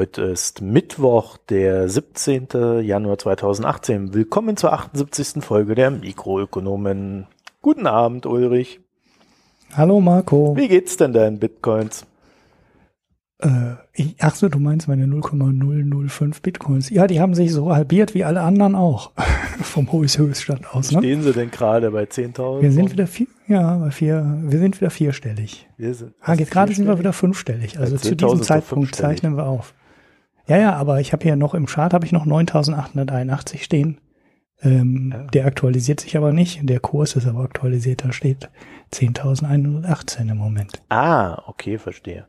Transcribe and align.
Heute 0.00 0.22
ist 0.22 0.62
Mittwoch, 0.62 1.36
der 1.36 1.86
17. 1.86 2.80
Januar 2.80 3.18
2018. 3.18 4.14
Willkommen 4.14 4.56
zur 4.56 4.72
78. 4.72 5.44
Folge 5.44 5.74
der 5.74 5.90
Mikroökonomen. 5.90 7.26
Guten 7.60 7.86
Abend, 7.86 8.24
Ulrich. 8.24 8.80
Hallo, 9.74 10.00
Marco. 10.00 10.56
Wie 10.56 10.68
geht's 10.68 10.96
denn 10.96 11.12
deinen 11.12 11.38
Bitcoins? 11.38 12.06
Äh, 13.40 13.74
ich, 13.92 14.16
ach 14.20 14.34
so, 14.36 14.48
du 14.48 14.58
meinst 14.58 14.88
meine 14.88 15.06
0,005 15.06 16.40
Bitcoins. 16.40 16.88
Ja, 16.88 17.06
die 17.06 17.20
haben 17.20 17.34
sich 17.34 17.52
so 17.52 17.70
halbiert 17.70 18.14
wie 18.14 18.24
alle 18.24 18.40
anderen 18.40 18.76
auch. 18.76 19.10
Vom 19.60 19.92
Höchststand 19.92 20.74
aus. 20.74 20.92
Ne? 20.92 21.00
Stehen 21.00 21.22
sie 21.22 21.34
denn 21.34 21.50
gerade 21.50 21.90
bei 21.90 22.04
10.000? 22.04 22.62
Wir 22.62 22.72
sind 22.72 22.90
wieder 22.90 23.06
vier, 23.06 23.26
ja, 23.48 23.76
bei 23.76 23.90
vier, 23.90 24.38
wir 24.44 24.58
sind 24.60 24.80
wieder 24.80 24.88
vierstellig. 24.88 25.68
Wir 25.76 25.92
sind, 25.92 26.14
ah, 26.22 26.32
jetzt 26.32 26.52
gerade 26.52 26.72
sind 26.72 26.86
wir 26.86 26.98
wieder 26.98 27.12
fünfstellig. 27.12 27.78
Also 27.78 27.98
zu 27.98 28.16
diesem 28.16 28.42
Zeitpunkt 28.42 28.94
zeichnen 28.94 29.36
wir 29.36 29.44
auf. 29.44 29.74
Ja, 30.50 30.58
ja, 30.58 30.74
aber 30.74 30.98
ich 30.98 31.12
habe 31.12 31.22
hier 31.22 31.36
noch 31.36 31.54
im 31.54 31.66
Chart 31.66 31.94
habe 31.94 32.04
ich 32.04 32.10
noch 32.10 32.26
9.881 32.26 33.62
stehen. 33.62 34.00
Ähm, 34.60 35.12
ja. 35.14 35.22
Der 35.28 35.46
aktualisiert 35.46 36.00
sich 36.00 36.16
aber 36.16 36.32
nicht. 36.32 36.68
Der 36.68 36.80
Kurs 36.80 37.14
ist 37.14 37.28
aber 37.28 37.44
aktualisiert. 37.44 38.04
Da 38.04 38.12
steht 38.12 38.50
10.118 38.92 40.28
im 40.28 40.36
Moment. 40.36 40.82
Ah, 40.88 41.40
okay, 41.46 41.78
verstehe. 41.78 42.26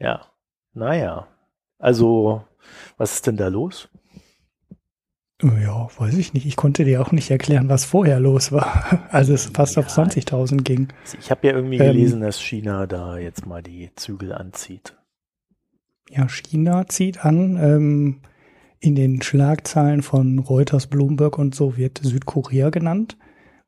Ja, 0.00 0.26
naja. 0.74 1.28
Also, 1.78 2.42
was 2.96 3.14
ist 3.14 3.28
denn 3.28 3.36
da 3.36 3.46
los? 3.46 3.88
Ja, 5.40 5.86
weiß 5.96 6.18
ich 6.18 6.34
nicht. 6.34 6.44
Ich 6.44 6.56
konnte 6.56 6.84
dir 6.84 7.00
auch 7.00 7.12
nicht 7.12 7.30
erklären, 7.30 7.68
was 7.68 7.84
vorher 7.84 8.18
los 8.18 8.50
war, 8.50 9.06
als 9.12 9.28
es 9.28 9.46
fast 9.46 9.76
ja, 9.76 9.84
auf 9.84 9.88
20.000 9.88 10.62
ging. 10.64 10.88
Ich 11.20 11.30
habe 11.30 11.46
ja 11.46 11.52
irgendwie 11.52 11.78
ähm, 11.78 11.92
gelesen, 11.92 12.20
dass 12.20 12.40
China 12.40 12.88
da 12.88 13.16
jetzt 13.16 13.46
mal 13.46 13.62
die 13.62 13.92
Zügel 13.94 14.32
anzieht. 14.32 14.97
Ja, 16.10 16.28
China 16.28 16.86
zieht 16.88 17.24
an. 17.24 17.58
Ähm, 17.60 18.16
in 18.80 18.94
den 18.94 19.20
Schlagzeilen 19.22 20.02
von 20.02 20.38
Reuters, 20.38 20.86
Bloomberg 20.86 21.36
und 21.38 21.54
so 21.54 21.76
wird 21.76 21.98
Südkorea 22.00 22.70
genannt, 22.70 23.16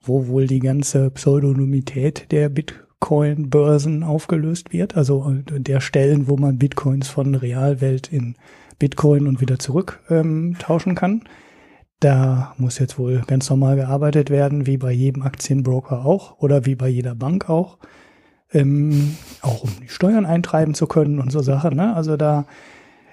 wo 0.00 0.28
wohl 0.28 0.46
die 0.46 0.60
ganze 0.60 1.10
Pseudonymität 1.10 2.30
der 2.30 2.48
Bitcoin 2.48 2.90
Bitcoin-Börsen 3.00 4.04
aufgelöst 4.04 4.72
wird, 4.72 4.96
also 4.96 5.32
äh, 5.32 5.60
der 5.60 5.80
Stellen, 5.80 6.28
wo 6.28 6.36
man 6.36 6.58
Bitcoins 6.58 7.08
von 7.08 7.34
Realwelt 7.34 8.12
in 8.12 8.36
Bitcoin 8.78 9.26
und 9.26 9.40
wieder 9.40 9.58
zurück 9.58 10.00
ähm, 10.10 10.56
tauschen 10.58 10.94
kann. 10.94 11.24
Da 11.98 12.54
muss 12.56 12.78
jetzt 12.78 12.98
wohl 12.98 13.22
ganz 13.26 13.48
normal 13.50 13.76
gearbeitet 13.76 14.30
werden, 14.30 14.66
wie 14.66 14.76
bei 14.76 14.92
jedem 14.92 15.22
Aktienbroker 15.22 16.04
auch 16.04 16.38
oder 16.38 16.66
wie 16.66 16.74
bei 16.74 16.88
jeder 16.88 17.14
Bank 17.14 17.48
auch. 17.48 17.78
Ähm, 18.52 19.16
auch 19.42 19.64
um 19.64 19.70
die 19.80 19.88
Steuern 19.88 20.26
eintreiben 20.26 20.74
zu 20.74 20.86
können 20.86 21.20
und 21.20 21.30
so 21.30 21.40
Sachen. 21.40 21.76
Ne? 21.76 21.94
Also 21.94 22.16
da 22.16 22.46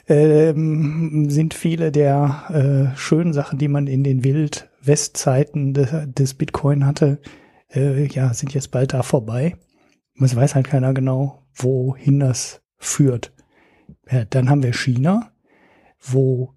ähm, 0.08 1.30
sind 1.30 1.54
viele 1.54 1.92
der 1.92 2.94
äh, 2.94 2.98
schönen 2.98 3.34
Sachen, 3.34 3.60
die 3.60 3.68
man 3.68 3.88
in 3.88 4.04
den 4.04 4.24
Wild-West-Zeiten 4.24 5.74
de 5.74 6.08
des 6.08 6.34
Bitcoin 6.34 6.86
hatte, 6.86 7.20
äh, 7.74 8.06
ja, 8.08 8.34
sind 8.34 8.54
jetzt 8.54 8.72
bald 8.72 8.94
da 8.94 9.04
vorbei. 9.04 9.58
Es 10.20 10.36
weiß 10.36 10.56
halt 10.56 10.68
keiner 10.68 10.94
genau, 10.94 11.44
wohin 11.54 12.20
das 12.20 12.62
führt. 12.78 13.34
Ja, 14.10 14.26
dann 14.26 14.50
haben 14.50 14.64
wir 14.64 14.74
China, 14.74 15.32
wo 16.02 16.54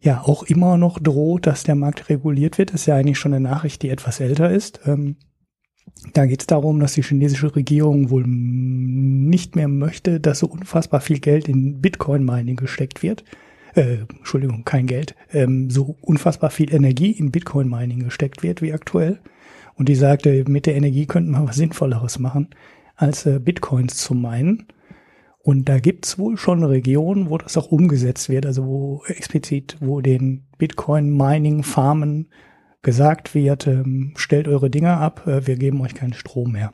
ja 0.00 0.22
auch 0.22 0.42
immer 0.42 0.76
noch 0.76 0.98
droht, 0.98 1.46
dass 1.46 1.64
der 1.64 1.74
Markt 1.74 2.08
reguliert 2.08 2.58
wird. 2.58 2.72
Das 2.72 2.82
ist 2.82 2.86
ja 2.86 2.96
eigentlich 2.96 3.18
schon 3.18 3.34
eine 3.34 3.48
Nachricht, 3.48 3.82
die 3.82 3.90
etwas 3.90 4.20
älter 4.20 4.50
ist. 4.50 4.80
Ähm, 4.86 5.16
da 6.12 6.26
geht 6.26 6.40
es 6.40 6.46
darum, 6.46 6.80
dass 6.80 6.94
die 6.94 7.02
chinesische 7.02 7.54
Regierung 7.54 8.10
wohl 8.10 8.24
nicht 8.26 9.56
mehr 9.56 9.68
möchte, 9.68 10.20
dass 10.20 10.40
so 10.40 10.46
unfassbar 10.46 11.00
viel 11.00 11.20
Geld 11.20 11.48
in 11.48 11.80
Bitcoin-Mining 11.80 12.56
gesteckt 12.56 13.02
wird. 13.02 13.24
Äh, 13.74 13.98
Entschuldigung, 14.18 14.64
kein 14.64 14.86
Geld. 14.86 15.14
Ähm, 15.32 15.70
so 15.70 15.96
unfassbar 16.02 16.50
viel 16.50 16.74
Energie 16.74 17.12
in 17.12 17.30
Bitcoin-Mining 17.30 18.00
gesteckt 18.00 18.42
wird 18.42 18.62
wie 18.62 18.72
aktuell. 18.72 19.20
Und 19.74 19.88
die 19.88 19.94
sagte, 19.94 20.44
mit 20.48 20.66
der 20.66 20.76
Energie 20.76 21.06
könnten 21.06 21.30
wir 21.30 21.46
was 21.46 21.56
Sinnvolleres 21.56 22.18
machen, 22.18 22.48
als 22.96 23.24
äh, 23.24 23.38
Bitcoins 23.38 23.96
zu 23.96 24.14
meinen. 24.14 24.66
Und 25.38 25.68
da 25.68 25.78
gibt's 25.78 26.18
wohl 26.18 26.36
schon 26.36 26.62
Regionen, 26.62 27.30
wo 27.30 27.38
das 27.38 27.56
auch 27.56 27.72
umgesetzt 27.72 28.28
wird, 28.28 28.46
also 28.46 28.66
wo 28.66 29.02
explizit, 29.06 29.76
wo 29.80 30.00
den 30.00 30.44
Bitcoin-Mining-Farmen 30.58 32.28
gesagt 32.82 33.34
wird, 33.34 33.66
ähm, 33.66 34.12
stellt 34.16 34.48
eure 34.48 34.70
Dinger 34.70 34.98
ab, 34.98 35.26
äh, 35.26 35.46
wir 35.46 35.56
geben 35.56 35.80
euch 35.80 35.94
keinen 35.94 36.14
Strom 36.14 36.52
mehr. 36.52 36.72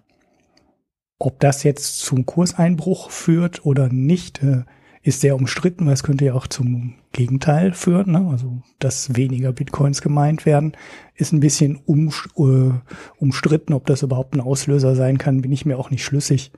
Ob 1.18 1.40
das 1.40 1.64
jetzt 1.64 2.00
zum 2.00 2.26
Kurseinbruch 2.26 3.10
führt 3.10 3.66
oder 3.66 3.88
nicht, 3.88 4.42
äh, 4.42 4.62
ist 5.02 5.20
sehr 5.20 5.36
umstritten, 5.36 5.86
weil 5.86 5.94
es 5.94 6.02
könnte 6.02 6.24
ja 6.24 6.34
auch 6.34 6.46
zum 6.46 6.94
Gegenteil 7.12 7.72
führen. 7.72 8.12
Ne? 8.12 8.28
Also, 8.30 8.62
dass 8.78 9.16
weniger 9.16 9.52
Bitcoins 9.52 10.02
gemeint 10.02 10.44
werden, 10.46 10.72
ist 11.14 11.32
ein 11.32 11.40
bisschen 11.40 11.76
um, 11.86 12.08
äh, 12.36 12.72
umstritten. 13.18 13.72
Ob 13.72 13.86
das 13.86 14.02
überhaupt 14.02 14.34
ein 14.34 14.40
Auslöser 14.40 14.94
sein 14.94 15.18
kann, 15.18 15.40
bin 15.40 15.52
ich 15.52 15.66
mir 15.66 15.78
auch 15.78 15.90
nicht 15.90 16.04
schlüssig. 16.04 16.52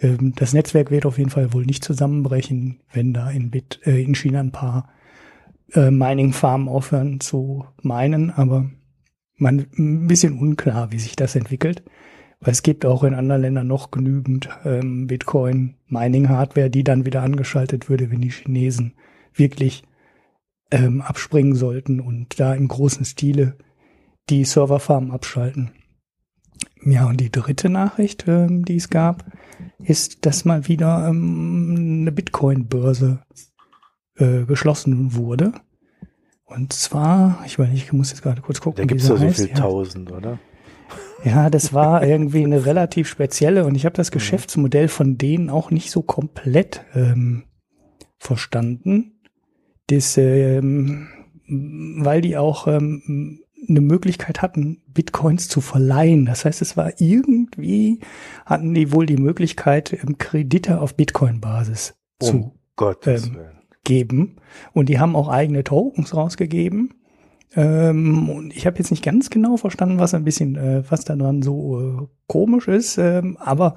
Ähm, 0.00 0.34
das 0.36 0.52
Netzwerk 0.52 0.90
wird 0.90 1.06
auf 1.06 1.18
jeden 1.18 1.30
Fall 1.30 1.52
wohl 1.52 1.64
nicht 1.64 1.84
zusammenbrechen, 1.84 2.80
wenn 2.92 3.12
da 3.12 3.30
in, 3.30 3.50
Bit, 3.50 3.80
äh, 3.84 4.02
in 4.02 4.14
China 4.14 4.40
ein 4.40 4.52
paar 4.52 4.88
äh, 5.72 5.90
Mining-Farmen 5.90 6.68
aufhören 6.68 7.20
zu 7.20 7.66
meinen, 7.82 8.30
aber 8.30 8.70
man 9.36 9.66
ein 9.78 10.06
bisschen 10.06 10.38
unklar, 10.38 10.92
wie 10.92 10.98
sich 10.98 11.16
das 11.16 11.36
entwickelt. 11.36 11.82
Weil 12.40 12.52
es 12.52 12.62
gibt 12.62 12.84
auch 12.84 13.02
in 13.02 13.14
anderen 13.14 13.42
Ländern 13.42 13.66
noch 13.66 13.90
genügend 13.90 14.48
ähm, 14.64 15.06
Bitcoin-Mining-Hardware, 15.06 16.68
die 16.68 16.84
dann 16.84 17.06
wieder 17.06 17.22
angeschaltet 17.22 17.88
würde, 17.88 18.10
wenn 18.10 18.20
die 18.20 18.30
Chinesen 18.30 18.94
wirklich 19.32 19.84
ähm, 20.70 21.00
abspringen 21.00 21.54
sollten 21.54 22.00
und 22.00 22.38
da 22.38 22.54
im 22.54 22.68
großen 22.68 23.04
Stile 23.04 23.56
die 24.28 24.44
Serverfarmen 24.44 25.12
abschalten. 25.12 25.70
Ja, 26.84 27.06
und 27.06 27.20
die 27.20 27.30
dritte 27.30 27.68
Nachricht, 27.70 28.24
ähm, 28.28 28.64
die 28.64 28.76
es 28.76 28.90
gab, 28.90 29.24
ist, 29.78 30.26
dass 30.26 30.44
mal 30.44 30.68
wieder 30.68 31.08
ähm, 31.08 32.02
eine 32.02 32.12
Bitcoin-Börse 32.12 33.22
äh, 34.16 34.44
geschlossen 34.44 35.14
wurde. 35.14 35.52
Und 36.46 36.72
zwar, 36.72 37.42
ich 37.44 37.58
meine, 37.58 37.74
ich 37.74 37.92
muss 37.92 38.10
jetzt 38.10 38.22
gerade 38.22 38.40
kurz 38.40 38.60
gucken. 38.60 38.82
Da 38.82 38.86
gibt 38.86 39.00
es 39.00 39.08
ja 39.08 39.16
so 39.16 39.28
viel 39.28 39.48
tausend, 39.48 40.12
oder? 40.12 40.38
Ja, 41.24 41.50
das 41.50 41.74
war 41.74 42.02
irgendwie 42.06 42.44
eine 42.44 42.64
relativ 42.64 43.08
spezielle 43.08 43.64
und 43.64 43.74
ich 43.74 43.84
habe 43.84 43.96
das 43.96 44.10
mhm. 44.10 44.14
Geschäftsmodell 44.14 44.88
von 44.88 45.18
denen 45.18 45.50
auch 45.50 45.70
nicht 45.70 45.90
so 45.90 46.02
komplett 46.02 46.84
ähm, 46.94 47.44
verstanden. 48.16 49.20
Das, 49.88 50.16
ähm, 50.16 51.08
weil 51.48 52.20
die 52.20 52.36
auch 52.36 52.66
ähm, 52.66 53.40
eine 53.68 53.80
Möglichkeit 53.80 54.42
hatten, 54.42 54.82
Bitcoins 54.86 55.48
zu 55.48 55.60
verleihen. 55.60 56.26
Das 56.26 56.44
heißt, 56.44 56.62
es 56.62 56.76
war 56.76 57.00
irgendwie, 57.00 58.00
hatten 58.44 58.74
die 58.74 58.92
wohl 58.92 59.06
die 59.06 59.16
Möglichkeit, 59.16 59.92
ähm, 59.92 60.18
Kredite 60.18 60.80
auf 60.80 60.94
Bitcoin-Basis 60.94 61.94
oh 62.22 62.24
zu 62.24 62.54
ähm, 63.06 63.55
geben. 63.86 64.36
Und 64.74 64.90
die 64.90 64.98
haben 64.98 65.16
auch 65.16 65.28
eigene 65.28 65.64
Tokens 65.64 66.14
rausgegeben. 66.14 66.92
Ähm, 67.54 68.28
und 68.28 68.54
ich 68.54 68.66
habe 68.66 68.76
jetzt 68.76 68.90
nicht 68.90 69.04
ganz 69.04 69.30
genau 69.30 69.56
verstanden, 69.56 69.98
was 69.98 70.12
ein 70.12 70.24
bisschen, 70.24 70.56
äh, 70.56 70.82
was 70.90 71.06
daran 71.06 71.40
so 71.40 71.80
äh, 71.80 72.06
komisch 72.26 72.68
ist, 72.68 72.98
ähm, 72.98 73.38
aber 73.40 73.76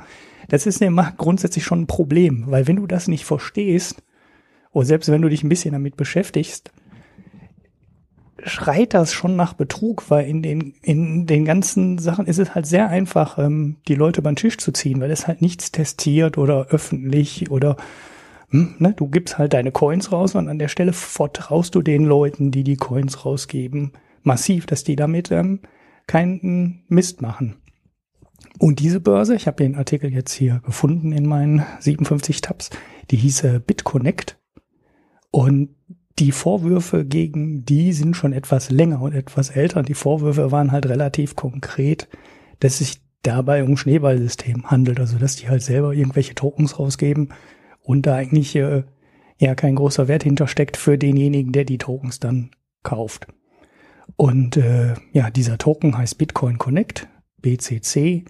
das 0.49 0.65
ist 0.65 0.81
ja 0.81 0.89
grundsätzlich 1.17 1.63
schon 1.63 1.81
ein 1.81 1.87
Problem, 1.87 2.45
weil 2.47 2.67
wenn 2.67 2.77
du 2.77 2.87
das 2.87 3.07
nicht 3.07 3.23
verstehst, 3.23 4.03
oder 4.71 4.85
selbst 4.85 5.09
wenn 5.09 5.21
du 5.21 5.29
dich 5.29 5.43
ein 5.43 5.49
bisschen 5.49 5.71
damit 5.71 5.95
beschäftigst, 5.95 6.71
schreit 8.43 8.93
das 8.93 9.13
schon 9.13 9.35
nach 9.35 9.53
Betrug, 9.53 10.09
weil 10.09 10.27
in 10.27 10.41
den, 10.41 10.73
in 10.81 11.25
den 11.25 11.45
ganzen 11.45 11.99
Sachen 11.99 12.25
ist 12.25 12.39
es 12.39 12.55
halt 12.55 12.65
sehr 12.65 12.89
einfach, 12.89 13.37
ähm, 13.37 13.77
die 13.87 13.95
Leute 13.95 14.21
beim 14.21 14.35
Tisch 14.35 14.57
zu 14.57 14.71
ziehen, 14.71 14.99
weil 14.99 15.11
es 15.11 15.27
halt 15.27 15.41
nichts 15.41 15.71
testiert 15.71 16.37
oder 16.37 16.67
öffentlich 16.67 17.51
oder 17.51 17.77
hm, 18.49 18.75
ne, 18.79 18.93
du 18.93 19.07
gibst 19.07 19.37
halt 19.37 19.53
deine 19.53 19.71
Coins 19.71 20.11
raus 20.11 20.35
und 20.35 20.49
an 20.49 20.59
der 20.59 20.67
Stelle 20.67 20.93
vertraust 20.93 21.75
du 21.75 21.81
den 21.81 22.05
Leuten, 22.05 22.51
die 22.51 22.63
die 22.63 22.77
Coins 22.77 23.25
rausgeben, 23.25 23.93
massiv, 24.23 24.65
dass 24.65 24.83
die 24.83 24.95
damit 24.95 25.31
ähm, 25.31 25.59
keinen 26.07 26.83
Mist 26.87 27.21
machen. 27.21 27.57
Und 28.57 28.79
diese 28.79 28.99
Börse, 28.99 29.35
ich 29.35 29.47
habe 29.47 29.63
den 29.63 29.75
Artikel 29.75 30.11
jetzt 30.11 30.33
hier 30.33 30.61
gefunden 30.65 31.11
in 31.11 31.25
meinen 31.25 31.63
57 31.79 32.41
Tabs, 32.41 32.71
die 33.11 33.17
hieß 33.17 33.45
BitConnect. 33.65 34.37
Und 35.31 35.75
die 36.17 36.31
Vorwürfe 36.31 37.05
gegen 37.05 37.63
die 37.63 37.93
sind 37.93 38.15
schon 38.15 38.33
etwas 38.33 38.71
länger 38.71 39.01
und 39.01 39.13
etwas 39.13 39.51
älter. 39.51 39.83
Die 39.83 39.93
Vorwürfe 39.93 40.51
waren 40.51 40.71
halt 40.71 40.87
relativ 40.87 41.35
konkret, 41.35 42.09
dass 42.59 42.79
sich 42.79 43.01
dabei 43.21 43.63
um 43.63 43.77
Schneeballsystem 43.77 44.69
handelt, 44.69 44.99
also 44.99 45.17
dass 45.17 45.35
die 45.35 45.47
halt 45.47 45.61
selber 45.61 45.93
irgendwelche 45.93 46.35
Tokens 46.35 46.79
rausgeben 46.79 47.29
und 47.89 48.05
da 48.05 48.17
eigentlich 48.17 48.55
äh, 48.55 48.83
ja 49.39 49.55
kein 49.55 49.73
großer 49.73 50.07
Wert 50.07 50.21
hintersteckt 50.21 50.77
für 50.77 50.99
denjenigen, 50.99 51.51
der 51.51 51.65
die 51.65 51.79
Tokens 51.79 52.19
dann 52.19 52.51
kauft. 52.83 53.25
Und 54.15 54.57
äh, 54.57 54.93
ja, 55.11 55.31
dieser 55.31 55.57
Token 55.57 55.97
heißt 55.97 56.19
Bitcoin 56.19 56.59
Connect, 56.59 57.07
BCC. 57.41 58.25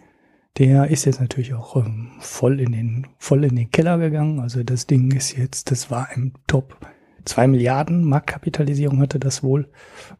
der 0.57 0.87
ist 0.87 1.03
jetzt 1.03 1.19
natürlich 1.19 1.55
auch 1.55 1.75
ähm, 1.75 2.11
voll 2.21 2.61
in 2.61 2.71
den, 2.71 3.07
voll 3.17 3.43
in 3.43 3.57
den 3.57 3.69
Keller 3.69 3.97
gegangen. 3.97 4.39
Also 4.39 4.63
das 4.63 4.87
Ding 4.87 5.11
ist 5.11 5.35
jetzt, 5.35 5.71
das 5.71 5.91
war 5.91 6.07
im 6.15 6.35
Top 6.47 6.77
zwei 7.25 7.45
Milliarden 7.45 8.05
Marktkapitalisierung 8.05 9.01
hatte 9.01 9.19
das 9.19 9.43
wohl. 9.43 9.69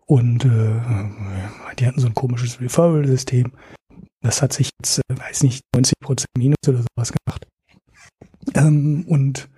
Und 0.06 0.44
äh, 0.44 0.82
die 1.80 1.88
hatten 1.88 2.02
so 2.02 2.08
ein 2.08 2.14
komisches 2.14 2.60
Referral-System. 2.60 3.54
Das 4.22 4.42
hat 4.42 4.52
sich 4.52 4.70
jetzt, 4.82 5.00
äh, 5.00 5.18
weiß 5.18 5.44
nicht, 5.44 5.62
90 5.74 5.94
Prozent 6.04 6.28
Minus 6.38 6.58
oder 6.68 6.84
sowas 6.94 7.14
gemacht. 7.14 7.49
Ähm, 8.56 9.06
und 9.08 9.50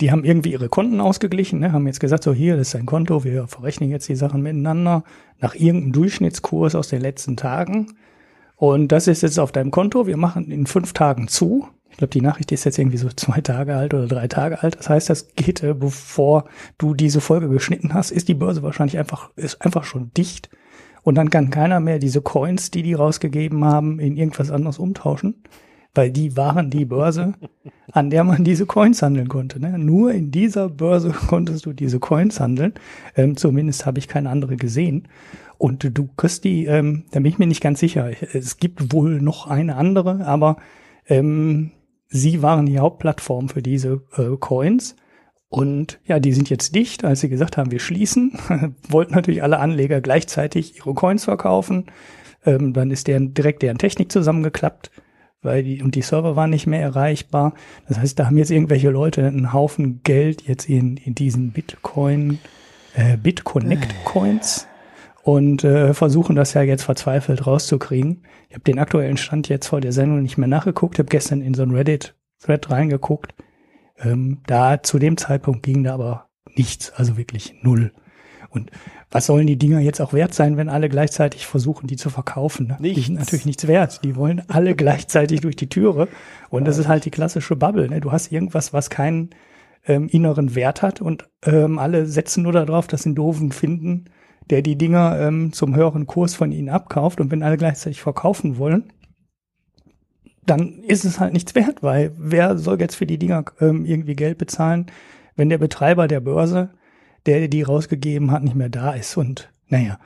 die 0.00 0.10
haben 0.10 0.24
irgendwie 0.24 0.52
ihre 0.52 0.68
Konten 0.68 1.00
ausgeglichen, 1.00 1.60
ne, 1.60 1.72
haben 1.72 1.86
jetzt 1.86 2.00
gesagt, 2.00 2.24
so 2.24 2.32
hier, 2.32 2.56
das 2.56 2.68
ist 2.68 2.76
ein 2.76 2.86
Konto, 2.86 3.22
wir 3.24 3.46
verrechnen 3.46 3.90
jetzt 3.90 4.08
die 4.08 4.16
Sachen 4.16 4.42
miteinander 4.42 5.04
nach 5.40 5.54
irgendeinem 5.54 5.92
Durchschnittskurs 5.92 6.74
aus 6.74 6.88
den 6.88 7.00
letzten 7.00 7.36
Tagen. 7.36 7.94
Und 8.56 8.88
das 8.88 9.06
ist 9.06 9.22
jetzt 9.22 9.38
auf 9.38 9.52
deinem 9.52 9.70
Konto, 9.70 10.06
wir 10.06 10.16
machen 10.16 10.50
in 10.50 10.66
fünf 10.66 10.92
Tagen 10.92 11.28
zu. 11.28 11.68
Ich 11.90 11.98
glaube, 11.98 12.10
die 12.10 12.20
Nachricht 12.20 12.50
ist 12.50 12.64
jetzt 12.64 12.78
irgendwie 12.78 12.96
so 12.96 13.08
zwei 13.08 13.40
Tage 13.40 13.76
alt 13.76 13.94
oder 13.94 14.08
drei 14.08 14.26
Tage 14.26 14.62
alt. 14.62 14.76
Das 14.76 14.88
heißt, 14.88 15.10
das 15.10 15.28
geht, 15.36 15.62
äh, 15.62 15.74
bevor 15.74 16.46
du 16.76 16.94
diese 16.94 17.20
Folge 17.20 17.48
geschnitten 17.48 17.94
hast, 17.94 18.10
ist 18.10 18.26
die 18.26 18.34
Börse 18.34 18.62
wahrscheinlich 18.64 18.98
einfach, 18.98 19.30
ist 19.36 19.62
einfach 19.62 19.84
schon 19.84 20.10
dicht. 20.16 20.50
Und 21.02 21.14
dann 21.14 21.30
kann 21.30 21.50
keiner 21.50 21.78
mehr 21.78 22.00
diese 22.00 22.20
Coins, 22.20 22.72
die 22.72 22.82
die 22.82 22.94
rausgegeben 22.94 23.64
haben, 23.64 24.00
in 24.00 24.16
irgendwas 24.16 24.50
anderes 24.50 24.78
umtauschen 24.78 25.36
weil 25.94 26.10
die 26.10 26.36
waren 26.36 26.70
die 26.70 26.84
Börse, 26.84 27.34
an 27.92 28.10
der 28.10 28.24
man 28.24 28.44
diese 28.44 28.66
Coins 28.66 29.02
handeln 29.02 29.28
konnte. 29.28 29.60
Ne? 29.60 29.78
Nur 29.78 30.12
in 30.12 30.30
dieser 30.30 30.68
Börse 30.68 31.10
konntest 31.28 31.66
du 31.66 31.72
diese 31.72 32.00
Coins 32.00 32.40
handeln. 32.40 32.74
Ähm, 33.16 33.36
zumindest 33.36 33.86
habe 33.86 33.98
ich 33.98 34.08
keine 34.08 34.30
andere 34.30 34.56
gesehen. 34.56 35.08
Und 35.56 35.96
du 35.96 36.08
kriegst 36.16 36.44
die, 36.44 36.66
ähm, 36.66 37.04
da 37.12 37.20
bin 37.20 37.30
ich 37.30 37.38
mir 37.38 37.46
nicht 37.46 37.62
ganz 37.62 37.78
sicher. 37.78 38.10
Es 38.34 38.56
gibt 38.56 38.92
wohl 38.92 39.20
noch 39.20 39.46
eine 39.46 39.76
andere, 39.76 40.26
aber 40.26 40.56
ähm, 41.06 41.70
sie 42.08 42.42
waren 42.42 42.66
die 42.66 42.80
Hauptplattform 42.80 43.48
für 43.48 43.62
diese 43.62 44.02
äh, 44.16 44.36
Coins. 44.38 44.96
Und 45.48 46.00
ja, 46.04 46.18
die 46.18 46.32
sind 46.32 46.50
jetzt 46.50 46.74
dicht, 46.74 47.04
als 47.04 47.20
sie 47.20 47.28
gesagt 47.28 47.56
haben, 47.56 47.70
wir 47.70 47.78
schließen. 47.78 48.32
Wollten 48.88 49.14
natürlich 49.14 49.44
alle 49.44 49.60
Anleger 49.60 50.00
gleichzeitig 50.00 50.78
ihre 50.78 50.94
Coins 50.94 51.24
verkaufen. 51.24 51.86
Ähm, 52.44 52.72
dann 52.72 52.90
ist 52.90 53.06
deren, 53.06 53.34
direkt 53.34 53.62
deren 53.62 53.78
Technik 53.78 54.10
zusammengeklappt 54.10 54.90
weil 55.44 55.62
die, 55.62 55.82
und 55.82 55.94
die 55.94 56.02
Server 56.02 56.36
waren 56.36 56.50
nicht 56.50 56.66
mehr 56.66 56.80
erreichbar. 56.80 57.54
Das 57.88 57.98
heißt, 57.98 58.18
da 58.18 58.26
haben 58.26 58.38
jetzt 58.38 58.50
irgendwelche 58.50 58.90
Leute 58.90 59.26
einen 59.26 59.52
Haufen 59.52 60.00
Geld 60.02 60.42
jetzt 60.42 60.68
in, 60.68 60.96
in 60.96 61.14
diesen 61.14 61.52
Bitcoin, 61.52 62.38
äh, 62.94 63.16
BitConnect 63.16 64.04
Coins 64.04 64.66
und 65.22 65.64
äh, 65.64 65.94
versuchen 65.94 66.36
das 66.36 66.54
ja 66.54 66.62
jetzt 66.62 66.84
verzweifelt 66.84 67.46
rauszukriegen. 67.46 68.24
Ich 68.48 68.54
habe 68.54 68.64
den 68.64 68.78
aktuellen 68.78 69.16
Stand 69.16 69.48
jetzt 69.48 69.68
vor 69.68 69.80
der 69.80 69.92
Sendung 69.92 70.22
nicht 70.22 70.38
mehr 70.38 70.48
nachgeguckt, 70.48 70.98
habe 70.98 71.08
gestern 71.08 71.40
in 71.40 71.54
so 71.54 71.62
ein 71.62 71.70
Reddit-Thread 71.70 72.70
reingeguckt. 72.70 73.34
Ähm, 73.98 74.42
da 74.46 74.82
zu 74.82 74.98
dem 74.98 75.16
Zeitpunkt 75.16 75.62
ging 75.62 75.82
da 75.84 75.94
aber 75.94 76.28
nichts, 76.54 76.92
also 76.92 77.16
wirklich 77.16 77.54
null. 77.62 77.92
Und 78.50 78.70
was 79.14 79.26
sollen 79.26 79.46
die 79.46 79.56
Dinger 79.56 79.78
jetzt 79.78 80.00
auch 80.00 80.12
wert 80.12 80.34
sein, 80.34 80.56
wenn 80.56 80.68
alle 80.68 80.88
gleichzeitig 80.88 81.46
versuchen, 81.46 81.86
die 81.86 81.94
zu 81.94 82.10
verkaufen? 82.10 82.66
Ne? 82.66 82.78
Die 82.80 83.00
sind 83.00 83.14
natürlich 83.14 83.46
nichts 83.46 83.68
wert. 83.68 84.00
Die 84.02 84.16
wollen 84.16 84.42
alle 84.48 84.74
gleichzeitig 84.74 85.40
durch 85.40 85.54
die 85.54 85.68
Türe. 85.68 86.08
Und 86.50 86.64
das 86.64 86.78
ist 86.78 86.88
halt 86.88 87.04
die 87.04 87.12
klassische 87.12 87.54
Bubble. 87.54 87.88
Ne? 87.88 88.00
Du 88.00 88.10
hast 88.10 88.32
irgendwas, 88.32 88.72
was 88.72 88.90
keinen 88.90 89.30
ähm, 89.86 90.08
inneren 90.08 90.56
Wert 90.56 90.82
hat 90.82 91.00
und 91.00 91.28
ähm, 91.44 91.78
alle 91.78 92.06
setzen 92.06 92.42
nur 92.42 92.50
darauf, 92.50 92.88
dass 92.88 93.04
sie 93.04 93.10
einen 93.10 93.14
Doofen 93.14 93.52
finden, 93.52 94.06
der 94.50 94.62
die 94.62 94.74
Dinger 94.74 95.16
ähm, 95.20 95.52
zum 95.52 95.76
höheren 95.76 96.08
Kurs 96.08 96.34
von 96.34 96.50
ihnen 96.50 96.68
abkauft. 96.68 97.20
Und 97.20 97.30
wenn 97.30 97.44
alle 97.44 97.56
gleichzeitig 97.56 98.02
verkaufen 98.02 98.58
wollen, 98.58 98.92
dann 100.44 100.80
ist 100.80 101.04
es 101.04 101.20
halt 101.20 101.34
nichts 101.34 101.54
wert, 101.54 101.84
weil 101.84 102.10
wer 102.18 102.58
soll 102.58 102.80
jetzt 102.80 102.96
für 102.96 103.06
die 103.06 103.18
Dinger 103.18 103.44
ähm, 103.60 103.84
irgendwie 103.84 104.16
Geld 104.16 104.38
bezahlen, 104.38 104.86
wenn 105.36 105.50
der 105.50 105.58
Betreiber 105.58 106.08
der 106.08 106.18
Börse 106.18 106.70
der 107.26 107.48
die 107.48 107.62
rausgegeben 107.62 108.30
hat, 108.30 108.42
nicht 108.42 108.56
mehr 108.56 108.68
da 108.68 108.92
ist. 108.92 109.16
Und 109.16 109.50
naja, 109.68 109.98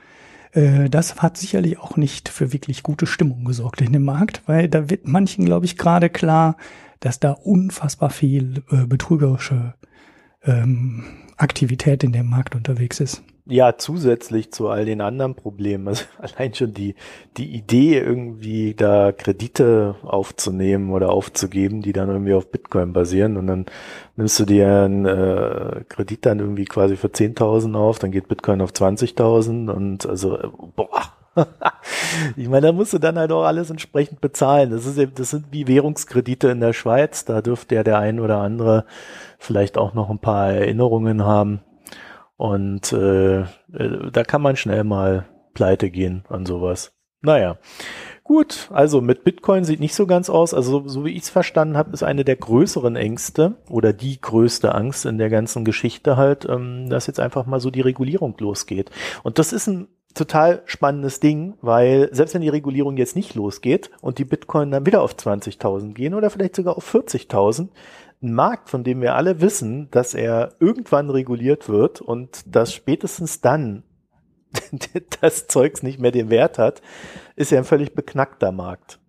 äh, 0.53 0.89
das 0.89 1.21
hat 1.21 1.37
sicherlich 1.37 1.79
auch 1.79 1.97
nicht 1.97 2.29
für 2.29 2.53
wirklich 2.53 2.83
gute 2.83 3.05
Stimmung 3.05 3.45
gesorgt 3.45 3.81
in 3.81 3.93
dem 3.93 4.03
Markt, 4.03 4.41
weil 4.45 4.69
da 4.69 4.89
wird 4.89 5.07
manchen, 5.07 5.45
glaube 5.45 5.65
ich, 5.65 5.77
gerade 5.77 6.09
klar, 6.09 6.57
dass 6.99 7.19
da 7.19 7.31
unfassbar 7.31 8.09
viel 8.09 8.63
äh, 8.71 8.85
betrügerische 8.85 9.73
ähm, 10.43 11.03
Aktivität 11.37 12.03
in 12.03 12.11
dem 12.11 12.29
Markt 12.29 12.55
unterwegs 12.55 12.99
ist. 12.99 13.21
Ja, 13.51 13.77
zusätzlich 13.79 14.51
zu 14.51 14.69
all 14.69 14.85
den 14.85 15.01
anderen 15.01 15.33
Problemen. 15.33 15.87
Also 15.87 16.05
allein 16.19 16.53
schon 16.53 16.71
die, 16.75 16.93
die 17.35 17.55
Idee, 17.55 17.97
irgendwie 17.97 18.75
da 18.75 19.11
Kredite 19.11 19.95
aufzunehmen 20.03 20.91
oder 20.91 21.09
aufzugeben, 21.09 21.81
die 21.81 21.91
dann 21.91 22.09
irgendwie 22.09 22.35
auf 22.35 22.51
Bitcoin 22.51 22.93
basieren. 22.93 23.37
Und 23.37 23.47
dann 23.47 23.65
nimmst 24.17 24.39
du 24.39 24.45
dir 24.45 24.83
einen 24.83 25.05
äh, 25.07 25.83
Kredit 25.89 26.27
dann 26.27 26.39
irgendwie 26.39 26.65
quasi 26.65 26.95
für 26.95 27.07
10.000 27.07 27.75
auf, 27.75 27.97
dann 27.97 28.11
geht 28.11 28.27
Bitcoin 28.27 28.61
auf 28.61 28.69
20.000 28.69 29.71
und 29.71 30.05
also, 30.05 30.37
äh, 30.37 30.47
boah. 30.75 31.15
ich 32.35 32.49
meine, 32.49 32.67
da 32.67 32.73
musst 32.73 32.93
du 32.93 32.99
dann 32.99 33.17
halt 33.17 33.31
auch 33.31 33.45
alles 33.45 33.71
entsprechend 33.71 34.21
bezahlen. 34.21 34.69
Das, 34.69 34.85
ist, 34.85 34.97
eben, 34.99 35.13
das 35.15 35.31
sind 35.31 35.45
wie 35.51 35.67
Währungskredite 35.67 36.49
in 36.49 36.59
der 36.59 36.73
Schweiz. 36.73 37.25
Da 37.25 37.41
dürfte 37.41 37.75
ja 37.75 37.83
der 37.83 37.97
ein 37.97 38.19
oder 38.19 38.39
andere 38.39 38.85
vielleicht 39.39 39.77
auch 39.77 39.93
noch 39.95 40.09
ein 40.11 40.19
paar 40.19 40.51
Erinnerungen 40.51 41.23
haben 41.23 41.61
und 42.39 42.93
äh, 42.93 43.41
äh, 43.41 43.45
da 44.13 44.23
kann 44.23 44.41
man 44.41 44.55
schnell 44.55 44.85
mal 44.85 45.25
pleite 45.53 45.89
gehen 45.89 46.23
an 46.29 46.45
sowas. 46.45 46.93
Naja. 47.21 47.57
Gut, 48.23 48.69
also 48.71 49.01
mit 49.01 49.25
Bitcoin 49.25 49.65
sieht 49.65 49.81
nicht 49.81 49.93
so 49.93 50.07
ganz 50.07 50.29
aus. 50.29 50.53
Also 50.53 50.87
so 50.87 51.03
wie 51.03 51.11
ich 51.11 51.23
es 51.23 51.29
verstanden 51.29 51.75
habe, 51.75 51.91
ist 51.91 52.01
eine 52.01 52.23
der 52.23 52.37
größeren 52.37 52.95
Ängste 52.95 53.55
oder 53.69 53.91
die 53.91 54.21
größte 54.21 54.73
Angst 54.73 55.05
in 55.05 55.17
der 55.17 55.29
ganzen 55.29 55.65
Geschichte 55.65 56.15
halt, 56.15 56.47
ähm, 56.47 56.89
dass 56.89 57.07
jetzt 57.07 57.19
einfach 57.19 57.45
mal 57.45 57.59
so 57.59 57.71
die 57.71 57.81
Regulierung 57.81 58.35
losgeht. 58.39 58.89
Und 59.23 59.37
das 59.37 59.51
ist 59.51 59.67
ein 59.67 59.89
total 60.13 60.61
spannendes 60.63 61.19
Ding, 61.19 61.55
weil 61.61 62.07
selbst 62.13 62.35
wenn 62.35 62.41
die 62.41 62.47
Regulierung 62.47 62.95
jetzt 62.95 63.17
nicht 63.17 63.35
losgeht 63.35 63.91
und 63.99 64.17
die 64.17 64.25
Bitcoin 64.25 64.71
dann 64.71 64.85
wieder 64.85 65.01
auf 65.01 65.13
20.000 65.13 65.93
gehen 65.93 66.13
oder 66.13 66.29
vielleicht 66.29 66.55
sogar 66.55 66.77
auf 66.77 66.95
40.000, 66.95 67.67
ein 68.21 68.33
Markt, 68.33 68.69
von 68.69 68.83
dem 68.83 69.01
wir 69.01 69.15
alle 69.15 69.41
wissen, 69.41 69.89
dass 69.91 70.13
er 70.13 70.55
irgendwann 70.59 71.09
reguliert 71.09 71.69
wird 71.69 72.01
und 72.01 72.43
dass 72.45 72.73
spätestens 72.73 73.41
dann 73.41 73.83
das 75.21 75.47
Zeugs 75.47 75.83
nicht 75.83 75.99
mehr 75.99 76.11
den 76.11 76.29
Wert 76.29 76.57
hat, 76.57 76.81
ist 77.35 77.51
ja 77.51 77.59
ein 77.59 77.65
völlig 77.65 77.93
beknackter 77.93 78.51
Markt. 78.51 78.99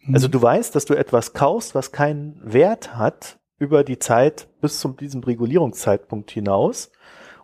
Mhm. 0.00 0.14
Also 0.14 0.28
du 0.28 0.40
weißt, 0.40 0.74
dass 0.74 0.86
du 0.86 0.94
etwas 0.94 1.32
kaufst, 1.32 1.74
was 1.74 1.92
keinen 1.92 2.40
Wert 2.42 2.96
hat 2.96 3.38
über 3.58 3.84
die 3.84 3.98
Zeit 3.98 4.48
bis 4.60 4.80
zu 4.80 4.88
diesem 4.88 5.22
Regulierungszeitpunkt 5.22 6.30
hinaus 6.30 6.90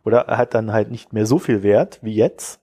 oder 0.05 0.27
hat 0.27 0.55
dann 0.55 0.73
halt 0.73 0.91
nicht 0.91 1.13
mehr 1.13 1.27
so 1.27 1.39
viel 1.39 1.63
Wert 1.63 2.01
wie 2.03 2.15
jetzt. 2.15 2.61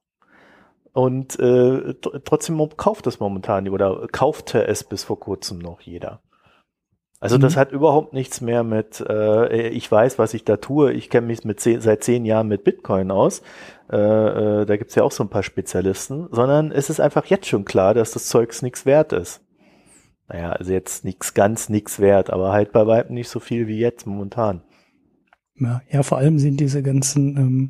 Und 0.91 1.39
äh, 1.39 1.95
trotzdem 2.25 2.59
kauft 2.77 3.07
es 3.07 3.19
momentan 3.19 3.67
oder 3.69 4.07
kaufte 4.11 4.67
es 4.67 4.83
bis 4.83 5.03
vor 5.03 5.19
kurzem 5.19 5.59
noch 5.59 5.81
jeder. 5.81 6.21
Also 7.23 7.37
das 7.37 7.55
mhm. 7.55 7.59
hat 7.61 7.71
überhaupt 7.71 8.11
nichts 8.11 8.41
mehr 8.41 8.65
mit, 8.65 8.99
äh, 8.99 9.69
ich 9.69 9.89
weiß, 9.89 10.19
was 10.19 10.33
ich 10.33 10.43
da 10.43 10.57
tue, 10.57 10.91
ich 10.91 11.09
kenne 11.09 11.27
mich 11.27 11.45
mit 11.45 11.57
zehn, 11.61 11.79
seit 11.79 12.03
zehn 12.03 12.25
Jahren 12.25 12.49
mit 12.49 12.65
Bitcoin 12.65 13.11
aus. 13.11 13.41
Äh, 13.89 13.95
äh, 13.95 14.65
da 14.65 14.75
gibt's 14.75 14.95
ja 14.95 15.03
auch 15.03 15.11
so 15.13 15.23
ein 15.23 15.29
paar 15.29 15.41
Spezialisten, 15.41 16.27
sondern 16.31 16.73
es 16.73 16.89
ist 16.89 16.99
einfach 16.99 17.25
jetzt 17.27 17.47
schon 17.47 17.63
klar, 17.63 17.93
dass 17.93 18.11
das 18.11 18.25
Zeugs 18.25 18.61
nichts 18.61 18.85
wert 18.85 19.13
ist. 19.13 19.39
Naja, 20.27 20.51
also 20.51 20.73
jetzt 20.73 21.05
nichts 21.05 21.33
ganz 21.33 21.69
nichts 21.69 22.01
wert, 22.01 22.29
aber 22.29 22.51
halt 22.51 22.73
bei 22.73 22.85
weitem 22.87 23.15
nicht 23.15 23.29
so 23.29 23.39
viel 23.39 23.67
wie 23.67 23.79
jetzt 23.79 24.05
momentan. 24.05 24.61
Ja, 25.55 25.81
ja 25.89 26.03
vor 26.03 26.17
allem 26.17 26.39
sind 26.39 26.59
diese 26.59 26.83
ganzen 26.83 27.37
ähm, 27.37 27.69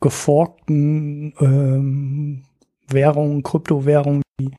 geforkten 0.00 1.34
ähm, 1.38 2.44
Währungen, 2.88 3.42
Kryptowährungen, 3.42 4.22
die 4.40 4.52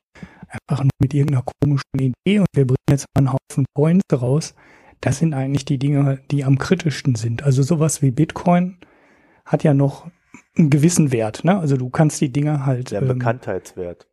einfach 0.48 0.82
nur 0.82 0.90
mit 1.00 1.14
irgendeiner 1.14 1.44
komischen 1.60 1.98
Idee 1.98 2.40
und 2.40 2.46
wir 2.54 2.66
bringen 2.66 2.76
jetzt 2.90 3.06
einen 3.14 3.32
Haufen 3.32 3.66
Coins 3.74 4.02
raus. 4.12 4.54
Das 5.00 5.18
sind 5.18 5.34
eigentlich 5.34 5.64
die 5.64 5.78
Dinge, 5.78 6.20
die 6.30 6.44
am 6.44 6.58
kritischsten 6.58 7.14
sind. 7.14 7.42
Also 7.42 7.62
sowas 7.62 8.02
wie 8.02 8.10
Bitcoin 8.10 8.78
hat 9.44 9.62
ja 9.62 9.74
noch 9.74 10.10
einen 10.56 10.70
gewissen 10.70 11.12
Wert. 11.12 11.44
Ne? 11.44 11.58
Also 11.58 11.76
du 11.76 11.88
kannst 11.88 12.20
die 12.20 12.32
Dinge 12.32 12.66
halt. 12.66 12.90
Der 12.90 13.02
ähm, 13.02 13.08
Bekanntheitswert. 13.08 14.08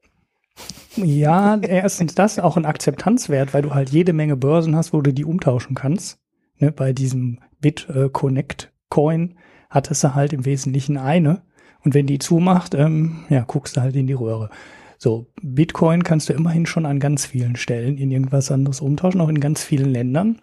Ja, 0.95 1.57
erstens 1.61 2.15
das, 2.15 2.39
auch 2.39 2.57
ein 2.57 2.65
Akzeptanzwert, 2.65 3.53
weil 3.53 3.63
du 3.63 3.73
halt 3.73 3.89
jede 3.89 4.13
Menge 4.13 4.37
Börsen 4.37 4.75
hast, 4.75 4.93
wo 4.93 5.01
du 5.01 5.13
die 5.13 5.25
umtauschen 5.25 5.75
kannst. 5.75 6.19
Ne? 6.57 6.71
Bei 6.71 6.93
diesem 6.93 7.39
BitConnect 7.61 8.71
Coin 8.89 9.35
hattest 9.69 10.03
du 10.03 10.15
halt 10.15 10.33
im 10.33 10.45
Wesentlichen 10.45 10.97
eine. 10.97 11.41
Und 11.83 11.93
wenn 11.93 12.07
die 12.07 12.19
zumacht, 12.19 12.73
ähm, 12.73 13.25
ja, 13.29 13.43
guckst 13.43 13.77
du 13.77 13.81
halt 13.81 13.95
in 13.95 14.07
die 14.07 14.13
Röhre. 14.13 14.49
So, 14.97 15.27
Bitcoin 15.41 16.03
kannst 16.03 16.29
du 16.29 16.33
immerhin 16.33 16.65
schon 16.65 16.85
an 16.85 16.99
ganz 16.99 17.25
vielen 17.25 17.55
Stellen 17.55 17.97
in 17.97 18.11
irgendwas 18.11 18.51
anderes 18.51 18.81
umtauschen, 18.81 19.21
auch 19.21 19.29
in 19.29 19.39
ganz 19.39 19.63
vielen 19.63 19.91
Ländern. 19.91 20.39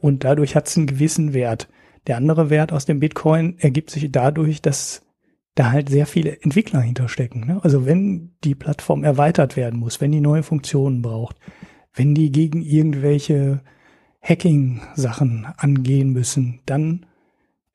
Und 0.00 0.24
dadurch 0.24 0.54
hat 0.54 0.68
es 0.68 0.76
einen 0.76 0.86
gewissen 0.86 1.34
Wert. 1.34 1.68
Der 2.06 2.16
andere 2.16 2.50
Wert 2.50 2.72
aus 2.72 2.86
dem 2.86 3.00
Bitcoin 3.00 3.56
ergibt 3.58 3.90
sich 3.90 4.10
dadurch, 4.10 4.62
dass 4.62 5.02
da 5.54 5.72
halt 5.72 5.88
sehr 5.88 6.06
viele 6.06 6.40
Entwickler 6.42 6.80
hinterstecken. 6.80 7.44
Ne? 7.46 7.58
Also 7.62 7.84
wenn 7.84 8.30
die 8.44 8.54
Plattform 8.54 9.02
erweitert 9.02 9.56
werden 9.56 9.80
muss, 9.80 10.00
wenn 10.00 10.12
die 10.12 10.20
neue 10.20 10.44
Funktionen 10.44 11.02
braucht, 11.02 11.36
wenn 11.92 12.14
die 12.14 12.30
gegen 12.30 12.62
irgendwelche 12.62 13.60
Hacking-Sachen 14.22 15.46
angehen 15.56 16.12
müssen, 16.12 16.60
dann 16.64 17.06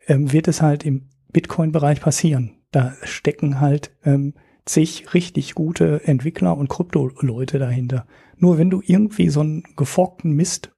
ähm, 0.08 0.32
wird 0.32 0.48
es 0.48 0.62
halt 0.62 0.86
im 0.86 1.10
Bitcoin-Bereich 1.34 2.00
passieren. 2.00 2.51
Da 2.72 2.94
stecken 3.03 3.60
halt 3.60 3.92
ähm, 4.06 4.34
zig 4.65 5.13
richtig 5.13 5.55
gute 5.55 6.05
Entwickler 6.05 6.58
und 6.58 6.70
Krypto-Leute 6.70 7.60
dahinter. 7.60 8.05
Nur 8.38 8.58
wenn 8.58 8.70
du 8.70 8.82
irgendwie 8.86 9.29
so 9.29 9.41
einen 9.41 9.63
geforkten 9.75 10.32
Mist, 10.32 10.72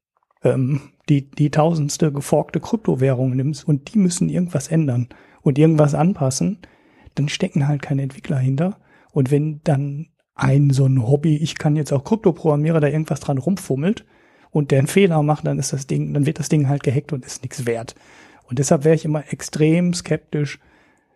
ähm, 0.43 0.91
die, 1.09 1.29
die 1.29 1.51
tausendste 1.51 2.11
geforkte 2.11 2.59
Kryptowährung 2.59 3.35
nimmst 3.35 3.67
und 3.67 3.93
die 3.93 3.99
müssen 3.99 4.29
irgendwas 4.29 4.67
ändern 4.67 5.09
und 5.41 5.59
irgendwas 5.59 5.93
anpassen, 5.93 6.59
dann 7.13 7.29
stecken 7.29 7.67
halt 7.67 7.81
keine 7.81 8.01
Entwickler 8.01 8.37
hinter. 8.37 8.79
Und 9.11 9.31
wenn 9.31 9.61
dann 9.63 10.07
ein 10.33 10.71
so 10.71 10.85
ein 10.85 11.07
Hobby, 11.07 11.37
ich 11.37 11.57
kann 11.57 11.75
jetzt 11.75 11.93
auch 11.93 12.03
Kryptoprogrammierer, 12.03 12.79
da 12.79 12.87
irgendwas 12.87 13.21
dran 13.21 13.37
rumfummelt 13.37 14.05
und 14.51 14.71
der 14.71 14.79
einen 14.79 14.87
Fehler 14.87 15.21
macht, 15.23 15.47
dann 15.47 15.59
ist 15.59 15.73
das 15.73 15.87
Ding, 15.87 16.13
dann 16.13 16.25
wird 16.25 16.39
das 16.39 16.49
Ding 16.49 16.67
halt 16.67 16.83
gehackt 16.83 17.13
und 17.13 17.25
ist 17.25 17.43
nichts 17.43 17.65
wert. 17.65 17.95
Und 18.43 18.59
deshalb 18.59 18.83
wäre 18.83 18.95
ich 18.95 19.05
immer 19.05 19.31
extrem 19.31 19.93
skeptisch, 19.93 20.59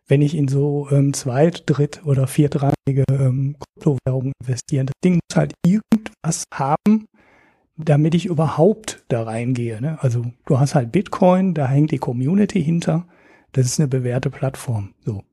wenn 0.09 0.21
ich 0.21 0.35
in 0.35 0.47
so 0.47 0.87
ähm, 0.91 1.13
zweit-, 1.13 1.63
dritt- 1.67 2.01
oder 2.03 2.27
viertrangige 2.27 3.05
ähm, 3.09 3.55
Kryptowährungen 3.59 4.33
investiere. 4.41 4.85
Das 4.85 4.95
Ding 5.03 5.13
muss 5.13 5.37
halt 5.37 5.53
irgendwas 5.65 6.43
haben, 6.53 7.05
damit 7.77 8.15
ich 8.15 8.25
überhaupt 8.25 9.05
da 9.07 9.23
reingehe. 9.23 9.79
Ne? 9.79 9.97
Also 10.01 10.25
du 10.45 10.59
hast 10.59 10.75
halt 10.75 10.91
Bitcoin, 10.91 11.53
da 11.53 11.67
hängt 11.67 11.91
die 11.91 11.99
Community 11.99 12.61
hinter. 12.61 13.07
Das 13.51 13.67
ist 13.67 13.79
eine 13.79 13.87
bewährte 13.87 14.31
Plattform. 14.31 14.93
So. 15.05 15.23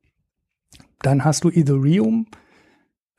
Dann 1.00 1.24
hast 1.24 1.44
du 1.44 1.50
Ethereum, 1.50 2.26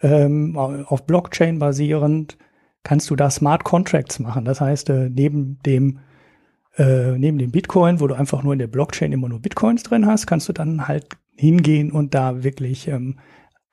ähm, 0.02 0.56
auf 0.58 1.06
Blockchain 1.08 1.58
basierend, 1.58 2.38
kannst 2.84 3.10
du 3.10 3.16
da 3.16 3.32
Smart 3.32 3.64
Contracts 3.64 4.20
machen. 4.20 4.46
Das 4.46 4.62
heißt, 4.62 4.90
äh, 4.92 5.10
neben 5.10 5.60
dem 5.66 6.00
äh, 6.78 7.18
neben 7.18 7.40
dem 7.40 7.50
Bitcoin, 7.50 8.00
wo 8.00 8.06
du 8.06 8.14
einfach 8.14 8.44
nur 8.44 8.54
in 8.54 8.60
der 8.60 8.68
Blockchain 8.68 9.12
immer 9.12 9.28
nur 9.28 9.40
Bitcoins 9.40 9.82
drin 9.82 10.06
hast, 10.06 10.28
kannst 10.28 10.48
du 10.48 10.54
dann 10.54 10.88
halt 10.88 11.08
hingehen 11.38 11.92
und 11.92 12.14
da 12.14 12.44
wirklich 12.44 12.88
ähm, 12.88 13.20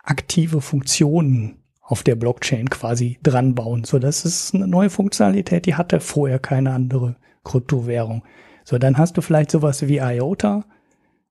aktive 0.03 0.61
Funktionen 0.61 1.63
auf 1.81 2.03
der 2.03 2.15
Blockchain 2.15 2.71
quasi 2.71 3.19
dran 3.23 3.55
bauen. 3.55 3.85
So, 3.85 3.99
das 3.99 4.25
ist 4.25 4.55
eine 4.55 4.67
neue 4.67 4.91
Funktionalität, 4.91 5.67
die 5.67 5.75
hatte 5.75 6.01
vorher 6.01 6.39
keine 6.39 6.73
andere 6.73 7.17
Kryptowährung. 7.45 8.23
So, 8.65 8.79
dann 8.79 8.97
hast 8.97 9.17
du 9.17 9.21
vielleicht 9.21 9.51
sowas 9.51 9.87
wie 9.87 9.99
IOTA, 9.99 10.65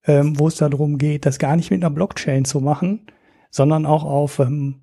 ähm, 0.05 0.39
wo 0.39 0.47
es 0.47 0.55
darum 0.55 0.97
geht, 0.97 1.25
das 1.25 1.39
gar 1.39 1.55
nicht 1.55 1.71
mit 1.71 1.83
einer 1.83 1.93
Blockchain 1.93 2.45
zu 2.45 2.59
machen, 2.59 3.07
sondern 3.49 3.85
auch 3.85 4.03
auf 4.03 4.39
ähm, 4.39 4.81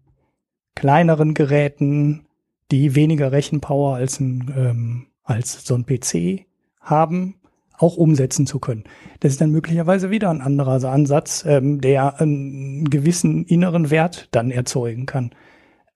kleineren 0.75 1.35
Geräten, 1.35 2.26
die 2.71 2.95
weniger 2.95 3.33
Rechenpower 3.33 3.97
als 3.97 4.19
ein 4.21 4.52
ähm, 4.57 5.07
als 5.23 5.64
so 5.64 5.75
ein 5.75 5.87
PC 5.87 6.47
haben, 6.80 7.39
auch 7.80 7.96
umsetzen 7.96 8.46
zu 8.46 8.58
können. 8.58 8.84
Das 9.20 9.32
ist 9.32 9.40
dann 9.40 9.50
möglicherweise 9.50 10.10
wieder 10.10 10.30
ein 10.30 10.40
anderer 10.40 10.84
Ansatz, 10.84 11.44
ähm, 11.46 11.80
der 11.80 12.20
einen 12.20 12.88
gewissen 12.90 13.44
inneren 13.44 13.90
Wert 13.90 14.28
dann 14.32 14.50
erzeugen 14.50 15.06
kann. 15.06 15.30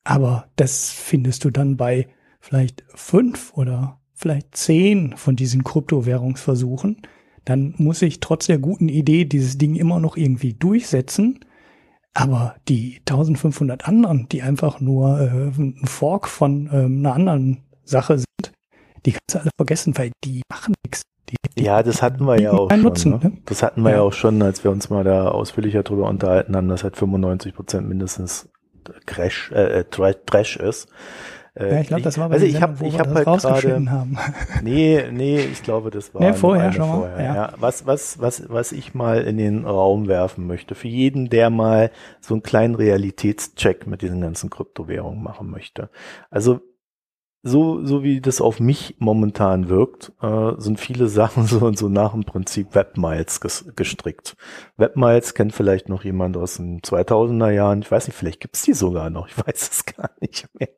Aber 0.05 0.47
das 0.57 0.91
findest 0.91 1.45
du 1.45 1.51
dann 1.51 1.77
bei 1.77 2.07
vielleicht 2.41 2.85
fünf 2.95 3.53
oder 3.55 3.99
vielleicht 4.13 4.57
zehn 4.57 5.17
von 5.17 5.37
diesen 5.37 5.65
Kryptowährungsversuchen. 5.65 7.03
Dann 7.45 7.75
muss 7.79 8.03
ich 8.03 8.21
trotz 8.21 8.47
der 8.47 8.59
guten 8.59 8.89
Idee 8.89 9.25
dieses 9.25 9.59
Ding 9.59 9.75
immer 9.75 10.01
noch 10.01 10.17
irgendwie 10.17 10.55
durchsetzen. 10.55 11.41
Aber 12.15 12.55
die 12.69 12.99
1500 13.01 13.89
anderen, 13.89 14.29
die 14.31 14.43
einfach 14.43 14.81
nur 14.81 15.21
äh, 15.21 15.61
ein 15.61 15.87
Fork 15.87 16.29
von 16.29 16.71
ähm, 16.73 16.99
einer 16.99 17.15
anderen 17.15 17.65
Sache 17.85 18.19
sind, 18.19 18.53
die 19.05 19.13
kannst 19.13 19.35
du 19.35 19.39
alle 19.41 19.51
vergessen, 19.57 19.99
weil 19.99 20.13
die 20.25 20.43
machen 20.49 20.75
nichts. 20.87 21.03
Ja, 21.57 21.83
das 21.83 22.03
hatten 22.03 22.27
wir 22.27 22.41
ja 22.41 22.53
auch 22.53 22.71
schon. 22.71 22.83
Nutzen, 22.83 23.11
ne? 23.13 23.21
Ne? 23.23 23.33
Das 23.47 23.63
hatten 23.63 23.83
wir 23.83 23.91
ja. 23.91 23.97
ja. 23.97 24.03
auch 24.03 24.13
schon, 24.13 24.43
als 24.43 24.65
wir 24.65 24.71
uns 24.71 24.91
mal 24.91 25.05
da 25.05 25.29
ausführlicher 25.29 25.83
drüber 25.83 26.09
unterhalten 26.09 26.57
haben, 26.57 26.69
dass 26.69 26.83
halt 26.83 26.97
95 26.97 27.55
Prozent 27.55 27.89
mindestens 27.89 28.49
Crash, 29.07 29.51
äh, 29.53 29.81
äh 29.81 29.85
Trash 29.85 30.57
ist. 30.57 30.89
Äh, 31.57 31.73
ja, 31.73 31.81
ich 31.81 31.87
glaube, 31.87 32.03
das 32.03 32.19
war 32.19 32.29
bei 32.29 32.35
also 32.35 32.47
ich 32.47 32.61
habe 32.61 32.85
ich 32.85 32.99
habe 32.99 33.15
halt 33.15 33.25
gerade 33.25 33.91
haben. 33.91 34.19
Nee, 34.63 35.05
nee, 35.13 35.39
ich 35.39 35.63
glaube, 35.63 35.91
das 35.91 36.13
war 36.13 36.21
nee, 36.21 36.33
vorher 36.33 36.73
schon 36.73 36.89
mal. 36.89 36.97
Vorher, 36.97 37.25
ja. 37.25 37.35
ja. 37.35 37.53
Was 37.59 37.87
was 37.87 38.21
was 38.21 38.49
was 38.49 38.73
ich 38.73 38.95
mal 38.95 39.23
in 39.23 39.39
den 39.39 39.65
Raum 39.65 40.09
werfen 40.09 40.49
möchte 40.49 40.75
für 40.75 40.89
jeden, 40.89 41.31
der 41.31 41.51
mal 41.51 41.93
so 42.21 42.35
einen 42.35 42.43
kleinen 42.43 42.75
Realitätscheck 42.75 43.87
mit 43.87 44.03
diesen 44.03 44.21
ganzen 44.21 44.51
Kryptowährungen 44.51 45.23
machen 45.23 45.49
möchte. 45.49 45.91
Also 46.29 46.61
so, 47.47 47.85
so 47.85 48.03
wie 48.03 48.23
das 48.23 48.41
auf 48.41 48.59
mich 48.59 48.97
momentan 48.99 49.69
wirkt, 49.69 50.13
äh, 50.23 50.53
sind 50.57 50.81
viele 50.81 51.09
Sachen 51.09 51.47
so 51.47 51.59
und 51.59 51.79
so 51.79 51.91
nach 51.91 52.13
dem 52.13 52.25
Prinzip 52.25 52.75
Webmiles 52.75 53.41
gestrickt. 53.77 54.35
Webmiles 54.79 55.35
kennt 55.35 55.53
vielleicht 55.53 55.91
noch 55.91 56.05
jemand 56.05 56.39
aus 56.39 56.57
den 56.57 56.81
2000er 56.81 57.51
Jahren. 57.51 57.83
Ich 57.83 57.91
weiß 57.91 58.09
nicht, 58.09 58.17
vielleicht 58.17 58.41
gibt's 58.41 58.63
die 58.63 58.73
sogar 58.73 59.11
noch. 59.11 59.29
Ich 59.29 59.37
weiß 59.47 59.71
es 59.71 59.85
gar 59.85 60.11
nicht 60.21 60.49
mehr. 60.59 60.71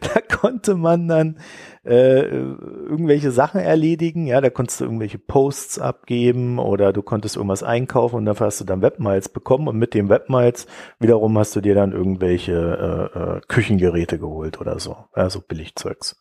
Da 0.00 0.20
konnte 0.20 0.74
man 0.74 1.06
dann 1.06 1.38
äh, 1.84 2.20
irgendwelche 2.22 3.30
Sachen 3.30 3.60
erledigen. 3.60 4.26
Ja, 4.26 4.40
da 4.40 4.50
konntest 4.50 4.80
du 4.80 4.84
irgendwelche 4.84 5.18
Posts 5.18 5.78
abgeben 5.78 6.58
oder 6.58 6.92
du 6.92 7.02
konntest 7.02 7.36
irgendwas 7.36 7.62
einkaufen 7.62 8.16
und 8.16 8.24
dafür 8.26 8.46
hast 8.46 8.60
du 8.60 8.64
dann 8.64 8.82
Webmiles 8.82 9.28
bekommen 9.28 9.68
und 9.68 9.78
mit 9.78 9.94
dem 9.94 10.08
Webmiles 10.08 10.66
wiederum 10.98 11.38
hast 11.38 11.56
du 11.56 11.60
dir 11.60 11.74
dann 11.74 11.92
irgendwelche 11.92 13.10
äh, 13.14 13.18
äh, 13.18 13.40
Küchengeräte 13.48 14.18
geholt 14.18 14.60
oder 14.60 14.78
so. 14.78 14.96
Ja, 15.16 15.30
so 15.30 15.40
Billigzeugs. 15.40 16.20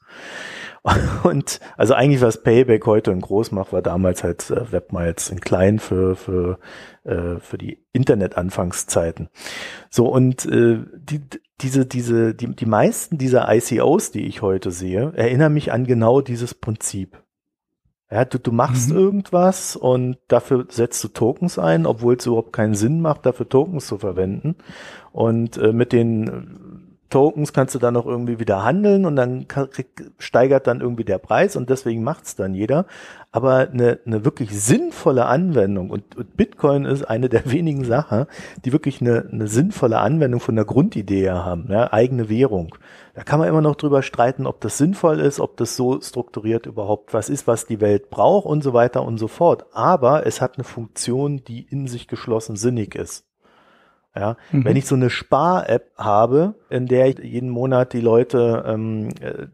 Und 1.24 1.60
also 1.76 1.94
eigentlich 1.94 2.22
was 2.22 2.42
Payback 2.42 2.86
heute 2.86 3.12
in 3.12 3.20
groß 3.20 3.52
macht, 3.52 3.74
war 3.74 3.82
damals 3.82 4.24
halt 4.24 4.50
äh, 4.50 4.72
Webmiles 4.72 5.30
in 5.30 5.42
klein 5.42 5.78
für 5.78 6.16
für 6.16 6.58
äh, 7.04 7.40
für 7.40 7.58
die 7.58 7.86
Internet-Anfangszeiten. 7.92 9.30
So 9.90 10.08
und 10.08 10.46
äh, 10.46 10.80
die 10.94 11.22
diese, 11.62 11.86
diese, 11.86 12.34
die, 12.34 12.56
die 12.56 12.66
meisten 12.66 13.18
dieser 13.18 13.54
ICOs, 13.54 14.12
die 14.12 14.26
ich 14.26 14.42
heute 14.42 14.72
sehe, 14.72 15.14
erinnern 15.16 15.54
mich 15.54 15.72
an 15.72 15.86
genau 15.86 16.22
dieses 16.22 16.54
Prinzip. 16.54 17.22
Ja, 18.12 18.26
du, 18.26 18.40
du 18.40 18.52
machst 18.52 18.90
mhm. 18.90 18.98
irgendwas 18.98 19.76
und 19.76 20.18
dafür 20.28 20.66
setzt 20.70 21.04
du 21.04 21.10
Tokens 21.10 21.60
ein, 21.60 21.86
obwohl 21.86 22.16
es 22.16 22.26
überhaupt 22.26 22.54
keinen 22.54 22.74
Sinn 22.74 23.02
macht, 23.02 23.26
dafür 23.26 23.48
Tokens 23.48 23.86
zu 23.86 24.00
verwenden. 24.00 24.56
Und 25.12 25.58
äh, 25.58 25.74
mit 25.74 25.94
den 25.94 26.69
Tokens 27.10 27.54
kannst 27.54 27.76
du 27.76 27.80
dann 27.80 27.96
noch 27.96 28.06
irgendwie 28.06 28.40
wieder 28.40 28.64
handeln 28.64 29.06
und 29.06 29.16
dann 29.16 29.48
steigert 30.18 30.68
dann 30.68 30.82
irgendwie 30.82 31.04
der 31.04 31.18
Preis 31.18 31.56
und 31.56 31.70
deswegen 31.70 32.04
macht's 32.04 32.36
dann 32.36 32.54
jeder. 32.54 32.86
Aber 33.32 33.70
eine, 33.72 34.00
eine 34.06 34.26
wirklich 34.26 34.60
sinnvolle 34.60 35.26
Anwendung 35.26 35.90
und, 35.90 36.16
und 36.16 36.38
Bitcoin 36.38 36.86
ist 36.86 37.04
eine 37.04 37.30
der 37.30 37.46
wenigen 37.52 37.84
Sachen, 37.84 38.26
die 38.64 38.72
wirklich 38.72 39.02
eine, 39.02 39.28
eine 39.32 39.48
sinnvolle 39.48 40.00
Anwendung 40.00 40.40
von 40.40 40.56
der 40.56 40.66
Grundidee 40.66 41.30
haben, 41.32 41.68
ja, 41.70 41.92
eigene 41.92 42.30
Währung. 42.30 42.76
Da 43.14 43.24
kann 43.24 43.40
man 43.40 43.50
immer 43.50 43.62
noch 43.62 43.76
drüber 43.76 44.02
streiten, 44.02 44.48
ob 44.48 44.62
das 44.62 44.78
sinnvoll 44.78 45.20
ist, 45.20 45.40
ob 45.40 45.58
das 45.58 45.76
so 45.76 46.00
strukturiert 46.00 46.66
überhaupt 46.66 47.14
was 47.14 47.30
ist, 47.30 47.48
was 47.48 47.66
die 47.66 47.82
Welt 47.82 48.10
braucht 48.10 48.46
und 48.46 48.64
so 48.64 48.74
weiter 48.74 49.04
und 49.04 49.18
so 49.18 49.28
fort. 49.28 49.66
Aber 49.74 50.26
es 50.26 50.42
hat 50.42 50.58
eine 50.58 50.64
Funktion, 50.64 51.44
die 51.44 51.62
in 51.62 51.88
sich 51.88 52.08
geschlossen 52.08 52.56
sinnig 52.56 52.96
ist. 52.96 53.29
Ja, 54.16 54.38
mhm. 54.52 54.66
wenn 54.66 54.76
ich 54.76 54.88
so 54.88 54.96
eine 54.96 55.12
Spar-App 55.12 55.92
habe, 55.96 56.56
in 56.70 56.88
der 56.88 57.08
ich 57.08 57.20
jeden 57.20 57.50
Monat 57.50 57.94
die 57.94 58.02
Leute 58.02 58.64
ähm, 58.68 59.10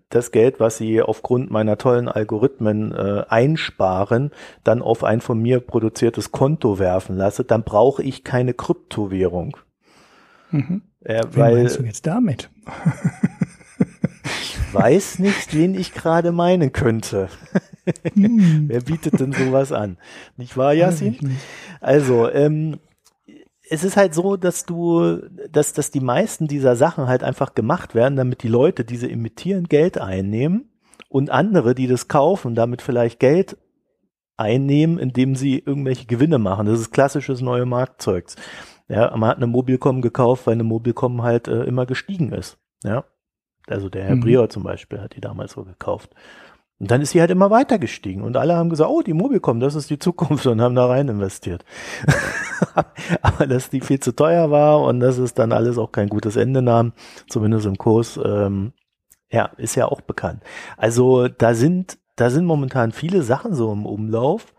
das 0.10 0.32
Geld, 0.32 0.62
was 0.62 0.78
sie 0.78 1.02
aufgrund 1.02 1.52
meiner 1.52 1.78
tollen 1.78 2.08
Algorithmen 2.08 2.94
äh, 2.94 3.26
einsparen, 3.28 4.32
dann 4.64 4.82
auf 4.82 5.04
ein 5.04 5.20
von 5.20 5.42
mir 5.42 5.60
produziertes 5.60 6.32
Konto 6.32 6.80
werfen 6.80 7.18
lasse, 7.18 7.44
dann 7.44 7.64
brauche 7.64 8.02
ich 8.02 8.24
keine 8.24 8.54
Kryptowährung. 8.54 9.58
Mhm. 10.52 10.84
Äh, 11.02 11.24
Wen 11.32 11.36
weil, 11.36 11.56
meinst 11.56 11.80
du 11.80 11.84
jetzt 11.84 12.08
damit? 12.08 12.50
ich 14.42 14.74
weiß 14.74 15.20
nicht, 15.20 15.54
wen 15.54 15.76
ich 15.76 15.94
gerade 15.94 16.32
meinen 16.32 16.72
könnte. 16.72 17.28
Hm. 18.14 18.66
Wer 18.68 18.82
bietet 18.82 19.20
denn 19.20 19.32
sowas 19.32 19.72
an? 19.72 19.98
Nicht 20.38 20.58
wahr, 20.58 20.74
Yasin? 20.74 21.38
Also, 21.82 22.30
ähm, 22.32 22.80
es 23.70 23.84
ist 23.84 23.98
halt 23.98 24.14
so, 24.14 24.38
dass 24.38 24.66
du, 24.66 25.18
dass, 25.50 25.74
dass 25.74 25.92
die 25.92 26.00
meisten 26.00 26.48
dieser 26.48 26.76
Sachen 26.76 27.08
halt 27.08 27.24
einfach 27.24 27.56
gemacht 27.56 27.96
werden, 27.96 28.16
damit 28.16 28.44
die 28.44 28.48
Leute, 28.48 28.86
diese 28.86 29.08
imitieren, 29.08 29.66
Geld 29.66 30.00
einnehmen 30.00 30.70
und 31.10 31.30
andere, 31.30 31.76
die 31.76 31.88
das 31.88 32.08
kaufen, 32.08 32.56
damit 32.56 32.82
vielleicht 32.82 33.20
Geld 33.20 33.58
einnehmen, 34.38 35.00
indem 35.00 35.36
sie 35.36 35.60
irgendwelche 35.60 36.06
Gewinne 36.06 36.40
machen. 36.40 36.68
Das 36.68 36.80
ist 36.80 36.92
klassisches 36.92 37.42
neue 37.42 37.66
Marktzeugs. 37.66 38.36
Ja, 38.88 39.16
man 39.16 39.30
hat 39.30 39.38
eine 39.38 39.48
Mobilcom 39.48 40.02
gekauft, 40.02 40.46
weil 40.46 40.54
eine 40.54 40.64
Mobilcom 40.64 41.24
halt 41.24 41.48
äh, 41.48 41.64
immer 41.64 41.86
gestiegen 41.86 42.32
ist. 42.32 42.58
Ja, 42.84 43.06
also 43.68 43.90
der 43.90 44.04
Herr 44.04 44.16
mhm. 44.16 44.22
Brior 44.22 44.50
zum 44.50 44.64
Beispiel 44.64 45.02
hat 45.02 45.16
die 45.16 45.22
damals 45.22 45.54
so 45.54 45.64
gekauft. 45.64 46.14
Und 46.80 46.92
dann 46.92 47.02
ist 47.02 47.12
sie 47.12 47.22
halt 47.22 47.32
immer 47.32 47.52
weiter 47.52 47.80
gestiegen 47.80 48.22
und 48.22 48.36
alle 48.36 48.56
haben 48.56 48.70
gesagt, 48.70 48.90
oh, 48.90 49.02
die 49.02 49.14
Mobilcom, 49.14 49.62
das 49.62 49.76
ist 49.76 49.90
die 49.90 50.00
Zukunft 50.00 50.46
und 50.48 50.62
haben 50.62 50.76
da 50.76 50.88
rein 50.88 51.08
investiert. 51.08 51.64
Aber 53.22 53.48
dass 53.48 53.70
die 53.70 53.82
viel 53.82 54.02
zu 54.02 54.14
teuer 54.14 54.52
war 54.52 54.82
und 54.82 55.00
dass 55.00 55.18
es 55.18 55.34
dann 55.34 55.54
alles 55.54 55.78
auch 55.78 55.92
kein 55.92 56.10
gutes 56.10 56.36
Ende 56.36 56.62
nahm, 56.62 56.94
zumindest 57.30 57.66
im 57.66 57.78
Kurs, 57.78 58.20
ähm, 58.24 58.74
Ja, 59.32 59.52
ist 59.58 59.76
ja 59.76 59.86
auch 59.88 60.02
bekannt. 60.02 60.44
Also 60.78 61.30
da 61.30 61.54
sind, 61.54 61.98
da 62.18 62.30
sind 62.30 62.46
momentan 62.46 62.92
viele 62.92 63.24
Sachen 63.24 63.56
so 63.56 63.72
im 63.72 63.86
Umlauf, 63.86 64.54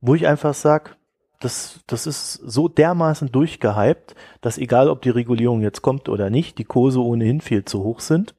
wo 0.00 0.14
ich 0.14 0.26
einfach 0.26 0.54
sag, 0.54 0.96
das, 1.40 1.80
das 1.86 2.06
ist 2.06 2.34
so 2.34 2.68
dermaßen 2.68 3.30
durchgehypt, 3.32 4.14
dass 4.40 4.58
egal 4.58 4.88
ob 4.88 5.02
die 5.02 5.10
Regulierung 5.10 5.62
jetzt 5.62 5.82
kommt 5.82 6.08
oder 6.08 6.30
nicht, 6.30 6.58
die 6.58 6.64
Kurse 6.64 7.02
ohnehin 7.02 7.40
viel 7.40 7.64
zu 7.64 7.82
hoch 7.82 8.00
sind. 8.00 8.34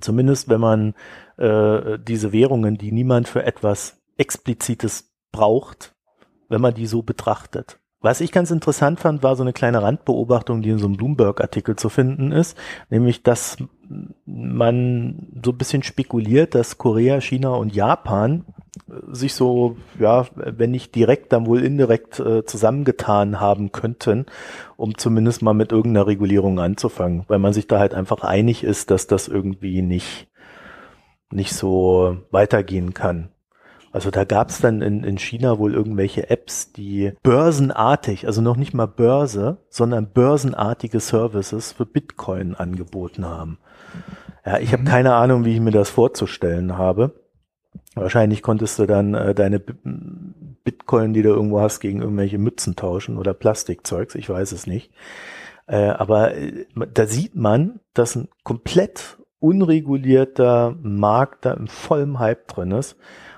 Zumindest 0.00 0.48
wenn 0.48 0.60
man 0.60 0.94
äh, 1.36 1.98
diese 1.98 2.32
Währungen, 2.32 2.78
die 2.78 2.92
niemand 2.92 3.28
für 3.28 3.44
etwas 3.44 4.00
Explizites 4.16 5.12
braucht, 5.32 5.94
wenn 6.48 6.60
man 6.60 6.74
die 6.74 6.86
so 6.86 7.02
betrachtet. 7.02 7.78
Was 8.00 8.20
ich 8.20 8.30
ganz 8.30 8.50
interessant 8.50 9.00
fand, 9.00 9.22
war 9.22 9.36
so 9.36 9.42
eine 9.42 9.52
kleine 9.52 9.82
Randbeobachtung, 9.82 10.62
die 10.62 10.70
in 10.70 10.78
so 10.78 10.86
einem 10.86 10.96
Bloomberg-Artikel 10.96 11.76
zu 11.76 11.88
finden 11.88 12.30
ist, 12.30 12.56
nämlich, 12.88 13.22
dass 13.22 13.56
man 14.24 15.28
so 15.44 15.50
ein 15.50 15.58
bisschen 15.58 15.82
spekuliert, 15.82 16.54
dass 16.54 16.78
Korea, 16.78 17.20
China 17.20 17.54
und 17.54 17.74
Japan 17.74 18.44
sich 19.10 19.34
so, 19.34 19.76
ja, 19.98 20.26
wenn 20.34 20.70
nicht 20.70 20.94
direkt, 20.94 21.32
dann 21.32 21.46
wohl 21.46 21.64
indirekt 21.64 22.20
äh, 22.20 22.44
zusammengetan 22.44 23.40
haben 23.40 23.72
könnten, 23.72 24.26
um 24.76 24.96
zumindest 24.98 25.42
mal 25.42 25.54
mit 25.54 25.72
irgendeiner 25.72 26.06
Regulierung 26.06 26.60
anzufangen, 26.60 27.24
weil 27.28 27.38
man 27.38 27.52
sich 27.52 27.66
da 27.66 27.78
halt 27.78 27.94
einfach 27.94 28.22
einig 28.22 28.62
ist, 28.62 28.90
dass 28.90 29.06
das 29.06 29.26
irgendwie 29.26 29.82
nicht, 29.82 30.28
nicht 31.30 31.52
so 31.52 32.18
weitergehen 32.30 32.94
kann. 32.94 33.30
Also 33.92 34.10
da 34.10 34.24
gab 34.24 34.50
es 34.50 34.60
dann 34.60 34.82
in, 34.82 35.04
in 35.04 35.16
China 35.16 35.58
wohl 35.58 35.72
irgendwelche 35.72 36.28
Apps, 36.28 36.72
die 36.72 37.12
börsenartig, 37.22 38.26
also 38.26 38.42
noch 38.42 38.56
nicht 38.56 38.74
mal 38.74 38.86
Börse, 38.86 39.56
sondern 39.70 40.12
börsenartige 40.12 41.00
Services 41.00 41.72
für 41.72 41.86
Bitcoin 41.86 42.54
angeboten 42.54 43.24
haben. 43.24 43.58
Ja, 44.44 44.58
ich 44.58 44.72
habe 44.72 44.82
mhm. 44.82 44.86
keine 44.86 45.14
Ahnung, 45.14 45.44
wie 45.46 45.54
ich 45.54 45.60
mir 45.60 45.70
das 45.70 45.88
vorzustellen 45.88 46.76
habe. 46.76 47.12
Wahrscheinlich 47.94 48.42
konntest 48.42 48.78
du 48.78 48.84
dann 48.84 49.14
äh, 49.14 49.34
deine 49.34 49.60
Bitcoin, 49.60 51.14
die 51.14 51.22
du 51.22 51.30
irgendwo 51.30 51.60
hast, 51.60 51.80
gegen 51.80 52.02
irgendwelche 52.02 52.36
Mützen 52.36 52.76
tauschen 52.76 53.16
oder 53.16 53.32
Plastikzeugs, 53.32 54.14
ich 54.14 54.28
weiß 54.28 54.52
es 54.52 54.66
nicht. 54.66 54.92
Äh, 55.66 55.88
aber 55.88 56.34
äh, 56.34 56.66
da 56.92 57.06
sieht 57.06 57.34
man, 57.34 57.80
dass 57.94 58.14
ein 58.14 58.28
komplett 58.44 59.16
unregulierter 59.46 60.76
Markt 60.82 61.44
da 61.44 61.52
im 61.52 61.68
vollen 61.68 62.18
Hype 62.18 62.48
drin 62.48 62.72
ist 62.72 62.96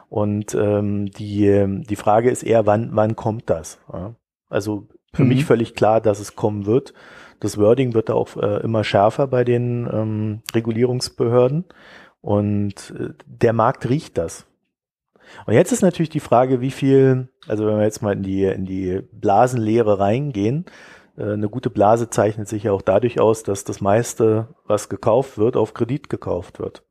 und 0.09 0.55
ähm, 0.55 1.11
die, 1.11 1.83
die 1.88 1.97
Frage 1.97 2.31
ist 2.31 2.43
eher, 2.43 2.67
wann, 2.67 2.91
wann 2.93 3.15
kommt 3.15 3.50
das? 3.50 3.79
Ja? 3.93 4.15
Also 4.49 4.88
für 5.12 5.23
mhm. 5.23 5.29
mich 5.29 5.45
völlig 5.45 5.75
klar, 5.75 6.00
dass 6.00 6.21
es 6.21 6.35
kommen 6.35 6.67
wird. 6.67 6.95
Das 7.41 7.59
Wording 7.59 7.95
wird 7.95 8.09
da 8.09 8.15
auch 8.15 8.37
äh, 8.37 8.62
immer 8.62 8.85
schärfer 8.85 9.27
bei 9.27 9.45
den 9.45 9.88
ähm, 9.93 10.41
Regulierungsbehörden. 10.55 11.65
Und 12.21 12.95
äh, 12.99 13.11
der 13.27 13.53
Markt 13.53 13.88
riecht 13.88 14.19
das. 14.19 14.47
Und 15.47 15.53
jetzt 15.53 15.73
ist 15.73 15.83
natürlich 15.83 16.09
die 16.09 16.21
Frage, 16.21 16.62
wie 16.62 16.71
viel, 16.71 17.29
also 17.47 17.66
wenn 17.66 17.77
wir 17.77 17.85
jetzt 17.85 18.01
mal 18.03 18.14
in 18.14 18.23
die, 18.23 18.44
in 18.44 18.64
die 18.64 19.03
Blasenlehre 19.12 19.99
reingehen, 19.99 20.64
eine 21.18 21.48
gute 21.48 21.70
Blase 21.70 22.11
zeichnet 22.11 22.48
sich 22.48 22.64
ja 22.64 22.72
auch 22.72 22.83
dadurch 22.83 23.20
aus, 23.20 23.42
dass 23.42 23.64
das 23.64 23.81
meiste, 23.81 24.48
was 24.66 24.88
gekauft 24.88 25.38
wird, 25.38 25.57
auf 25.57 25.74
Kredit 25.74 26.09
gekauft 26.09 26.59
wird. 26.59 26.85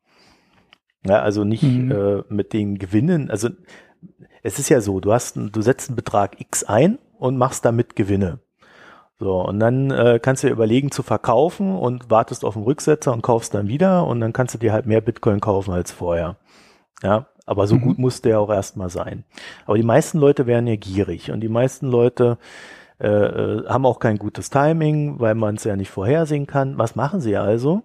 Ja, 1.05 1.21
also 1.21 1.43
nicht 1.43 1.63
mhm. 1.63 1.91
äh, 1.91 2.23
mit 2.29 2.53
den 2.53 2.77
Gewinnen, 2.79 3.29
also 3.29 3.49
es 4.43 4.59
ist 4.59 4.69
ja 4.69 4.81
so, 4.81 4.99
du 4.99 5.13
hast, 5.13 5.35
du 5.37 5.61
setzt 5.61 5.89
einen 5.89 5.95
Betrag 5.95 6.39
X 6.39 6.63
ein 6.63 6.99
und 7.17 7.37
machst 7.37 7.65
damit 7.65 7.95
Gewinne. 7.95 8.39
So, 9.19 9.41
und 9.41 9.59
dann 9.59 9.89
äh, 9.89 10.19
kannst 10.21 10.43
du 10.43 10.47
dir 10.47 10.53
überlegen 10.53 10.91
zu 10.91 11.01
verkaufen 11.01 11.75
und 11.75 12.11
wartest 12.11 12.45
auf 12.45 12.53
den 12.53 12.63
Rücksetzer 12.63 13.11
und 13.11 13.23
kaufst 13.23 13.53
dann 13.53 13.67
wieder 13.67 14.05
und 14.05 14.19
dann 14.19 14.31
kannst 14.31 14.53
du 14.53 14.59
dir 14.59 14.73
halt 14.73 14.85
mehr 14.85 15.01
Bitcoin 15.01 15.39
kaufen 15.39 15.73
als 15.73 15.91
vorher. 15.91 16.37
Ja, 17.01 17.27
aber 17.45 17.65
so 17.65 17.75
mhm. 17.75 17.81
gut 17.81 17.97
muss 17.97 18.21
der 18.21 18.39
auch 18.39 18.51
erstmal 18.51 18.89
sein. 18.89 19.23
Aber 19.65 19.77
die 19.77 19.83
meisten 19.83 20.19
Leute 20.19 20.45
wären 20.45 20.67
ja 20.67 20.75
gierig 20.75 21.31
und 21.31 21.41
die 21.41 21.49
meisten 21.49 21.87
Leute 21.87 22.37
äh, 22.99 23.07
äh 23.07 23.67
haben 23.67 23.85
auch 23.85 23.99
kein 23.99 24.17
gutes 24.17 24.49
Timing, 24.49 25.19
weil 25.19 25.35
man 25.35 25.55
es 25.55 25.63
ja 25.63 25.75
nicht 25.75 25.89
vorhersehen 25.89 26.47
kann. 26.47 26.77
Was 26.77 26.95
machen 26.95 27.21
sie 27.21 27.37
also? 27.37 27.83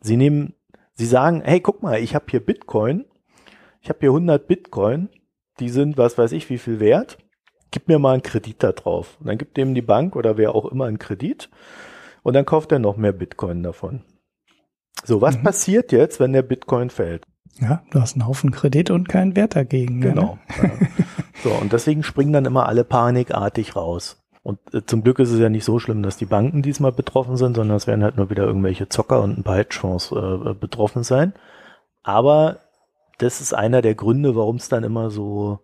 Sie 0.00 0.16
nehmen 0.16 0.54
Sie 0.96 1.06
sagen, 1.06 1.42
hey, 1.44 1.60
guck 1.60 1.82
mal, 1.82 1.98
ich 1.98 2.14
habe 2.14 2.26
hier 2.30 2.44
Bitcoin, 2.44 3.04
ich 3.80 3.88
habe 3.88 3.98
hier 4.00 4.10
100 4.10 4.46
Bitcoin, 4.46 5.08
die 5.58 5.68
sind, 5.68 5.98
was 5.98 6.16
weiß 6.16 6.32
ich, 6.32 6.48
wie 6.50 6.58
viel 6.58 6.78
wert. 6.78 7.18
Gib 7.72 7.88
mir 7.88 7.98
mal 7.98 8.12
einen 8.12 8.22
Kredit 8.22 8.62
da 8.62 8.70
drauf. 8.70 9.16
Und 9.18 9.26
dann 9.26 9.38
gibt 9.38 9.56
dem 9.56 9.74
die 9.74 9.82
Bank 9.82 10.14
oder 10.14 10.36
wer 10.36 10.54
auch 10.54 10.66
immer 10.66 10.84
einen 10.84 11.00
Kredit 11.00 11.50
und 12.22 12.34
dann 12.34 12.46
kauft 12.46 12.70
er 12.70 12.78
noch 12.78 12.96
mehr 12.96 13.12
Bitcoin 13.12 13.64
davon. 13.64 14.04
So, 15.02 15.20
was 15.20 15.36
mhm. 15.38 15.42
passiert 15.42 15.90
jetzt, 15.90 16.20
wenn 16.20 16.32
der 16.32 16.42
Bitcoin 16.42 16.90
fällt? 16.90 17.26
Ja, 17.60 17.82
du 17.90 18.00
hast 18.00 18.14
einen 18.14 18.26
Haufen 18.26 18.52
Kredit 18.52 18.90
und 18.90 19.08
keinen 19.08 19.34
Wert 19.34 19.56
dagegen. 19.56 20.00
Genau. 20.00 20.38
Ne? 20.62 20.88
so, 21.42 21.50
und 21.50 21.72
deswegen 21.72 22.04
springen 22.04 22.32
dann 22.32 22.44
immer 22.44 22.66
alle 22.66 22.84
panikartig 22.84 23.74
raus. 23.74 24.23
Und 24.44 24.58
äh, 24.74 24.84
zum 24.84 25.02
Glück 25.02 25.18
ist 25.18 25.30
es 25.30 25.40
ja 25.40 25.48
nicht 25.48 25.64
so 25.64 25.78
schlimm, 25.78 26.02
dass 26.02 26.18
die 26.18 26.26
Banken 26.26 26.60
diesmal 26.60 26.92
betroffen 26.92 27.36
sind, 27.36 27.56
sondern 27.56 27.78
es 27.78 27.86
werden 27.86 28.04
halt 28.04 28.18
nur 28.18 28.28
wieder 28.28 28.44
irgendwelche 28.44 28.90
Zocker 28.90 29.22
und 29.22 29.38
ein 29.38 29.42
paar 29.42 29.56
Hedgefonds 29.56 30.12
äh, 30.12 30.16
äh, 30.16 30.54
betroffen 30.54 31.02
sein. 31.02 31.32
Aber 32.02 32.58
das 33.18 33.40
ist 33.40 33.54
einer 33.54 33.80
der 33.80 33.94
Gründe, 33.94 34.36
warum 34.36 34.56
es 34.56 34.68
dann 34.68 34.84
immer 34.84 35.10
so 35.10 35.60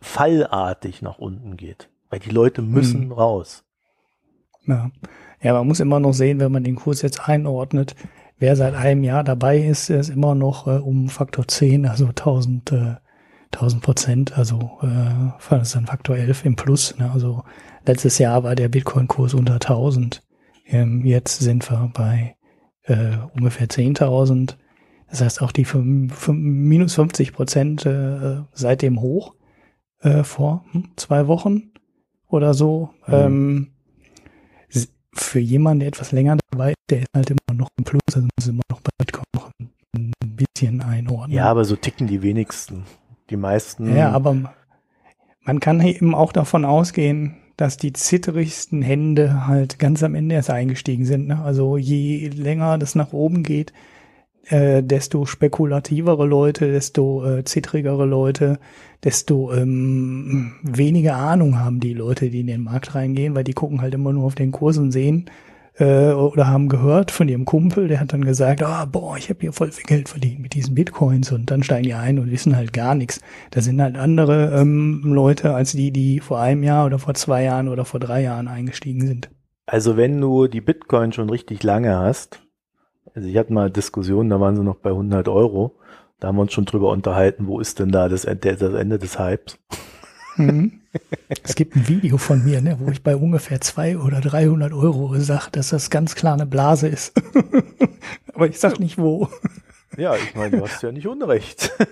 fallartig 0.00 1.00
nach 1.00 1.18
unten 1.18 1.56
geht. 1.56 1.90
Weil 2.10 2.18
die 2.18 2.30
Leute 2.30 2.60
müssen 2.60 3.02
hm. 3.02 3.12
raus. 3.12 3.64
Ja. 4.66 4.90
ja, 5.40 5.52
man 5.52 5.66
muss 5.68 5.80
immer 5.80 6.00
noch 6.00 6.12
sehen, 6.12 6.40
wenn 6.40 6.52
man 6.52 6.64
den 6.64 6.76
Kurs 6.76 7.02
jetzt 7.02 7.28
einordnet, 7.28 7.94
wer 8.38 8.56
seit 8.56 8.74
einem 8.74 9.04
Jahr 9.04 9.22
dabei 9.22 9.58
ist, 9.58 9.90
ist 9.90 10.08
immer 10.08 10.34
noch 10.34 10.66
äh, 10.66 10.78
um 10.78 11.08
Faktor 11.08 11.46
10, 11.46 11.86
also 11.86 12.06
1000, 12.06 12.72
äh, 12.72 12.94
1000 13.52 13.82
Prozent, 13.82 14.38
also 14.38 14.78
äh, 14.82 15.56
ist 15.60 15.76
dann 15.76 15.86
Faktor 15.86 16.16
11 16.16 16.44
im 16.44 16.56
Plus. 16.56 16.96
Ne? 16.98 17.10
Also 17.12 17.44
Letztes 17.84 18.18
Jahr 18.18 18.44
war 18.44 18.54
der 18.54 18.68
Bitcoin-Kurs 18.68 19.34
unter 19.34 19.54
1000. 19.54 20.22
Ähm, 20.66 21.04
jetzt 21.04 21.40
sind 21.40 21.68
wir 21.70 21.90
bei 21.92 22.36
äh, 22.84 23.16
ungefähr 23.34 23.68
10.000. 23.68 24.56
Das 25.10 25.20
heißt 25.20 25.42
auch 25.42 25.52
die 25.52 25.66
minus 26.28 26.94
50 26.94 27.32
Prozent 27.32 27.84
äh, 27.84 28.42
seitdem 28.52 29.00
hoch 29.00 29.34
äh, 30.00 30.22
vor 30.22 30.64
hm, 30.72 30.90
zwei 30.96 31.26
Wochen 31.26 31.72
oder 32.28 32.54
so. 32.54 32.90
Mhm. 33.06 33.14
Ähm, 33.14 33.68
für 35.14 35.38
jemanden, 35.38 35.80
der 35.80 35.88
etwas 35.88 36.12
länger 36.12 36.38
dabei 36.50 36.70
ist, 36.70 36.76
der 36.90 37.00
ist 37.00 37.08
halt 37.14 37.30
immer 37.30 37.58
noch 37.58 37.68
im 37.76 37.84
Plus, 37.84 38.00
also 38.14 38.28
muss 38.36 38.48
immer 38.48 38.62
noch 38.70 38.80
bei 38.80 38.90
Bitcoin 38.98 39.24
noch 39.34 39.50
ein 39.94 40.12
bisschen 40.20 40.80
einordnen. 40.80 41.36
Ja, 41.36 41.46
aber 41.50 41.64
so 41.64 41.76
ticken 41.76 42.06
die 42.06 42.22
wenigsten. 42.22 42.84
Die 43.30 43.36
meisten. 43.36 43.94
Ja, 43.94 44.10
aber 44.10 44.54
man 45.42 45.60
kann 45.60 45.80
eben 45.80 46.14
auch 46.14 46.32
davon 46.32 46.64
ausgehen, 46.64 47.36
dass 47.56 47.76
die 47.76 47.92
zitterigsten 47.92 48.82
Hände 48.82 49.46
halt 49.46 49.78
ganz 49.78 50.02
am 50.02 50.14
Ende 50.14 50.34
erst 50.34 50.50
eingestiegen 50.50 51.04
sind. 51.04 51.28
Ne? 51.28 51.42
Also 51.42 51.76
je 51.76 52.28
länger 52.28 52.78
das 52.78 52.94
nach 52.94 53.12
oben 53.12 53.42
geht, 53.42 53.72
äh, 54.46 54.82
desto 54.82 55.24
spekulativere 55.24 56.26
Leute, 56.26 56.72
desto 56.72 57.24
äh, 57.24 57.44
zittrigere 57.44 58.06
Leute, 58.06 58.58
desto 59.04 59.52
ähm, 59.52 60.54
weniger 60.62 61.16
Ahnung 61.16 61.58
haben 61.58 61.80
die 61.80 61.94
Leute, 61.94 62.30
die 62.30 62.40
in 62.40 62.46
den 62.48 62.64
Markt 62.64 62.94
reingehen, 62.94 63.34
weil 63.34 63.44
die 63.44 63.52
gucken 63.52 63.80
halt 63.80 63.94
immer 63.94 64.12
nur 64.12 64.24
auf 64.24 64.34
den 64.34 64.52
Kurs 64.52 64.78
und 64.78 64.92
sehen, 64.92 65.26
äh, 65.82 66.12
oder 66.12 66.46
haben 66.46 66.68
gehört 66.68 67.10
von 67.10 67.28
ihrem 67.28 67.44
Kumpel, 67.44 67.88
der 67.88 67.98
hat 67.98 68.12
dann 68.12 68.24
gesagt, 68.24 68.62
ah, 68.62 68.84
boah, 68.84 69.16
ich 69.16 69.28
habe 69.28 69.40
hier 69.40 69.52
voll 69.52 69.72
viel 69.72 69.84
Geld 69.84 70.08
verdient 70.08 70.38
mit 70.38 70.54
diesen 70.54 70.74
Bitcoins 70.74 71.32
und 71.32 71.50
dann 71.50 71.64
steigen 71.64 71.84
die 71.84 71.94
ein 71.94 72.20
und 72.20 72.30
wissen 72.30 72.54
halt 72.54 72.72
gar 72.72 72.94
nichts. 72.94 73.20
Da 73.50 73.60
sind 73.60 73.82
halt 73.82 73.96
andere 73.96 74.52
ähm, 74.54 75.02
Leute 75.04 75.54
als 75.54 75.72
die, 75.72 75.90
die 75.90 76.20
vor 76.20 76.40
einem 76.40 76.62
Jahr 76.62 76.86
oder 76.86 77.00
vor 77.00 77.14
zwei 77.14 77.42
Jahren 77.42 77.68
oder 77.68 77.84
vor 77.84 77.98
drei 77.98 78.22
Jahren 78.22 78.46
eingestiegen 78.46 79.06
sind. 79.06 79.28
Also 79.66 79.96
wenn 79.96 80.20
du 80.20 80.46
die 80.46 80.60
Bitcoin 80.60 81.12
schon 81.12 81.30
richtig 81.30 81.62
lange 81.64 81.98
hast, 81.98 82.40
also 83.14 83.28
ich 83.28 83.36
hatte 83.36 83.52
mal 83.52 83.70
Diskussionen, 83.70 84.30
da 84.30 84.40
waren 84.40 84.56
sie 84.56 84.62
noch 84.62 84.76
bei 84.76 84.90
100 84.90 85.26
Euro, 85.28 85.78
da 86.20 86.28
haben 86.28 86.36
wir 86.36 86.42
uns 86.42 86.52
schon 86.52 86.64
drüber 86.64 86.90
unterhalten, 86.90 87.48
wo 87.48 87.58
ist 87.58 87.80
denn 87.80 87.90
da 87.90 88.08
das, 88.08 88.22
das 88.22 88.74
Ende 88.74 88.98
des 88.98 89.18
Hypes? 89.18 89.58
Mhm. 90.36 90.81
Es 91.42 91.54
gibt 91.54 91.76
ein 91.76 91.88
Video 91.88 92.18
von 92.18 92.44
mir, 92.44 92.60
ne, 92.60 92.76
wo 92.78 92.90
ich 92.90 93.02
bei 93.02 93.16
ungefähr 93.16 93.60
zwei 93.60 93.98
oder 93.98 94.20
300 94.20 94.72
Euro 94.72 95.18
sage, 95.18 95.50
dass 95.52 95.70
das 95.70 95.90
ganz 95.90 96.14
klar 96.14 96.34
eine 96.34 96.46
Blase 96.46 96.88
ist. 96.88 97.12
Aber 98.34 98.48
ich 98.48 98.58
sag 98.58 98.78
nicht 98.78 98.98
wo. 98.98 99.28
Ja, 99.96 100.14
ich 100.16 100.34
meine, 100.34 100.56
du 100.56 100.64
hast 100.64 100.82
ja 100.82 100.90
nicht 100.90 101.06
Unrecht. 101.06 101.70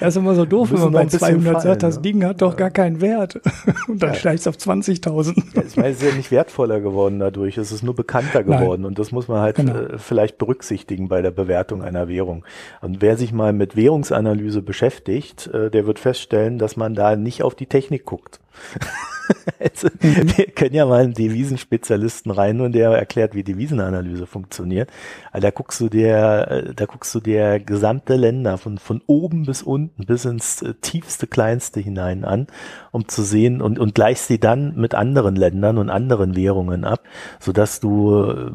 das 0.00 0.08
ist 0.08 0.16
immer 0.16 0.34
so 0.34 0.46
doof, 0.46 0.72
wenn 0.72 0.80
man 0.80 0.92
bei 0.92 1.06
200 1.06 1.44
fallen, 1.44 1.60
sagt, 1.60 1.82
das 1.82 1.96
ne? 1.96 2.02
Ding 2.02 2.24
hat 2.24 2.40
doch 2.40 2.52
ja. 2.52 2.56
gar 2.56 2.70
keinen 2.70 3.00
Wert. 3.00 3.40
Und 3.88 4.02
dann 4.02 4.10
ja. 4.10 4.16
steigt 4.16 4.40
es 4.40 4.46
auf 4.46 4.56
20.000. 4.56 5.34
Ja, 5.54 5.62
ich 5.66 5.76
meine, 5.76 5.90
es 5.90 6.02
ist 6.02 6.10
ja 6.10 6.16
nicht 6.16 6.30
wertvoller 6.30 6.80
geworden 6.80 7.18
dadurch, 7.18 7.58
es 7.58 7.72
ist 7.72 7.82
nur 7.82 7.94
bekannter 7.94 8.42
geworden. 8.42 8.82
Nein. 8.82 8.88
Und 8.88 8.98
das 8.98 9.12
muss 9.12 9.28
man 9.28 9.40
halt 9.40 9.56
genau. 9.56 9.74
äh, 9.74 9.98
vielleicht 9.98 10.38
berücksichtigen 10.38 11.08
bei 11.08 11.20
der 11.20 11.30
Bewertung 11.30 11.82
einer 11.82 12.08
Währung. 12.08 12.44
Und 12.80 13.02
wer 13.02 13.16
sich 13.16 13.32
mal 13.32 13.52
mit 13.52 13.76
Währungsanalyse 13.76 14.62
beschäftigt, 14.62 15.48
äh, 15.48 15.70
der 15.70 15.86
wird 15.86 15.98
feststellen, 15.98 16.58
dass 16.58 16.76
man 16.76 16.94
da 16.94 17.16
nicht 17.16 17.42
auf 17.42 17.54
die 17.54 17.66
Technik 17.66 18.06
guckt. 18.06 18.40
also, 19.60 19.88
wir 20.00 20.46
können 20.46 20.74
ja 20.74 20.86
mal 20.86 21.02
einen 21.02 21.14
Devisenspezialisten 21.14 22.30
rein 22.30 22.60
und 22.60 22.72
der 22.72 22.90
erklärt, 22.90 23.34
wie 23.34 23.42
Devisenanalyse 23.42 24.26
funktioniert. 24.26 24.90
Also 25.30 25.42
da 25.42 25.50
guckst 25.50 25.80
du 25.80 25.88
dir, 25.88 26.48
äh, 26.50 26.74
da 26.74 26.86
guckst 26.86 27.14
du 27.14 27.20
dir 27.20 27.60
gesamte 27.60 28.16
Länder 28.16 28.58
von, 28.58 28.78
von 28.78 29.02
oben 29.06 29.44
bis 29.44 29.62
unten 29.62 30.04
bis 30.04 30.24
ins 30.24 30.62
äh, 30.62 30.74
tiefste, 30.80 31.26
kleinste 31.26 31.80
hinein 31.80 32.24
an, 32.24 32.46
um 32.90 33.08
zu 33.08 33.22
sehen 33.22 33.62
und, 33.62 33.78
und 33.78 33.94
gleichst 33.94 34.28
sie 34.28 34.38
dann 34.38 34.76
mit 34.76 34.94
anderen 34.94 35.36
Ländern 35.36 35.78
und 35.78 35.90
anderen 35.90 36.36
Währungen 36.36 36.84
ab, 36.84 37.02
sodass 37.40 37.80
du, 37.80 38.24
äh, 38.24 38.50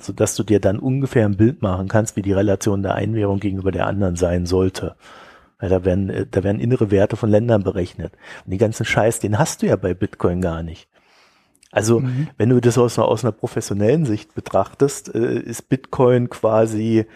sodass 0.00 0.34
du 0.36 0.42
dir 0.42 0.60
dann 0.60 0.78
ungefähr 0.78 1.26
ein 1.26 1.36
Bild 1.36 1.62
machen 1.62 1.88
kannst, 1.88 2.16
wie 2.16 2.22
die 2.22 2.32
Relation 2.32 2.82
der 2.82 2.94
einen 2.94 3.14
Währung 3.14 3.40
gegenüber 3.40 3.72
der 3.72 3.86
anderen 3.86 4.16
sein 4.16 4.46
sollte. 4.46 4.96
Ja, 5.60 5.68
da 5.68 5.84
werden, 5.84 6.10
äh, 6.10 6.26
da 6.30 6.44
werden 6.44 6.60
innere 6.60 6.90
Werte 6.90 7.16
von 7.16 7.30
Ländern 7.30 7.64
berechnet. 7.64 8.12
Und 8.44 8.52
die 8.52 8.58
ganzen 8.58 8.84
Scheiß, 8.84 9.20
den 9.20 9.38
hast 9.38 9.62
du 9.62 9.66
ja 9.66 9.76
bei 9.76 9.94
Bitcoin 9.94 10.40
gar 10.40 10.62
nicht. 10.62 10.88
Also, 11.70 12.00
mhm. 12.00 12.28
wenn 12.36 12.48
du 12.48 12.60
das 12.60 12.78
aus 12.78 12.98
einer, 12.98 13.08
aus 13.08 13.24
einer 13.24 13.32
professionellen 13.32 14.06
Sicht 14.06 14.34
betrachtest, 14.34 15.14
äh, 15.14 15.38
ist 15.40 15.68
Bitcoin 15.68 16.30
quasi 16.30 17.06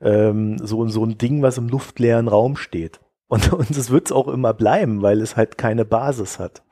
ähm, 0.00 0.58
so, 0.58 0.86
so 0.88 1.04
ein 1.04 1.16
Ding, 1.18 1.42
was 1.42 1.58
im 1.58 1.68
luftleeren 1.68 2.28
Raum 2.28 2.56
steht. 2.56 3.00
Und, 3.28 3.52
und 3.52 3.70
es 3.70 3.90
wird 3.90 4.06
es 4.06 4.12
auch 4.12 4.28
immer 4.28 4.52
bleiben, 4.52 5.02
weil 5.02 5.20
es 5.20 5.36
halt 5.36 5.56
keine 5.56 5.84
Basis 5.84 6.38
hat. 6.38 6.62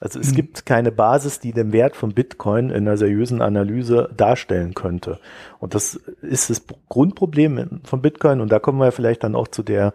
Also 0.00 0.18
es 0.18 0.30
mhm. 0.30 0.36
gibt 0.36 0.64
keine 0.64 0.92
Basis, 0.92 1.40
die 1.40 1.52
den 1.52 1.72
Wert 1.72 1.94
von 1.94 2.14
Bitcoin 2.14 2.70
in 2.70 2.88
einer 2.88 2.96
seriösen 2.96 3.42
Analyse 3.42 4.08
darstellen 4.16 4.72
könnte. 4.72 5.20
Und 5.58 5.74
das 5.74 5.94
ist 6.22 6.48
das 6.48 6.64
Grundproblem 6.88 7.82
von 7.84 8.00
Bitcoin. 8.00 8.40
Und 8.40 8.50
da 8.50 8.58
kommen 8.58 8.78
wir 8.78 8.92
vielleicht 8.92 9.24
dann 9.24 9.34
auch 9.34 9.48
zu 9.48 9.62
der 9.62 9.92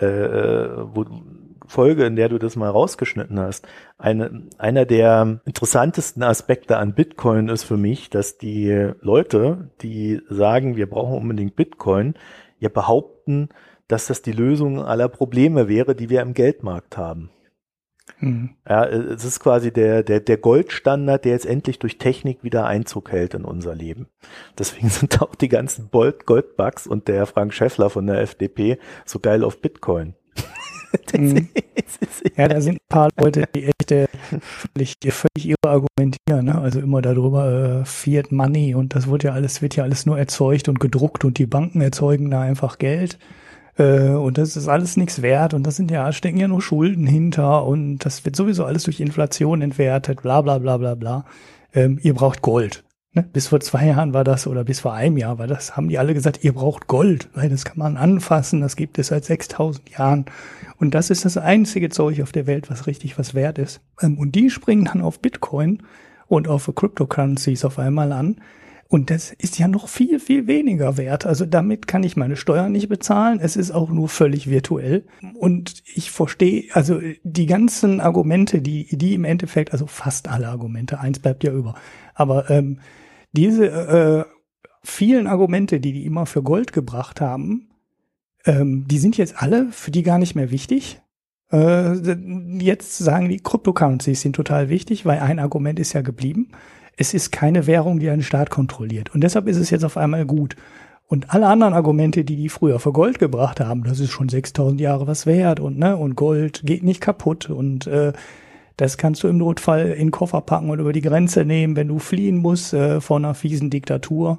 äh, 0.00 0.06
äh, 0.06 0.70
wo, 0.94 1.04
Folge, 1.68 2.06
in 2.06 2.16
der 2.16 2.30
du 2.30 2.38
das 2.38 2.56
mal 2.56 2.70
rausgeschnitten 2.70 3.38
hast. 3.38 3.68
Eine, 3.98 4.44
einer 4.56 4.86
der 4.86 5.40
interessantesten 5.44 6.22
Aspekte 6.22 6.78
an 6.78 6.94
Bitcoin 6.94 7.48
ist 7.48 7.64
für 7.64 7.76
mich, 7.76 8.08
dass 8.08 8.38
die 8.38 8.92
Leute, 9.00 9.70
die 9.82 10.20
sagen, 10.30 10.76
wir 10.76 10.88
brauchen 10.88 11.18
unbedingt 11.18 11.56
Bitcoin, 11.56 12.14
ja 12.58 12.70
behaupten, 12.70 13.50
dass 13.86 14.06
das 14.06 14.22
die 14.22 14.32
Lösung 14.32 14.82
aller 14.82 15.08
Probleme 15.08 15.68
wäre, 15.68 15.94
die 15.94 16.08
wir 16.10 16.22
im 16.22 16.34
Geldmarkt 16.34 16.96
haben. 16.96 17.30
Mhm. 18.20 18.50
Ja, 18.68 18.84
es 18.86 19.24
ist 19.24 19.40
quasi 19.40 19.72
der, 19.72 20.02
der, 20.02 20.20
der 20.20 20.36
Goldstandard, 20.36 21.24
der 21.24 21.32
jetzt 21.32 21.46
endlich 21.46 21.78
durch 21.78 21.98
Technik 21.98 22.42
wieder 22.42 22.66
Einzug 22.66 23.10
hält 23.10 23.34
in 23.34 23.44
unser 23.44 23.74
Leben. 23.74 24.08
Deswegen 24.58 24.88
sind 24.90 25.20
auch 25.22 25.34
die 25.34 25.48
ganzen 25.48 25.90
Goldbugs 25.90 26.86
und 26.86 27.08
der 27.08 27.26
Frank 27.26 27.54
Schäffler 27.54 27.90
von 27.90 28.06
der 28.06 28.20
FDP 28.20 28.78
so 29.04 29.18
geil 29.18 29.44
auf 29.44 29.60
Bitcoin. 29.60 30.14
Mhm. 31.12 31.48
ja, 32.36 32.48
da 32.48 32.62
sind 32.62 32.76
ein 32.76 32.88
paar 32.88 33.10
Leute, 33.18 33.44
die 33.54 33.64
echt 33.64 33.92
äh, 33.92 34.06
völlig, 34.40 34.96
völlig 35.10 35.46
irre 35.46 35.56
argumentieren, 35.66 36.46
ne? 36.46 36.58
Also 36.58 36.80
immer 36.80 37.02
darüber, 37.02 37.80
äh, 37.80 37.84
Fiat 37.84 38.32
Money 38.32 38.74
und 38.74 38.94
das 38.94 39.06
wird 39.06 39.22
ja 39.22 39.32
alles, 39.32 39.60
wird 39.60 39.76
ja 39.76 39.84
alles 39.84 40.06
nur 40.06 40.18
erzeugt 40.18 40.66
und 40.66 40.80
gedruckt 40.80 41.26
und 41.26 41.36
die 41.36 41.44
Banken 41.44 41.82
erzeugen 41.82 42.30
da 42.30 42.40
einfach 42.40 42.78
Geld. 42.78 43.18
Äh, 43.78 44.10
und 44.10 44.36
das 44.38 44.56
ist 44.56 44.68
alles 44.68 44.96
nichts 44.96 45.22
wert 45.22 45.54
und 45.54 45.66
das 45.66 45.76
sind 45.76 45.90
ja, 45.90 46.12
stecken 46.12 46.38
ja 46.38 46.48
nur 46.48 46.60
Schulden 46.60 47.06
hinter 47.06 47.64
und 47.64 47.98
das 47.98 48.24
wird 48.24 48.36
sowieso 48.36 48.64
alles 48.64 48.82
durch 48.82 49.00
Inflation 49.00 49.62
entwertet, 49.62 50.22
bla 50.22 50.42
bla 50.42 50.58
bla 50.58 50.76
bla 50.76 50.94
bla. 50.94 51.24
Ähm, 51.72 51.98
ihr 52.02 52.14
braucht 52.14 52.42
Gold. 52.42 52.84
Ne? 53.14 53.22
Bis 53.32 53.48
vor 53.48 53.60
zwei 53.60 53.86
Jahren 53.86 54.12
war 54.12 54.24
das 54.24 54.46
oder 54.46 54.64
bis 54.64 54.80
vor 54.80 54.92
einem 54.92 55.16
Jahr 55.16 55.38
war 55.38 55.46
das, 55.46 55.76
haben 55.76 55.88
die 55.88 55.98
alle 55.98 56.12
gesagt, 56.12 56.44
ihr 56.44 56.52
braucht 56.52 56.88
Gold, 56.88 57.28
weil 57.34 57.48
das 57.48 57.64
kann 57.64 57.78
man 57.78 57.96
anfassen, 57.96 58.60
das 58.60 58.76
gibt 58.76 58.98
es 58.98 59.08
seit 59.08 59.24
6000 59.24 59.90
Jahren. 59.90 60.26
Und 60.78 60.94
das 60.94 61.10
ist 61.10 61.24
das 61.24 61.36
einzige 61.36 61.88
Zeug 61.88 62.20
auf 62.20 62.32
der 62.32 62.46
Welt, 62.46 62.70
was 62.70 62.86
richtig 62.86 63.18
was 63.18 63.34
wert 63.34 63.58
ist. 63.58 63.80
Ähm, 64.00 64.18
und 64.18 64.34
die 64.34 64.50
springen 64.50 64.86
dann 64.86 65.02
auf 65.02 65.20
Bitcoin 65.20 65.82
und 66.26 66.48
auf 66.48 66.70
Cryptocurrencies 66.74 67.64
auf 67.64 67.78
einmal 67.78 68.12
an 68.12 68.36
und 68.90 69.10
das 69.10 69.32
ist 69.32 69.58
ja 69.58 69.68
noch 69.68 69.86
viel, 69.86 70.18
viel 70.18 70.46
weniger 70.46 70.96
wert. 70.96 71.26
Also 71.26 71.44
damit 71.44 71.86
kann 71.86 72.02
ich 72.02 72.16
meine 72.16 72.36
Steuern 72.36 72.72
nicht 72.72 72.88
bezahlen. 72.88 73.38
Es 73.38 73.54
ist 73.54 73.70
auch 73.70 73.90
nur 73.90 74.08
völlig 74.08 74.48
virtuell. 74.48 75.04
Und 75.34 75.82
ich 75.94 76.10
verstehe, 76.10 76.64
also 76.72 76.98
die 77.22 77.44
ganzen 77.44 78.00
Argumente, 78.00 78.62
die, 78.62 78.88
die 78.96 79.12
im 79.12 79.24
Endeffekt, 79.24 79.72
also 79.72 79.86
fast 79.86 80.28
alle 80.28 80.48
Argumente, 80.48 81.00
eins 81.00 81.18
bleibt 81.18 81.44
ja 81.44 81.52
über. 81.52 81.74
Aber 82.14 82.48
ähm, 82.48 82.80
diese 83.32 83.66
äh, 83.66 84.24
vielen 84.82 85.26
Argumente, 85.26 85.80
die 85.80 85.92
die 85.92 86.06
immer 86.06 86.24
für 86.24 86.42
Gold 86.42 86.72
gebracht 86.72 87.20
haben, 87.20 87.68
ähm, 88.46 88.86
die 88.88 88.98
sind 88.98 89.18
jetzt 89.18 89.42
alle 89.42 89.70
für 89.70 89.90
die 89.90 90.02
gar 90.02 90.16
nicht 90.16 90.34
mehr 90.34 90.50
wichtig. 90.50 91.02
Äh, 91.52 91.92
jetzt 92.58 92.96
sagen 92.96 93.28
die 93.28 93.40
Cryptocurrencies 93.40 94.22
sind 94.22 94.34
total 94.34 94.70
wichtig, 94.70 95.04
weil 95.04 95.18
ein 95.18 95.40
Argument 95.40 95.78
ist 95.78 95.92
ja 95.92 96.00
geblieben 96.00 96.52
es 96.98 97.14
ist 97.14 97.32
keine 97.32 97.66
Währung, 97.66 98.00
die 98.00 98.10
einen 98.10 98.22
Staat 98.22 98.50
kontrolliert. 98.50 99.14
Und 99.14 99.22
deshalb 99.22 99.46
ist 99.46 99.56
es 99.56 99.70
jetzt 99.70 99.84
auf 99.84 99.96
einmal 99.96 100.26
gut. 100.26 100.56
Und 101.06 101.32
alle 101.32 101.46
anderen 101.46 101.72
Argumente, 101.72 102.24
die 102.24 102.36
die 102.36 102.50
früher 102.50 102.78
für 102.80 102.92
Gold 102.92 103.18
gebracht 103.18 103.60
haben, 103.60 103.84
das 103.84 103.98
ist 103.98 104.10
schon 104.10 104.28
6000 104.28 104.80
Jahre 104.80 105.06
was 105.06 105.24
wert 105.24 105.58
und, 105.58 105.78
ne, 105.78 105.96
und 105.96 106.16
Gold 106.16 106.60
geht 106.64 106.82
nicht 106.82 107.00
kaputt 107.00 107.48
und, 107.48 107.86
äh, 107.86 108.12
das 108.76 108.96
kannst 108.96 109.24
du 109.24 109.28
im 109.28 109.38
Notfall 109.38 109.88
in 109.88 110.06
den 110.06 110.10
Koffer 110.12 110.40
packen 110.40 110.70
und 110.70 110.78
über 110.78 110.92
die 110.92 111.00
Grenze 111.00 111.44
nehmen, 111.44 111.74
wenn 111.76 111.88
du 111.88 111.98
fliehen 111.98 112.36
musst 112.36 112.72
äh, 112.72 113.00
vor 113.00 113.16
einer 113.16 113.34
fiesen 113.34 113.70
Diktatur 113.70 114.38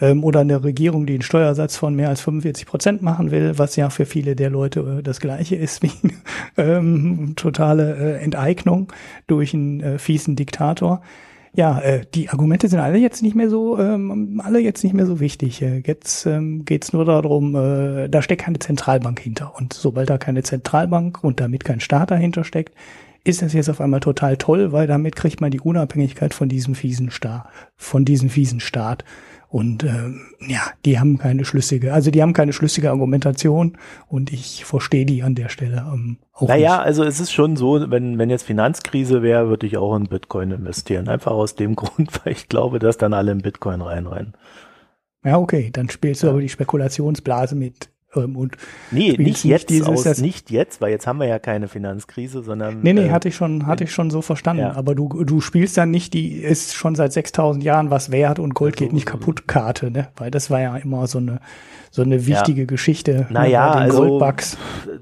ähm, 0.00 0.22
oder 0.22 0.40
eine 0.40 0.62
Regierung, 0.62 1.06
die 1.06 1.14
einen 1.14 1.22
Steuersatz 1.22 1.76
von 1.76 1.96
mehr 1.96 2.08
als 2.08 2.20
45 2.20 2.66
Prozent 2.66 3.02
machen 3.02 3.32
will, 3.32 3.58
was 3.58 3.74
ja 3.74 3.90
für 3.90 4.06
viele 4.06 4.36
der 4.36 4.48
Leute 4.48 4.98
äh, 4.98 5.02
das 5.02 5.18
gleiche 5.18 5.56
ist 5.56 5.82
wie 5.82 5.90
ähm, 6.56 7.32
totale 7.34 7.96
äh, 7.96 8.22
Enteignung 8.22 8.92
durch 9.26 9.54
einen 9.54 9.80
äh, 9.80 9.98
fiesen 9.98 10.36
Diktator 10.36 11.02
ja, 11.52 11.80
äh, 11.80 12.06
die 12.14 12.28
Argumente 12.28 12.68
sind 12.68 12.78
alle 12.78 12.98
jetzt 12.98 13.22
nicht 13.22 13.34
mehr 13.34 13.50
so, 13.50 13.78
ähm, 13.78 14.40
alle 14.44 14.60
jetzt 14.60 14.84
nicht 14.84 14.94
mehr 14.94 15.06
so 15.06 15.18
wichtig. 15.18 15.62
Äh, 15.62 15.82
jetzt 15.84 16.26
ähm, 16.26 16.64
geht 16.64 16.92
nur 16.92 17.04
darum, 17.04 17.56
äh, 17.56 18.08
da 18.08 18.22
steckt 18.22 18.42
keine 18.42 18.60
Zentralbank 18.60 19.18
hinter. 19.18 19.54
Und 19.56 19.72
sobald 19.72 20.10
da 20.10 20.18
keine 20.18 20.42
Zentralbank 20.42 21.24
und 21.24 21.40
damit 21.40 21.64
kein 21.64 21.80
Staat 21.80 22.12
dahinter 22.12 22.44
steckt, 22.44 22.74
ist 23.24 23.42
das 23.42 23.52
jetzt 23.52 23.68
auf 23.68 23.80
einmal 23.80 24.00
total 24.00 24.36
toll, 24.36 24.72
weil 24.72 24.86
damit 24.86 25.16
kriegt 25.16 25.40
man 25.40 25.50
die 25.50 25.60
Unabhängigkeit 25.60 26.34
von 26.34 26.48
diesem 26.48 26.74
fiesen 26.74 27.10
Staat, 27.10 27.48
von 27.76 28.04
diesem 28.04 28.30
fiesen 28.30 28.60
Staat. 28.60 29.04
Und 29.50 29.82
ähm, 29.82 30.20
ja, 30.46 30.60
die 30.84 31.00
haben 31.00 31.18
keine 31.18 31.44
schlüssige, 31.44 31.92
also 31.92 32.12
die 32.12 32.22
haben 32.22 32.34
keine 32.34 32.52
schlüssige 32.52 32.90
Argumentation 32.90 33.76
und 34.06 34.32
ich 34.32 34.64
verstehe 34.64 35.04
die 35.04 35.24
an 35.24 35.34
der 35.34 35.48
Stelle 35.48 35.84
ähm, 35.92 36.18
auch 36.32 36.46
Naja, 36.46 36.76
nicht. 36.76 36.86
also 36.86 37.02
es 37.02 37.18
ist 37.18 37.32
schon 37.32 37.56
so, 37.56 37.90
wenn, 37.90 38.16
wenn 38.16 38.30
jetzt 38.30 38.44
Finanzkrise 38.44 39.22
wäre, 39.22 39.48
würde 39.48 39.66
ich 39.66 39.76
auch 39.76 39.96
in 39.96 40.04
Bitcoin 40.04 40.52
investieren. 40.52 41.08
Einfach 41.08 41.32
aus 41.32 41.56
dem 41.56 41.74
Grund, 41.76 42.24
weil 42.24 42.32
ich 42.32 42.48
glaube, 42.48 42.78
dass 42.78 42.96
dann 42.96 43.12
alle 43.12 43.32
in 43.32 43.42
Bitcoin 43.42 43.80
reinrennen. 43.80 44.34
Ja, 45.24 45.36
okay, 45.38 45.70
dann 45.72 45.90
spielst 45.90 46.22
du 46.22 46.28
aber 46.28 46.40
die 46.40 46.48
Spekulationsblase 46.48 47.56
mit 47.56 47.90
und 48.12 48.56
nee, 48.90 49.14
nicht 49.16 49.44
jetzt, 49.44 49.70
dieses, 49.70 49.86
aus, 49.86 50.18
nicht 50.18 50.50
jetzt, 50.50 50.80
weil 50.80 50.90
jetzt 50.90 51.06
haben 51.06 51.20
wir 51.20 51.28
ja 51.28 51.38
keine 51.38 51.68
Finanzkrise, 51.68 52.42
sondern. 52.42 52.80
Nee, 52.82 52.92
nee, 52.92 53.06
äh, 53.06 53.10
hatte 53.10 53.28
ich 53.28 53.36
schon, 53.36 53.66
hatte 53.66 53.84
ich 53.84 53.92
schon 53.92 54.10
so 54.10 54.20
verstanden. 54.20 54.62
Ja. 54.62 54.76
Aber 54.76 54.96
du, 54.96 55.08
du 55.24 55.40
spielst 55.40 55.76
dann 55.76 55.90
nicht 55.90 56.12
die, 56.12 56.32
ist 56.38 56.74
schon 56.74 56.96
seit 56.96 57.12
6000 57.12 57.62
Jahren 57.62 57.90
was 57.90 58.10
wert 58.10 58.40
und 58.40 58.54
Gold 58.54 58.76
geht 58.76 58.92
nicht 58.92 59.06
kaputt 59.06 59.46
Karte, 59.46 59.90
ne? 59.90 60.08
Weil 60.16 60.30
das 60.30 60.50
war 60.50 60.60
ja 60.60 60.76
immer 60.76 61.06
so 61.06 61.18
eine, 61.18 61.40
so 61.90 62.02
eine 62.02 62.26
wichtige 62.26 62.62
ja. 62.62 62.66
Geschichte. 62.66 63.28
Naja, 63.30 63.74
ne, 63.74 63.80
also, 63.82 63.98
Goldbugs. 63.98 64.56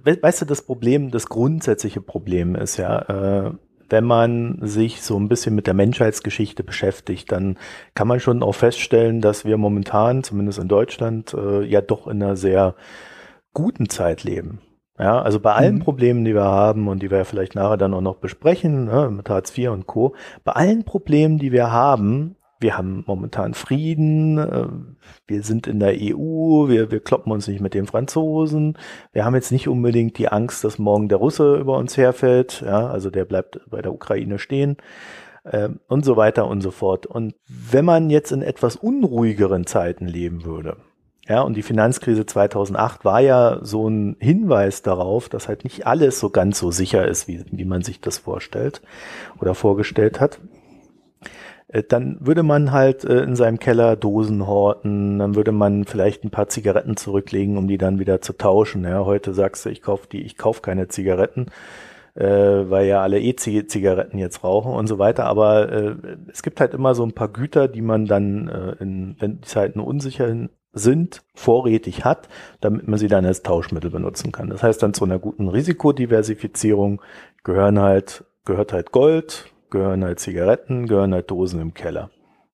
weißt 0.05 0.42
du, 0.42 0.44
das 0.44 0.62
Problem, 0.62 1.11
das 1.11 1.27
grundsätzliche 1.27 2.03
Problem 2.03 2.55
ist 2.57 2.77
ja, 2.77 3.47
äh, 3.47 3.51
wenn 3.90 4.05
man 4.05 4.59
sich 4.62 5.03
so 5.03 5.18
ein 5.18 5.29
bisschen 5.29 5.55
mit 5.55 5.66
der 5.66 5.74
Menschheitsgeschichte 5.74 6.62
beschäftigt, 6.62 7.33
dann 7.33 7.59
kann 7.94 8.09
man 8.09 8.20
schon 8.20 8.42
auch 8.42 8.55
feststellen, 8.55 9.20
dass 9.20 9.44
wir 9.44 9.57
momentan, 9.57 10.22
zumindest 10.22 10.59
in 10.59 10.68
Deutschland, 10.68 11.35
äh, 11.35 11.64
ja 11.64 11.81
doch 11.81 12.07
in 12.07 12.22
einer 12.22 12.37
sehr 12.37 12.74
guten 13.55 13.88
Zeit 13.88 14.24
leben. 14.24 14.61
Ja, 14.98 15.22
also 15.22 15.38
bei 15.38 15.53
allen 15.53 15.77
mhm. 15.77 15.81
Problemen, 15.81 16.24
die 16.24 16.35
wir 16.35 16.44
haben 16.44 16.88
und 16.88 17.03
die 17.03 17.11
wir 17.11 17.24
vielleicht 17.24 17.55
nachher 17.55 17.77
dann 17.77 17.94
auch 17.94 18.01
noch 18.01 18.16
besprechen, 18.16 18.87
ne, 18.87 19.11
mit 19.11 19.31
Hartz 19.31 19.57
IV 19.57 19.70
und 19.70 19.87
Co., 19.87 20.14
bei 20.44 20.53
allen 20.53 20.85
Problemen, 20.85 21.38
die 21.38 21.53
wir 21.53 21.70
haben, 21.70 22.35
wir 22.61 22.77
haben 22.77 23.05
momentan 23.07 23.55
Frieden, 23.55 24.38
äh, 24.38 24.66
wir 25.27 25.42
sind 25.42 25.66
in 25.66 25.81
der 25.81 25.94
EU, 25.94 26.68
wir, 26.68 26.90
wir 26.90 27.01
kloppen 27.01 27.33
uns 27.33 27.49
nicht 27.49 27.61
mit 27.61 27.75
den 27.75 27.87
Franzosen, 27.87 28.77
wir 29.12 29.25
haben 29.25 29.35
jetzt 29.35 29.53
nicht 29.53 29.68
unbedingt 29.68 30.18
die 30.18 30.29
Angst, 30.29 30.64
dass 30.64 30.79
morgen 30.79 31.09
der 31.09 31.18
Russe 31.18 31.57
über 31.57 31.79
uns 31.79 31.97
herfällt, 31.97 32.62
ja, 32.64 32.88
also 32.88 33.11
der 33.11 33.25
bleibt 33.25 33.61
bei 33.71 33.83
der 33.83 33.92
Ukraine 33.92 34.38
stehen 34.38 34.77
äh, 35.44 35.68
und 35.88 36.05
so 36.05 36.16
weiter 36.16 36.49
und 36.49 36.61
so 36.61 36.71
fort. 36.71 37.07
Und 37.07 37.35
wenn 37.49 37.85
man 37.85 38.11
jetzt 38.11 38.33
in 38.33 38.42
etwas 38.42 38.77
unruhigeren 38.77 39.66
Zeiten 39.66 40.07
leben 40.07 40.44
würde, 40.44 40.77
ja, 41.29 41.42
und 41.42 41.59
die 41.59 41.62
Finanzkrise 41.62 42.25
2008 42.25 43.05
war 43.05 43.21
ja 43.21 43.59
so 43.61 43.87
ein 43.87 44.16
Hinweis 44.18 44.81
darauf, 44.81 45.29
dass 45.29 45.47
halt 45.47 45.62
nicht 45.62 45.87
alles 45.87 46.18
so 46.21 46.31
ganz 46.31 46.59
so 46.59 46.71
sicher 46.71 47.07
ist, 47.07 47.29
wie, 47.29 47.44
wie 47.51 47.66
man 47.66 47.83
sich 47.83 48.01
das 48.01 48.16
vorstellt 48.16 48.81
oder 49.38 49.55
vorgestellt 49.55 50.21
hat. 50.21 50.40
Äh, 51.69 51.83
dann 51.89 52.19
würde 52.21 52.43
man 52.43 52.73
halt 52.73 53.05
äh, 53.05 53.23
in 53.23 53.37
seinem 53.37 53.59
Keller 53.59 53.97
Dosen 53.97 54.47
horten, 54.47 55.19
dann 55.19 55.35
würde 55.35 55.53
man 55.53 55.85
vielleicht 55.85 56.25
ein 56.25 56.31
paar 56.31 56.49
Zigaretten 56.49 56.97
zurücklegen, 56.97 57.57
um 57.57 57.69
die 57.69 57.79
dann 57.79 57.99
wieder 57.99 58.21
zu 58.21 58.33
tauschen. 58.35 58.85
Ja, 58.85 59.05
heute 59.05 59.35
sagst 59.35 59.65
du, 59.67 59.71
ich 59.71 59.83
kaufe 59.83 60.09
die, 60.11 60.23
ich 60.23 60.37
kaufe 60.37 60.63
keine 60.63 60.89
Zigaretten. 60.89 61.47
äh, 62.15 62.25
weil 62.71 62.87
ja 62.87 63.01
alle 63.03 63.21
E-Zigaretten 63.21 64.19
jetzt 64.19 64.43
rauchen 64.43 64.73
und 64.73 64.87
so 64.89 64.99
weiter. 64.99 65.27
Aber 65.27 65.71
äh, 65.71 65.97
es 66.33 66.43
gibt 66.43 66.61
halt 66.61 66.75
immer 66.75 66.95
so 66.95 67.05
ein 67.05 67.13
paar 67.13 67.29
Güter, 67.29 67.69
die 67.69 67.83
man 67.83 68.07
dann, 68.07 68.49
äh, 68.49 68.83
in, 68.83 69.17
wenn 69.21 69.41
die 69.41 69.47
Zeiten 69.47 69.81
unsicher 69.81 70.49
sind, 70.73 71.23
vorrätig 71.35 72.05
hat, 72.05 72.29
damit 72.61 72.89
man 72.89 72.99
sie 72.99 73.09
dann 73.09 73.25
als 73.25 73.43
Tauschmittel 73.43 73.91
benutzen 73.91 74.33
kann. 74.33 74.51
Das 74.51 74.63
heißt, 74.63 74.83
dann 74.83 74.95
zu 74.95 75.05
einer 75.05 75.19
guten 75.19 75.49
Risikodiversifizierung 75.49 77.01
gehören 77.45 77.79
halt, 77.79 78.25
gehört 78.45 78.73
halt 78.73 78.93
Gold, 78.93 79.47
gehören 79.71 80.05
halt 80.05 80.21
Zigaretten, 80.21 80.87
gehören 80.87 81.15
halt 81.15 81.31
Dosen 81.31 81.61
im 81.61 81.75
Keller. 81.75 82.11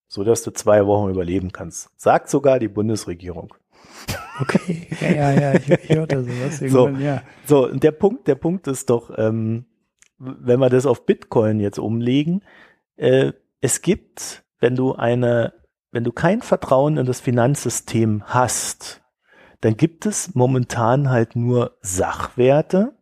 So 0.07 0.25
dass 0.25 0.43
du 0.43 0.53
zwei 0.53 0.87
Wochen 0.87 1.11
überleben 1.11 1.53
kannst. 1.53 1.91
Sagt 1.97 2.29
sogar 2.29 2.59
die 2.59 2.69
Bundesregierung. 2.69 3.55
Okay, 4.41 4.89
ja, 5.01 5.11
ja, 5.11 5.33
ja, 5.33 5.55
ich, 5.55 5.71
ich 5.71 5.91
hörte 5.91 6.25
sowas 6.25 6.61
irgendwann, 6.61 6.97
so, 6.97 7.01
ja. 7.01 7.23
So, 7.47 7.69
und 7.69 7.83
der 7.83 7.93
Punkt, 7.93 8.27
der 8.27 8.35
Punkt 8.35 8.67
ist 8.67 8.91
doch, 8.91 9.13
ähm, 9.17 9.67
wenn 10.19 10.59
wir 10.59 10.71
das 10.71 10.87
auf 10.87 11.07
Bitcoin 11.07 11.61
jetzt 11.61 11.79
umlegen, 11.79 12.43
äh, 12.97 13.33
es 13.61 13.81
gibt, 13.81 14.45
wenn 14.59 14.75
du 14.75 14.95
eine, 14.95 15.55
wenn 15.93 16.05
du 16.05 16.13
kein 16.13 16.43
Vertrauen 16.43 16.97
in 16.97 17.07
das 17.07 17.21
Finanzsystem 17.21 18.25
hast, 18.27 19.03
dann 19.61 19.77
gibt 19.77 20.05
es 20.05 20.35
momentan 20.35 21.11
halt 21.11 21.37
nur 21.37 21.79
Sachwerte 21.81 22.93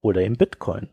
oder 0.00 0.22
im 0.22 0.36
Bitcoin. 0.36 0.88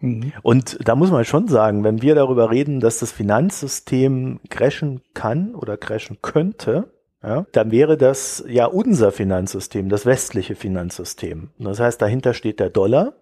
Mhm. 0.00 0.32
Und 0.42 0.78
da 0.86 0.94
muss 0.94 1.10
man 1.10 1.24
schon 1.24 1.48
sagen, 1.48 1.84
wenn 1.84 2.02
wir 2.02 2.14
darüber 2.14 2.50
reden, 2.50 2.80
dass 2.80 2.98
das 2.98 3.12
Finanzsystem 3.12 4.40
crashen 4.48 5.02
kann 5.14 5.54
oder 5.54 5.76
crashen 5.76 6.18
könnte, 6.22 6.92
ja, 7.22 7.46
dann 7.52 7.72
wäre 7.72 7.96
das 7.96 8.44
ja 8.48 8.66
unser 8.66 9.10
Finanzsystem, 9.10 9.88
das 9.88 10.06
westliche 10.06 10.54
Finanzsystem. 10.54 11.50
Das 11.58 11.80
heißt, 11.80 12.00
dahinter 12.00 12.32
steht 12.32 12.60
der 12.60 12.70
Dollar, 12.70 13.14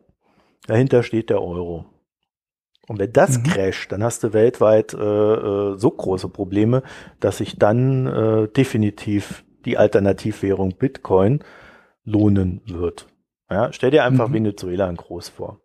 dahinter 0.66 1.02
steht 1.02 1.30
der 1.30 1.42
Euro. 1.42 1.86
Und 2.88 2.98
wenn 2.98 3.12
das 3.12 3.38
mhm. 3.38 3.44
crasht, 3.44 3.90
dann 3.92 4.04
hast 4.04 4.22
du 4.22 4.32
weltweit 4.32 4.94
äh, 4.94 4.98
äh, 4.98 5.76
so 5.76 5.90
große 5.90 6.28
Probleme, 6.28 6.82
dass 7.20 7.38
sich 7.38 7.58
dann 7.58 8.06
äh, 8.06 8.48
definitiv 8.48 9.44
die 9.64 9.78
Alternativwährung 9.78 10.76
Bitcoin 10.76 11.42
lohnen 12.04 12.62
wird. 12.66 13.08
Ja, 13.50 13.72
stell 13.72 13.90
dir 13.90 14.04
einfach 14.04 14.28
mhm. 14.28 14.34
Venezuela 14.34 14.90
groß 14.92 15.30
vor. 15.30 15.60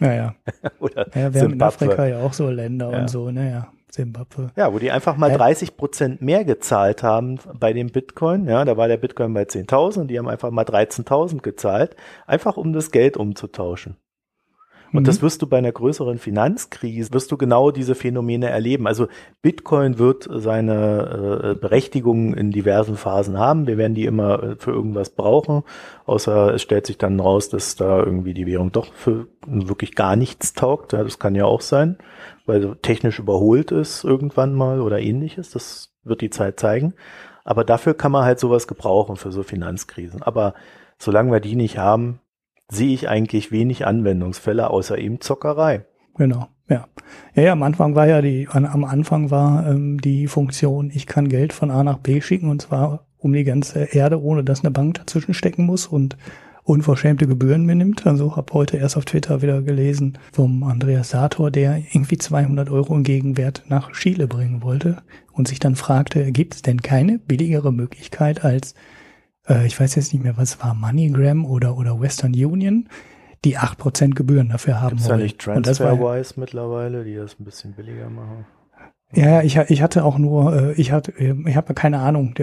Ja, 0.00 0.12
ja. 0.12 0.34
Oder 0.80 1.06
ja, 1.14 1.32
wir 1.32 1.40
Zimbabwe. 1.40 1.42
haben 1.42 1.52
in 1.52 1.62
Afrika 1.62 2.06
ja 2.06 2.20
auch 2.20 2.32
so 2.32 2.50
Länder 2.50 2.90
ja. 2.90 3.00
und 3.00 3.10
so, 3.10 3.30
naja. 3.30 3.58
Ne, 3.60 3.66
Zimbabwe. 3.90 4.52
Ja, 4.56 4.72
wo 4.72 4.78
die 4.78 4.90
einfach 4.90 5.16
mal 5.16 5.32
30 5.32 5.76
Prozent 5.76 6.22
mehr 6.22 6.44
gezahlt 6.44 7.02
haben 7.02 7.38
bei 7.58 7.72
dem 7.72 7.88
Bitcoin. 7.88 8.46
Ja, 8.46 8.64
da 8.64 8.76
war 8.76 8.88
der 8.88 8.96
Bitcoin 8.96 9.34
bei 9.34 9.42
10.000 9.42 10.02
und 10.02 10.08
die 10.08 10.18
haben 10.18 10.28
einfach 10.28 10.50
mal 10.50 10.64
13.000 10.64 11.40
gezahlt, 11.40 11.96
einfach 12.26 12.56
um 12.56 12.72
das 12.72 12.92
Geld 12.92 13.16
umzutauschen. 13.16 13.96
Und 14.92 15.02
mhm. 15.02 15.04
das 15.04 15.22
wirst 15.22 15.42
du 15.42 15.46
bei 15.46 15.58
einer 15.58 15.72
größeren 15.72 16.18
Finanzkrise, 16.18 17.12
wirst 17.12 17.30
du 17.30 17.36
genau 17.36 17.70
diese 17.70 17.94
Phänomene 17.94 18.48
erleben. 18.48 18.86
Also 18.86 19.06
Bitcoin 19.42 19.98
wird 19.98 20.28
seine 20.30 21.42
äh, 21.42 21.54
Berechtigung 21.54 22.34
in 22.34 22.50
diversen 22.50 22.96
Phasen 22.96 23.38
haben. 23.38 23.66
Wir 23.66 23.78
werden 23.78 23.94
die 23.94 24.04
immer 24.04 24.42
äh, 24.42 24.56
für 24.56 24.72
irgendwas 24.72 25.10
brauchen, 25.10 25.62
außer 26.06 26.54
es 26.54 26.62
stellt 26.62 26.86
sich 26.86 26.98
dann 26.98 27.20
raus, 27.20 27.48
dass 27.48 27.76
da 27.76 27.98
irgendwie 27.98 28.34
die 28.34 28.46
Währung 28.46 28.72
doch 28.72 28.92
für 28.92 29.28
wirklich 29.46 29.94
gar 29.94 30.16
nichts 30.16 30.54
taugt. 30.54 30.92
Ja, 30.92 31.04
das 31.04 31.18
kann 31.18 31.34
ja 31.34 31.44
auch 31.44 31.60
sein, 31.60 31.98
weil 32.46 32.76
technisch 32.82 33.18
überholt 33.18 33.70
ist 33.70 34.04
irgendwann 34.04 34.54
mal 34.54 34.80
oder 34.80 34.98
ähnliches. 34.98 35.50
Das 35.50 35.92
wird 36.02 36.20
die 36.20 36.30
Zeit 36.30 36.58
zeigen. 36.58 36.94
Aber 37.44 37.64
dafür 37.64 37.94
kann 37.94 38.12
man 38.12 38.24
halt 38.24 38.38
sowas 38.38 38.66
gebrauchen 38.66 39.16
für 39.16 39.32
so 39.32 39.42
Finanzkrisen. 39.42 40.22
Aber 40.22 40.54
solange 40.98 41.32
wir 41.32 41.40
die 41.40 41.56
nicht 41.56 41.78
haben, 41.78 42.20
sehe 42.70 42.92
ich 42.92 43.08
eigentlich 43.08 43.52
wenig 43.52 43.86
Anwendungsfälle 43.86 44.70
außer 44.70 44.98
eben 44.98 45.20
Zockerei. 45.20 45.84
Genau, 46.16 46.48
ja. 46.68 46.86
Ja, 47.34 47.42
ja, 47.42 47.52
am 47.52 47.62
Anfang 47.62 47.94
war 47.94 48.06
ja 48.06 48.22
die, 48.22 48.48
an, 48.48 48.64
am 48.66 48.84
Anfang 48.84 49.30
war 49.30 49.66
ähm, 49.68 50.00
die 50.00 50.26
Funktion, 50.26 50.90
ich 50.92 51.06
kann 51.06 51.28
Geld 51.28 51.52
von 51.52 51.70
A 51.70 51.82
nach 51.82 51.98
B 51.98 52.20
schicken 52.20 52.50
und 52.50 52.62
zwar 52.62 53.06
um 53.18 53.32
die 53.32 53.44
ganze 53.44 53.84
Erde, 53.84 54.20
ohne 54.22 54.44
dass 54.44 54.60
eine 54.60 54.70
Bank 54.70 54.94
dazwischen 54.94 55.34
stecken 55.34 55.66
muss 55.66 55.86
und 55.86 56.16
unverschämte 56.64 57.26
Gebühren 57.26 57.66
mir 57.66 57.74
nimmt. 57.74 58.06
Also 58.06 58.36
habe 58.36 58.52
heute 58.52 58.76
erst 58.76 58.96
auf 58.96 59.04
Twitter 59.04 59.42
wieder 59.42 59.62
gelesen 59.62 60.18
vom 60.32 60.62
Andreas 60.62 61.10
Sator, 61.10 61.50
der 61.50 61.78
irgendwie 61.92 62.18
200 62.18 62.70
Euro 62.70 62.94
im 62.94 63.02
Gegenwert 63.02 63.64
nach 63.68 63.92
Chile 63.92 64.26
bringen 64.26 64.62
wollte 64.62 64.98
und 65.32 65.48
sich 65.48 65.58
dann 65.58 65.76
fragte, 65.76 66.32
gibt 66.32 66.54
es 66.54 66.62
denn 66.62 66.80
keine 66.80 67.18
billigere 67.18 67.72
Möglichkeit 67.72 68.44
als 68.44 68.74
äh, 69.48 69.66
ich 69.66 69.78
weiß 69.78 69.94
jetzt 69.94 70.12
nicht 70.12 70.22
mehr, 70.22 70.36
was 70.36 70.62
war, 70.62 70.74
MoneyGram 70.74 71.44
oder, 71.44 71.76
oder 71.76 72.00
Western 72.00 72.32
Union, 72.32 72.88
die 73.44 73.58
8% 73.58 74.14
Gebühren 74.14 74.48
dafür 74.50 74.80
haben 74.80 74.90
Gibt's 74.96 75.08
wollen. 75.08 75.20
Ja 75.20 75.24
nicht 75.24 75.40
TransferWise 75.40 76.34
mittlerweile, 76.38 77.04
die 77.04 77.14
das 77.14 77.38
ein 77.38 77.44
bisschen 77.44 77.74
billiger 77.74 78.10
machen. 78.10 78.46
Ja, 79.12 79.42
ich, 79.42 79.56
ich 79.56 79.82
hatte 79.82 80.04
auch 80.04 80.18
nur, 80.18 80.54
äh, 80.54 80.72
ich 80.74 80.92
hatte, 80.92 81.12
ich 81.12 81.56
habe 81.56 81.74
keine 81.74 81.98
Ahnung, 81.98 82.34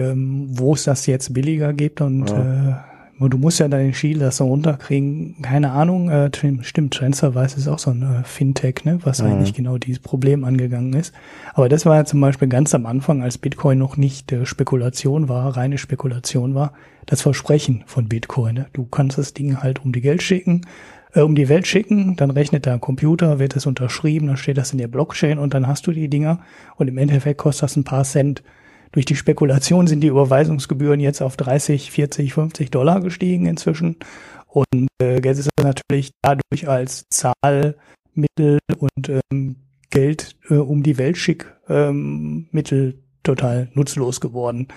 wo 0.50 0.74
es 0.74 0.84
das 0.84 1.06
jetzt 1.06 1.32
billiger 1.32 1.72
gibt 1.72 2.00
und 2.00 2.28
ja. 2.28 2.84
Du 3.20 3.36
musst 3.36 3.58
ja 3.58 3.66
deinen 3.66 3.94
Shield 3.94 4.22
das 4.22 4.36
so 4.36 4.46
runterkriegen. 4.46 5.36
Keine 5.42 5.72
Ahnung, 5.72 6.08
äh, 6.08 6.30
stimmt, 6.62 6.94
TransferWise 6.94 7.56
ist 7.56 7.66
auch 7.66 7.80
so 7.80 7.90
ein 7.90 8.02
äh, 8.02 8.24
Fintech, 8.24 8.84
ne, 8.84 9.00
was 9.02 9.20
mhm. 9.20 9.28
eigentlich 9.28 9.54
genau 9.54 9.76
dieses 9.76 9.98
Problem 9.98 10.44
angegangen 10.44 10.92
ist. 10.92 11.12
Aber 11.54 11.68
das 11.68 11.84
war 11.84 11.96
ja 11.96 12.04
zum 12.04 12.20
Beispiel 12.20 12.46
ganz 12.46 12.74
am 12.76 12.86
Anfang, 12.86 13.22
als 13.22 13.36
Bitcoin 13.36 13.78
noch 13.78 13.96
nicht 13.96 14.30
äh, 14.30 14.46
Spekulation 14.46 15.28
war, 15.28 15.56
reine 15.56 15.78
Spekulation 15.78 16.54
war, 16.54 16.74
das 17.06 17.22
Versprechen 17.22 17.82
von 17.86 18.08
Bitcoin. 18.08 18.54
Ne? 18.54 18.66
Du 18.72 18.84
kannst 18.84 19.18
das 19.18 19.34
Ding 19.34 19.60
halt 19.60 19.84
um 19.84 19.92
die 19.92 20.00
Geld 20.00 20.22
schicken, 20.22 20.60
äh, 21.12 21.20
um 21.20 21.34
die 21.34 21.48
Welt 21.48 21.66
schicken, 21.66 22.14
dann 22.14 22.30
rechnet 22.30 22.66
der 22.66 22.78
Computer, 22.78 23.40
wird 23.40 23.56
es 23.56 23.66
unterschrieben, 23.66 24.28
dann 24.28 24.36
steht 24.36 24.58
das 24.58 24.72
in 24.72 24.78
der 24.78 24.88
Blockchain 24.88 25.38
und 25.38 25.54
dann 25.54 25.66
hast 25.66 25.86
du 25.88 25.92
die 25.92 26.08
Dinger 26.08 26.38
und 26.76 26.86
im 26.86 26.98
Endeffekt 26.98 27.38
kostet 27.38 27.64
das 27.64 27.76
ein 27.76 27.84
paar 27.84 28.04
Cent. 28.04 28.42
Durch 28.92 29.04
die 29.04 29.16
Spekulation 29.16 29.86
sind 29.86 30.00
die 30.00 30.08
Überweisungsgebühren 30.08 31.00
jetzt 31.00 31.20
auf 31.22 31.36
30, 31.36 31.90
40, 31.90 32.34
50 32.34 32.70
Dollar 32.70 33.00
gestiegen 33.00 33.46
inzwischen. 33.46 33.96
Und 34.46 34.88
äh, 35.02 35.20
jetzt 35.22 35.38
ist 35.38 35.50
natürlich 35.62 36.12
dadurch 36.22 36.68
als 36.68 37.04
Zahlmittel 37.10 38.58
und 38.78 39.08
ähm, 39.30 39.56
Geld 39.90 40.36
äh, 40.48 40.54
um 40.54 40.82
die 40.82 40.98
Welt 40.98 41.16
schick 41.16 41.52
ähm, 41.68 42.48
Mittel 42.50 43.02
total 43.22 43.68
nutzlos 43.74 44.20
geworden. 44.20 44.68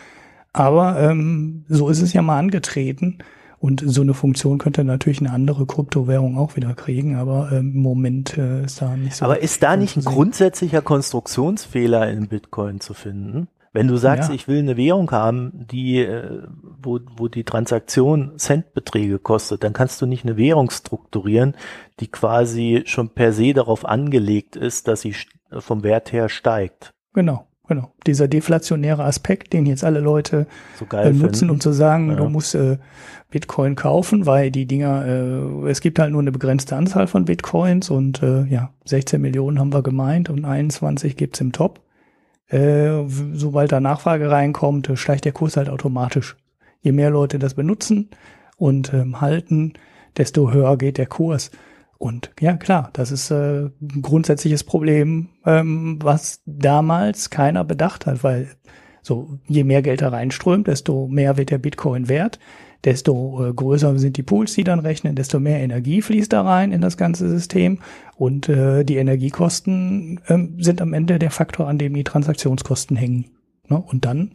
Aber 0.54 1.00
ähm, 1.00 1.65
so 1.69 1.89
ist 1.89 2.02
es 2.02 2.13
ja 2.13 2.21
mal 2.21 2.39
angetreten. 2.39 3.19
Und 3.60 3.84
so 3.86 4.02
eine 4.02 4.15
Funktion 4.15 4.58
könnte 4.58 4.84
natürlich 4.84 5.19
eine 5.19 5.32
andere 5.32 5.67
Kryptowährung 5.67 6.36
auch 6.36 6.56
wieder 6.56 6.74
kriegen, 6.74 7.15
aber 7.15 7.52
ähm, 7.52 7.74
im 7.76 7.82
Moment 7.82 8.36
äh, 8.36 8.65
ist 8.65 8.82
da 8.82 8.97
nicht 8.97 9.15
so. 9.15 9.26
Aber 9.26 9.43
ist 9.43 9.62
da 9.62 9.78
nicht 9.78 9.95
ein 9.97 10.04
grundsätzlicher 10.04 10.82
Konstruktionsfehler 10.82 12.10
in 12.10 12.28
Bitcoin 12.28 12.80
zu 12.80 12.95
finden? 12.95 13.47
Wenn 13.73 13.88
du 13.88 13.95
sagst, 13.95 14.29
ja. 14.29 14.36
ich 14.36 14.47
will 14.47 14.60
eine 14.60 14.75
Währung 14.75 15.12
haben, 15.12 15.65
die, 15.71 15.99
äh, 15.99 16.43
wo, 16.81 16.99
wo 17.15 17.27
die 17.29 17.45
Transaktion 17.45 18.38
Centbeträge 18.38 19.17
kostet, 19.17 19.63
dann 19.63 19.73
kannst 19.73 20.01
du 20.01 20.05
nicht 20.05 20.25
eine 20.25 20.36
Währung 20.36 20.69
strukturieren, 20.69 21.55
die 21.99 22.07
quasi 22.07 22.84
schon 22.86 23.10
per 23.10 23.31
se 23.31 23.53
darauf 23.53 23.86
angelegt 23.86 24.55
ist, 24.57 24.88
dass 24.88 25.01
sie 25.01 25.15
vom 25.49 25.84
Wert 25.84 26.12
her 26.12 26.27
steigt. 26.27 26.93
Genau. 27.13 27.47
Genau. 27.67 27.93
Dieser 28.05 28.27
deflationäre 28.27 29.05
Aspekt, 29.05 29.53
den 29.53 29.65
jetzt 29.65 29.86
alle 29.86 30.01
Leute 30.01 30.45
so 30.77 30.86
äh, 30.93 31.13
nutzen, 31.13 31.36
finden. 31.36 31.51
um 31.51 31.60
zu 31.62 31.71
sagen, 31.71 32.10
ja. 32.10 32.15
du 32.17 32.27
musst 32.27 32.53
äh, 32.53 32.77
Bitcoin 33.29 33.75
kaufen, 33.75 34.25
weil 34.25 34.51
die 34.51 34.65
Dinger, 34.65 35.05
äh, 35.05 35.69
es 35.69 35.79
gibt 35.79 35.97
halt 35.97 36.12
nur 36.12 36.19
eine 36.19 36.34
begrenzte 36.34 36.75
Anzahl 36.75 37.07
von 37.07 37.23
Bitcoins 37.23 37.89
und 37.89 38.21
äh, 38.21 38.43
ja, 38.47 38.73
16 38.84 39.21
Millionen 39.21 39.57
haben 39.57 39.71
wir 39.71 39.84
gemeint 39.84 40.29
und 40.29 40.43
21 40.43 41.15
gibt's 41.15 41.39
im 41.39 41.53
Top. 41.53 41.79
Äh, 42.52 43.08
sobald 43.34 43.72
da 43.72 43.80
Nachfrage 43.80 44.30
reinkommt, 44.30 44.90
äh, 44.90 44.98
steigt 44.98 45.26
der 45.26 45.32
Kurs 45.32 45.58
halt 45.58 45.70
automatisch. 45.70 46.36
Je 46.82 46.92
mehr 46.92 47.10
Leute 47.10 47.40
das 47.40 47.54
benutzen 47.54 48.10
und 48.58 48.94
ähm, 48.94 49.22
halten, 49.22 49.74
desto 50.18 50.52
höher 50.52 50.78
geht 50.78 50.98
der 50.98 51.06
Kurs. 51.06 51.52
Und 51.98 52.32
ja, 52.40 52.58
klar, 52.58 52.90
das 52.94 53.12
ist 53.12 53.32
äh, 53.32 53.66
ein 53.66 54.02
grundsätzliches 54.02 54.64
Problem, 54.64 55.30
ähm, 55.46 56.00
was 56.02 56.42
damals 56.46 57.30
keiner 57.30 57.64
bedacht 57.64 58.06
hat, 58.06 58.24
weil 58.24 58.48
so 59.02 59.40
je 59.48 59.64
mehr 59.64 59.82
Geld 59.82 60.02
da 60.02 60.10
reinströmt, 60.10 60.68
desto 60.68 61.08
mehr 61.08 61.38
wird 61.38 61.52
der 61.52 61.58
Bitcoin 61.58 62.10
wert 62.10 62.40
desto 62.84 63.46
äh, 63.46 63.54
größer 63.54 63.98
sind 64.00 64.17
die 64.17 64.24
Pools, 64.24 64.54
die 64.54 64.63
dann 64.63 64.80
rechnen, 64.80 65.15
desto 65.15 65.39
mehr 65.39 65.60
Energie 65.60 66.02
fließt 66.02 66.34
da 66.34 66.41
rein 66.41 66.72
in 66.72 66.82
das 66.82 66.98
ganze 66.98 67.30
System 67.30 67.80
und 68.15 68.50
äh, 68.50 68.84
die 68.84 68.98
Energiekosten 68.98 70.20
ähm, 70.28 70.56
sind 70.60 70.82
am 70.82 70.94
Ende 70.94 71.20
der 71.20 71.32
Faktor, 71.32 71.67
an 71.67 71.78
dem 71.78 71.94
die 71.94 72.04
Transaktionskosten 72.04 72.98
hängen. 72.98 73.26
Ne? 73.67 73.82
Und 73.82 74.06
dann 74.06 74.32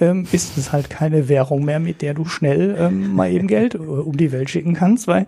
ähm, 0.00 0.26
ist 0.32 0.56
es 0.56 0.72
halt 0.72 0.90
keine 0.90 1.28
Währung 1.28 1.64
mehr, 1.64 1.80
mit 1.80 2.02
der 2.02 2.14
du 2.14 2.24
schnell 2.24 2.76
ähm, 2.78 3.14
mal 3.14 3.30
eben 3.30 3.46
Geld 3.48 3.74
äh, 3.74 3.78
um 3.78 4.16
die 4.16 4.32
Welt 4.32 4.50
schicken 4.50 4.74
kannst, 4.74 5.06
weil 5.06 5.26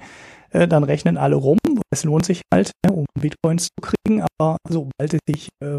äh, 0.50 0.66
dann 0.66 0.84
rechnen 0.84 1.16
alle 1.16 1.36
rum. 1.36 1.58
Es 1.90 2.04
lohnt 2.04 2.24
sich 2.24 2.42
halt, 2.52 2.70
ne, 2.84 2.92
um 2.92 3.04
Bitcoins 3.18 3.68
zu 3.68 3.82
kriegen, 3.82 4.24
aber 4.38 4.56
sobald 4.68 5.14
es 5.14 5.20
sich 5.26 5.48
äh, 5.62 5.78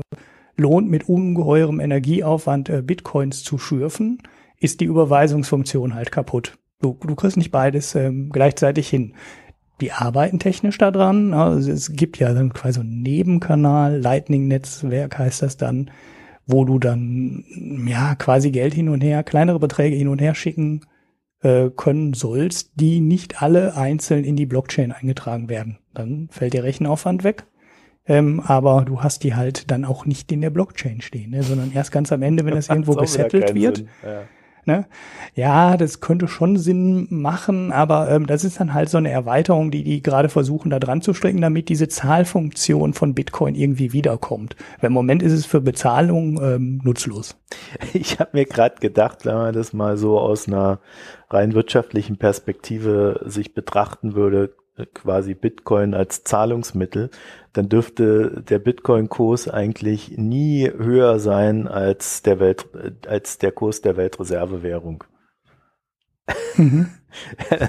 lohnt, 0.55 0.89
mit 0.89 1.09
ungeheurem 1.09 1.79
Energieaufwand 1.79 2.69
äh, 2.69 2.81
Bitcoins 2.81 3.43
zu 3.43 3.57
schürfen, 3.57 4.19
ist 4.59 4.79
die 4.79 4.85
Überweisungsfunktion 4.85 5.95
halt 5.95 6.11
kaputt. 6.11 6.57
Du, 6.81 6.97
du 7.01 7.15
kriegst 7.15 7.37
nicht 7.37 7.51
beides 7.51 7.95
ähm, 7.95 8.29
gleichzeitig 8.31 8.89
hin. 8.89 9.13
die 9.81 9.91
arbeiten 9.91 10.39
technisch 10.39 10.77
daran. 10.77 11.33
Also 11.33 11.71
es 11.71 11.91
gibt 11.93 12.17
ja 12.19 12.33
dann 12.33 12.53
quasi 12.53 12.79
einen 12.79 13.01
Nebenkanal, 13.01 13.99
Lightning-Netzwerk 13.99 15.17
heißt 15.17 15.41
das 15.41 15.57
dann, 15.57 15.91
wo 16.47 16.63
du 16.65 16.79
dann 16.79 17.43
ja 17.87 18.15
quasi 18.15 18.51
Geld 18.51 18.73
hin 18.73 18.89
und 18.89 19.01
her, 19.01 19.23
kleinere 19.23 19.59
Beträge 19.59 19.95
hin 19.95 20.07
und 20.07 20.21
her 20.21 20.35
schicken 20.35 20.81
äh, 21.41 21.69
können 21.75 22.13
sollst, 22.13 22.71
die 22.75 23.01
nicht 23.01 23.41
alle 23.41 23.75
einzeln 23.75 24.23
in 24.23 24.35
die 24.35 24.45
Blockchain 24.45 24.91
eingetragen 24.91 25.49
werden. 25.49 25.79
Dann 25.93 26.29
fällt 26.31 26.53
der 26.53 26.63
Rechenaufwand 26.63 27.23
weg. 27.23 27.45
Ähm, 28.07 28.39
aber 28.39 28.85
du 28.85 29.01
hast 29.01 29.23
die 29.23 29.33
halt 29.33 29.71
dann 29.71 29.83
auch 29.83 30.05
nicht 30.05 30.31
in 30.31 30.41
der 30.41 30.51
Blockchain 30.51 31.01
stehen, 31.01 31.31
ne, 31.31 31.41
sondern 31.41 31.71
erst 31.71 31.91
ganz 31.91 32.11
am 32.11 32.21
Ende, 32.21 32.45
wenn 32.45 32.53
das 32.53 32.69
irgendwo 32.69 32.93
gesettelt 32.93 33.55
wird. 33.55 33.85
Ja. 34.03 34.23
Ne? 34.65 34.85
Ja, 35.35 35.77
das 35.77 36.01
könnte 36.01 36.27
schon 36.27 36.57
Sinn 36.57 37.07
machen, 37.11 37.71
aber 37.71 38.09
ähm, 38.09 38.25
das 38.25 38.43
ist 38.43 38.59
dann 38.59 38.73
halt 38.73 38.89
so 38.89 38.97
eine 38.97 39.11
Erweiterung, 39.11 39.69
die 39.69 39.83
die 39.83 40.01
gerade 40.01 40.27
versuchen, 40.27 40.71
da 40.71 40.79
dran 40.79 41.03
zu 41.03 41.13
stricken, 41.13 41.41
damit 41.41 41.69
diese 41.69 41.87
Zahlfunktion 41.87 42.93
von 42.93 43.13
Bitcoin 43.13 43.53
irgendwie 43.53 43.93
wiederkommt. 43.93 44.55
Weil 44.81 44.87
im 44.87 44.93
Moment 44.93 45.21
ist 45.21 45.33
es 45.33 45.45
für 45.45 45.61
Bezahlung 45.61 46.41
ähm, 46.41 46.81
nutzlos. 46.83 47.35
Ich 47.93 48.19
habe 48.19 48.31
mir 48.33 48.45
gerade 48.45 48.75
gedacht, 48.79 49.25
wenn 49.25 49.35
man 49.35 49.53
das 49.53 49.71
mal 49.71 49.97
so 49.97 50.19
aus 50.19 50.47
einer 50.47 50.79
rein 51.29 51.53
wirtschaftlichen 51.53 52.17
Perspektive 52.17 53.21
sich 53.25 53.53
betrachten 53.53 54.15
würde, 54.15 54.53
quasi 54.93 55.33
Bitcoin 55.33 55.93
als 55.93 56.23
Zahlungsmittel, 56.23 57.09
dann 57.53 57.69
dürfte 57.69 58.43
der 58.47 58.59
Bitcoin-Kurs 58.59 59.47
eigentlich 59.47 60.17
nie 60.17 60.69
höher 60.69 61.19
sein 61.19 61.67
als 61.67 62.21
der 62.23 62.39
Welt, 62.39 62.67
als 63.07 63.37
der 63.37 63.51
Kurs 63.51 63.81
der 63.81 63.95
Weltreservewährung. 63.95 65.03
Mhm. 66.57 66.89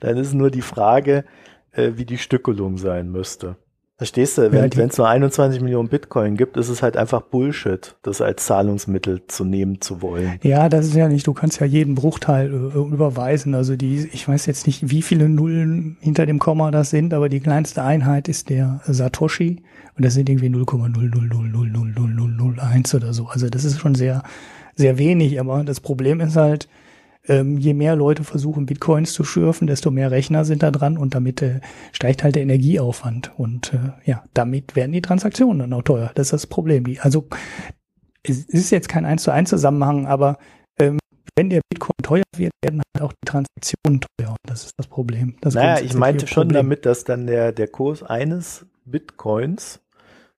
dann 0.00 0.16
ist 0.16 0.32
nur 0.32 0.50
die 0.50 0.62
Frage, 0.62 1.24
äh, 1.72 1.92
wie 1.96 2.06
die 2.06 2.18
Stückelung 2.18 2.78
sein 2.78 3.10
müsste. 3.10 3.56
Verstehst 3.98 4.38
du, 4.38 4.50
wenn 4.52 4.88
es 4.88 4.96
nur 4.96 5.08
21 5.08 5.60
Millionen 5.60 5.88
Bitcoin 5.88 6.36
gibt, 6.36 6.56
ist 6.56 6.68
es 6.68 6.84
halt 6.84 6.96
einfach 6.96 7.20
Bullshit, 7.20 7.96
das 8.02 8.20
als 8.20 8.46
Zahlungsmittel 8.46 9.22
zu 9.26 9.44
nehmen 9.44 9.80
zu 9.80 10.02
wollen. 10.02 10.38
Ja, 10.44 10.68
das 10.68 10.86
ist 10.86 10.94
ja 10.94 11.08
nicht, 11.08 11.26
du 11.26 11.32
kannst 11.32 11.58
ja 11.58 11.66
jeden 11.66 11.96
Bruchteil 11.96 12.46
äh, 12.46 12.78
überweisen. 12.78 13.56
Also 13.56 13.74
die, 13.74 14.08
ich 14.12 14.28
weiß 14.28 14.46
jetzt 14.46 14.68
nicht, 14.68 14.88
wie 14.88 15.02
viele 15.02 15.28
Nullen 15.28 15.96
hinter 15.98 16.26
dem 16.26 16.38
Komma 16.38 16.70
das 16.70 16.90
sind, 16.90 17.12
aber 17.12 17.28
die 17.28 17.40
kleinste 17.40 17.82
Einheit 17.82 18.28
ist 18.28 18.50
der 18.50 18.80
Satoshi 18.86 19.64
und 19.96 20.04
das 20.04 20.14
sind 20.14 20.28
irgendwie 20.28 20.46
0,000000001 20.46 22.94
oder 22.94 23.12
so. 23.12 23.26
Also 23.26 23.48
das 23.48 23.64
ist 23.64 23.80
schon 23.80 23.96
sehr, 23.96 24.22
sehr 24.76 24.96
wenig, 24.98 25.40
aber 25.40 25.64
das 25.64 25.80
Problem 25.80 26.20
ist 26.20 26.36
halt, 26.36 26.68
ähm, 27.28 27.58
je 27.58 27.74
mehr 27.74 27.94
Leute 27.94 28.24
versuchen, 28.24 28.66
Bitcoins 28.66 29.12
zu 29.12 29.24
schürfen, 29.24 29.66
desto 29.66 29.90
mehr 29.90 30.10
Rechner 30.10 30.44
sind 30.44 30.62
da 30.62 30.70
dran 30.70 30.98
und 30.98 31.14
damit 31.14 31.42
äh, 31.42 31.60
steigt 31.92 32.24
halt 32.24 32.34
der 32.34 32.42
Energieaufwand. 32.42 33.38
Und 33.38 33.74
äh, 33.74 33.92
ja, 34.04 34.24
damit 34.34 34.76
werden 34.76 34.92
die 34.92 35.02
Transaktionen 35.02 35.58
dann 35.58 35.72
auch 35.72 35.82
teuer. 35.82 36.10
Das 36.14 36.28
ist 36.28 36.32
das 36.32 36.46
Problem. 36.46 36.84
Die, 36.84 37.00
also 37.00 37.28
es 38.22 38.44
ist 38.44 38.70
jetzt 38.70 38.88
kein 38.88 39.04
eins 39.04 39.22
zu 39.22 39.30
eins 39.30 39.50
Zusammenhang, 39.50 40.06
aber 40.06 40.38
ähm, 40.80 40.98
wenn 41.36 41.50
der 41.50 41.60
Bitcoin 41.70 41.94
teuer 42.02 42.24
wird, 42.36 42.52
werden 42.64 42.82
halt 42.94 43.04
auch 43.04 43.12
die 43.12 43.26
Transaktionen 43.26 44.00
teuer. 44.00 44.30
Und 44.30 44.38
das 44.44 44.64
ist 44.64 44.72
das 44.76 44.86
Problem. 44.86 45.36
Das 45.40 45.54
naja, 45.54 45.84
ich 45.84 45.94
meinte 45.94 46.26
schon 46.26 46.48
damit, 46.48 46.86
dass 46.86 47.04
dann 47.04 47.26
der, 47.26 47.52
der 47.52 47.68
Kurs 47.68 48.02
eines 48.02 48.66
Bitcoins 48.84 49.80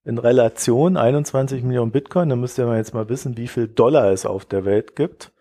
in 0.05 0.18
Relation 0.18 0.96
21 0.96 1.62
Millionen 1.62 1.92
Bitcoin, 1.92 2.31
da 2.31 2.37
müsst 2.37 2.59
ihr 2.59 2.66
mal 2.66 2.79
jetzt 2.79 2.94
mal 2.94 3.09
wissen, 3.09 3.37
wie 3.37 3.48
viel 3.48 3.68
Dollar 3.68 4.11
es 4.11 4.26
auf 4.26 4.44
der 4.44 4.64
Welt 4.64 4.96
gibt. 4.96 5.33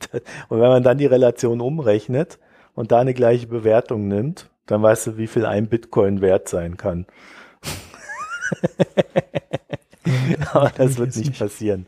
Und 0.48 0.60
wenn 0.60 0.68
man 0.68 0.82
dann 0.82 0.98
die 0.98 1.06
Relation 1.06 1.60
umrechnet 1.60 2.38
und 2.74 2.92
da 2.92 3.00
eine 3.00 3.14
gleiche 3.14 3.46
Bewertung 3.46 4.08
nimmt, 4.08 4.50
dann 4.66 4.82
weißt 4.82 5.08
du, 5.08 5.16
wie 5.18 5.26
viel 5.26 5.46
ein 5.46 5.68
Bitcoin 5.68 6.20
wert 6.20 6.48
sein 6.48 6.76
kann. 6.76 7.06
Aber 10.52 10.70
das 10.76 10.98
wird 10.98 11.16
nicht 11.16 11.38
passieren. 11.38 11.86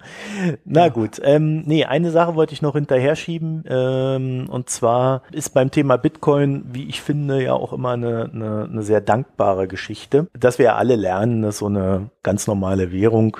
Na 0.64 0.88
gut, 0.88 1.20
ähm, 1.22 1.62
nee, 1.66 1.84
eine 1.84 2.10
Sache 2.10 2.34
wollte 2.34 2.54
ich 2.54 2.62
noch 2.62 2.74
hinterher 2.74 3.14
schieben, 3.14 3.64
ähm, 3.68 4.48
und 4.50 4.70
zwar 4.70 5.22
ist 5.32 5.54
beim 5.54 5.70
Thema 5.70 5.96
Bitcoin, 5.96 6.64
wie 6.72 6.88
ich 6.88 7.02
finde, 7.02 7.42
ja 7.42 7.52
auch 7.52 7.72
immer 7.72 7.90
eine, 7.90 8.30
eine, 8.32 8.68
eine 8.70 8.82
sehr 8.82 9.00
dankbare 9.00 9.68
Geschichte, 9.68 10.28
dass 10.38 10.58
wir 10.58 10.66
ja 10.66 10.76
alle 10.76 10.96
lernen, 10.96 11.42
dass 11.42 11.58
so 11.58 11.66
eine 11.66 12.10
ganz 12.22 12.46
normale 12.46 12.92
Währung 12.92 13.36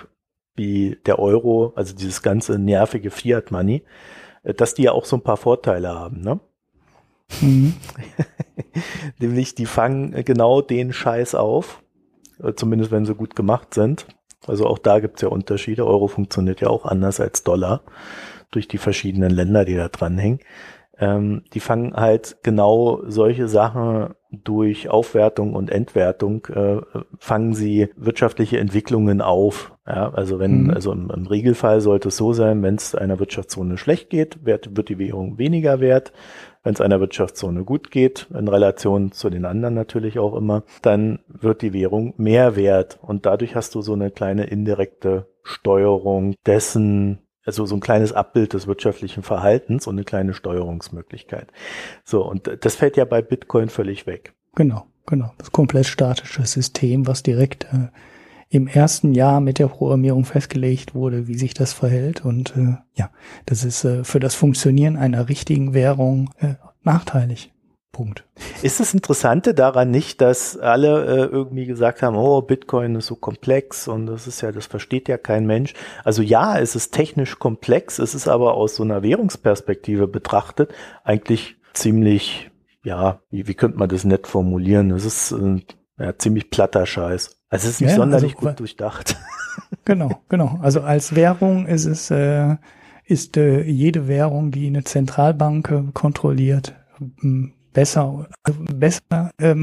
wie 0.57 0.99
der 1.07 1.19
Euro, 1.19 1.73
also 1.77 1.95
dieses 1.95 2.23
ganze 2.23 2.59
nervige 2.59 3.11
Fiat 3.11 3.51
Money, 3.51 3.77
äh, 3.77 3.83
dass 4.55 4.75
die 4.75 4.85
ja 4.85 4.93
auch 4.93 5.05
so 5.05 5.17
ein 5.17 5.23
paar 5.23 5.37
Vorteile 5.37 5.89
haben, 5.89 6.21
ne? 6.21 6.41
Mhm. 7.41 7.75
Nämlich, 9.19 9.55
die 9.55 9.67
fangen 9.67 10.13
genau 10.25 10.63
den 10.63 10.93
Scheiß 10.93 11.35
auf, 11.35 11.83
äh, 12.43 12.53
zumindest 12.55 12.91
wenn 12.91 13.05
sie 13.05 13.15
gut 13.15 13.35
gemacht 13.35 13.75
sind. 13.75 14.07
Also 14.47 14.67
auch 14.67 14.79
da 14.79 15.01
gibt's 15.01 15.23
ja 15.23 15.29
Unterschiede. 15.29 15.87
Euro 15.87 16.07
funktioniert 16.07 16.61
ja 16.61 16.69
auch 16.69 16.85
anders 16.85 17.21
als 17.21 17.43
Dollar 17.43 17.83
durch 18.53 18.69
die 18.69 18.79
verschiedenen 18.79 19.31
Länder, 19.31 19.65
die 19.65 19.75
da 19.75 19.89
dranhängen. 19.89 20.41
Ähm, 20.99 21.43
die 21.53 21.61
fangen 21.61 21.95
halt 21.95 22.39
genau 22.43 23.03
solche 23.07 23.49
Sachen 23.49 24.15
durch 24.31 24.89
Aufwertung 24.89 25.55
und 25.55 25.71
Entwertung 25.71 26.47
äh, 26.47 26.81
fangen 27.19 27.55
sie 27.55 27.89
wirtschaftliche 27.97 28.59
Entwicklungen 28.59 29.21
auf. 29.21 29.73
Ja, 29.87 30.13
also 30.13 30.39
wenn, 30.39 30.65
mhm. 30.65 30.71
also 30.71 30.93
im, 30.93 31.11
im, 31.11 31.27
Regelfall 31.27 31.81
sollte 31.81 32.09
es 32.09 32.17
so 32.17 32.33
sein, 32.33 32.63
wenn 32.63 32.75
es 32.75 32.95
einer 32.95 33.19
Wirtschaftszone 33.19 33.79
schlecht 33.79 34.11
geht, 34.11 34.45
wird, 34.45 34.77
wird 34.77 34.89
die 34.89 34.99
Währung 34.99 35.39
weniger 35.39 35.81
wert. 35.81 36.13
Wenn 36.65 36.75
es 36.75 36.81
einer 36.81 36.99
Wirtschaftszone 36.99 37.63
gut 37.63 37.93
geht, 37.93 38.27
in 38.37 38.49
Relation 38.49 39.13
zu 39.13 39.31
den 39.31 39.45
anderen 39.45 39.75
natürlich 39.75 40.19
auch 40.19 40.35
immer, 40.35 40.65
dann 40.83 41.21
wird 41.29 41.63
die 41.63 41.73
Währung 41.73 42.15
mehr 42.17 42.57
wert. 42.57 42.99
Und 43.01 43.25
dadurch 43.25 43.55
hast 43.55 43.77
du 43.77 43.83
so 43.83 43.93
eine 43.93 44.11
kleine 44.11 44.47
indirekte 44.47 45.29
Steuerung 45.45 46.35
dessen, 46.45 47.21
also 47.47 47.65
so 47.65 47.77
ein 47.77 47.81
kleines 47.81 48.13
Abbild 48.13 48.53
des 48.53 48.67
wirtschaftlichen 48.67 49.23
Verhaltens 49.23 49.87
und 49.87 49.95
eine 49.95 50.05
kleine 50.05 50.35
Steuerungsmöglichkeit. 50.35 51.49
So, 52.05 52.29
und 52.29 52.51
das 52.61 52.75
fällt 52.75 52.97
ja 52.97 53.05
bei 53.05 53.23
Bitcoin 53.23 53.69
völlig 53.69 54.07
weg. 54.07 54.35
Genau, 54.57 54.87
genau. 55.07 55.33
Das 55.39 55.53
komplett 55.53 55.87
statische 55.87 56.45
System, 56.45 57.07
was 57.07 57.23
direkt 57.23 57.65
äh, 57.73 57.89
im 58.49 58.67
ersten 58.67 59.15
Jahr 59.15 59.41
mit 59.41 59.59
der 59.59 59.69
Programmierung 59.69 60.25
festgelegt 60.25 60.95
wurde, 60.95 61.29
wie 61.29 61.39
sich 61.39 61.55
das 61.55 61.73
verhält. 61.73 62.25
Und 62.25 62.57
äh, 62.57 62.77
ja, 62.95 63.11
das 63.47 63.65
ist 63.65 63.85
äh, 63.85 64.05
für 64.05 64.21
das 64.21 64.35
Funktionieren 64.35 64.97
einer 64.97 65.29
richtigen 65.29 65.73
Währung 65.73 66.31
äh, 66.39 66.55
nachteilig. 66.83 67.53
Punkt. 67.97 68.25
Ist 68.61 68.79
das 68.79 68.93
Interessante 68.93 69.55
daran 69.55 69.91
nicht, 69.91 70.21
dass 70.21 70.59
alle 70.59 71.07
äh, 71.07 71.25
irgendwie 71.33 71.65
gesagt 71.65 72.03
haben, 72.03 72.15
oh, 72.15 72.43
Bitcoin 72.43 72.95
ist 72.97 73.07
so 73.07 73.17
komplex 73.17 73.89
und 73.89 74.05
das 74.05 74.27
ist 74.27 74.43
ja, 74.43 74.53
das 74.53 74.67
versteht 74.67 75.09
ja 75.09 75.17
kein 75.17 75.47
Mensch. 75.47 75.73
Also 76.05 76.21
ja, 76.21 76.59
es 76.59 76.77
ist 76.77 76.93
technisch 76.93 77.39
komplex, 77.39 77.99
es 77.99 78.15
ist 78.15 78.29
aber 78.29 78.53
aus 78.53 78.77
so 78.77 78.83
einer 78.83 79.03
Währungsperspektive 79.03 80.09
betrachtet 80.09 80.75
eigentlich 81.05 81.57
ziemlich, 81.73 82.51
ja, 82.85 83.21
wie, 83.31 83.49
wie 83.49 83.55
könnte 83.55 83.79
man 83.79 83.89
das 83.89 84.05
nett 84.05 84.27
formulieren? 84.27 84.91
Es 84.91 85.07
ist 85.07 85.33
äh, 85.33 85.63
ja, 85.99 86.19
ziemlich 86.19 86.51
platter 86.51 86.85
Scheiß. 86.85 87.41
Also 87.49 87.67
es 87.67 87.77
ist 87.77 87.81
nicht 87.81 87.91
ja, 87.93 87.97
sonderlich 87.97 88.35
also, 88.37 88.47
gut 88.49 88.61
durchdacht. 88.61 89.17
Genau, 89.87 90.21
genau. 90.29 90.59
Also 90.61 90.83
als 90.83 91.17
Währung 91.17 91.67
ist 91.67 91.87
es, 91.87 92.11
äh, 92.11 92.57
ist 93.07 93.39
äh, 93.39 93.63
jede 93.63 94.07
Währung, 94.07 94.51
die 94.51 94.67
eine 94.67 94.85
Zentralbank 94.85 95.71
äh, 95.71 95.83
kontrolliert, 95.95 96.75
besser, 97.77 98.27
also 98.43 98.59
besser 98.75 99.31
ähm, 99.39 99.63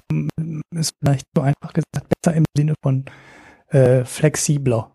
ist 0.75 0.93
vielleicht 0.99 1.25
so 1.35 1.41
einfach 1.41 1.73
gesagt, 1.73 2.07
besser 2.21 2.37
im 2.37 2.45
Sinne 2.55 2.75
von 2.81 3.05
äh, 3.69 4.05
flexibler. 4.05 4.91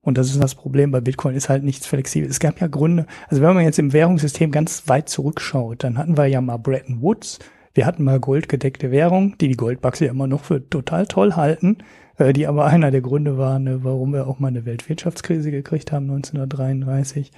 Und 0.00 0.18
das 0.18 0.30
ist 0.30 0.40
das 0.40 0.54
Problem 0.54 0.92
bei 0.92 1.00
Bitcoin, 1.00 1.34
ist 1.34 1.48
halt 1.48 1.64
nichts 1.64 1.86
flexibel. 1.86 2.30
Es 2.30 2.38
gab 2.38 2.60
ja 2.60 2.68
Gründe, 2.68 3.06
also 3.28 3.42
wenn 3.42 3.54
man 3.54 3.64
jetzt 3.64 3.80
im 3.80 3.92
Währungssystem 3.92 4.52
ganz 4.52 4.84
weit 4.86 5.08
zurückschaut, 5.08 5.82
dann 5.82 5.98
hatten 5.98 6.16
wir 6.16 6.26
ja 6.26 6.40
mal 6.40 6.58
Bretton 6.58 7.02
Woods, 7.02 7.40
wir 7.72 7.86
hatten 7.86 8.04
mal 8.04 8.20
goldgedeckte 8.20 8.92
Währung, 8.92 9.36
die 9.38 9.48
die 9.48 9.56
Goldbugs 9.56 9.98
ja 9.98 10.10
immer 10.10 10.28
noch 10.28 10.44
für 10.44 10.68
total 10.70 11.08
toll 11.08 11.32
halten, 11.34 11.78
äh, 12.18 12.32
die 12.32 12.46
aber 12.46 12.66
einer 12.66 12.92
der 12.92 13.00
Gründe 13.00 13.36
waren, 13.36 13.64
ne, 13.64 13.82
warum 13.82 14.12
wir 14.12 14.28
auch 14.28 14.38
mal 14.38 14.48
eine 14.48 14.64
Weltwirtschaftskrise 14.64 15.50
gekriegt 15.50 15.90
haben 15.90 16.08
1933. 16.08 17.32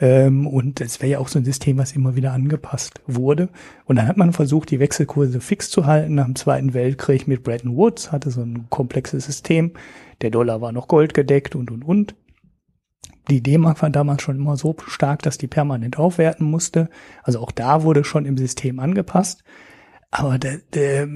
Ähm, 0.00 0.46
und 0.46 0.80
es 0.80 1.00
wäre 1.00 1.12
ja 1.12 1.18
auch 1.18 1.28
so 1.28 1.38
ein 1.38 1.44
System, 1.44 1.76
was 1.76 1.92
immer 1.92 2.16
wieder 2.16 2.32
angepasst 2.32 3.02
wurde. 3.06 3.50
Und 3.84 3.96
dann 3.96 4.08
hat 4.08 4.16
man 4.16 4.32
versucht, 4.32 4.70
die 4.70 4.80
Wechselkurse 4.80 5.40
fix 5.40 5.70
zu 5.70 5.86
halten. 5.86 6.14
Nach 6.14 6.24
dem 6.24 6.36
Zweiten 6.36 6.72
Weltkrieg 6.72 7.28
mit 7.28 7.42
Bretton 7.42 7.76
Woods 7.76 8.10
hatte 8.10 8.30
so 8.30 8.40
ein 8.40 8.66
komplexes 8.70 9.26
System. 9.26 9.72
Der 10.22 10.30
Dollar 10.30 10.62
war 10.62 10.72
noch 10.72 10.88
goldgedeckt 10.88 11.54
und, 11.54 11.70
und, 11.70 11.84
und. 11.84 12.14
Die 13.28 13.42
D-Mark 13.42 13.82
war 13.82 13.90
damals 13.90 14.22
schon 14.22 14.36
immer 14.36 14.56
so 14.56 14.74
stark, 14.86 15.22
dass 15.22 15.38
die 15.38 15.46
permanent 15.46 15.98
aufwerten 15.98 16.46
musste. 16.46 16.88
Also 17.22 17.40
auch 17.40 17.52
da 17.52 17.82
wurde 17.82 18.02
schon 18.02 18.24
im 18.24 18.38
System 18.38 18.80
angepasst. 18.80 19.44
Aber 20.10 20.38
der, 20.38 20.58
der, 20.72 21.08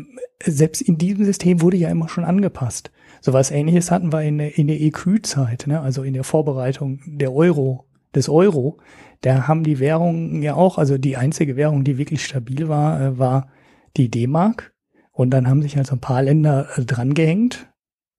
selbst 0.45 0.83
in 0.83 0.99
diesem 0.99 1.25
System 1.25 1.63
wurde 1.63 1.79
ja 1.79 1.89
immer 1.89 2.09
schon 2.09 2.25
angepasst. 2.25 2.93
So 3.23 3.33
was 3.33 3.51
ähnliches 3.51 3.91
hatten 3.91 4.13
wir 4.13 4.23
in 4.23 4.39
der, 4.39 4.59
in 4.59 4.69
der 4.69 4.81
EQ-Zeit, 4.81 5.67
ne? 5.67 5.81
also 5.81 6.03
in 6.03 6.13
der 6.13 6.23
Vorbereitung 6.23 7.01
der 7.07 7.33
Euro 7.33 7.87
des 8.15 8.29
Euro, 8.29 8.79
da 9.21 9.49
haben 9.49 9.65
die 9.65 9.79
Währungen 9.79 10.43
ja 10.43 10.55
auch, 10.55 10.77
also 10.79 10.99
die 10.99 11.17
einzige 11.17 11.57
Währung, 11.57 11.85
die 11.85 11.99
wirklich 11.99 12.25
stabil 12.25 12.69
war, 12.69 13.01
äh, 13.01 13.19
war 13.19 13.49
die 13.97 14.11
D-Mark. 14.11 14.75
Und 15.13 15.31
dann 15.31 15.49
haben 15.49 15.63
sich 15.63 15.79
also 15.79 15.95
ein 15.95 16.01
paar 16.01 16.23
Länder 16.23 16.69
äh, 16.77 16.85
drangehängt, 16.85 17.69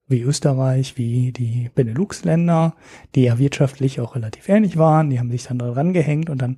wie 0.08 0.22
Österreich, 0.22 0.98
wie 0.98 1.32
die 1.32 1.70
Benelux-Länder, 1.76 2.76
die 3.14 3.24
ja 3.24 3.38
wirtschaftlich 3.38 4.00
auch 4.00 4.16
relativ 4.16 4.50
ähnlich 4.50 4.78
waren. 4.78 5.10
Die 5.10 5.20
haben 5.20 5.32
sich 5.32 5.44
dann 5.44 5.60
dran 5.60 5.94
gehängt 5.94 6.30
und 6.30 6.42
dann 6.42 6.58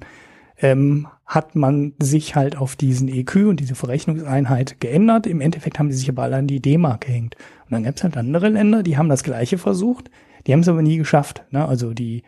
ähm, 0.60 1.08
hat 1.26 1.56
man 1.56 1.94
sich 2.00 2.36
halt 2.36 2.58
auf 2.58 2.76
diesen 2.76 3.08
EQ 3.08 3.48
und 3.48 3.60
diese 3.60 3.76
Verrechnungseinheit 3.76 4.80
geändert. 4.80 5.28
Im 5.28 5.42
Endeffekt 5.42 5.80
haben 5.80 5.92
sie 5.92 5.98
sich 5.98 6.10
aber 6.10 6.24
alle 6.24 6.38
an 6.38 6.48
die 6.48 6.62
D-Mark 6.62 7.02
gehängt. 7.02 7.36
Und 7.66 7.74
dann 7.74 7.84
gab 7.84 7.96
es 7.96 8.04
halt 8.04 8.18
andere 8.18 8.50
Länder, 8.50 8.82
die 8.84 8.98
haben 8.98 9.10
das 9.10 9.24
Gleiche 9.24 9.58
versucht, 9.58 10.10
die 10.46 10.54
haben 10.54 10.62
es 10.62 10.70
aber 10.70 10.82
nie 10.82 10.98
geschafft. 10.98 11.44
Ne? 11.52 11.68
Also 11.68 11.94
die 11.94 12.24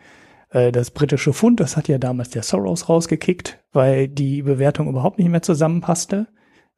äh, 0.50 0.72
das 0.72 0.90
britische 0.90 1.32
Pfund, 1.32 1.60
das 1.60 1.76
hat 1.76 1.88
ja 1.88 1.98
damals 1.98 2.30
der 2.30 2.42
Soros 2.42 2.88
rausgekickt, 2.88 3.58
weil 3.72 4.08
die 4.08 4.42
Bewertung 4.42 4.88
überhaupt 4.88 5.18
nicht 5.18 5.30
mehr 5.30 5.42
zusammenpasste 5.42 6.28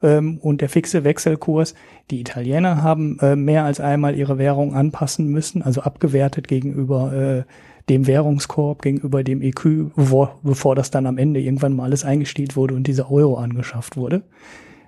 ähm, 0.03 0.39
und 0.39 0.61
der 0.61 0.69
fixe 0.69 1.05
Wechselkurs. 1.05 1.75
Die 2.11 2.21
Italiener 2.21 2.83
haben 2.83 3.19
äh, 3.21 3.37
mehr 3.37 3.65
als 3.65 3.81
einmal 3.81 4.17
ihre 4.17 4.39
Währung 4.39 4.75
anpassen 4.75 5.29
müssen, 5.29 5.63
also 5.63 5.83
abgewertet 5.83 6.49
gegenüber 6.49 7.13
äh, 7.13 7.43
dem 7.89 8.07
Währungskorb, 8.07 8.83
gegenüber 8.83 9.25
dem 9.25 9.43
EQ, 9.43 9.95
bevor, 9.97 10.39
bevor 10.43 10.77
das 10.77 10.91
dann 10.91 11.07
am 11.07 11.19
Ende 11.19 11.41
irgendwann 11.41 11.75
mal 11.75 11.85
alles 11.85 12.05
eingestielt 12.05 12.55
wurde 12.57 12.75
und 12.75 12.87
dieser 12.87 13.11
Euro 13.11 13.37
angeschafft 13.37 13.97
wurde. 13.97 14.23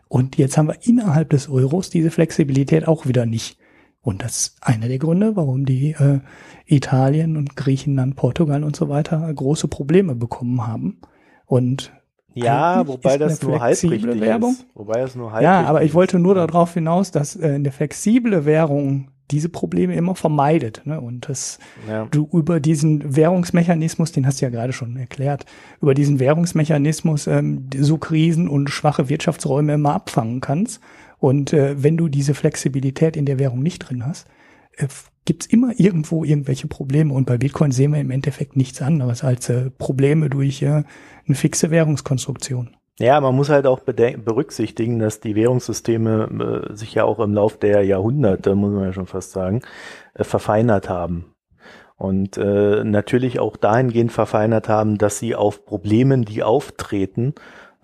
Und 0.08 0.36
jetzt 0.36 0.56
haben 0.56 0.68
wir 0.68 0.78
innerhalb 0.82 1.30
des 1.30 1.48
Euros 1.48 1.90
diese 1.90 2.10
Flexibilität 2.10 2.86
auch 2.86 3.06
wieder 3.06 3.26
nicht. 3.26 3.58
Und 4.04 4.22
das 4.22 4.36
ist 4.36 4.56
einer 4.60 4.86
der 4.86 4.98
Gründe, 4.98 5.34
warum 5.34 5.64
die 5.64 5.92
äh, 5.92 6.20
Italien 6.66 7.36
und 7.36 7.56
Griechenland, 7.56 8.16
Portugal 8.16 8.62
und 8.62 8.76
so 8.76 8.88
weiter 8.88 9.32
große 9.32 9.66
Probleme 9.66 10.14
bekommen 10.14 10.66
haben. 10.66 11.00
Und 11.46 11.92
ja, 12.34 12.86
wobei 12.86 13.16
das 13.16 13.42
nur 13.42 13.60
halbrichtig 13.60 14.20
Währung. 14.20 14.52
ist. 14.52 14.66
Wobei 14.74 15.00
das 15.00 15.14
nur 15.14 15.32
halbrichtig 15.32 15.44
Ja, 15.44 15.64
aber 15.66 15.84
ich 15.84 15.94
wollte 15.94 16.18
nur 16.18 16.34
darauf 16.34 16.74
hinaus, 16.74 17.12
dass 17.12 17.34
äh, 17.36 17.54
eine 17.54 17.72
flexible 17.72 18.44
Währung 18.44 19.08
diese 19.30 19.48
Probleme 19.48 19.94
immer 19.94 20.14
vermeidet. 20.14 20.82
Ne? 20.84 21.00
Und 21.00 21.28
dass 21.28 21.58
ja. 21.88 22.06
du 22.10 22.28
über 22.32 22.60
diesen 22.60 23.16
Währungsmechanismus, 23.16 24.12
den 24.12 24.26
hast 24.26 24.40
du 24.40 24.44
ja 24.44 24.50
gerade 24.50 24.72
schon 24.72 24.96
erklärt, 24.96 25.46
über 25.80 25.94
diesen 25.94 26.20
Währungsmechanismus 26.20 27.26
ähm, 27.26 27.70
so 27.74 27.96
Krisen 27.96 28.48
und 28.48 28.68
schwache 28.68 29.08
Wirtschaftsräume 29.08 29.74
immer 29.74 29.94
abfangen 29.94 30.40
kannst. 30.40 30.80
Und 31.24 31.54
äh, 31.54 31.82
wenn 31.82 31.96
du 31.96 32.08
diese 32.08 32.34
Flexibilität 32.34 33.16
in 33.16 33.24
der 33.24 33.38
Währung 33.38 33.62
nicht 33.62 33.78
drin 33.78 34.04
hast, 34.04 34.26
äh, 34.76 34.88
gibt's 35.24 35.46
immer 35.46 35.72
irgendwo 35.74 36.22
irgendwelche 36.22 36.68
Probleme. 36.68 37.14
Und 37.14 37.24
bei 37.24 37.38
Bitcoin 37.38 37.72
sehen 37.72 37.94
wir 37.94 38.00
im 38.00 38.10
Endeffekt 38.10 38.56
nichts 38.56 38.82
anderes 38.82 39.24
als 39.24 39.48
äh, 39.48 39.70
Probleme 39.70 40.28
durch 40.28 40.60
äh, 40.60 40.82
eine 41.26 41.34
fixe 41.34 41.70
Währungskonstruktion. 41.70 42.76
Ja, 42.98 43.18
man 43.22 43.34
muss 43.34 43.48
halt 43.48 43.66
auch 43.66 43.80
berücksichtigen, 43.80 44.98
dass 44.98 45.20
die 45.20 45.34
Währungssysteme 45.34 46.68
äh, 46.70 46.76
sich 46.76 46.92
ja 46.92 47.04
auch 47.04 47.20
im 47.20 47.32
Lauf 47.32 47.58
der 47.58 47.84
Jahrhunderte, 47.84 48.54
muss 48.54 48.74
man 48.74 48.84
ja 48.84 48.92
schon 48.92 49.06
fast 49.06 49.30
sagen, 49.30 49.62
äh, 50.12 50.24
verfeinert 50.24 50.90
haben. 50.90 51.32
Und 51.96 52.36
äh, 52.36 52.84
natürlich 52.84 53.40
auch 53.40 53.56
dahingehend 53.56 54.12
verfeinert 54.12 54.68
haben, 54.68 54.98
dass 54.98 55.20
sie 55.20 55.34
auf 55.34 55.64
Problemen, 55.64 56.26
die 56.26 56.42
auftreten, 56.42 57.32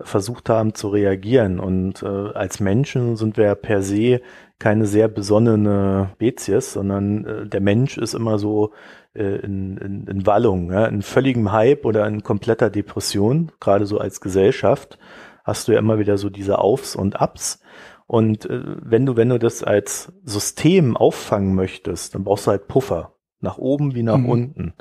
versucht 0.03 0.49
haben 0.49 0.73
zu 0.73 0.89
reagieren. 0.89 1.59
Und 1.59 2.03
äh, 2.03 2.05
als 2.05 2.59
Menschen 2.59 3.15
sind 3.15 3.37
wir 3.37 3.45
ja 3.45 3.55
per 3.55 3.81
se 3.81 4.21
keine 4.59 4.85
sehr 4.85 5.07
besonnene 5.07 6.11
Spezies, 6.13 6.73
sondern 6.73 7.25
äh, 7.25 7.47
der 7.47 7.61
Mensch 7.61 7.97
ist 7.97 8.13
immer 8.13 8.37
so 8.37 8.73
äh, 9.13 9.37
in, 9.37 9.77
in, 9.77 10.07
in 10.07 10.25
Wallung, 10.25 10.71
ja, 10.71 10.85
in 10.85 11.01
völligem 11.01 11.51
Hype 11.51 11.85
oder 11.85 12.07
in 12.07 12.23
kompletter 12.23 12.69
Depression, 12.69 13.51
gerade 13.59 13.85
so 13.85 13.97
als 13.97 14.21
Gesellschaft, 14.21 14.99
hast 15.43 15.67
du 15.67 15.71
ja 15.71 15.79
immer 15.79 15.99
wieder 15.99 16.17
so 16.17 16.29
diese 16.29 16.59
Aufs 16.59 16.95
und 16.95 17.19
Abs. 17.19 17.61
Und 18.07 18.45
äh, 18.49 18.61
wenn 18.83 19.05
du, 19.05 19.15
wenn 19.15 19.29
du 19.29 19.39
das 19.39 19.63
als 19.63 20.13
System 20.23 20.95
auffangen 20.95 21.55
möchtest, 21.55 22.13
dann 22.13 22.23
brauchst 22.23 22.45
du 22.45 22.51
halt 22.51 22.67
Puffer, 22.67 23.15
nach 23.39 23.57
oben 23.57 23.95
wie 23.95 24.03
nach 24.03 24.17
mhm. 24.17 24.29
unten. 24.29 24.73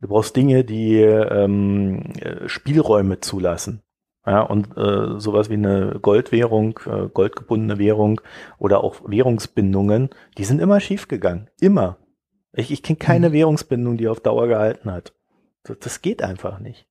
Du 0.00 0.08
brauchst 0.08 0.34
Dinge, 0.34 0.64
die 0.64 0.96
ähm, 0.96 2.02
äh, 2.18 2.48
Spielräume 2.48 3.20
zulassen. 3.20 3.82
Ja, 4.24 4.42
und 4.42 4.76
äh, 4.76 5.18
sowas 5.18 5.50
wie 5.50 5.54
eine 5.54 5.98
Goldwährung, 6.00 6.78
äh, 6.86 7.08
goldgebundene 7.08 7.78
Währung 7.78 8.20
oder 8.58 8.84
auch 8.84 9.00
Währungsbindungen, 9.04 10.10
die 10.38 10.44
sind 10.44 10.60
immer 10.60 10.78
schiefgegangen. 10.78 11.50
Immer. 11.60 11.98
Ich, 12.52 12.70
ich 12.70 12.82
kenne 12.82 12.98
keine 12.98 13.30
mhm. 13.30 13.32
Währungsbindung, 13.32 13.96
die 13.96 14.08
auf 14.08 14.20
Dauer 14.20 14.46
gehalten 14.46 14.92
hat. 14.92 15.12
Das, 15.64 15.78
das 15.80 16.02
geht 16.02 16.22
einfach 16.22 16.60
nicht. 16.60 16.86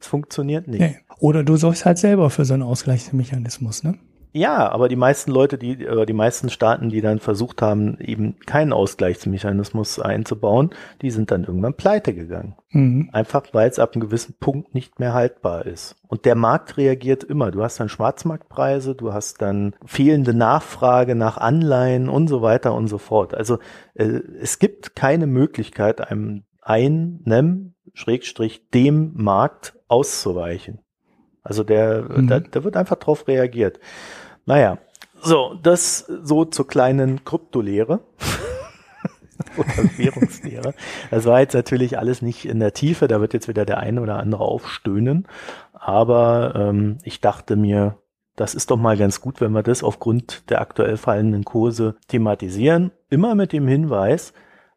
Es 0.00 0.08
funktioniert 0.08 0.66
nicht. 0.66 0.80
Nee. 0.80 0.98
Oder 1.20 1.44
du 1.44 1.56
sorgst 1.56 1.86
halt 1.86 1.98
selber 1.98 2.30
für 2.30 2.44
so 2.44 2.54
einen 2.54 2.64
Ausgleichsmechanismus, 2.64 3.84
ne? 3.84 3.98
Ja, 4.34 4.70
aber 4.70 4.88
die 4.88 4.96
meisten 4.96 5.30
Leute, 5.30 5.58
die, 5.58 5.86
oder 5.86 6.06
die 6.06 6.14
meisten 6.14 6.48
Staaten, 6.48 6.88
die 6.88 7.02
dann 7.02 7.18
versucht 7.18 7.60
haben, 7.60 7.98
eben 8.00 8.38
keinen 8.46 8.72
Ausgleichsmechanismus 8.72 9.98
einzubauen, 9.98 10.70
die 11.02 11.10
sind 11.10 11.30
dann 11.30 11.44
irgendwann 11.44 11.74
pleite 11.74 12.14
gegangen. 12.14 12.56
Mhm. 12.70 13.10
Einfach 13.12 13.42
weil 13.52 13.68
es 13.68 13.78
ab 13.78 13.94
einem 13.94 14.00
gewissen 14.00 14.34
Punkt 14.40 14.74
nicht 14.74 14.98
mehr 14.98 15.12
haltbar 15.12 15.66
ist. 15.66 15.96
Und 16.08 16.24
der 16.24 16.34
Markt 16.34 16.78
reagiert 16.78 17.24
immer. 17.24 17.50
Du 17.50 17.62
hast 17.62 17.78
dann 17.78 17.90
Schwarzmarktpreise, 17.90 18.94
du 18.94 19.12
hast 19.12 19.42
dann 19.42 19.74
fehlende 19.84 20.32
Nachfrage 20.32 21.14
nach 21.14 21.36
Anleihen 21.36 22.08
und 22.08 22.28
so 22.28 22.40
weiter 22.40 22.74
und 22.74 22.88
so 22.88 22.96
fort. 22.96 23.34
Also 23.34 23.58
äh, 23.94 24.20
es 24.40 24.58
gibt 24.58 24.96
keine 24.96 25.26
Möglichkeit, 25.26 26.00
einem 26.08 26.44
einem, 26.62 27.74
Schrägstrich, 27.92 28.70
dem 28.70 29.12
Markt 29.14 29.74
auszuweichen. 29.88 30.78
Also 31.42 31.64
der, 31.64 32.02
mhm. 32.02 32.28
da, 32.28 32.40
da 32.40 32.64
wird 32.64 32.76
einfach 32.76 32.96
drauf 32.96 33.26
reagiert. 33.26 33.80
Naja, 34.46 34.78
so, 35.20 35.54
das 35.62 35.98
so 35.98 36.44
zur 36.44 36.66
kleinen 36.66 37.24
Kryptolehre. 37.24 38.00
oder 39.56 39.68
Währungslehre. 39.96 40.74
Das 41.10 41.24
war 41.26 41.40
jetzt 41.40 41.54
natürlich 41.54 41.98
alles 41.98 42.22
nicht 42.22 42.44
in 42.44 42.60
der 42.60 42.72
Tiefe, 42.72 43.08
da 43.08 43.20
wird 43.20 43.34
jetzt 43.34 43.48
wieder 43.48 43.64
der 43.64 43.78
eine 43.78 44.00
oder 44.00 44.18
andere 44.18 44.44
aufstöhnen. 44.44 45.26
Aber 45.72 46.54
ähm, 46.56 46.98
ich 47.02 47.20
dachte 47.20 47.56
mir, 47.56 47.98
das 48.36 48.54
ist 48.54 48.70
doch 48.70 48.78
mal 48.78 48.96
ganz 48.96 49.20
gut, 49.20 49.40
wenn 49.40 49.52
wir 49.52 49.62
das 49.62 49.82
aufgrund 49.82 50.48
der 50.50 50.60
aktuell 50.60 50.96
fallenden 50.96 51.44
Kurse 51.44 51.96
thematisieren. 52.08 52.92
Immer 53.10 53.34
mit 53.34 53.52
dem 53.52 53.68
Hinweis, 53.68 54.32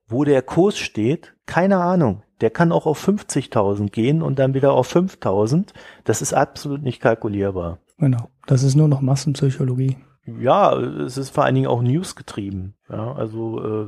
wo 0.08 0.24
der 0.24 0.42
Kurs 0.42 0.78
steht, 0.78 1.36
keine 1.46 1.78
Ahnung. 1.78 2.24
Der 2.42 2.50
kann 2.50 2.74
auch 2.74 2.86
auf 2.86 3.08
50.000 3.08 3.92
gehen 3.92 4.22
und 4.22 4.40
dann 4.40 4.54
wieder 4.54 4.74
auf 4.74 4.94
5.000. 4.94 5.70
Das 6.04 6.22
ist 6.22 6.34
absolut 6.34 6.84
nicht 6.84 7.02
kalkulierbar. 7.02 7.80
Genau. 7.98 8.30
Das 8.46 8.64
ist 8.64 8.76
nur 8.76 8.88
noch 8.88 9.02
Massenpsychologie. 9.02 9.98
Ja, 10.26 10.76
es 10.78 11.18
ist 11.18 11.30
vor 11.30 11.46
allen 11.46 11.56
Dingen 11.56 11.68
auch 11.68 11.82
News 11.82 12.16
getrieben. 12.16 12.76
Ja, 12.90 13.14
also 13.14 13.64
äh, 13.64 13.88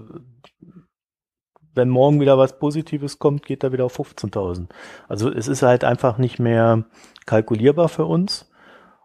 wenn 1.73 1.89
morgen 1.89 2.19
wieder 2.19 2.37
was 2.37 2.59
Positives 2.59 3.19
kommt, 3.19 3.45
geht 3.45 3.63
er 3.63 3.71
wieder 3.71 3.85
auf 3.85 3.99
15.000. 3.99 4.67
Also 5.07 5.31
es 5.31 5.47
ist 5.47 5.61
halt 5.61 5.83
einfach 5.83 6.17
nicht 6.17 6.39
mehr 6.39 6.85
kalkulierbar 7.25 7.89
für 7.89 8.05
uns 8.05 8.49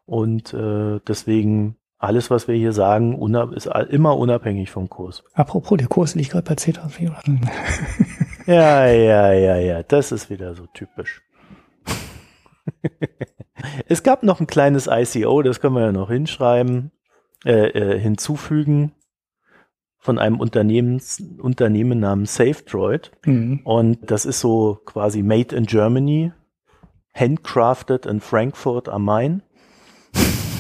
und 0.06 0.52
äh, 0.54 1.00
deswegen 1.06 1.76
alles, 1.98 2.30
was 2.30 2.48
wir 2.48 2.56
hier 2.56 2.72
sagen, 2.72 3.16
ist 3.52 3.66
immer 3.90 4.16
unabhängig 4.16 4.72
vom 4.72 4.90
Kurs. 4.90 5.22
Apropos, 5.34 5.78
der 5.78 5.86
Kurs 5.86 6.16
liegt 6.16 6.32
gerade 6.32 6.44
bei 6.44 6.54
10.400. 6.54 7.48
ja, 8.46 8.86
ja, 8.86 9.32
ja, 9.32 9.56
ja, 9.56 9.82
das 9.84 10.10
ist 10.10 10.28
wieder 10.28 10.54
so 10.56 10.66
typisch. 10.74 11.22
Es 13.88 14.02
gab 14.02 14.22
noch 14.22 14.40
ein 14.40 14.46
kleines 14.46 14.88
ICO, 14.90 15.42
das 15.42 15.60
können 15.60 15.74
wir 15.74 15.82
ja 15.82 15.92
noch 15.92 16.10
hinschreiben, 16.10 16.92
äh, 17.44 17.68
äh, 17.68 17.98
hinzufügen 17.98 18.92
von 19.98 20.18
einem 20.18 20.40
Unternehmens, 20.40 21.22
Unternehmen 21.38 22.00
namens 22.00 22.34
SafeDroid. 22.34 23.12
Mhm. 23.24 23.60
Und 23.64 24.10
das 24.10 24.24
ist 24.24 24.40
so 24.40 24.80
quasi 24.84 25.22
made 25.22 25.54
in 25.54 25.66
Germany, 25.66 26.32
handcrafted 27.14 28.06
in 28.06 28.20
Frankfurt 28.20 28.88
am 28.88 29.04
Main. 29.04 29.42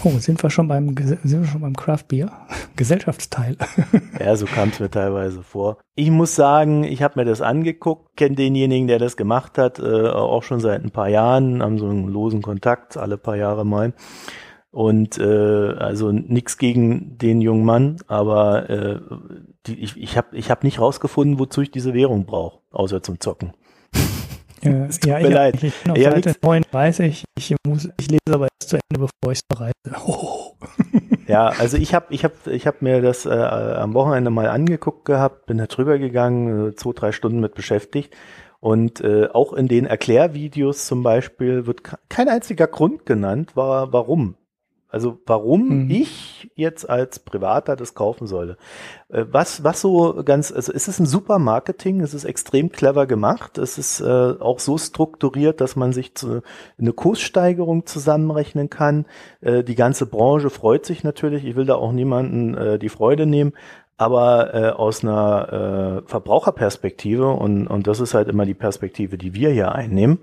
Oh, 0.04 0.18
sind 0.18 0.42
wir 0.42 0.50
schon 0.50 0.66
beim, 0.66 0.96
sind 0.96 1.42
wir 1.42 1.44
schon 1.44 1.60
beim 1.60 1.76
Craft 1.76 2.08
Beer? 2.08 2.32
Gesellschaftsteil. 2.76 3.56
ja, 4.18 4.34
so 4.34 4.46
kam 4.46 4.70
es 4.70 4.80
mir 4.80 4.90
teilweise 4.90 5.44
vor. 5.44 5.78
Ich 5.94 6.10
muss 6.10 6.34
sagen, 6.34 6.82
ich 6.82 7.02
habe 7.02 7.20
mir 7.20 7.24
das 7.24 7.40
angeguckt, 7.40 8.16
kenne 8.16 8.34
denjenigen, 8.34 8.88
der 8.88 8.98
das 8.98 9.16
gemacht 9.16 9.58
hat, 9.58 9.78
äh, 9.78 10.08
auch 10.08 10.42
schon 10.42 10.58
seit 10.58 10.82
ein 10.82 10.90
paar 10.90 11.08
Jahren, 11.08 11.62
haben 11.62 11.78
so 11.78 11.88
einen 11.88 12.08
losen 12.08 12.42
Kontakt, 12.42 12.96
alle 12.96 13.16
paar 13.16 13.36
Jahre 13.36 13.64
mal. 13.64 13.94
Und 14.72 15.18
äh, 15.18 15.74
also 15.74 16.10
nichts 16.10 16.58
gegen 16.58 17.16
den 17.18 17.40
jungen 17.40 17.64
Mann, 17.64 17.98
aber 18.08 18.70
äh, 18.70 19.00
die, 19.66 19.78
ich, 19.78 19.96
ich 19.96 20.16
habe 20.16 20.36
ich 20.36 20.50
hab 20.50 20.64
nicht 20.64 20.80
rausgefunden, 20.80 21.38
wozu 21.38 21.60
ich 21.60 21.70
diese 21.70 21.94
Währung 21.94 22.24
brauche, 22.24 22.58
außer 22.72 23.02
zum 23.02 23.20
Zocken. 23.20 23.52
Äh, 24.64 24.88
ja, 25.04 25.18
mir 25.18 25.30
leid. 25.30 25.62
Ich 25.62 25.74
bin 25.82 25.92
auf 25.92 25.98
ja, 25.98 26.10
Seite 26.10 26.34
39. 26.40 27.24
Ich, 27.36 27.54
muss, 27.66 27.88
ich 27.98 28.10
lese 28.10 28.20
aber 28.30 28.48
erst 28.60 28.70
zu 28.70 28.76
Ende, 28.76 29.06
bevor 29.06 29.32
ich 29.32 29.38
es 29.38 29.42
bereite. 29.42 29.72
Oh. 30.06 30.56
ja, 31.26 31.48
also 31.48 31.76
ich 31.76 31.94
habe 31.94 32.06
ich 32.10 32.24
hab, 32.24 32.46
ich 32.46 32.66
hab 32.66 32.82
mir 32.82 33.00
das 33.00 33.26
äh, 33.26 33.30
am 33.30 33.94
Wochenende 33.94 34.30
mal 34.30 34.48
angeguckt 34.48 35.04
gehabt, 35.04 35.46
bin 35.46 35.58
da 35.58 35.66
drüber 35.66 35.98
gegangen, 35.98 36.68
äh, 36.68 36.74
zwei, 36.74 36.92
drei 36.92 37.12
Stunden 37.12 37.40
mit 37.40 37.54
beschäftigt. 37.54 38.14
Und 38.60 39.00
äh, 39.00 39.28
auch 39.32 39.52
in 39.54 39.66
den 39.66 39.86
Erklärvideos 39.86 40.86
zum 40.86 41.02
Beispiel 41.02 41.66
wird 41.66 41.82
kein 42.08 42.28
einziger 42.28 42.68
Grund 42.68 43.06
genannt, 43.06 43.56
war, 43.56 43.92
warum. 43.92 44.36
Also 44.92 45.18
warum 45.24 45.84
mhm. 45.84 45.90
ich 45.90 46.50
jetzt 46.54 46.88
als 46.88 47.18
Privater 47.18 47.76
das 47.76 47.94
kaufen 47.94 48.26
solle. 48.26 48.58
Äh, 49.08 49.24
was, 49.30 49.64
was 49.64 49.80
so 49.80 50.22
ganz, 50.22 50.52
also 50.52 50.70
es 50.70 50.86
ist 50.86 51.00
ein 51.00 51.06
super 51.06 51.38
Marketing, 51.38 52.02
es 52.02 52.12
ist 52.12 52.24
extrem 52.24 52.70
clever 52.70 53.06
gemacht, 53.06 53.56
es 53.56 53.78
ist 53.78 54.00
äh, 54.00 54.34
auch 54.38 54.58
so 54.58 54.76
strukturiert, 54.76 55.62
dass 55.62 55.76
man 55.76 55.94
sich 55.94 56.14
zu, 56.14 56.42
eine 56.78 56.92
Kurssteigerung 56.92 57.86
zusammenrechnen 57.86 58.68
kann. 58.68 59.06
Äh, 59.40 59.64
die 59.64 59.76
ganze 59.76 60.04
Branche 60.04 60.50
freut 60.50 60.84
sich 60.84 61.04
natürlich, 61.04 61.46
ich 61.46 61.56
will 61.56 61.64
da 61.64 61.76
auch 61.76 61.92
niemanden 61.92 62.54
äh, 62.54 62.78
die 62.78 62.90
Freude 62.90 63.24
nehmen, 63.24 63.54
aber 63.96 64.52
äh, 64.52 64.68
aus 64.72 65.02
einer 65.02 66.02
äh, 66.04 66.08
Verbraucherperspektive 66.08 67.30
und, 67.30 67.66
und 67.66 67.86
das 67.86 67.98
ist 67.98 68.12
halt 68.12 68.28
immer 68.28 68.44
die 68.44 68.52
Perspektive, 68.52 69.16
die 69.16 69.32
wir 69.32 69.48
hier 69.48 69.72
einnehmen, 69.72 70.18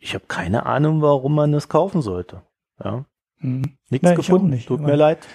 ich 0.00 0.14
habe 0.14 0.24
keine 0.26 0.66
Ahnung, 0.66 1.02
warum 1.02 1.36
man 1.36 1.52
das 1.52 1.68
kaufen 1.68 2.02
sollte. 2.02 2.42
Ja. 2.82 3.04
Hm. 3.40 3.62
Nichts 3.88 4.04
Nein, 4.04 4.16
gefunden. 4.16 4.50
Nicht, 4.50 4.68
Tut 4.68 4.80
mir 4.80 4.96
leid. 4.96 5.26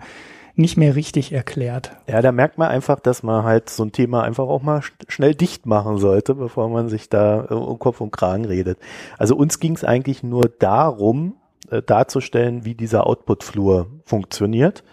nicht 0.54 0.76
mehr 0.76 0.94
richtig 0.96 1.32
erklärt. 1.32 1.92
Ja, 2.06 2.20
da 2.20 2.32
merkt 2.32 2.58
man 2.58 2.68
einfach, 2.68 3.00
dass 3.00 3.22
man 3.22 3.44
halt 3.44 3.70
so 3.70 3.84
ein 3.84 3.92
Thema 3.92 4.22
einfach 4.22 4.44
auch 4.44 4.62
mal 4.62 4.82
schnell 5.08 5.34
dicht 5.34 5.66
machen 5.66 5.98
sollte, 5.98 6.34
bevor 6.34 6.68
man 6.68 6.88
sich 6.88 7.08
da 7.08 7.46
äh, 7.50 7.54
um 7.54 7.78
Kopf 7.78 8.00
und 8.00 8.10
Kragen 8.10 8.44
redet. 8.44 8.78
Also 9.18 9.36
uns 9.36 9.60
ging 9.60 9.74
es 9.74 9.84
eigentlich 9.84 10.22
nur 10.22 10.50
darum, 10.58 11.36
äh, 11.70 11.82
darzustellen, 11.82 12.64
wie 12.64 12.74
dieser 12.74 13.06
Output-Flur 13.06 13.86
funktioniert. 14.04 14.84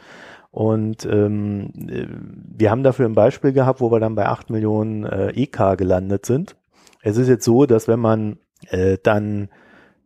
Und 0.51 1.05
ähm, 1.05 1.71
äh, 1.87 2.07
wir 2.09 2.71
haben 2.71 2.83
dafür 2.83 3.05
ein 3.05 3.15
Beispiel 3.15 3.51
gehabt, 3.51 3.81
wo 3.81 3.91
wir 3.91 3.99
dann 3.99 4.15
bei 4.15 4.25
8 4.25 4.49
Millionen 4.49 5.03
äh, 5.03 5.29
EK 5.31 5.77
gelandet 5.77 6.25
sind. 6.25 6.55
Es 7.01 7.17
ist 7.17 7.27
jetzt 7.27 7.45
so, 7.45 7.65
dass 7.65 7.87
wenn 7.87 7.99
man 7.99 8.37
äh, 8.69 8.97
dann 9.01 9.49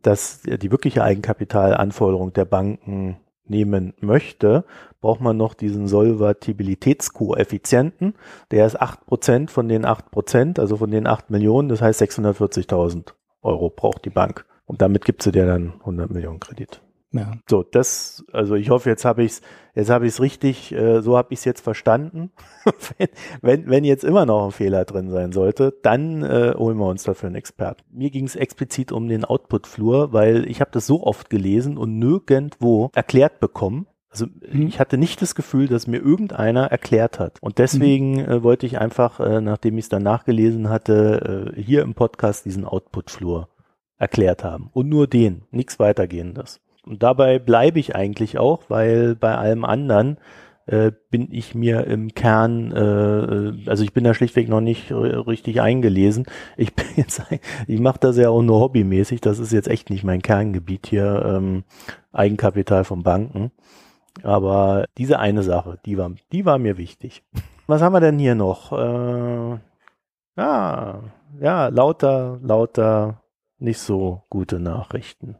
das, 0.02 0.42
die 0.42 0.70
wirkliche 0.70 1.02
Eigenkapitalanforderung 1.02 2.32
der 2.34 2.44
Banken 2.44 3.16
nehmen 3.46 3.94
möchte, 4.00 4.64
braucht 5.00 5.20
man 5.20 5.36
noch 5.36 5.54
diesen 5.54 5.88
Solvatibilitätskoeffizienten. 5.88 8.14
Der 8.50 8.66
ist 8.66 8.80
acht 8.80 9.04
Prozent 9.06 9.50
von 9.50 9.68
den 9.68 9.84
acht 9.84 10.10
Prozent, 10.10 10.58
also 10.58 10.76
von 10.76 10.90
den 10.90 11.06
acht 11.06 11.30
Millionen, 11.30 11.68
das 11.68 11.82
heißt 11.82 12.02
640.000 12.02 13.12
Euro 13.42 13.70
braucht 13.70 14.04
die 14.04 14.10
Bank. 14.10 14.44
Und 14.66 14.82
damit 14.82 15.04
gibt 15.04 15.22
sie 15.22 15.32
dir 15.32 15.46
dann 15.46 15.74
100 15.80 16.10
Millionen 16.10 16.40
Kredit. 16.40 16.80
Ja. 17.14 17.32
So, 17.48 17.62
das, 17.62 18.24
also 18.32 18.56
ich 18.56 18.70
hoffe, 18.70 18.90
jetzt 18.90 19.04
habe 19.04 19.22
ich 19.22 19.32
es, 19.32 19.42
jetzt 19.74 19.88
habe 19.88 20.06
ich 20.06 20.14
es 20.14 20.20
richtig, 20.20 20.72
äh, 20.72 21.00
so 21.00 21.16
habe 21.16 21.32
ich 21.32 21.38
es 21.38 21.44
jetzt 21.44 21.60
verstanden. 21.60 22.32
wenn, 22.98 23.08
wenn, 23.40 23.70
wenn 23.70 23.84
jetzt 23.84 24.02
immer 24.02 24.26
noch 24.26 24.46
ein 24.46 24.50
Fehler 24.50 24.84
drin 24.84 25.10
sein 25.10 25.30
sollte, 25.30 25.74
dann 25.82 26.24
äh, 26.24 26.54
holen 26.56 26.76
wir 26.76 26.88
uns 26.88 27.04
dafür 27.04 27.28
einen 27.28 27.36
Experten. 27.36 27.84
Mir 27.92 28.10
ging 28.10 28.24
es 28.24 28.34
explizit 28.34 28.90
um 28.90 29.08
den 29.08 29.24
Output-Flur, 29.24 30.12
weil 30.12 30.44
ich 30.50 30.60
habe 30.60 30.72
das 30.72 30.88
so 30.88 31.04
oft 31.04 31.30
gelesen 31.30 31.78
und 31.78 32.00
nirgendwo 32.00 32.90
erklärt 32.94 33.38
bekommen. 33.38 33.86
Also 34.10 34.26
mhm. 34.26 34.66
ich 34.66 34.80
hatte 34.80 34.98
nicht 34.98 35.22
das 35.22 35.36
Gefühl, 35.36 35.68
dass 35.68 35.86
mir 35.86 35.98
irgendeiner 35.98 36.66
erklärt 36.66 37.20
hat. 37.20 37.38
Und 37.40 37.58
deswegen 37.58 38.14
mhm. 38.14 38.28
äh, 38.28 38.42
wollte 38.42 38.66
ich 38.66 38.80
einfach, 38.80 39.20
äh, 39.20 39.40
nachdem 39.40 39.78
ich 39.78 39.84
es 39.84 39.88
dann 39.88 40.02
nachgelesen 40.02 40.68
hatte, 40.68 41.52
äh, 41.56 41.62
hier 41.62 41.82
im 41.82 41.94
Podcast 41.94 42.44
diesen 42.44 42.64
Output-Flur 42.64 43.48
erklärt 43.98 44.42
haben. 44.42 44.70
Und 44.72 44.88
nur 44.88 45.06
den, 45.06 45.42
nichts 45.52 45.78
weitergehendes. 45.78 46.60
Und 46.86 47.02
dabei 47.02 47.38
bleibe 47.38 47.78
ich 47.78 47.96
eigentlich 47.96 48.38
auch, 48.38 48.64
weil 48.68 49.14
bei 49.14 49.34
allem 49.36 49.64
anderen 49.64 50.18
äh, 50.66 50.92
bin 51.10 51.28
ich 51.30 51.54
mir 51.54 51.86
im 51.86 52.14
Kern, 52.14 52.72
äh, 52.72 52.80
äh 52.80 53.68
also 53.68 53.84
ich 53.84 53.92
bin 53.92 54.04
da 54.04 54.14
schlichtweg 54.14 54.48
noch 54.48 54.60
nicht 54.60 54.90
richtig 54.92 55.60
eingelesen. 55.60 56.26
Ich 56.56 56.74
bin 56.74 56.86
jetzt, 56.96 57.22
ich 57.66 57.80
mache 57.80 58.00
das 58.00 58.16
ja 58.16 58.30
auch 58.30 58.42
nur 58.42 58.60
hobbymäßig. 58.60 59.20
Das 59.20 59.38
ist 59.38 59.52
jetzt 59.52 59.68
echt 59.68 59.90
nicht 59.90 60.04
mein 60.04 60.22
Kerngebiet 60.22 60.86
hier, 60.86 61.22
ähm, 61.26 61.64
Eigenkapital 62.12 62.84
von 62.84 63.02
Banken. 63.02 63.50
Aber 64.22 64.86
diese 64.96 65.18
eine 65.18 65.42
Sache, 65.42 65.78
die 65.84 65.98
war, 65.98 66.12
die 66.32 66.44
war 66.44 66.58
mir 66.58 66.78
wichtig. 66.78 67.24
Was 67.66 67.82
haben 67.82 67.92
wir 67.92 68.00
denn 68.00 68.18
hier 68.18 68.34
noch? 68.34 68.72
Äh, 68.72 69.58
ah, 70.36 71.00
ja, 71.40 71.68
lauter, 71.68 72.38
lauter, 72.42 73.22
nicht 73.58 73.78
so 73.78 74.22
gute 74.30 74.60
Nachrichten. 74.60 75.36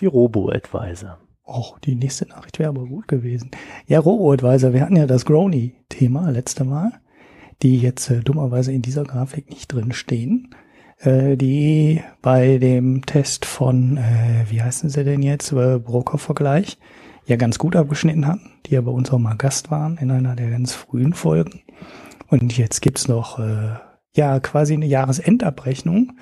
Die 0.00 0.06
Robo-Advisor. 0.06 1.18
Oh, 1.44 1.74
die 1.84 1.94
nächste 1.94 2.26
Nachricht 2.28 2.58
wäre 2.58 2.70
aber 2.70 2.86
gut 2.86 3.08
gewesen. 3.08 3.50
Ja, 3.86 4.00
Robo-Advisor, 4.00 4.72
wir 4.72 4.80
hatten 4.80 4.96
ja 4.96 5.06
das 5.06 5.26
Grony-Thema 5.26 6.30
letzte 6.30 6.64
Mal, 6.64 6.92
die 7.62 7.78
jetzt 7.78 8.10
äh, 8.10 8.20
dummerweise 8.20 8.72
in 8.72 8.82
dieser 8.82 9.04
Grafik 9.04 9.50
nicht 9.50 9.72
drin 9.72 9.92
stehen, 9.92 10.54
äh, 10.98 11.36
die 11.36 12.02
bei 12.22 12.58
dem 12.58 13.04
Test 13.04 13.44
von, 13.44 13.98
äh, 13.98 14.44
wie 14.48 14.62
heißen 14.62 14.88
sie 14.88 15.04
denn 15.04 15.22
jetzt, 15.22 15.52
äh, 15.52 15.78
Broker-Vergleich, 15.78 16.78
ja 17.26 17.36
ganz 17.36 17.58
gut 17.58 17.76
abgeschnitten 17.76 18.26
hatten, 18.26 18.50
die 18.66 18.74
ja 18.74 18.80
bei 18.80 18.90
uns 18.90 19.10
auch 19.12 19.18
mal 19.18 19.36
Gast 19.36 19.70
waren 19.70 19.96
in 19.98 20.10
einer 20.10 20.34
der 20.36 20.50
ganz 20.50 20.72
frühen 20.72 21.12
Folgen. 21.12 21.62
Und 22.28 22.56
jetzt 22.56 22.80
gibt's 22.80 23.08
noch 23.08 23.38
äh, 23.38 23.76
ja 24.16 24.40
quasi 24.40 24.74
eine 24.74 24.86
Jahresendabrechnung 24.86 26.12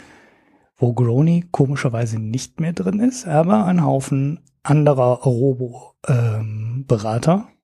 wo 0.80 0.94
Grony 0.94 1.44
komischerweise 1.52 2.18
nicht 2.18 2.58
mehr 2.58 2.72
drin 2.72 2.98
ist, 3.00 3.28
aber 3.28 3.66
ein 3.66 3.84
Haufen 3.84 4.40
anderer 4.62 5.22
Robo-Berater. 5.22 7.48
Ähm, 7.48 7.54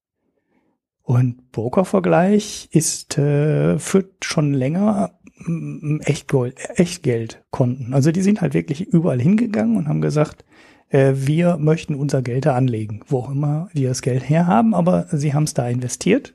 und 1.02 1.50
Brokervergleich 1.50 2.68
ist 2.72 3.16
äh, 3.16 3.78
führt 3.78 4.24
schon 4.24 4.52
länger 4.52 5.12
Echtgold, 6.04 6.58
Echtgeldkonten. 6.78 7.94
Also 7.94 8.12
die 8.12 8.22
sind 8.22 8.40
halt 8.40 8.54
wirklich 8.54 8.80
überall 8.80 9.20
hingegangen 9.20 9.76
und 9.76 9.88
haben 9.88 10.00
gesagt, 10.00 10.44
äh, 10.88 11.12
wir 11.14 11.58
möchten 11.58 11.94
unser 11.94 12.22
Geld 12.22 12.46
da 12.46 12.54
anlegen, 12.54 13.02
wo 13.06 13.18
auch 13.20 13.30
immer 13.30 13.68
die 13.72 13.84
das 13.84 14.02
Geld 14.02 14.28
herhaben, 14.28 14.74
aber 14.74 15.06
sie 15.12 15.32
haben 15.32 15.44
es 15.44 15.54
da 15.54 15.68
investiert. 15.68 16.34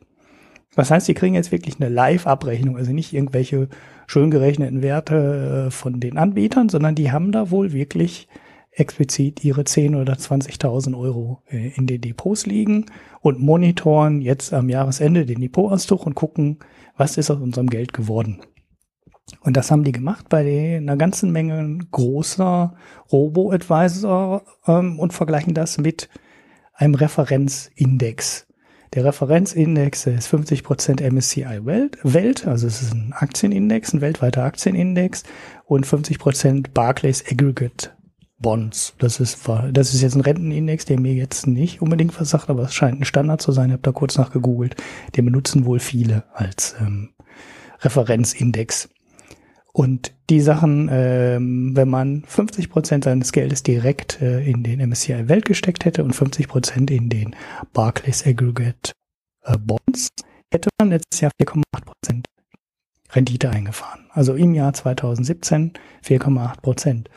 Das 0.76 0.90
heißt, 0.90 1.06
sie 1.06 1.14
kriegen 1.14 1.36
jetzt 1.36 1.52
wirklich 1.52 1.82
eine 1.82 1.90
Live-Abrechnung, 1.90 2.78
also 2.78 2.94
nicht 2.94 3.14
irgendwelche 3.14 3.68
schön 4.12 4.30
gerechneten 4.30 4.82
Werte 4.82 5.68
äh, 5.68 5.72
von 5.72 6.02
den 6.02 6.18
Anbietern, 6.18 6.68
sondern 6.68 6.96
die 6.96 7.14
haben 7.14 7.32
da 7.32 7.50
wohl 7.50 7.72
wirklich 7.72 8.28
explizit 8.72 9.46
ihre 9.46 9.64
10 9.64 9.96
oder 9.96 10.16
20.000 10.16 11.00
Euro 11.00 11.42
äh, 11.48 11.70
in 11.76 11.88
den 11.88 12.02
Depots 12.02 12.46
liegen 12.46 12.88
und 13.22 13.40
monitoren 13.40 14.22
jetzt 14.22 14.54
am 14.54 14.68
Jahresende 14.68 15.26
den 15.26 15.40
Depotauszug 15.40 16.06
und 16.06 16.16
gucken, 16.16 16.60
was 16.98 17.18
ist 17.18 17.32
aus 17.32 17.40
unserem 17.40 17.70
Geld 17.70 17.94
geworden. 17.94 18.42
Und 19.40 19.56
das 19.56 19.72
haben 19.72 19.86
die 19.86 19.94
gemacht 19.94 20.28
bei 20.28 20.76
einer 20.76 20.98
ganzen 20.98 21.32
Menge 21.32 21.80
großer 21.92 22.76
Robo-Advisor 23.14 24.44
ähm, 24.68 25.00
und 25.00 25.14
vergleichen 25.14 25.54
das 25.54 25.78
mit 25.78 26.10
einem 26.74 26.96
Referenzindex. 26.96 28.51
Der 28.94 29.06
Referenzindex 29.06 30.06
ist 30.06 30.34
50% 30.34 31.02
MSCI 31.10 31.66
Welt, 31.66 31.98
Welt, 32.04 32.46
also 32.46 32.68
es 32.68 32.82
ist 32.82 32.94
ein 32.94 33.14
Aktienindex, 33.14 33.94
ein 33.94 34.02
weltweiter 34.02 34.44
Aktienindex 34.44 35.24
und 35.64 35.88
50% 35.88 36.72
Barclays 36.74 37.24
Aggregate 37.26 37.92
Bonds. 38.40 38.94
Das 38.98 39.22
ist, 39.22 39.48
das 39.72 39.94
ist 39.94 40.02
jetzt 40.02 40.16
ein 40.16 40.22
Rentenindex, 40.22 40.84
der 40.84 41.00
mir 41.00 41.14
jetzt 41.14 41.48
nicht 41.48 41.82
unbedingt 41.82 42.12
versagt, 42.12 42.50
aber 42.50 42.64
es 42.64 42.74
scheint 42.74 43.00
ein 43.00 43.06
Standard 43.06 43.42
zu 43.42 43.54
sein. 43.54 43.70
Ich 43.70 43.74
habe 43.74 43.84
da 43.84 43.94
kurz 43.94 44.18
nach 44.18 44.34
gegoogelt. 44.34 44.76
Den 45.16 45.24
benutzen 45.24 45.66
wohl 45.66 45.80
viele 45.80 46.26
als 46.34 46.76
ähm, 46.82 47.12
Referenzindex. 47.80 48.90
Und 49.74 50.14
die 50.30 50.42
Sachen, 50.42 50.90
ähm, 50.92 51.76
wenn 51.76 51.90
man 51.90 52.24
50 52.26 52.70
Prozent 52.70 53.04
seines 53.06 53.32
Geldes 53.32 53.64
direkt 53.64 54.22
äh, 54.22 54.44
in 54.44 54.64
den 54.64 54.80
MSCI 54.80 55.30
Welt 55.30 55.46
gesteckt 55.46 55.86
hätte 55.86 56.04
und 56.04 56.14
50 56.14 56.48
Prozent 56.48 56.92
in 56.92 57.10
den 57.10 57.36
Barclays 57.74 58.26
Aggregate 58.26 58.92
äh, 59.44 59.58
Bonds, 59.58 60.10
hätte 60.52 60.70
man 60.80 60.90
letztes 60.90 61.22
Jahr 61.22 61.32
4,8 61.42 61.64
Prozent 61.86 62.26
Rendite 63.14 63.50
eingefahren. 63.50 64.06
Also 64.12 64.36
im 64.36 64.54
Jahr 64.54 64.74
2017 64.74 65.74
4,8 66.06 66.62
Prozent. 66.62 67.10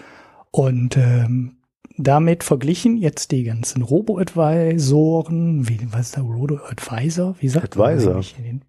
Und 0.50 0.96
ähm, 0.96 1.56
damit 1.96 2.42
verglichen 2.42 2.96
jetzt 2.96 3.30
die 3.30 3.44
ganzen 3.44 3.82
Robo-Advisoren, 3.82 5.68
wie 5.68 5.80
was 5.90 6.06
ist 6.06 6.16
der 6.16 6.24
Robo-Advisor? 6.24 7.36
Wie 7.40 7.48
sagt 7.48 7.76
Advisor. 7.76 8.14
man 8.14 8.62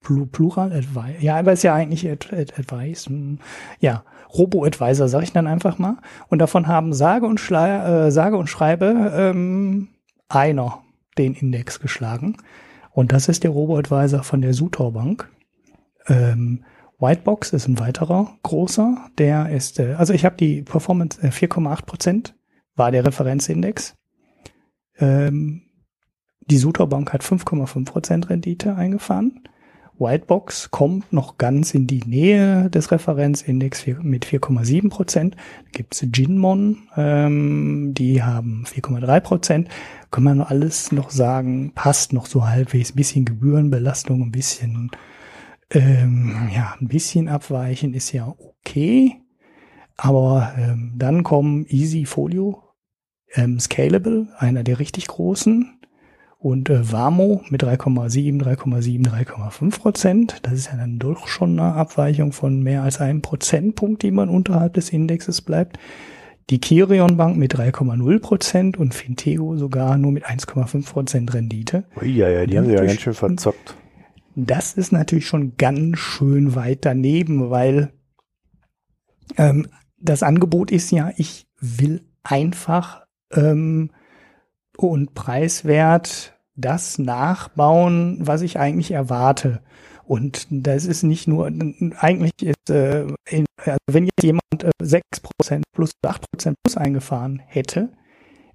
Plural 0.00 0.72
Advice. 0.72 1.20
Ja, 1.20 1.36
aber 1.36 1.52
ist 1.52 1.62
ja 1.62 1.74
eigentlich 1.74 2.08
Ad, 2.08 2.34
Ad, 2.34 2.54
Advice. 2.56 3.06
Hm. 3.06 3.38
Ja, 3.80 4.04
Robo-Advisor 4.34 5.08
sage 5.08 5.24
ich 5.24 5.32
dann 5.32 5.46
einfach 5.46 5.78
mal. 5.78 5.98
Und 6.28 6.38
davon 6.38 6.66
haben 6.66 6.92
sage 6.92 7.26
und, 7.26 7.40
äh, 7.50 8.10
sage 8.10 8.36
und 8.36 8.48
schreibe 8.48 9.12
ähm, 9.14 9.88
einer 10.28 10.82
den 11.18 11.34
Index 11.34 11.80
geschlagen. 11.80 12.36
Und 12.90 13.12
das 13.12 13.28
ist 13.28 13.44
der 13.44 13.50
Robo-Advisor 13.50 14.22
von 14.22 14.40
der 14.42 14.54
Sutor 14.54 14.92
Bank. 14.92 15.28
Ähm, 16.06 16.64
Whitebox 16.98 17.52
ist 17.52 17.68
ein 17.68 17.78
weiterer 17.78 18.36
großer. 18.42 19.08
Der 19.18 19.50
ist, 19.50 19.78
äh, 19.78 19.94
also 19.94 20.12
ich 20.12 20.24
habe 20.24 20.36
die 20.36 20.62
Performance 20.62 21.20
äh, 21.22 21.28
4,8 21.28 21.84
Prozent 21.84 22.34
war 22.74 22.90
der 22.90 23.04
Referenzindex. 23.04 23.96
Ähm, 24.98 25.62
die 26.46 26.58
Sutor 26.58 26.88
Bank 26.88 27.12
hat 27.12 27.22
5,5 27.22 27.84
Prozent 27.84 28.30
Rendite 28.30 28.76
eingefahren. 28.76 29.42
Whitebox 29.98 30.70
kommt 30.70 31.12
noch 31.12 31.38
ganz 31.38 31.74
in 31.74 31.86
die 31.86 32.02
Nähe 32.04 32.70
des 32.70 32.90
Referenzindex 32.90 33.86
mit 34.02 34.26
4,7 34.26 34.88
Prozent. 34.88 35.36
Gibt 35.72 35.94
es 35.94 36.04
Ginmon, 36.10 36.88
ähm, 36.96 37.94
die 37.94 38.22
haben 38.22 38.64
4,3 38.66 39.20
Prozent. 39.20 39.68
Kann 40.10 40.24
man 40.24 40.40
alles 40.40 40.92
noch 40.92 41.10
sagen, 41.10 41.72
passt 41.74 42.12
noch 42.12 42.26
so 42.26 42.46
halbwegs. 42.46 42.92
Ein 42.92 42.96
bisschen 42.96 43.24
Gebührenbelastung, 43.24 44.22
ein 44.22 44.32
bisschen, 44.32 44.90
ähm, 45.70 46.50
ja, 46.54 46.74
ein 46.80 46.88
bisschen 46.88 47.28
abweichen 47.28 47.94
ist 47.94 48.12
ja 48.12 48.26
okay. 48.26 49.20
Aber 49.96 50.54
ähm, 50.58 50.92
dann 50.96 51.22
kommen 51.22 51.66
Easy 51.68 52.06
Folio, 52.06 52.62
ähm, 53.34 53.60
Scalable, 53.60 54.28
einer 54.38 54.64
der 54.64 54.78
richtig 54.78 55.06
großen, 55.06 55.78
und 56.42 56.68
äh, 56.70 56.90
Wamo 56.90 57.42
mit 57.50 57.62
3,7, 57.62 58.42
3,7, 58.42 59.08
3,5 59.08 59.78
Prozent. 59.78 60.38
Das 60.42 60.54
ist 60.54 60.66
ja 60.66 60.76
dann 60.76 60.98
doch 60.98 61.28
schon 61.28 61.58
eine 61.58 61.74
Abweichung 61.74 62.32
von 62.32 62.60
mehr 62.62 62.82
als 62.82 63.00
einem 63.00 63.22
Prozentpunkt, 63.22 64.02
die 64.02 64.10
man 64.10 64.28
unterhalb 64.28 64.74
des 64.74 64.90
Indexes 64.90 65.40
bleibt. 65.40 65.78
Die 66.50 66.58
Kirion 66.58 67.16
Bank 67.16 67.36
mit 67.36 67.54
3,0 67.54 68.18
Prozent 68.18 68.76
und 68.76 68.92
Fintego 68.92 69.56
sogar 69.56 69.96
nur 69.96 70.10
mit 70.10 70.26
1,5 70.26 70.90
Prozent 70.90 71.32
Rendite. 71.32 71.84
Ja, 72.02 72.28
ja, 72.28 72.44
die 72.44 72.58
haben 72.58 72.66
sie 72.66 72.72
ja 72.72 72.84
ganz 72.84 73.00
schön 73.00 73.14
verzockt. 73.14 73.76
Das 74.34 74.74
ist 74.74 74.90
natürlich 74.90 75.28
schon 75.28 75.56
ganz 75.56 75.98
schön 75.98 76.56
weit 76.56 76.84
daneben, 76.84 77.50
weil 77.50 77.92
ähm, 79.36 79.68
das 80.00 80.24
Angebot 80.24 80.72
ist 80.72 80.90
ja, 80.90 81.12
ich 81.16 81.46
will 81.60 82.00
einfach 82.24 83.02
ähm, 83.32 83.90
und 84.88 85.14
preiswert 85.14 86.34
das 86.54 86.98
nachbauen, 86.98 88.18
was 88.20 88.42
ich 88.42 88.58
eigentlich 88.58 88.90
erwarte. 88.90 89.60
Und 90.04 90.46
das 90.50 90.84
ist 90.84 91.02
nicht 91.04 91.28
nur, 91.28 91.46
eigentlich 91.98 92.32
ist, 92.42 92.70
äh, 92.70 93.06
in, 93.28 93.46
also 93.56 93.78
wenn 93.90 94.04
jetzt 94.04 94.22
jemand 94.22 94.42
äh, 94.62 94.70
6% 94.82 95.62
plus 95.74 95.92
8% 96.04 96.54
plus 96.62 96.76
eingefahren 96.76 97.40
hätte, 97.46 97.90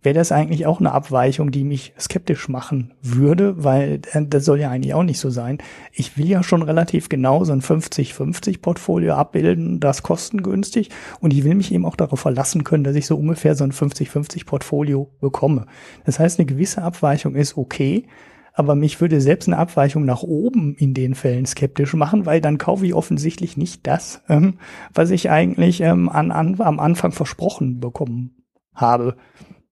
wäre 0.01 0.15
das 0.15 0.31
eigentlich 0.31 0.65
auch 0.65 0.79
eine 0.79 0.91
Abweichung, 0.91 1.51
die 1.51 1.63
mich 1.63 1.93
skeptisch 1.99 2.49
machen 2.49 2.93
würde, 3.01 3.63
weil 3.63 4.01
äh, 4.11 4.25
das 4.25 4.45
soll 4.45 4.59
ja 4.59 4.69
eigentlich 4.69 4.93
auch 4.93 5.03
nicht 5.03 5.19
so 5.19 5.29
sein. 5.29 5.57
Ich 5.91 6.17
will 6.17 6.27
ja 6.27 6.43
schon 6.43 6.61
relativ 6.61 7.09
genau 7.09 7.43
so 7.43 7.53
ein 7.53 7.61
50-50 7.61 8.61
Portfolio 8.61 9.15
abbilden, 9.15 9.79
das 9.79 10.03
kostengünstig 10.03 10.89
und 11.19 11.33
ich 11.33 11.43
will 11.43 11.55
mich 11.55 11.73
eben 11.73 11.85
auch 11.85 11.95
darauf 11.95 12.19
verlassen 12.19 12.63
können, 12.63 12.83
dass 12.83 12.95
ich 12.95 13.07
so 13.07 13.17
ungefähr 13.17 13.55
so 13.55 13.63
ein 13.63 13.71
50-50 13.71 14.45
Portfolio 14.45 15.09
bekomme. 15.19 15.65
Das 16.05 16.19
heißt, 16.19 16.39
eine 16.39 16.45
gewisse 16.45 16.81
Abweichung 16.83 17.35
ist 17.35 17.57
okay, 17.57 18.07
aber 18.53 18.73
mich 18.73 18.99
würde 19.01 19.21
selbst 19.21 19.47
eine 19.47 19.57
Abweichung 19.57 20.03
nach 20.03 20.23
oben 20.23 20.73
in 20.75 20.95
den 20.95 21.13
Fällen 21.13 21.45
skeptisch 21.45 21.93
machen, 21.93 22.25
weil 22.25 22.41
dann 22.41 22.57
kaufe 22.57 22.87
ich 22.87 22.95
offensichtlich 22.95 23.55
nicht 23.55 23.85
das, 23.85 24.23
ähm, 24.29 24.55
was 24.93 25.11
ich 25.11 25.29
eigentlich 25.29 25.81
ähm, 25.81 26.09
an, 26.09 26.31
an, 26.31 26.59
am 26.59 26.79
Anfang 26.79 27.11
versprochen 27.11 27.79
bekommen 27.79 28.33
habe 28.73 29.15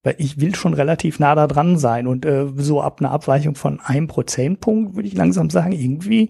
weil 0.06 0.16
ich 0.20 0.40
will 0.40 0.54
schon 0.54 0.76
relativ 0.76 1.20
nah 1.20 1.34
da 1.34 1.48
dran 1.48 1.78
sein 1.78 2.06
und 2.06 2.26
äh, 2.26 2.46
so 2.56 2.80
ab 2.80 3.00
einer 3.00 3.10
Abweichung 3.10 3.56
von 3.56 3.80
einem 3.80 4.08
Prozentpunkt 4.08 4.96
würde 4.96 5.08
ich 5.08 5.16
langsam 5.16 5.50
sagen, 5.50 5.72
irgendwie 5.72 6.30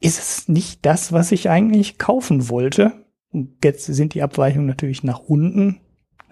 ist 0.00 0.18
es 0.18 0.48
nicht 0.48 0.84
das, 0.84 1.12
was 1.12 1.30
ich 1.30 1.48
eigentlich 1.48 1.96
kaufen 1.96 2.48
wollte. 2.48 2.92
Und 3.30 3.64
jetzt 3.64 3.86
sind 3.86 4.14
die 4.14 4.22
Abweichungen 4.22 4.66
natürlich 4.66 5.04
nach 5.04 5.20
unten. 5.20 5.80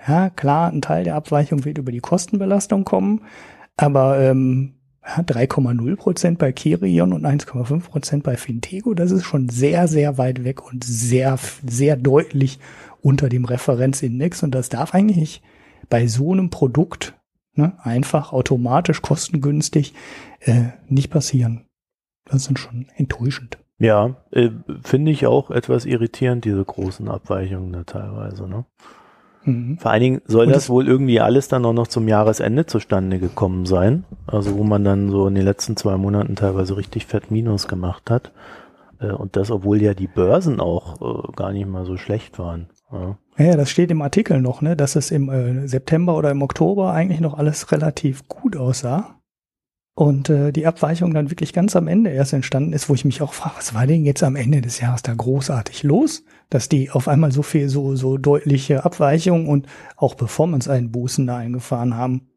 Ja, 0.06 0.28
klar, 0.28 0.72
ein 0.72 0.82
Teil 0.82 1.04
der 1.04 1.14
Abweichung 1.14 1.64
wird 1.64 1.78
über 1.78 1.92
die 1.92 2.00
Kostenbelastung 2.00 2.84
kommen, 2.84 3.22
aber 3.76 4.18
ähm, 4.18 4.74
3,0 5.06 5.96
Prozent 5.96 6.38
bei 6.38 6.50
Kirion 6.50 7.12
und 7.12 7.24
1,5 7.24 7.80
Prozent 7.80 8.24
bei 8.24 8.36
Fintego, 8.36 8.94
das 8.94 9.12
ist 9.12 9.24
schon 9.24 9.48
sehr, 9.50 9.86
sehr 9.86 10.18
weit 10.18 10.42
weg 10.42 10.66
und 10.66 10.82
sehr, 10.82 11.38
sehr 11.64 11.96
deutlich 11.96 12.58
unter 13.02 13.28
dem 13.28 13.44
Referenzindex 13.44 14.42
und 14.42 14.52
das 14.52 14.68
darf 14.68 14.94
eigentlich 14.94 15.40
bei 15.88 16.06
so 16.06 16.32
einem 16.32 16.50
Produkt 16.50 17.14
ne, 17.54 17.74
einfach 17.82 18.32
automatisch 18.32 19.02
kostengünstig 19.02 19.94
äh, 20.40 20.70
nicht 20.88 21.10
passieren. 21.10 21.66
Das 22.24 22.46
ist 22.46 22.58
schon 22.58 22.86
enttäuschend. 22.96 23.58
Ja, 23.78 24.16
äh, 24.30 24.50
finde 24.82 25.10
ich 25.10 25.26
auch 25.26 25.50
etwas 25.50 25.84
irritierend, 25.84 26.44
diese 26.44 26.64
großen 26.64 27.08
Abweichungen 27.08 27.72
da 27.72 27.84
teilweise. 27.84 28.48
Ne? 28.48 28.64
Mhm. 29.44 29.78
Vor 29.78 29.90
allen 29.90 30.02
Dingen 30.02 30.22
soll 30.26 30.46
das, 30.46 30.54
das, 30.54 30.70
wohl 30.70 30.88
irgendwie 30.88 31.20
alles 31.20 31.48
dann 31.48 31.64
auch 31.64 31.72
noch 31.72 31.88
zum 31.88 32.08
Jahresende 32.08 32.66
zustande 32.66 33.18
gekommen 33.18 33.66
sein. 33.66 34.04
Also 34.26 34.56
wo 34.56 34.64
man 34.64 34.84
dann 34.84 35.10
so 35.10 35.26
in 35.26 35.34
den 35.34 35.44
letzten 35.44 35.76
zwei 35.76 35.96
Monaten 35.96 36.36
teilweise 36.36 36.76
richtig 36.76 37.06
fett 37.06 37.30
Minus 37.30 37.68
gemacht 37.68 38.10
hat. 38.10 38.32
Äh, 39.00 39.12
und 39.12 39.36
das, 39.36 39.50
obwohl 39.50 39.82
ja 39.82 39.94
die 39.94 40.06
Börsen 40.06 40.60
auch 40.60 41.00
äh, 41.00 41.32
gar 41.32 41.52
nicht 41.52 41.68
mal 41.68 41.84
so 41.84 41.96
schlecht 41.96 42.38
waren. 42.38 42.68
Ja. 42.92 43.18
Ja, 43.36 43.56
das 43.56 43.70
steht 43.70 43.90
im 43.90 44.02
Artikel 44.02 44.40
noch, 44.40 44.62
ne, 44.62 44.76
dass 44.76 44.94
es 44.94 45.10
im 45.10 45.28
äh, 45.28 45.66
September 45.66 46.16
oder 46.16 46.30
im 46.30 46.42
Oktober 46.42 46.92
eigentlich 46.92 47.20
noch 47.20 47.34
alles 47.34 47.72
relativ 47.72 48.28
gut 48.28 48.56
aussah. 48.56 49.20
Und 49.96 50.28
äh, 50.28 50.52
die 50.52 50.66
Abweichung 50.66 51.14
dann 51.14 51.30
wirklich 51.30 51.52
ganz 51.52 51.76
am 51.76 51.86
Ende 51.86 52.10
erst 52.10 52.32
entstanden 52.32 52.72
ist, 52.72 52.88
wo 52.88 52.94
ich 52.94 53.04
mich 53.04 53.22
auch 53.22 53.32
frage, 53.32 53.56
was 53.56 53.74
war 53.74 53.86
denn 53.86 54.04
jetzt 54.04 54.24
am 54.24 54.34
Ende 54.34 54.60
des 54.60 54.80
Jahres 54.80 55.02
da 55.02 55.14
großartig 55.14 55.84
los, 55.84 56.24
dass 56.50 56.68
die 56.68 56.90
auf 56.90 57.06
einmal 57.06 57.30
so 57.30 57.42
viel, 57.42 57.68
so, 57.68 57.94
so 57.94 58.18
deutliche 58.18 58.84
Abweichungen 58.84 59.46
und 59.46 59.66
auch 59.96 60.16
Performance-Einbußen 60.16 61.26
da 61.26 61.36
eingefahren 61.36 61.96
haben. 61.96 62.28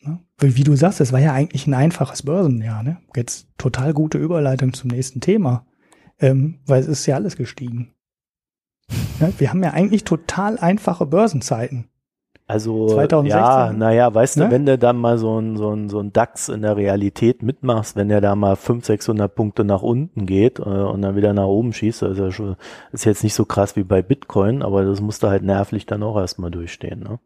Ne? 0.00 0.20
Wie, 0.38 0.56
wie 0.56 0.64
du 0.64 0.74
sagst, 0.74 1.00
es 1.00 1.12
war 1.12 1.20
ja 1.20 1.32
eigentlich 1.32 1.68
ein 1.68 1.74
einfaches 1.74 2.22
Börsenjahr, 2.22 2.82
ne? 2.82 2.98
Jetzt 3.14 3.46
total 3.56 3.94
gute 3.94 4.18
Überleitung 4.18 4.72
zum 4.72 4.90
nächsten 4.90 5.20
Thema. 5.20 5.64
Ähm, 6.18 6.60
weil 6.66 6.80
es 6.80 6.88
ist 6.88 7.06
ja 7.06 7.14
alles 7.14 7.36
gestiegen. 7.36 7.95
Ja, 9.20 9.28
wir 9.38 9.50
haben 9.50 9.62
ja 9.62 9.70
eigentlich 9.70 10.04
total 10.04 10.58
einfache 10.58 11.06
Börsenzeiten. 11.06 11.88
Also 12.48 12.86
2016, 12.86 13.28
ja, 13.28 13.72
naja, 13.72 14.14
weißt 14.14 14.36
ne? 14.36 14.44
du, 14.44 14.50
wenn 14.52 14.66
du 14.66 14.78
dann 14.78 14.96
mal 14.98 15.18
so 15.18 15.40
ein, 15.40 15.56
so, 15.56 15.72
ein, 15.72 15.88
so 15.88 15.98
ein 15.98 16.12
DAX 16.12 16.48
in 16.48 16.62
der 16.62 16.76
Realität 16.76 17.42
mitmachst, 17.42 17.96
wenn 17.96 18.08
der 18.08 18.20
da 18.20 18.36
mal 18.36 18.54
500, 18.54 18.84
600 18.84 19.34
Punkte 19.34 19.64
nach 19.64 19.82
unten 19.82 20.26
geht 20.26 20.60
äh, 20.60 20.62
und 20.62 21.02
dann 21.02 21.16
wieder 21.16 21.32
nach 21.32 21.46
oben 21.46 21.72
schießt, 21.72 22.02
das 22.02 22.12
ist, 22.12 22.18
ja 22.18 22.30
schon, 22.30 22.56
ist 22.92 23.04
jetzt 23.04 23.24
nicht 23.24 23.34
so 23.34 23.44
krass 23.44 23.74
wie 23.74 23.82
bei 23.82 24.00
Bitcoin, 24.00 24.62
aber 24.62 24.84
das 24.84 25.00
musst 25.00 25.24
du 25.24 25.28
halt 25.28 25.42
nervlich 25.42 25.86
dann 25.86 26.04
auch 26.04 26.16
erstmal 26.16 26.52
durchstehen. 26.52 27.00
Ne? 27.00 27.18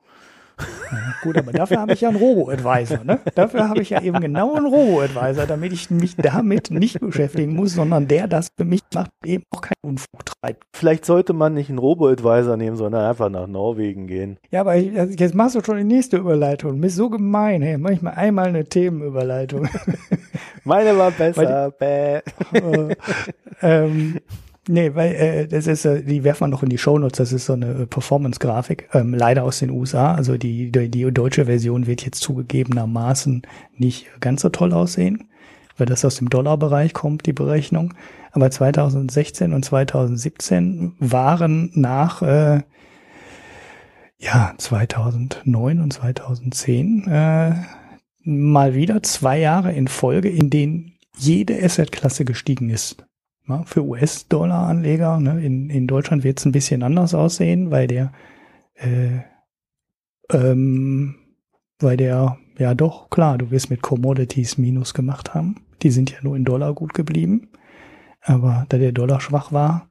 Ja, 0.92 1.14
gut, 1.22 1.38
aber 1.38 1.52
dafür 1.52 1.80
habe 1.80 1.92
ich 1.92 2.00
ja 2.00 2.08
einen 2.08 2.18
Robo-Advisor. 2.18 3.04
Ne? 3.04 3.20
Dafür 3.34 3.68
habe 3.68 3.80
ich 3.82 3.90
ja 3.90 4.00
eben 4.02 4.20
genau 4.20 4.54
einen 4.54 4.66
Robo-Advisor, 4.66 5.46
damit 5.46 5.72
ich 5.72 5.90
mich 5.90 6.16
damit 6.16 6.70
nicht 6.70 7.00
beschäftigen 7.00 7.54
muss, 7.54 7.74
sondern 7.74 8.08
der 8.08 8.26
das 8.28 8.48
für 8.56 8.64
mich 8.64 8.82
macht, 8.94 9.10
eben 9.24 9.44
auch 9.50 9.60
keinen 9.60 9.82
Unfug 9.82 10.24
treibt. 10.24 10.64
Vielleicht 10.74 11.04
sollte 11.04 11.32
man 11.32 11.54
nicht 11.54 11.68
einen 11.68 11.78
Robo-Advisor 11.78 12.56
nehmen, 12.56 12.76
sondern 12.76 13.04
einfach 13.04 13.28
nach 13.28 13.46
Norwegen 13.46 14.06
gehen. 14.06 14.38
Ja, 14.50 14.60
aber 14.60 14.76
ich, 14.76 14.98
also 14.98 15.14
jetzt 15.14 15.34
machst 15.34 15.54
du 15.54 15.62
schon 15.64 15.76
die 15.76 15.84
nächste 15.84 16.16
Überleitung. 16.16 16.80
Bist 16.80 16.96
so 16.96 17.10
gemein, 17.10 17.62
hey, 17.62 17.78
mach 17.78 17.90
ich 17.90 18.02
mal 18.02 18.10
einmal 18.10 18.48
eine 18.48 18.64
Themenüberleitung. 18.64 19.68
Meine 20.64 20.96
war 20.96 21.10
besser. 21.10 21.70
Bäh. 21.70 22.20
Äh, 22.52 22.96
ähm, 23.62 24.20
nee, 24.70 24.94
weil 24.94 25.14
äh, 25.14 25.48
das 25.48 25.66
ist, 25.66 25.84
äh, 25.84 26.02
die 26.02 26.24
werfen 26.24 26.42
wir 26.42 26.48
noch 26.48 26.62
in 26.62 26.68
die 26.68 26.78
Shownotes, 26.78 27.18
das 27.18 27.32
ist 27.32 27.46
so 27.46 27.52
eine 27.54 27.82
äh, 27.82 27.86
Performance-Grafik, 27.86 28.88
ähm, 28.94 29.12
leider 29.14 29.44
aus 29.44 29.58
den 29.58 29.70
USA. 29.70 30.14
Also 30.14 30.36
die, 30.36 30.70
die, 30.70 30.88
die 30.88 31.10
deutsche 31.12 31.46
Version 31.46 31.86
wird 31.86 32.04
jetzt 32.04 32.22
zugegebenermaßen 32.22 33.42
nicht 33.76 34.06
ganz 34.20 34.42
so 34.42 34.48
toll 34.48 34.72
aussehen, 34.72 35.28
weil 35.76 35.86
das 35.86 36.04
aus 36.04 36.16
dem 36.16 36.30
Dollarbereich 36.30 36.94
kommt, 36.94 37.26
die 37.26 37.32
Berechnung. 37.32 37.94
Aber 38.32 38.50
2016 38.50 39.52
und 39.52 39.64
2017 39.64 40.94
waren 40.98 41.70
nach 41.74 42.22
äh, 42.22 42.62
ja 44.18 44.54
2009 44.56 45.80
und 45.80 45.92
2010 45.92 47.08
äh, 47.08 47.54
mal 48.22 48.74
wieder 48.74 49.02
zwei 49.02 49.38
Jahre 49.38 49.72
in 49.72 49.88
Folge, 49.88 50.28
in 50.28 50.50
denen 50.50 50.92
jede 51.16 51.62
Assetklasse 51.62 52.24
gestiegen 52.24 52.70
ist. 52.70 53.04
Ja, 53.50 53.64
für 53.64 53.84
US-Dollar-Anleger, 53.84 55.18
ne, 55.18 55.44
in, 55.44 55.70
in 55.70 55.88
Deutschland 55.88 56.22
wird 56.22 56.38
es 56.38 56.44
ein 56.44 56.52
bisschen 56.52 56.84
anders 56.84 57.14
aussehen, 57.14 57.72
weil 57.72 57.88
der, 57.88 58.12
äh, 58.74 59.22
ähm, 60.32 61.16
weil 61.80 61.96
der, 61.96 62.38
ja 62.58 62.74
doch, 62.74 63.10
klar, 63.10 63.38
du 63.38 63.50
wirst 63.50 63.68
mit 63.68 63.82
Commodities 63.82 64.56
Minus 64.56 64.94
gemacht 64.94 65.34
haben. 65.34 65.56
Die 65.82 65.90
sind 65.90 66.12
ja 66.12 66.18
nur 66.22 66.36
in 66.36 66.44
Dollar 66.44 66.74
gut 66.74 66.94
geblieben. 66.94 67.48
Aber 68.22 68.66
da 68.68 68.78
der 68.78 68.92
Dollar 68.92 69.20
schwach 69.20 69.50
war, 69.50 69.90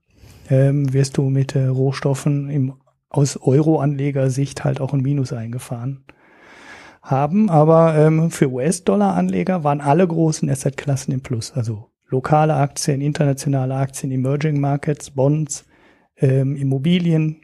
ähm, 0.50 0.94
wirst 0.94 1.18
du 1.18 1.24
mit 1.24 1.56
äh, 1.56 1.66
Rohstoffen 1.66 2.50
im, 2.50 2.76
aus 3.10 3.36
Euro-Anlegersicht 3.42 4.64
halt 4.64 4.80
auch 4.80 4.94
ein 4.94 5.02
Minus 5.02 5.34
eingefahren 5.34 6.06
haben. 7.02 7.50
Aber 7.50 7.96
ähm, 7.96 8.32
für 8.32 8.50
US-Dollar-Anleger 8.50 9.66
waren 9.66 9.82
alle 9.82 10.08
großen 10.08 10.50
Assetklassen 10.50 11.14
im 11.14 11.22
Plus. 11.22 11.52
Also 11.52 11.89
lokale 12.10 12.56
Aktien, 12.56 13.02
internationale 13.02 13.76
Aktien, 13.76 14.12
Emerging 14.12 14.60
Markets, 14.60 15.12
Bonds, 15.12 15.66
ähm, 16.18 16.56
Immobilien, 16.56 17.42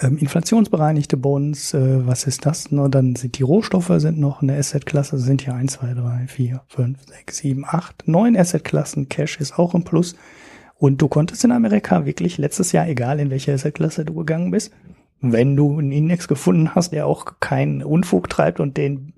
ähm, 0.00 0.18
inflationsbereinigte 0.18 1.16
Bonds, 1.16 1.74
äh, 1.74 2.06
was 2.06 2.26
ist 2.26 2.46
das? 2.46 2.70
Nur 2.70 2.88
dann 2.88 3.16
sind 3.16 3.38
die 3.38 3.42
Rohstoffe 3.42 3.92
sind 3.96 4.18
noch 4.18 4.42
eine 4.42 4.56
Assetklasse, 4.56 5.18
sind 5.18 5.42
hier 5.42 5.54
1, 5.54 5.72
2, 5.72 5.94
3, 5.94 6.26
4, 6.26 6.62
5, 6.68 6.98
6, 7.06 7.36
7, 7.36 7.64
8, 7.66 8.08
9 8.08 8.36
Assetklassen, 8.36 9.08
Cash 9.08 9.40
ist 9.40 9.58
auch 9.58 9.74
im 9.74 9.84
Plus. 9.84 10.16
Und 10.76 11.02
du 11.02 11.08
konntest 11.08 11.44
in 11.44 11.52
Amerika 11.52 12.06
wirklich 12.06 12.38
letztes 12.38 12.72
Jahr, 12.72 12.88
egal 12.88 13.20
in 13.20 13.28
welche 13.28 13.52
Assetklasse 13.52 14.06
du 14.06 14.14
gegangen 14.14 14.50
bist, 14.50 14.72
wenn 15.20 15.54
du 15.54 15.78
einen 15.78 15.92
Index 15.92 16.28
gefunden 16.28 16.74
hast, 16.74 16.92
der 16.92 17.06
auch 17.06 17.38
keinen 17.40 17.82
Unfug 17.82 18.30
treibt 18.30 18.60
und 18.60 18.78
den, 18.78 19.12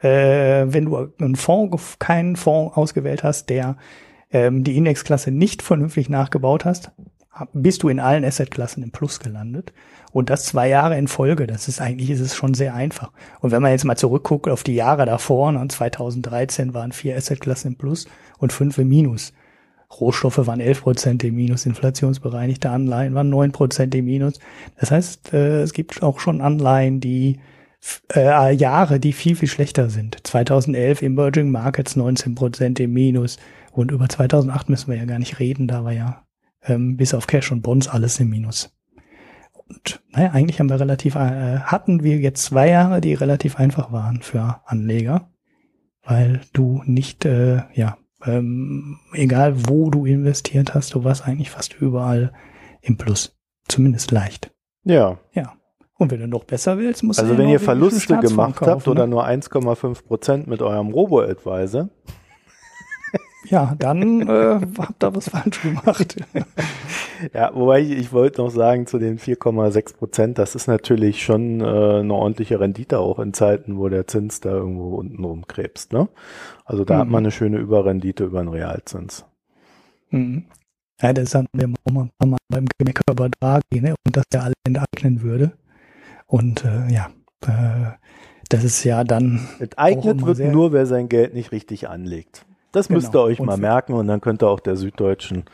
äh, 0.00 0.66
wenn 0.72 0.86
du 0.86 1.12
einen 1.18 1.36
Fonds, 1.36 1.98
keinen 1.98 2.36
Fonds 2.36 2.76
ausgewählt 2.76 3.22
hast, 3.24 3.48
der 3.50 3.76
ähm, 4.30 4.64
die 4.64 4.76
Indexklasse 4.76 5.30
nicht 5.30 5.62
vernünftig 5.62 6.08
nachgebaut 6.08 6.64
hast, 6.64 6.90
bist 7.52 7.82
du 7.82 7.88
in 7.88 8.00
allen 8.00 8.24
Assetklassen 8.24 8.82
im 8.82 8.90
Plus 8.90 9.20
gelandet. 9.20 9.72
Und 10.12 10.30
das 10.30 10.44
zwei 10.44 10.68
Jahre 10.68 10.98
in 10.98 11.06
Folge. 11.06 11.46
Das 11.46 11.68
ist 11.68 11.80
eigentlich, 11.80 12.10
ist 12.10 12.20
es 12.20 12.34
schon 12.34 12.54
sehr 12.54 12.74
einfach. 12.74 13.12
Und 13.40 13.50
wenn 13.50 13.62
man 13.62 13.72
jetzt 13.72 13.84
mal 13.84 13.96
zurückguckt 13.96 14.48
auf 14.48 14.62
die 14.62 14.74
Jahre 14.74 15.06
davor, 15.06 15.52
ne, 15.52 15.66
2013 15.68 16.74
waren 16.74 16.92
vier 16.92 17.16
Assetklassen 17.16 17.72
im 17.72 17.78
Plus 17.78 18.06
und 18.38 18.52
fünf 18.52 18.78
im 18.78 18.88
Minus. 18.88 19.32
Rohstoffe 20.00 20.46
waren 20.46 20.60
11 20.60 20.82
Prozent 20.82 21.24
im 21.24 21.34
Minus, 21.34 21.64
inflationsbereinigte 21.64 22.68
Anleihen 22.68 23.14
waren 23.14 23.30
9 23.30 23.52
Prozent 23.52 23.94
im 23.94 24.04
Minus. 24.04 24.38
Das 24.78 24.90
heißt, 24.90 25.32
äh, 25.32 25.62
es 25.62 25.72
gibt 25.72 26.02
auch 26.02 26.20
schon 26.20 26.40
Anleihen, 26.40 27.00
die 27.00 27.38
äh, 28.14 28.54
Jahre, 28.54 29.00
die 29.00 29.12
viel, 29.12 29.36
viel 29.36 29.48
schlechter 29.48 29.90
sind. 29.90 30.26
2011 30.26 31.02
Emerging 31.02 31.50
Markets 31.50 31.96
19 31.96 32.34
Prozent 32.34 32.80
im 32.80 32.92
Minus 32.92 33.38
und 33.72 33.90
über 33.90 34.08
2008 34.08 34.68
müssen 34.68 34.90
wir 34.90 34.98
ja 34.98 35.04
gar 35.04 35.18
nicht 35.18 35.38
reden, 35.38 35.68
da 35.68 35.84
war 35.84 35.92
ja 35.92 36.24
ähm, 36.62 36.96
bis 36.96 37.14
auf 37.14 37.26
Cash 37.26 37.52
und 37.52 37.62
Bonds 37.62 37.88
alles 37.88 38.18
im 38.20 38.30
Minus. 38.30 38.74
Und 39.52 40.02
naja, 40.10 40.30
eigentlich 40.32 40.60
haben 40.60 40.70
wir 40.70 40.80
relativ, 40.80 41.14
äh, 41.14 41.60
hatten 41.60 42.02
wir 42.02 42.16
jetzt 42.16 42.42
zwei 42.42 42.68
Jahre, 42.70 43.00
die 43.00 43.14
relativ 43.14 43.56
einfach 43.56 43.92
waren 43.92 44.22
für 44.22 44.60
Anleger, 44.64 45.30
weil 46.02 46.40
du 46.52 46.82
nicht, 46.86 47.24
äh, 47.24 47.62
ja, 47.74 47.98
ähm, 48.24 48.98
egal 49.12 49.68
wo 49.68 49.90
du 49.90 50.06
investiert 50.06 50.74
hast, 50.74 50.94
du 50.94 51.04
warst 51.04 51.26
eigentlich 51.26 51.50
fast 51.50 51.74
überall 51.74 52.32
im 52.80 52.96
Plus. 52.96 53.36
Zumindest 53.68 54.10
leicht. 54.10 54.50
Ja. 54.84 55.18
Ja. 55.32 55.57
Und 55.98 56.10
wenn 56.12 56.20
du 56.20 56.28
noch 56.28 56.44
besser 56.44 56.78
willst, 56.78 57.02
musst 57.02 57.18
Also 57.20 57.32
du 57.32 57.38
wenn 57.38 57.46
den 57.46 57.52
ihr 57.52 57.60
Verluste 57.60 58.16
gemacht 58.18 58.60
habt 58.60 58.84
kaufen, 58.84 58.90
oder 58.90 59.06
ne? 59.06 59.10
nur 59.10 59.26
1,5 59.26 60.04
Prozent 60.06 60.46
mit 60.46 60.62
eurem 60.62 60.88
Robo-Advisor, 60.90 61.88
Ja, 63.50 63.74
dann 63.78 64.22
äh, 64.28 64.60
habt 64.78 65.02
ihr 65.02 65.14
was 65.14 65.28
falsch 65.30 65.60
gemacht. 65.62 66.16
Ja, 67.34 67.50
wobei 67.52 67.80
ich, 67.80 67.90
ich 67.90 68.12
wollte 68.12 68.40
noch 68.40 68.50
sagen, 68.50 68.86
zu 68.86 69.00
den 69.00 69.18
4,6 69.18 69.96
Prozent, 69.96 70.38
das 70.38 70.54
ist 70.54 70.68
natürlich 70.68 71.24
schon 71.24 71.60
äh, 71.60 71.64
eine 71.64 72.14
ordentliche 72.14 72.60
Rendite 72.60 73.00
auch 73.00 73.18
in 73.18 73.34
Zeiten, 73.34 73.76
wo 73.76 73.88
der 73.88 74.06
Zins 74.06 74.40
da 74.40 74.50
irgendwo 74.50 74.94
unten 74.94 75.24
rumkrebst. 75.24 75.92
Ne? 75.92 76.08
Also 76.64 76.84
da 76.84 76.98
hat 76.98 77.06
Mhm. 77.06 77.12
man 77.12 77.24
eine 77.24 77.32
schöne 77.32 77.58
Überrendite 77.58 78.22
über 78.22 78.38
den 78.40 78.46
Realzins. 78.48 79.24
Mhm. 80.10 80.44
Ja, 81.02 81.12
das 81.12 81.34
hatten 81.34 81.48
wir 81.52 81.68
auch 81.88 81.90
Mal 81.92 82.08
beim 82.48 82.66
Gemecker 82.78 83.02
über 83.10 83.28
Draghi, 83.40 83.80
ne? 83.80 83.96
Und 84.06 84.16
dass 84.16 84.24
der 84.32 84.44
alle 84.44 84.54
enteignen 84.64 85.22
würde. 85.22 85.52
Und 86.28 86.64
äh, 86.64 86.92
ja, 86.92 87.08
äh, 87.42 87.96
das 88.48 88.62
ist 88.62 88.84
ja 88.84 89.02
dann 89.02 89.48
Enteignet 89.58 90.24
wird 90.24 90.38
nur, 90.52 90.72
wer 90.72 90.86
sein 90.86 91.08
Geld 91.08 91.34
nicht 91.34 91.50
richtig 91.52 91.88
anlegt. 91.88 92.44
Das 92.70 92.88
Genau. 92.88 92.98
müsst 92.98 93.14
ihr 93.14 93.22
euch 93.22 93.40
Und 93.40 93.46
mal 93.46 93.56
merken 93.56 93.94
und 93.94 94.06
dann 94.08 94.20
könnt 94.20 94.42
ihr 94.42 94.48
auch 94.48 94.60
der 94.60 94.76
Süddeutschen 94.76 95.44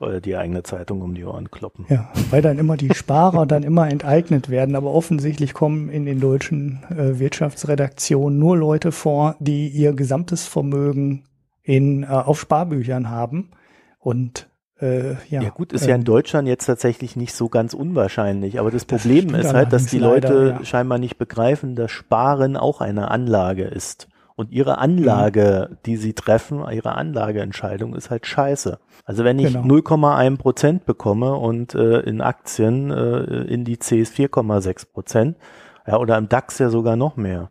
oder 0.00 0.20
die 0.20 0.36
eigene 0.36 0.64
Zeitung 0.64 1.00
um 1.00 1.14
die 1.14 1.24
Ohren 1.24 1.50
kloppen. 1.50 1.86
Ja, 1.88 2.10
weil 2.30 2.42
dann 2.42 2.58
immer 2.58 2.76
die 2.76 2.92
Sparer 2.92 3.46
dann 3.46 3.62
immer 3.62 3.88
enteignet 3.88 4.50
werden, 4.50 4.74
aber 4.74 4.92
offensichtlich 4.92 5.54
kommen 5.54 5.88
in 5.88 6.04
den 6.06 6.20
deutschen 6.20 6.82
äh, 6.90 7.18
Wirtschaftsredaktionen 7.20 8.36
nur 8.38 8.56
Leute 8.56 8.90
vor, 8.90 9.36
die 9.38 9.68
ihr 9.68 9.92
gesamtes 9.92 10.44
Vermögen 10.46 11.24
in 11.62 12.02
äh, 12.02 12.06
auf 12.08 12.40
Sparbüchern 12.40 13.10
haben 13.10 13.52
und 14.00 14.48
äh, 14.80 15.12
ja, 15.28 15.42
Ja, 15.42 15.48
gut, 15.50 15.72
ist 15.72 15.86
ja 15.86 15.94
in 15.94 16.02
ähm, 16.02 16.04
Deutschland 16.04 16.48
jetzt 16.48 16.66
tatsächlich 16.66 17.16
nicht 17.16 17.34
so 17.34 17.48
ganz 17.48 17.74
unwahrscheinlich, 17.74 18.58
aber 18.60 18.70
das 18.70 18.84
Problem 18.84 19.34
ist 19.34 19.54
halt, 19.54 19.72
dass 19.72 19.86
die 19.86 19.98
Leute 19.98 20.32
leider, 20.34 20.58
ja. 20.60 20.64
scheinbar 20.64 20.98
nicht 20.98 21.16
begreifen, 21.18 21.74
dass 21.76 21.90
Sparen 21.90 22.56
auch 22.56 22.80
eine 22.80 23.10
Anlage 23.10 23.64
ist. 23.64 24.08
Und 24.38 24.52
ihre 24.52 24.76
Anlage, 24.76 25.68
Mhm. 25.70 25.76
die 25.86 25.96
sie 25.96 26.12
treffen, 26.12 26.62
ihre 26.70 26.94
Anlageentscheidung 26.94 27.94
ist 27.94 28.10
halt 28.10 28.26
scheiße. 28.26 28.78
Also 29.06 29.24
wenn 29.24 29.38
ich 29.38 29.54
Genau. 29.54 29.64
0,1 29.66 30.36
Prozent 30.36 30.84
bekomme 30.84 31.34
und 31.36 31.74
äh, 31.74 32.00
in 32.00 32.20
Aktien, 32.20 32.90
äh, 32.90 33.44
Indizes 33.44 34.10
4,6 34.12 34.92
Prozent, 34.92 35.36
ja, 35.86 35.96
oder 35.96 36.18
im 36.18 36.28
DAX 36.28 36.58
ja 36.58 36.68
sogar 36.68 36.96
noch 36.96 37.16
mehr, 37.16 37.50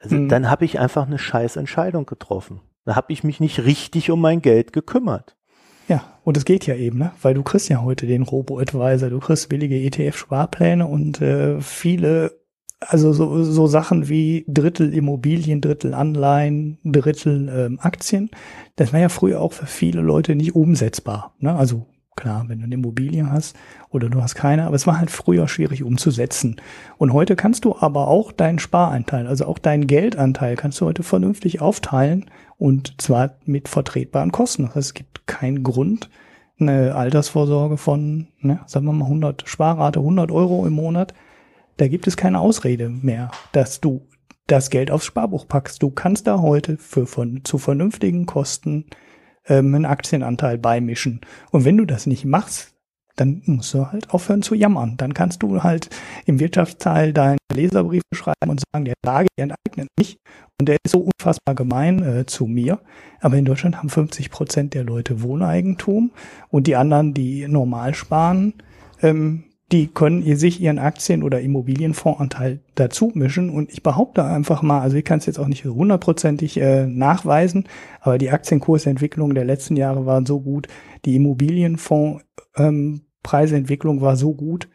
also 0.00 0.16
Mhm. 0.16 0.28
dann 0.28 0.50
habe 0.50 0.66
ich 0.66 0.78
einfach 0.78 1.06
eine 1.06 1.18
scheiß 1.18 1.56
Entscheidung 1.56 2.04
getroffen. 2.04 2.60
Da 2.84 2.94
habe 2.94 3.10
ich 3.12 3.24
mich 3.24 3.40
nicht 3.40 3.64
richtig 3.64 4.10
um 4.10 4.20
mein 4.20 4.42
Geld 4.42 4.74
gekümmert. 4.74 5.36
Ja, 5.92 6.04
und 6.24 6.38
es 6.38 6.46
geht 6.46 6.66
ja 6.66 6.74
eben, 6.74 6.96
ne? 6.96 7.12
Weil 7.20 7.34
du 7.34 7.42
kriegst 7.42 7.68
ja 7.68 7.82
heute 7.82 8.06
den 8.06 8.22
Robo-Advisor, 8.22 9.10
du 9.10 9.18
kriegst 9.18 9.50
billige 9.50 9.76
ETF-Sparpläne 9.76 10.86
und 10.86 11.20
äh, 11.20 11.60
viele, 11.60 12.32
also 12.80 13.12
so, 13.12 13.44
so 13.44 13.66
Sachen 13.66 14.08
wie 14.08 14.46
Drittel 14.48 14.94
Immobilien, 14.94 15.60
Drittel 15.60 15.92
Anleihen, 15.92 16.78
Drittel 16.82 17.46
ähm, 17.54 17.78
Aktien. 17.82 18.30
Das 18.76 18.94
war 18.94 19.00
ja 19.00 19.10
früher 19.10 19.42
auch 19.42 19.52
für 19.52 19.66
viele 19.66 20.00
Leute 20.00 20.34
nicht 20.34 20.54
umsetzbar. 20.54 21.34
Ne? 21.40 21.54
Also 21.54 21.84
klar, 22.16 22.46
wenn 22.48 22.60
du 22.60 22.64
eine 22.64 22.74
Immobilie 22.76 23.30
hast 23.30 23.54
oder 23.90 24.08
du 24.08 24.22
hast 24.22 24.34
keine, 24.34 24.64
aber 24.64 24.76
es 24.76 24.86
war 24.86 24.98
halt 24.98 25.10
früher 25.10 25.46
schwierig 25.46 25.82
umzusetzen. 25.82 26.56
Und 26.96 27.12
heute 27.12 27.36
kannst 27.36 27.66
du 27.66 27.76
aber 27.78 28.08
auch 28.08 28.32
deinen 28.32 28.58
Sparanteil, 28.58 29.26
also 29.26 29.44
auch 29.44 29.58
deinen 29.58 29.86
Geldanteil, 29.86 30.56
kannst 30.56 30.80
du 30.80 30.86
heute 30.86 31.02
vernünftig 31.02 31.60
aufteilen 31.60 32.30
und 32.58 33.00
zwar 33.00 33.36
mit 33.44 33.68
vertretbaren 33.68 34.32
Kosten. 34.32 34.64
Das 34.64 34.74
heißt, 34.74 34.86
es 34.88 34.94
gibt 34.94 35.26
keinen 35.26 35.62
Grund, 35.62 36.10
eine 36.60 36.94
Altersvorsorge 36.94 37.76
von, 37.76 38.28
ne, 38.40 38.60
sagen 38.66 38.86
wir 38.86 38.92
mal 38.92 39.06
100 39.06 39.48
Sparrate, 39.48 40.00
100 40.00 40.30
Euro 40.30 40.66
im 40.66 40.74
Monat 40.74 41.14
Da 41.76 41.88
gibt 41.88 42.06
es 42.06 42.16
keine 42.16 42.40
Ausrede 42.40 42.88
mehr, 42.88 43.30
dass 43.52 43.80
du 43.80 44.06
das 44.46 44.70
Geld 44.70 44.90
aufs 44.90 45.06
Sparbuch 45.06 45.48
packst. 45.48 45.82
Du 45.82 45.90
kannst 45.90 46.26
da 46.26 46.40
heute 46.40 46.76
für 46.76 47.06
von, 47.06 47.40
zu 47.44 47.58
vernünftigen 47.58 48.26
Kosten 48.26 48.86
ähm, 49.46 49.74
einen 49.74 49.86
Aktienanteil 49.86 50.58
beimischen. 50.58 51.20
Und 51.50 51.64
wenn 51.64 51.76
du 51.76 51.84
das 51.84 52.06
nicht 52.06 52.24
machst, 52.24 52.71
dann 53.16 53.42
musst 53.46 53.74
du 53.74 53.90
halt 53.90 54.10
aufhören 54.10 54.42
zu 54.42 54.54
jammern. 54.54 54.96
Dann 54.96 55.14
kannst 55.14 55.42
du 55.42 55.62
halt 55.62 55.90
im 56.26 56.40
Wirtschaftsteil 56.40 57.12
deinen 57.12 57.38
Leserbrief 57.52 58.02
schreiben 58.12 58.50
und 58.50 58.62
sagen, 58.72 58.84
der 58.84 58.94
Lage 59.04 59.28
enteignet 59.36 59.88
mich 59.98 60.18
und 60.58 60.68
der 60.68 60.76
ist 60.84 60.92
so 60.92 61.00
unfassbar 61.00 61.54
gemein 61.54 62.02
äh, 62.02 62.26
zu 62.26 62.46
mir. 62.46 62.80
Aber 63.20 63.36
in 63.36 63.44
Deutschland 63.44 63.78
haben 63.78 63.90
50 63.90 64.30
Prozent 64.30 64.74
der 64.74 64.84
Leute 64.84 65.22
Wohneigentum 65.22 66.12
und 66.48 66.66
die 66.66 66.76
anderen, 66.76 67.14
die 67.14 67.46
normal 67.48 67.94
sparen, 67.94 68.54
ähm, 69.02 69.44
die 69.72 69.88
können 69.88 70.36
sich 70.36 70.60
ihren 70.60 70.78
Aktien- 70.78 71.22
oder 71.22 71.40
Immobilienfondsanteil 71.40 72.60
dazu 72.74 73.10
mischen. 73.14 73.48
Und 73.48 73.72
ich 73.72 73.82
behaupte 73.82 74.22
einfach 74.24 74.60
mal, 74.62 74.80
also 74.80 74.98
ich 74.98 75.04
kann 75.04 75.18
es 75.18 75.26
jetzt 75.26 75.38
auch 75.38 75.48
nicht 75.48 75.64
hundertprozentig 75.64 76.60
äh, 76.60 76.86
nachweisen, 76.86 77.64
aber 78.00 78.18
die 78.18 78.30
Aktienkursentwicklung 78.30 79.34
der 79.34 79.46
letzten 79.46 79.76
Jahre 79.76 80.04
war 80.04 80.26
so 80.26 80.40
gut, 80.40 80.68
die 81.06 81.16
Immobilienfondspreisentwicklung 81.16 83.96
ähm, 83.96 84.02
war 84.02 84.16
so 84.16 84.34
gut, 84.34 84.68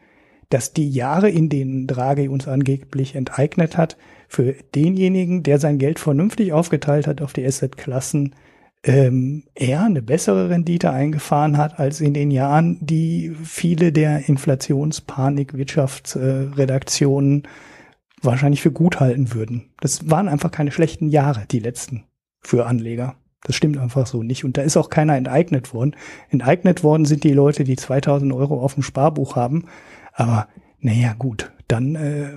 dass 0.50 0.72
die 0.72 0.90
Jahre, 0.90 1.30
in 1.30 1.48
denen 1.48 1.86
Draghi 1.86 2.26
uns 2.28 2.48
angeblich 2.48 3.14
enteignet 3.14 3.76
hat, 3.76 3.96
für 4.28 4.56
denjenigen, 4.74 5.44
der 5.44 5.58
sein 5.58 5.78
Geld 5.78 5.98
vernünftig 5.98 6.52
aufgeteilt 6.52 7.06
hat 7.06 7.22
auf 7.22 7.32
die 7.32 7.46
Assetklassen, 7.46 8.34
ähm, 8.84 9.44
eher 9.54 9.82
eine 9.82 10.02
bessere 10.02 10.50
Rendite 10.50 10.90
eingefahren 10.90 11.56
hat 11.56 11.78
als 11.78 12.00
in 12.00 12.14
den 12.14 12.30
Jahren, 12.30 12.78
die 12.80 13.34
viele 13.42 13.92
der 13.92 14.28
Inflationspanik 14.28 15.54
Wirtschaftsredaktionen 15.54 17.44
äh, 17.44 17.48
wahrscheinlich 18.22 18.62
für 18.62 18.72
gut 18.72 19.00
halten 19.00 19.34
würden. 19.34 19.70
Das 19.80 20.10
waren 20.10 20.28
einfach 20.28 20.50
keine 20.50 20.72
schlechten 20.72 21.08
Jahre, 21.08 21.44
die 21.50 21.60
letzten 21.60 22.04
für 22.40 22.66
Anleger. 22.66 23.16
Das 23.44 23.56
stimmt 23.56 23.78
einfach 23.78 24.06
so 24.06 24.22
nicht. 24.22 24.44
Und 24.44 24.56
da 24.56 24.62
ist 24.62 24.76
auch 24.76 24.90
keiner 24.90 25.16
enteignet 25.16 25.72
worden. 25.72 25.94
Enteignet 26.28 26.82
worden 26.82 27.04
sind 27.04 27.24
die 27.24 27.32
Leute, 27.32 27.64
die 27.64 27.76
2000 27.76 28.32
Euro 28.32 28.60
auf 28.60 28.74
dem 28.74 28.82
Sparbuch 28.82 29.36
haben. 29.36 29.66
Aber 30.12 30.48
naja, 30.80 31.14
gut, 31.18 31.52
dann 31.68 31.94
äh, 31.94 32.30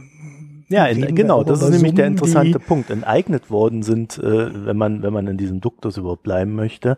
ja, 0.72 0.86
in, 0.86 1.16
genau, 1.16 1.44
das 1.44 1.62
ist 1.62 1.70
nämlich 1.70 1.94
der 1.94 2.08
interessante 2.08 2.60
Punkt. 2.60 2.90
Enteignet 2.90 3.50
worden 3.50 3.84
sind, 3.84 4.18
äh, 4.18 4.66
wenn 4.66 4.78
man, 4.78 5.04
wenn 5.04 5.14
man 5.14 5.28
in 5.28 5.38
diesem 5.38 5.62
Duktus 5.62 5.98
überhaupt 5.98 6.24
bleiben 6.24 6.56
möchte. 6.56 6.98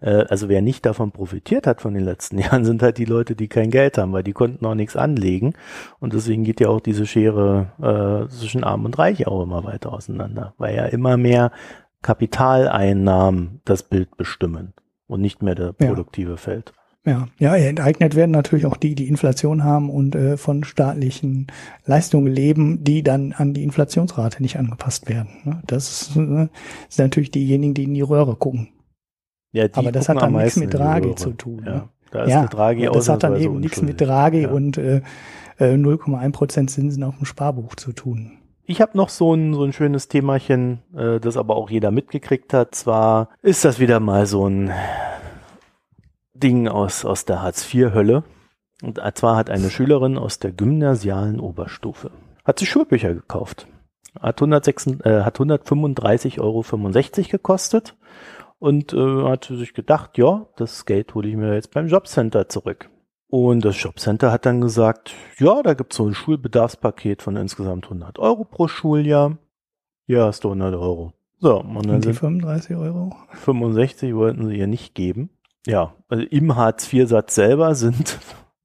Äh, 0.00 0.24
also 0.28 0.48
wer 0.48 0.62
nicht 0.62 0.86
davon 0.86 1.12
profitiert 1.12 1.66
hat 1.66 1.80
von 1.80 1.94
den 1.94 2.04
letzten 2.04 2.38
Jahren, 2.40 2.64
sind 2.64 2.82
halt 2.82 2.98
die 2.98 3.04
Leute, 3.04 3.36
die 3.36 3.48
kein 3.48 3.70
Geld 3.70 3.98
haben, 3.98 4.12
weil 4.12 4.22
die 4.22 4.32
konnten 4.32 4.64
auch 4.66 4.74
nichts 4.74 4.96
anlegen. 4.96 5.54
Und 5.98 6.14
deswegen 6.14 6.44
geht 6.44 6.60
ja 6.60 6.68
auch 6.68 6.80
diese 6.80 7.06
Schere 7.06 7.72
äh, 7.78 8.28
zwischen 8.32 8.64
Arm 8.64 8.84
und 8.84 8.98
Reich 8.98 9.26
auch 9.26 9.42
immer 9.42 9.64
weiter 9.64 9.92
auseinander, 9.92 10.54
weil 10.58 10.74
ja 10.74 10.86
immer 10.86 11.16
mehr 11.16 11.52
Kapitaleinnahmen 12.02 13.60
das 13.64 13.82
Bild 13.82 14.16
bestimmen 14.16 14.72
und 15.06 15.20
nicht 15.20 15.42
mehr 15.42 15.54
der 15.54 15.72
produktive 15.72 16.32
ja. 16.32 16.36
Feld. 16.36 16.72
Ja, 17.06 17.28
ja, 17.38 17.56
enteignet 17.56 18.14
werden 18.14 18.30
natürlich 18.30 18.66
auch 18.66 18.76
die, 18.76 18.94
die 18.94 19.08
Inflation 19.08 19.64
haben 19.64 19.88
und 19.88 20.14
äh, 20.14 20.36
von 20.36 20.64
staatlichen 20.64 21.46
Leistungen 21.86 22.26
leben, 22.26 22.84
die 22.84 23.02
dann 23.02 23.32
an 23.32 23.54
die 23.54 23.64
Inflationsrate 23.64 24.42
nicht 24.42 24.58
angepasst 24.58 25.08
werden. 25.08 25.30
Ne? 25.44 25.62
Das 25.66 26.10
äh, 26.10 26.14
sind 26.14 26.50
natürlich 26.98 27.30
diejenigen, 27.30 27.72
die 27.72 27.84
in 27.84 27.94
die 27.94 28.02
Röhre 28.02 28.36
gucken. 28.36 28.68
Ja, 29.52 29.66
die 29.66 29.74
Aber 29.74 29.92
das 29.92 30.10
hat 30.10 30.20
dann 30.20 30.34
nichts 30.34 30.56
mit 30.56 30.74
Draghi 30.74 31.14
zu 31.14 31.30
tun. 31.30 31.62
Ja, 31.64 31.72
ne? 31.72 31.88
da 32.10 32.24
ist 32.24 32.30
ja 32.30 32.46
Draghi 32.46 32.88
das 32.92 33.08
hat 33.08 33.22
dann 33.22 33.40
eben 33.40 33.60
nichts 33.60 33.80
mit 33.80 33.98
Draghi 34.00 34.42
ja. 34.42 34.50
und 34.50 34.76
äh, 34.76 35.00
0,1 35.58 36.26
äh, 36.26 36.30
Prozent 36.30 36.70
Zinsen 36.70 37.02
auf 37.02 37.16
dem 37.16 37.24
Sparbuch 37.24 37.76
zu 37.76 37.92
tun. 37.92 38.32
Ich 38.64 38.80
habe 38.80 38.96
noch 38.96 39.08
so 39.08 39.34
ein, 39.34 39.54
so 39.54 39.64
ein 39.64 39.72
schönes 39.72 40.08
Themachen, 40.08 40.80
äh, 40.94 41.18
das 41.18 41.38
aber 41.38 41.56
auch 41.56 41.70
jeder 41.70 41.90
mitgekriegt 41.90 42.52
hat. 42.52 42.74
Zwar 42.74 43.30
ist 43.42 43.64
das 43.64 43.80
wieder 43.80 44.00
mal 44.00 44.26
so 44.26 44.46
ein 44.46 44.70
Ding 46.40 46.68
aus, 46.68 47.04
aus 47.04 47.24
der 47.24 47.42
Hartz-IV-Hölle. 47.42 48.24
Und 48.82 49.00
zwar 49.14 49.36
hat 49.36 49.50
eine 49.50 49.70
Schülerin 49.70 50.16
aus 50.16 50.38
der 50.38 50.52
gymnasialen 50.52 51.38
Oberstufe, 51.38 52.10
hat 52.44 52.58
sich 52.58 52.70
Schulbücher 52.70 53.14
gekauft. 53.14 53.66
Hat, 54.18 54.40
106, 54.40 54.86
äh, 55.04 55.22
hat 55.22 55.38
135,65 55.38 56.40
Euro 56.40 56.64
gekostet 57.30 57.96
und 58.58 58.92
äh, 58.92 59.24
hat 59.24 59.44
sich 59.44 59.74
gedacht, 59.74 60.18
ja, 60.18 60.46
das 60.56 60.86
Geld 60.86 61.14
hole 61.14 61.28
ich 61.28 61.36
mir 61.36 61.54
jetzt 61.54 61.72
beim 61.72 61.88
Jobcenter 61.88 62.48
zurück. 62.48 62.90
Und 63.28 63.64
das 63.64 63.80
Jobcenter 63.80 64.32
hat 64.32 64.46
dann 64.46 64.60
gesagt, 64.60 65.14
ja, 65.38 65.62
da 65.62 65.74
gibt's 65.74 65.96
so 65.96 66.06
ein 66.06 66.14
Schulbedarfspaket 66.14 67.22
von 67.22 67.36
insgesamt 67.36 67.84
100 67.84 68.18
Euro 68.18 68.44
pro 68.44 68.66
Schuljahr. 68.66 69.38
Ja, 70.06 70.26
hast 70.26 70.42
du 70.42 70.48
100 70.48 70.74
Euro. 70.74 71.12
So, 71.38 71.60
und 71.60 71.86
dann 71.86 71.96
und 71.96 72.04
die 72.04 72.12
35 72.12 72.76
Euro? 72.76 73.14
65 73.32 74.14
wollten 74.14 74.48
sie 74.48 74.58
ihr 74.58 74.66
nicht 74.66 74.94
geben. 74.94 75.30
Ja, 75.66 75.94
also 76.08 76.24
im 76.24 76.56
Hartz-IV-Satz 76.56 77.34
selber 77.34 77.74
sind 77.74 78.18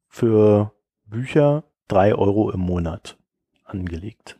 für 0.07 0.71
Bücher 1.05 1.63
drei 1.87 2.15
Euro 2.15 2.51
im 2.51 2.61
Monat 2.61 3.17
angelegt. 3.65 4.37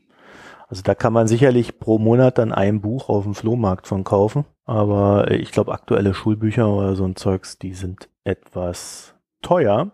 Also 0.67 0.81
da 0.81 0.95
kann 0.95 1.13
man 1.13 1.27
sicherlich 1.27 1.79
pro 1.79 1.99
Monat 1.99 2.37
dann 2.37 2.51
ein 2.51 2.81
Buch 2.81 3.09
auf 3.09 3.23
dem 3.23 3.35
Flohmarkt 3.35 3.87
von 3.87 4.03
kaufen. 4.03 4.45
Aber 4.65 5.29
ich 5.31 5.51
glaube, 5.51 5.73
aktuelle 5.73 6.13
Schulbücher 6.13 6.67
oder 6.67 6.95
so 6.95 7.05
ein 7.05 7.15
Zeugs, 7.15 7.59
die 7.59 7.73
sind 7.73 8.09
etwas 8.23 9.13
teuer. 9.41 9.91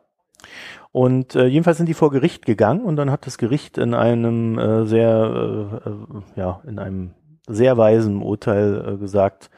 Und 0.91 1.35
äh, 1.35 1.47
jedenfalls 1.47 1.77
sind 1.77 1.89
die 1.89 1.93
vor 1.93 2.11
Gericht 2.11 2.45
gegangen 2.45 2.81
und 2.81 2.95
dann 2.95 3.11
hat 3.11 3.25
das 3.25 3.37
Gericht 3.37 3.77
in 3.77 3.93
einem 3.93 4.57
äh, 4.57 4.85
sehr, 4.85 5.79
äh, 5.85 5.89
äh 5.89 6.21
ja, 6.35 6.61
in 6.65 6.79
einem 6.79 7.15
sehr 7.47 7.77
weisen 7.77 8.21
Urteil 8.21 8.93
äh, 8.93 8.97
gesagt, 8.97 9.49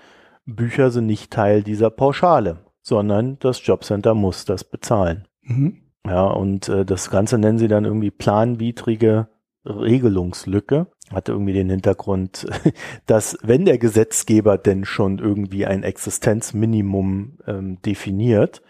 Bücher 0.46 0.90
sind 0.90 1.06
nicht 1.06 1.32
Teil 1.32 1.64
dieser 1.64 1.90
Pauschale 1.90 2.58
sondern 2.84 3.40
das 3.40 3.66
Jobcenter 3.66 4.14
muss 4.14 4.46
das 4.46 4.64
bezahlen. 4.64 5.28
Mhm. 5.42 5.78
Ja, 6.06 6.26
und 6.26 6.70
äh, 6.70 6.86
das 6.86 7.10
Ganze 7.10 7.38
nennen 7.38 7.58
sie 7.58 7.70
dann 7.70 7.86
irgendwie 7.86 8.12
planwidrige 8.12 9.30
Regelungslücke. 9.66 10.88
Hatte 11.12 11.32
irgendwie 11.32 11.54
den 11.54 11.70
Hintergrund, 11.70 12.46
dass 13.06 13.38
wenn 13.42 13.66
der 13.66 13.78
Gesetzgeber 13.78 14.58
denn 14.58 14.84
schon 14.86 15.20
irgendwie 15.20 15.66
ein 15.66 15.84
Existenzminimum 15.84 17.40
ähm, 17.48 17.82
definiert, 17.82 18.62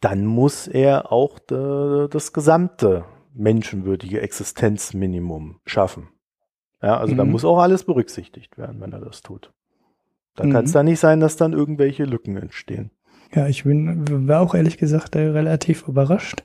dann 0.00 0.26
muss 0.26 0.66
er 0.66 1.12
auch 1.12 1.38
de, 1.38 2.08
das 2.08 2.32
gesamte 2.32 3.04
menschenwürdige 3.34 4.20
Existenzminimum 4.20 5.60
schaffen. 5.66 6.08
Ja, 6.82 6.98
also 6.98 7.14
mhm. 7.14 7.18
da 7.18 7.24
muss 7.24 7.44
auch 7.44 7.58
alles 7.58 7.84
berücksichtigt 7.84 8.58
werden, 8.58 8.80
wenn 8.80 8.92
er 8.92 9.00
das 9.00 9.22
tut. 9.22 9.52
Da 10.34 10.44
mhm. 10.44 10.52
kann 10.52 10.64
es 10.64 10.72
da 10.72 10.82
nicht 10.82 11.00
sein, 11.00 11.20
dass 11.20 11.36
dann 11.36 11.52
irgendwelche 11.52 12.04
Lücken 12.04 12.36
entstehen. 12.36 12.90
Ja, 13.32 13.46
ich 13.48 13.64
bin, 13.64 14.28
war 14.28 14.40
auch 14.40 14.54
ehrlich 14.54 14.78
gesagt 14.78 15.16
relativ 15.16 15.86
überrascht, 15.88 16.44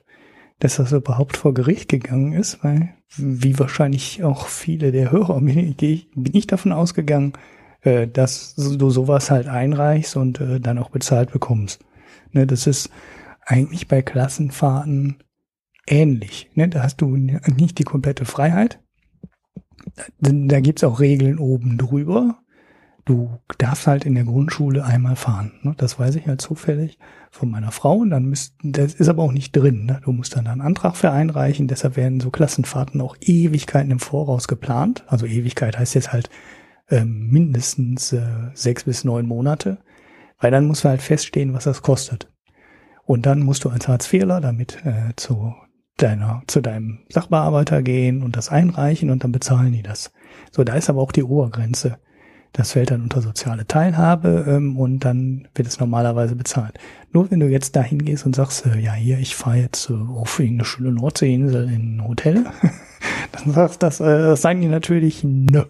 dass 0.58 0.76
das 0.76 0.92
überhaupt 0.92 1.36
vor 1.36 1.54
Gericht 1.54 1.88
gegangen 1.88 2.32
ist, 2.32 2.62
weil, 2.62 2.94
wie 3.16 3.58
wahrscheinlich 3.58 4.22
auch 4.22 4.46
viele 4.46 4.92
der 4.92 5.10
Hörer, 5.10 5.40
bin 5.40 5.74
ich, 5.80 6.10
bin 6.14 6.34
ich 6.34 6.46
davon 6.46 6.72
ausgegangen, 6.72 7.32
äh, 7.82 8.06
dass 8.06 8.54
du 8.56 8.90
sowas 8.90 9.30
halt 9.30 9.48
einreichst 9.48 10.16
und 10.16 10.40
äh, 10.40 10.60
dann 10.60 10.78
auch 10.78 10.90
bezahlt 10.90 11.32
bekommst. 11.32 11.84
Ne, 12.32 12.46
das 12.46 12.66
ist 12.66 12.90
eigentlich 13.44 13.88
bei 13.88 14.02
Klassenfahrten 14.02 15.16
ähnlich. 15.86 16.50
Ne? 16.54 16.68
Da 16.68 16.82
hast 16.82 17.00
du 17.00 17.16
nicht 17.16 17.78
die 17.78 17.84
komplette 17.84 18.24
Freiheit. 18.24 18.80
Da, 20.20 20.30
da 20.32 20.60
gibt's 20.60 20.84
auch 20.84 21.00
Regeln 21.00 21.38
oben 21.38 21.78
drüber, 21.78 22.39
du 23.10 23.40
darfst 23.58 23.88
halt 23.88 24.04
in 24.06 24.14
der 24.14 24.22
Grundschule 24.22 24.84
einmal 24.84 25.16
fahren. 25.16 25.52
Ne? 25.62 25.74
Das 25.76 25.98
weiß 25.98 26.14
ich 26.14 26.28
halt 26.28 26.40
zufällig 26.40 26.96
von 27.30 27.50
meiner 27.50 27.72
Frau. 27.72 27.96
Und 27.96 28.10
dann 28.10 28.26
müsst, 28.26 28.54
das 28.62 28.94
ist 28.94 29.08
aber 29.08 29.24
auch 29.24 29.32
nicht 29.32 29.50
drin. 29.54 29.84
Ne? 29.86 30.00
Du 30.04 30.12
musst 30.12 30.36
dann 30.36 30.46
einen 30.46 30.60
Antrag 30.60 30.96
für 30.96 31.10
einreichen. 31.10 31.66
Deshalb 31.66 31.96
werden 31.96 32.20
so 32.20 32.30
Klassenfahrten 32.30 33.00
auch 33.00 33.16
Ewigkeiten 33.20 33.90
im 33.90 33.98
Voraus 33.98 34.46
geplant. 34.46 35.04
Also 35.08 35.26
Ewigkeit 35.26 35.76
heißt 35.76 35.96
jetzt 35.96 36.12
halt 36.12 36.30
äh, 36.88 37.04
mindestens 37.04 38.12
äh, 38.12 38.50
sechs 38.54 38.84
bis 38.84 39.02
neun 39.02 39.26
Monate. 39.26 39.78
Weil 40.38 40.52
dann 40.52 40.66
musst 40.66 40.84
du 40.84 40.88
halt 40.88 41.02
feststehen, 41.02 41.52
was 41.52 41.64
das 41.64 41.82
kostet. 41.82 42.32
Und 43.04 43.26
dann 43.26 43.40
musst 43.40 43.64
du 43.64 43.70
als 43.70 43.88
Hartz-IVler 43.88 44.40
damit 44.40 44.84
äh, 44.84 45.14
zu 45.16 45.52
deiner, 45.96 46.42
zu 46.46 46.60
deinem 46.60 47.00
Sachbearbeiter 47.08 47.82
gehen 47.82 48.22
und 48.22 48.36
das 48.36 48.50
einreichen 48.50 49.10
und 49.10 49.24
dann 49.24 49.32
bezahlen 49.32 49.72
die 49.72 49.82
das. 49.82 50.12
So, 50.52 50.62
da 50.62 50.74
ist 50.74 50.88
aber 50.88 51.02
auch 51.02 51.12
die 51.12 51.24
Obergrenze. 51.24 51.98
Das 52.52 52.72
fällt 52.72 52.90
dann 52.90 53.02
unter 53.02 53.22
soziale 53.22 53.66
Teilhabe 53.66 54.44
ähm, 54.48 54.76
und 54.76 55.00
dann 55.00 55.46
wird 55.54 55.68
es 55.68 55.78
normalerweise 55.78 56.34
bezahlt. 56.34 56.78
Nur 57.12 57.30
wenn 57.30 57.40
du 57.40 57.46
jetzt 57.46 57.76
da 57.76 57.82
hingehst 57.82 58.26
und 58.26 58.34
sagst, 58.34 58.66
äh, 58.66 58.78
ja 58.78 58.92
hier, 58.92 59.18
ich 59.18 59.36
fahre 59.36 59.58
jetzt 59.58 59.88
äh, 59.90 59.94
auf 59.94 60.38
irgendeine 60.38 60.64
schöne 60.64 60.92
Nordseeinsel 60.92 61.68
in 61.70 61.96
ein 61.96 62.08
Hotel, 62.08 62.44
dann 63.32 63.52
sagst 63.52 63.82
das, 63.82 64.00
äh, 64.00 64.04
das 64.04 64.42
sagen 64.42 64.60
die 64.60 64.68
natürlich, 64.68 65.22
nö, 65.22 65.64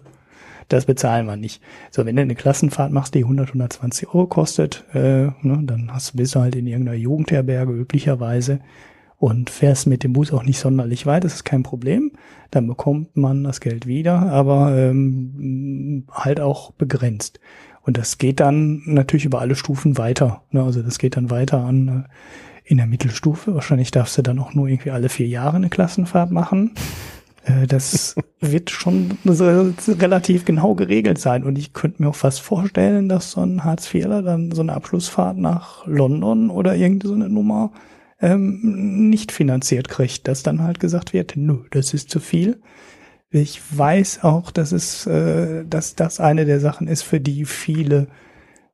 das 0.69 0.85
bezahlen 0.85 1.25
wir 1.25 1.35
nicht. 1.35 1.61
So, 1.91 2.05
wenn 2.05 2.15
du 2.15 2.21
eine 2.21 2.35
Klassenfahrt 2.35 2.91
machst, 2.91 3.13
die 3.13 3.23
100, 3.23 3.49
120 3.49 4.07
Euro 4.09 4.27
kostet, 4.27 4.85
äh, 4.93 5.27
ne, 5.41 5.59
dann 5.63 5.91
hast, 5.93 6.15
bist 6.15 6.33
du 6.35 6.39
halt 6.39 6.55
in 6.55 6.65
irgendeiner 6.65 6.97
Jugendherberge 6.97 7.73
üblicherweise 7.73 8.59
und 9.21 9.51
fährst 9.51 9.85
mit 9.85 10.03
dem 10.03 10.13
Bus 10.13 10.33
auch 10.33 10.41
nicht 10.41 10.57
sonderlich 10.57 11.05
weit, 11.05 11.23
das 11.23 11.35
ist 11.35 11.43
kein 11.43 11.61
Problem. 11.61 12.11
Dann 12.49 12.65
bekommt 12.65 13.15
man 13.15 13.43
das 13.43 13.61
Geld 13.61 13.85
wieder, 13.85 14.23
aber 14.23 14.75
ähm, 14.75 16.07
halt 16.11 16.39
auch 16.39 16.71
begrenzt. 16.71 17.39
Und 17.83 17.99
das 17.99 18.17
geht 18.17 18.39
dann 18.39 18.81
natürlich 18.85 19.25
über 19.25 19.39
alle 19.39 19.53
Stufen 19.53 19.99
weiter. 19.99 20.41
Ne? 20.49 20.63
Also 20.63 20.81
das 20.81 20.97
geht 20.97 21.17
dann 21.17 21.29
weiter 21.29 21.63
an 21.63 22.05
äh, 22.07 22.71
in 22.71 22.77
der 22.77 22.87
Mittelstufe. 22.87 23.53
Wahrscheinlich 23.53 23.91
darfst 23.91 24.17
du 24.17 24.23
dann 24.23 24.39
auch 24.39 24.55
nur 24.55 24.67
irgendwie 24.67 24.89
alle 24.89 25.07
vier 25.07 25.27
Jahre 25.27 25.57
eine 25.57 25.69
Klassenfahrt 25.69 26.31
machen. 26.31 26.71
Äh, 27.43 27.67
das 27.67 28.15
wird 28.39 28.71
schon 28.71 29.19
relativ 29.23 30.45
genau 30.45 30.73
geregelt 30.73 31.19
sein. 31.19 31.43
Und 31.43 31.59
ich 31.59 31.73
könnte 31.73 32.01
mir 32.01 32.09
auch 32.09 32.15
fast 32.15 32.41
vorstellen, 32.41 33.07
dass 33.07 33.33
so 33.33 33.41
ein 33.41 33.63
Hartz-IVler 33.63 34.23
dann 34.23 34.51
so 34.51 34.63
eine 34.63 34.73
Abschlussfahrt 34.73 35.37
nach 35.37 35.85
London 35.85 36.49
oder 36.49 36.75
irgendeine 36.75 37.07
so 37.07 37.13
eine 37.13 37.29
Nummer 37.29 37.71
ähm, 38.21 39.09
nicht 39.09 39.31
finanziert 39.31 39.89
kriegt. 39.89 40.27
Dass 40.27 40.43
dann 40.43 40.61
halt 40.61 40.79
gesagt 40.79 41.13
wird, 41.13 41.33
nö, 41.35 41.59
das 41.71 41.93
ist 41.93 42.09
zu 42.09 42.19
viel. 42.19 42.59
Ich 43.29 43.61
weiß 43.77 44.23
auch, 44.23 44.51
dass 44.51 44.71
es, 44.71 45.07
äh, 45.07 45.63
dass 45.65 45.95
das 45.95 46.19
eine 46.19 46.45
der 46.45 46.59
Sachen 46.59 46.87
ist, 46.87 47.01
für 47.03 47.19
die 47.19 47.45
viele 47.45 48.07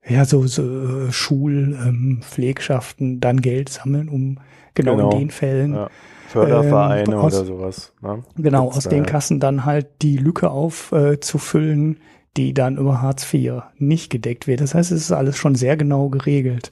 ja 0.08 0.26
so, 0.26 0.48
so 0.48 0.64
äh, 0.64 1.12
Schulpflegschaften 1.12 3.08
ähm, 3.08 3.20
dann 3.20 3.41
Geld 3.41 3.70
sammeln, 3.70 4.10
um 4.10 4.39
genau, 4.74 4.95
genau. 4.95 5.12
in 5.12 5.20
den 5.20 5.30
Fällen 5.32 5.74
ja. 5.76 5.89
Fördervereine 6.28 7.14
ähm, 7.14 7.20
aus, 7.20 7.36
oder 7.36 7.45
sowas. 7.45 7.93
Ne? 8.02 8.24
Genau, 8.38 8.64
Gibt's 8.64 8.78
aus 8.78 8.89
den 8.89 9.06
Kassen 9.06 9.39
dann 9.39 9.66
halt 9.66 9.88
die 10.02 10.18
Lücke 10.18 10.50
aufzufüllen, 10.50 11.95
äh, 11.95 12.00
die 12.38 12.54
dann 12.54 12.78
über 12.78 13.02
Hartz 13.02 13.34
IV 13.34 13.64
nicht 13.78 14.10
gedeckt 14.10 14.48
wird. 14.48 14.62
Das 14.62 14.76
heißt, 14.76 14.91
es 14.91 15.02
ist 15.02 15.12
alles 15.12 15.38
schon 15.38 15.56
sehr 15.56 15.78
genau 15.78 16.10
geregelt. 16.10 16.72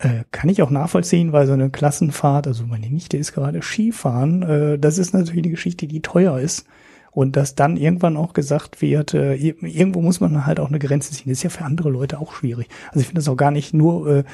Äh, 0.00 0.24
kann 0.30 0.48
ich 0.48 0.62
auch 0.62 0.70
nachvollziehen, 0.70 1.32
weil 1.32 1.46
so 1.46 1.52
eine 1.52 1.68
Klassenfahrt, 1.68 2.46
also 2.46 2.64
meine 2.64 2.88
Nichte 2.88 3.18
ist 3.18 3.34
gerade 3.34 3.60
Skifahren, 3.60 4.42
äh, 4.42 4.78
das 4.78 4.96
ist 4.96 5.12
natürlich 5.12 5.44
eine 5.44 5.50
Geschichte, 5.50 5.86
die 5.86 6.00
teuer 6.00 6.38
ist. 6.38 6.66
Und 7.10 7.36
dass 7.36 7.54
dann 7.54 7.76
irgendwann 7.76 8.16
auch 8.16 8.32
gesagt 8.32 8.80
wird, 8.80 9.12
äh, 9.12 9.34
irgendwo 9.34 10.00
muss 10.00 10.20
man 10.20 10.46
halt 10.46 10.58
auch 10.58 10.68
eine 10.68 10.78
Grenze 10.78 11.12
ziehen. 11.12 11.28
Das 11.28 11.38
ist 11.38 11.42
ja 11.42 11.50
für 11.50 11.64
andere 11.64 11.90
Leute 11.90 12.18
auch 12.18 12.32
schwierig. 12.32 12.68
Also 12.88 13.00
ich 13.00 13.06
finde 13.08 13.18
das 13.18 13.28
auch 13.28 13.36
gar 13.36 13.50
nicht 13.50 13.74
nur 13.74 14.06
äh, 14.06 14.24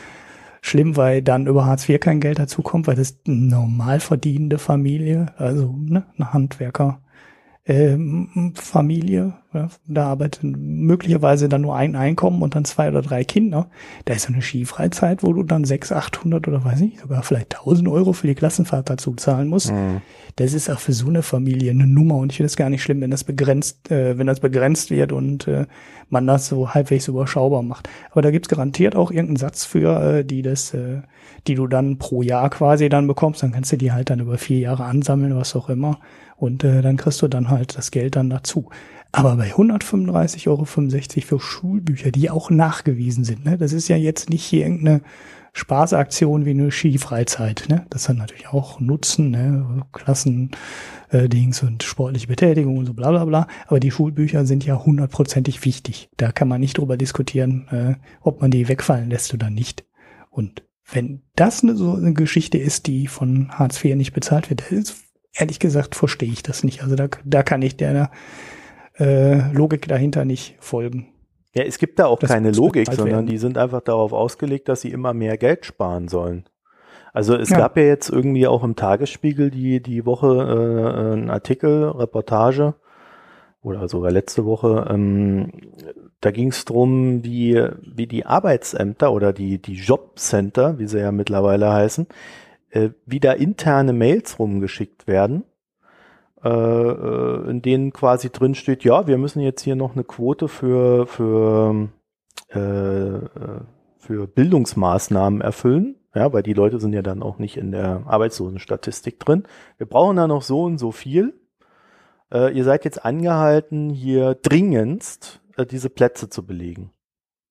schlimm, 0.61 0.97
weil 0.97 1.21
dann 1.23 1.49
über 1.49 1.67
Hartz 1.67 1.89
IV 1.89 1.99
kein 1.99 2.21
Geld 2.21 2.39
dazu 2.39 2.63
kommt, 2.63 2.87
weil 2.87 2.97
das 2.97 3.19
normal 3.25 3.99
verdienende 3.99 4.59
Familie, 4.59 5.27
also 5.37 5.75
ne, 5.77 6.05
eine 6.17 6.33
Handwerker, 6.33 7.01
ähm, 7.65 8.53
Familie, 8.55 9.35
ja, 9.57 9.69
da 9.87 10.07
arbeitet 10.07 10.43
möglicherweise 10.45 11.49
dann 11.49 11.63
nur 11.63 11.75
ein 11.75 11.97
Einkommen 11.97 12.43
und 12.43 12.55
dann 12.55 12.65
zwei 12.65 12.89
oder 12.89 13.03
drei 13.03 13.25
Kinder. 13.25 13.69
Da 14.05 14.15
ist 14.15 14.27
so 14.27 14.33
eine 14.33 14.43
Skifreizeit, 14.43 15.23
wo 15.23 15.33
du 15.33 15.43
dann 15.43 15.65
sechs, 15.65 15.93
achthundert 15.93 16.47
oder 16.47 16.65
weiß 16.65 16.81
nicht, 16.81 17.01
sogar 17.01 17.23
vielleicht 17.23 17.51
tausend 17.51 17.89
Euro 17.89 18.13
für 18.13 18.27
die 18.27 18.35
Klassenfahrt 18.35 18.91
dazu 18.91 19.15
zahlen 19.15 19.49
musst. 19.49 19.73
Mhm. 19.73 20.03
Das 20.37 20.53
ist 20.53 20.69
auch 20.69 20.79
für 20.79 20.93
so 20.93 21.09
eine 21.09 21.23
Familie 21.23 21.71
eine 21.71 21.87
Nummer 21.87 22.17
und 22.17 22.33
ich 22.33 22.37
finde 22.37 22.47
es 22.47 22.57
gar 22.57 22.69
nicht 22.69 22.83
schlimm, 22.83 23.01
wenn 23.01 23.11
das 23.11 23.25
begrenzt, 23.25 23.91
äh, 23.91 24.19
wenn 24.19 24.27
das 24.27 24.41
begrenzt 24.41 24.91
wird 24.91 25.13
und 25.13 25.49
äh, 25.49 25.67
man 26.11 26.27
das 26.27 26.47
so 26.47 26.75
halbwegs 26.75 27.09
überschaubar 27.09 27.63
macht. 27.63 27.89
Aber 28.11 28.23
da 28.23 28.31
gibt's 28.31 28.49
garantiert 28.49 28.97
auch 28.97 29.11
irgendeinen 29.11 29.37
Satz 29.37 29.65
für, 29.65 30.19
äh, 30.19 30.25
die 30.25 30.43
das, 30.43 30.75
äh, 30.75 31.03
die 31.47 31.55
du 31.55 31.67
dann 31.67 31.99
pro 31.99 32.23
Jahr 32.23 32.51
quasi 32.51 32.89
dann 32.89 33.07
bekommst. 33.07 33.43
Dann 33.43 33.53
kannst 33.53 33.73
du 33.73 33.77
die 33.77 33.93
halt 33.93 34.11
dann 34.11 34.21
über 34.21 34.39
vier 34.39 34.59
Jahre 34.59 34.85
ansammeln, 34.85 35.37
was 35.37 35.57
auch 35.57 35.69
immer. 35.69 35.99
Und 36.37 36.65
äh, 36.65 36.83
dann 36.83 36.97
kriegst 36.97 37.23
du 37.23 37.29
dann 37.29 37.49
halt 37.49 37.77
das 37.77 37.91
Geld 37.91 38.17
dann 38.17 38.31
dazu. 38.31 38.69
Aber 39.13 39.37
bei 39.37 39.55
135,65 39.55 40.49
Euro 40.49 40.65
für 40.65 41.41
Schulbücher, 41.41 42.11
die 42.11 42.31
auch 42.31 42.51
nachgewiesen 42.51 43.25
sind, 43.25 43.45
ne, 43.45 43.57
das 43.57 43.73
ist 43.73 43.89
ja 43.89 43.97
jetzt 43.97 44.31
nicht 44.31 44.45
hier 44.45 44.67
irgendeine 44.67 45.01
Spaßaktion 45.57 46.45
wie 46.45 46.51
eine 46.51 46.71
Skifreizeit. 46.71 47.65
Ne? 47.69 47.87
Das 47.89 48.11
hat 48.11 48.17
natürlich 48.19 48.49
auch 48.49 48.79
Nutzen, 48.79 49.31
ne? 49.31 49.87
Klassen, 49.91 50.51
äh, 51.11 51.29
und 51.63 51.83
sportliche 51.83 52.27
Betätigung 52.27 52.77
und 52.77 52.85
so 52.85 52.93
bla 52.93 53.11
bla 53.11 53.25
bla. 53.25 53.49
Aber 53.67 53.81
die 53.81 53.91
Schulbücher 53.91 54.45
sind 54.45 54.67
ja 54.67 54.85
hundertprozentig 54.85 55.65
wichtig. 55.65 56.11
Da 56.19 56.31
kann 56.31 56.49
man 56.49 56.61
nicht 56.61 56.77
drüber 56.77 56.99
diskutieren, 56.99 57.69
äh, 57.71 57.95
ob 58.21 58.43
man 58.43 58.51
die 58.51 58.69
wegfallen 58.69 59.09
lässt 59.09 59.33
oder 59.33 59.49
nicht. 59.49 59.85
Und 60.29 60.63
wenn 60.93 61.23
das 61.37 61.63
eine, 61.63 61.75
so 61.75 61.95
eine 61.95 62.13
Geschichte 62.13 62.59
ist, 62.59 62.87
die 62.87 63.07
von 63.07 63.51
Hartz 63.51 63.83
IV 63.83 63.97
nicht 63.97 64.13
bezahlt 64.13 64.51
wird, 64.51 64.71
ist 64.71 64.97
ehrlich 65.33 65.59
gesagt 65.59 65.95
verstehe 65.95 66.31
ich 66.31 66.43
das 66.43 66.65
nicht. 66.65 66.83
Also 66.83 66.97
da, 66.97 67.09
da 67.25 67.43
kann 67.43 67.63
ich 67.63 67.79
der 67.79 68.11
äh, 68.99 69.53
Logik 69.53 69.89
dahinter 69.89 70.25
nicht 70.25 70.57
folgen. 70.59 71.09
Ja, 71.55 71.65
es 71.65 71.79
gibt 71.79 71.99
da 71.99 72.07
auch 72.07 72.19
das 72.19 72.31
keine 72.31 72.51
Logik, 72.51 72.93
sondern 72.93 73.09
werden. 73.09 73.27
die 73.27 73.39
sind 73.39 73.57
einfach 73.57 73.81
darauf 73.81 74.13
ausgelegt, 74.13 74.69
dass 74.69 74.83
sie 74.83 74.91
immer 74.91 75.15
mehr 75.15 75.39
Geld 75.39 75.65
sparen 75.65 76.09
sollen. 76.09 76.45
Also 77.13 77.35
es 77.35 77.49
ja. 77.49 77.57
gab 77.57 77.79
ja 77.79 77.85
jetzt 77.85 78.11
irgendwie 78.11 78.47
auch 78.47 78.63
im 78.63 78.77
Tagesspiegel 78.77 79.51
die, 79.51 79.83
die 79.83 80.05
Woche 80.05 80.27
äh, 80.27 81.13
einen 81.13 81.31
Artikel, 81.31 81.85
Reportage, 81.89 82.75
oder 83.67 83.89
sogar 83.89 84.13
letzte 84.13 84.45
Woche, 84.45 84.87
ähm, 84.89 85.51
da 86.21 86.31
ging 86.31 86.49
es 86.49 86.65
drum, 86.65 87.25
wie, 87.25 87.61
wie 87.83 88.07
die 88.07 88.25
Arbeitsämter 88.25 89.13
oder 89.13 89.33
die, 89.33 89.61
die 89.61 89.75
Jobcenter, 89.75 90.79
wie 90.79 90.87
sie 90.87 91.01
ja 91.01 91.11
mittlerweile 91.11 91.73
heißen, 91.73 92.07
äh, 92.71 92.91
wie 93.07 93.19
da 93.19 93.33
interne 93.33 93.93
Mails 93.93 94.39
rumgeschickt 94.39 95.09
werden, 95.09 95.43
äh, 95.43 95.43
äh, 95.43 95.56
in 96.47 97.63
denen 97.63 97.93
quasi 97.93 98.31
drin 98.31 98.55
steht, 98.55 98.85
ja, 98.85 99.07
wir 99.07 99.19
müssen 99.19 99.41
jetzt 99.41 99.63
hier 99.63 99.77
noch 99.77 99.95
eine 99.95 100.05
Quote 100.05 100.49
für, 100.49 101.07
für, 101.07 101.89
äh, 102.49 103.21
für 103.99 104.27
Bildungsmaßnahmen 104.27 105.41
erfüllen. 105.41 105.97
Ja, 106.15 106.33
weil 106.33 106.43
die 106.43 106.55
Leute 106.55 106.81
sind 106.81 106.95
ja 106.95 107.03
dann 107.03 107.23
auch 107.23 107.39
nicht 107.39 107.59
in 107.59 107.73
der 107.73 108.05
Arbeitslosenstatistik 108.07 109.21
drin. 109.21 109.43
Wir 109.77 109.87
brauchen 109.87 110.17
da 110.17 110.27
noch 110.27 110.41
so 110.41 110.63
und 110.63 110.79
so 110.79 110.91
viel. 110.91 111.35
Äh, 112.33 112.57
ihr 112.57 112.65
seid 112.65 112.87
jetzt 112.87 113.05
angehalten, 113.05 113.91
hier 113.91 114.35
dringendst 114.35 115.43
äh, 115.59 115.67
diese 115.67 115.91
Plätze 115.91 116.31
zu 116.31 116.47
belegen. 116.47 116.91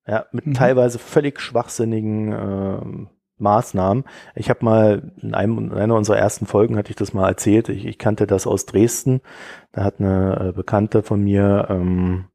Ja, 0.07 0.25
mit 0.31 0.47
mhm. 0.47 0.53
teilweise 0.53 0.97
völlig 0.97 1.39
schwachsinnigen 1.39 2.31
äh, 2.31 3.07
Maßnahmen. 3.37 4.05
Ich 4.35 4.49
habe 4.49 4.63
mal 4.63 5.11
in, 5.21 5.33
einem, 5.33 5.57
in 5.57 5.73
einer 5.73 5.95
unserer 5.95 6.17
ersten 6.17 6.45
Folgen 6.45 6.77
hatte 6.77 6.89
ich 6.89 6.95
das 6.95 7.13
mal 7.13 7.27
erzählt. 7.27 7.69
Ich, 7.69 7.85
ich 7.85 7.97
kannte 7.97 8.27
das 8.27 8.47
aus 8.47 8.65
Dresden. 8.65 9.21
Da 9.71 9.83
hat 9.83 9.99
eine 9.99 10.49
äh, 10.49 10.51
Bekannte 10.53 11.03
von 11.03 11.21
mir 11.21 11.67
ähm, 11.69 12.25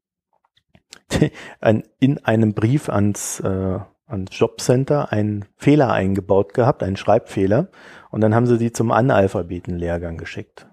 ein, 1.59 1.83
in 1.99 2.23
einem 2.25 2.53
Brief 2.53 2.89
ans, 2.89 3.39
äh, 3.39 3.79
ans 4.05 4.37
Jobcenter 4.37 5.11
einen 5.11 5.45
Fehler 5.57 5.91
eingebaut 5.91 6.53
gehabt, 6.53 6.83
einen 6.83 6.97
Schreibfehler. 6.97 7.69
Und 8.11 8.21
dann 8.21 8.35
haben 8.35 8.45
sie 8.45 8.57
sie 8.57 8.71
zum 8.71 8.91
Analphabetenlehrgang 8.91 10.17
geschickt. 10.17 10.67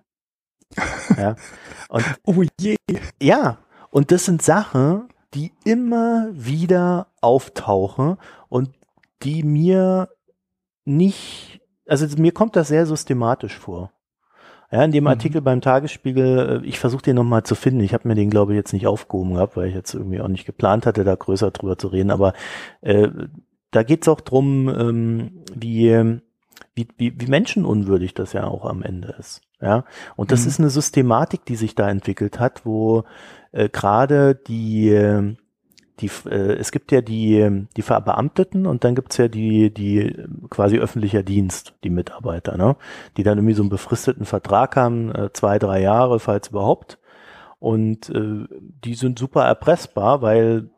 Ja. 1.17 1.35
Und, 1.89 2.05
oh 2.27 2.45
je. 2.61 2.77
Ja, 3.21 3.59
und 3.91 4.13
das 4.13 4.27
sind 4.27 4.43
Sachen, 4.43 5.09
die 5.35 5.53
immer 5.65 6.29
wieder 6.33 7.09
auftauchen 7.21 8.19
und 8.49 8.71
die 9.23 9.43
mir 9.43 10.09
nicht, 10.89 11.61
also 11.87 12.07
mir 12.21 12.33
kommt 12.33 12.57
das 12.57 12.69
sehr 12.69 12.87
systematisch 12.87 13.57
vor. 13.57 13.93
Ja, 14.71 14.85
in 14.85 14.93
dem 14.93 15.05
mhm. 15.05 15.09
Artikel 15.09 15.41
beim 15.41 15.61
Tagesspiegel, 15.61 16.63
äh, 16.63 16.67
ich 16.67 16.79
versuche 16.79 17.03
den 17.03 17.17
nochmal 17.17 17.43
zu 17.43 17.55
finden. 17.55 17.81
Ich 17.81 17.95
habe 17.95 18.07
mir 18.07 18.15
den, 18.15 18.29
glaube 18.29 18.53
ich, 18.53 18.57
jetzt 18.57 18.73
nicht 18.73 18.87
aufgehoben 18.87 19.35
gehabt, 19.35 19.57
weil 19.57 19.69
ich 19.69 19.75
jetzt 19.75 19.95
irgendwie 19.95 20.21
auch 20.21 20.29
nicht 20.29 20.45
geplant 20.45 20.85
hatte, 20.85 21.05
da 21.05 21.15
größer 21.15 21.51
drüber 21.51 21.79
zu 21.79 21.89
reden. 21.89 22.11
Aber 22.11 22.35
äh, 22.83 23.09
da 23.71 23.83
geht's 23.83 24.09
auch 24.09 24.21
drum, 24.21 24.69
ähm, 24.69 25.45
wie, 25.55 26.21
wie, 26.75 26.89
wie, 26.99 27.19
wie 27.19 27.27
menschenunwürdig 27.27 28.13
das 28.13 28.35
ja 28.35 28.47
auch 28.47 28.67
am 28.67 28.83
Ende 28.83 29.15
ist. 29.19 29.41
Ja, 29.61 29.85
und 30.17 30.31
das 30.33 30.43
mhm. 30.43 30.49
ist 30.49 30.61
eine 30.61 30.71
Systematik, 30.71 31.45
die 31.47 31.57
sich 31.57 31.75
da 31.75 31.89
entwickelt 31.89 32.39
hat, 32.39 32.65
wo 32.65 33.05
äh, 33.53 33.69
gerade 33.69 34.35
die 34.35 35.37
die, 36.01 36.11
äh, 36.29 36.55
es 36.55 36.73
gibt 36.73 36.93
ja 36.93 37.01
die, 37.01 37.67
die 37.77 37.83
Verbeamteten 37.83 38.67
und 38.67 38.85
dann 38.85 38.95
gibt's 38.95 39.17
ja 39.17 39.29
die, 39.29 39.73
die 39.73 40.15
quasi 40.51 40.79
öffentlicher 40.79 41.23
Dienst, 41.23 41.75
die 41.85 41.91
Mitarbeiter, 41.91 42.57
ne? 42.57 42.77
die 43.17 43.23
dann 43.23 43.39
irgendwie 43.39 43.55
so 43.55 43.63
einen 43.63 43.71
befristeten 43.71 44.25
Vertrag 44.25 44.77
haben, 44.77 45.15
äh, 45.15 45.33
zwei, 45.33 45.59
drei 45.59 45.81
Jahre, 45.81 46.21
falls 46.21 46.49
überhaupt. 46.49 46.99
Und 47.59 48.11
äh, 48.11 48.47
die 48.85 48.95
sind 48.95 49.19
super 49.19 49.45
erpressbar, 49.45 50.23
weil 50.23 50.71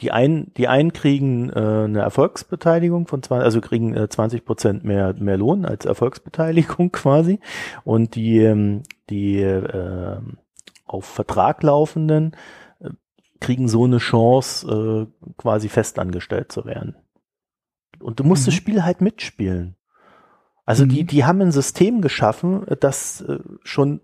die 0.00 0.12
einen, 0.12 0.52
die 0.54 0.68
einen 0.68 0.92
kriegen 0.92 1.50
äh, 1.50 1.84
eine 1.84 2.00
Erfolgsbeteiligung 2.00 3.08
von 3.08 3.22
20, 3.22 3.44
also 3.44 3.60
kriegen 3.60 3.94
äh, 3.94 4.08
20 4.08 4.44
Prozent 4.44 4.84
mehr, 4.84 5.14
mehr 5.18 5.36
Lohn 5.36 5.64
als 5.64 5.84
Erfolgsbeteiligung 5.86 6.92
quasi. 6.92 7.40
Und 7.84 8.14
die, 8.14 8.38
ähm, 8.38 8.82
die 9.10 9.40
äh, 9.40 10.18
auf 10.86 11.04
Vertrag 11.04 11.62
laufenden 11.62 12.36
kriegen 13.40 13.68
so 13.68 13.84
eine 13.84 13.98
Chance, 13.98 15.08
äh, 15.20 15.32
quasi 15.36 15.68
festangestellt 15.68 16.52
zu 16.52 16.64
werden. 16.64 16.96
Und 18.00 18.20
du 18.20 18.24
musst 18.24 18.42
mhm. 18.42 18.46
das 18.46 18.54
Spiel 18.54 18.84
halt 18.84 19.00
mitspielen. 19.00 19.76
Also 20.64 20.84
mhm. 20.84 20.90
die, 20.90 21.04
die 21.04 21.24
haben 21.24 21.40
ein 21.40 21.52
System 21.52 22.00
geschaffen, 22.00 22.66
das 22.80 23.22
äh, 23.22 23.38
schon 23.62 24.00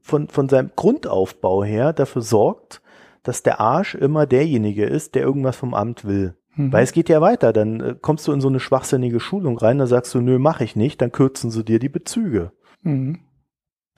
von, 0.00 0.28
von 0.28 0.48
seinem 0.48 0.70
Grundaufbau 0.76 1.64
her 1.64 1.92
dafür 1.92 2.22
sorgt, 2.22 2.80
dass 3.22 3.42
der 3.42 3.60
Arsch 3.60 3.94
immer 3.94 4.26
derjenige 4.26 4.84
ist, 4.84 5.14
der 5.14 5.22
irgendwas 5.22 5.56
vom 5.56 5.74
Amt 5.74 6.04
will. 6.04 6.36
Mhm. 6.54 6.72
Weil 6.72 6.84
es 6.84 6.92
geht 6.92 7.08
ja 7.08 7.20
weiter. 7.20 7.52
Dann 7.52 7.80
äh, 7.80 7.96
kommst 8.00 8.26
du 8.26 8.32
in 8.32 8.40
so 8.40 8.48
eine 8.48 8.60
schwachsinnige 8.60 9.20
Schulung 9.20 9.58
rein, 9.58 9.78
da 9.78 9.86
sagst 9.86 10.14
du, 10.14 10.20
nö, 10.20 10.38
mach 10.38 10.60
ich 10.60 10.76
nicht, 10.76 11.02
dann 11.02 11.12
kürzen 11.12 11.50
sie 11.50 11.64
dir 11.64 11.78
die 11.78 11.88
Bezüge. 11.88 12.52
Mhm. 12.82 13.20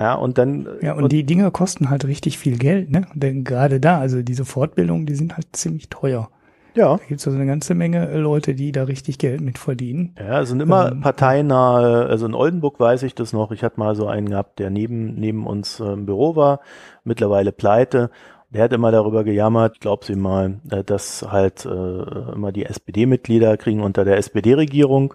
Ja, 0.00 0.14
und 0.14 0.38
dann. 0.38 0.68
Ja, 0.80 0.94
und, 0.94 1.04
und, 1.04 1.12
die 1.12 1.24
Dinge 1.24 1.50
kosten 1.50 1.90
halt 1.90 2.04
richtig 2.04 2.38
viel 2.38 2.58
Geld, 2.58 2.90
ne? 2.90 3.06
Denn 3.14 3.44
gerade 3.44 3.78
da, 3.80 3.98
also 3.98 4.22
diese 4.22 4.44
Fortbildungen, 4.44 5.06
die 5.06 5.14
sind 5.14 5.36
halt 5.36 5.46
ziemlich 5.52 5.88
teuer. 5.88 6.30
Ja. 6.74 6.96
Da 6.96 7.04
gibt 7.06 7.20
es 7.20 7.26
also 7.26 7.38
eine 7.38 7.46
ganze 7.46 7.74
Menge 7.74 8.16
Leute, 8.16 8.54
die 8.54 8.72
da 8.72 8.84
richtig 8.84 9.18
Geld 9.18 9.40
mit 9.40 9.58
verdienen. 9.58 10.14
Ja, 10.18 10.40
es 10.40 10.48
sind 10.48 10.60
immer 10.60 10.92
ähm, 10.92 11.00
parteinahe, 11.00 12.06
also 12.06 12.26
in 12.26 12.34
Oldenburg 12.34 12.80
weiß 12.80 13.02
ich 13.02 13.14
das 13.14 13.32
noch, 13.32 13.52
ich 13.52 13.62
hatte 13.62 13.78
mal 13.78 13.94
so 13.94 14.06
einen 14.06 14.30
gehabt, 14.30 14.58
der 14.58 14.70
neben, 14.70 15.14
neben 15.14 15.46
uns 15.46 15.80
äh, 15.80 15.84
im 15.84 16.06
Büro 16.06 16.34
war, 16.36 16.60
mittlerweile 17.04 17.52
pleite. 17.52 18.10
Der 18.50 18.64
hat 18.64 18.72
immer 18.72 18.90
darüber 18.90 19.24
gejammert, 19.24 19.80
glaub 19.80 20.04
sie 20.04 20.16
mal, 20.16 20.60
äh, 20.70 20.82
dass 20.84 21.26
halt 21.30 21.64
äh, 21.66 21.68
immer 21.68 22.52
die 22.52 22.64
SPD-Mitglieder 22.64 23.56
kriegen 23.56 23.82
unter 23.82 24.04
der 24.04 24.16
SPD-Regierung, 24.16 25.14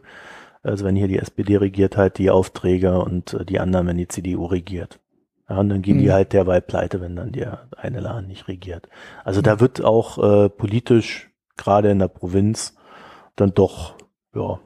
also 0.68 0.86
wenn 0.86 0.96
hier 0.96 1.08
die 1.08 1.20
SPD 1.20 1.58
regiert, 1.58 1.98
halt 1.98 2.18
die 2.18 2.30
Aufträge 2.30 3.00
und 3.00 3.34
äh, 3.34 3.46
die 3.46 3.60
anderen, 3.60 3.88
wenn 3.88 3.98
die 3.98 4.08
CDU 4.08 4.46
regiert. 4.46 5.00
Ja, 5.50 5.60
und 5.60 5.70
dann 5.70 5.82
gehen 5.82 5.98
mhm. 5.98 6.02
die 6.02 6.12
halt 6.12 6.34
derweil 6.34 6.62
pleite, 6.62 7.00
wenn 7.02 7.16
dann 7.16 7.32
der 7.32 7.70
eine 7.78 8.02
Laden 8.02 8.28
nicht 8.28 8.48
regiert. 8.48 8.90
Also 9.24 9.42
da 9.42 9.60
wird 9.60 9.84
auch 9.84 10.18
äh, 10.18 10.50
politisch, 10.50 11.30
gerade 11.56 11.90
in 11.90 12.00
der 12.00 12.10
Provinz, 12.10 12.76
dann 13.36 13.54
doch 13.54 13.96
ja, 14.36 14.60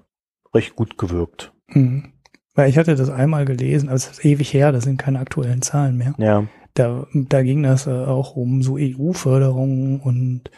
recht 0.53 0.75
gut 0.75 0.97
gewirkt. 0.97 1.53
Mhm. 1.67 2.13
Weil 2.53 2.69
ich 2.69 2.77
hatte 2.77 2.95
das 2.95 3.09
einmal 3.09 3.45
gelesen, 3.45 3.87
aber 3.87 3.95
es 3.95 4.09
ist 4.09 4.25
ewig 4.25 4.53
her, 4.53 4.71
das 4.71 4.83
sind 4.83 4.97
keine 4.97 5.19
aktuellen 5.19 5.61
Zahlen 5.61 5.97
mehr. 5.97 6.13
Ja. 6.17 6.45
Da, 6.73 7.05
da 7.13 7.43
ging 7.43 7.63
das 7.63 7.87
äh, 7.87 7.91
auch 7.91 8.35
um 8.35 8.61
so 8.61 8.77
EU-Förderungen 8.77 9.99
und 9.99 10.51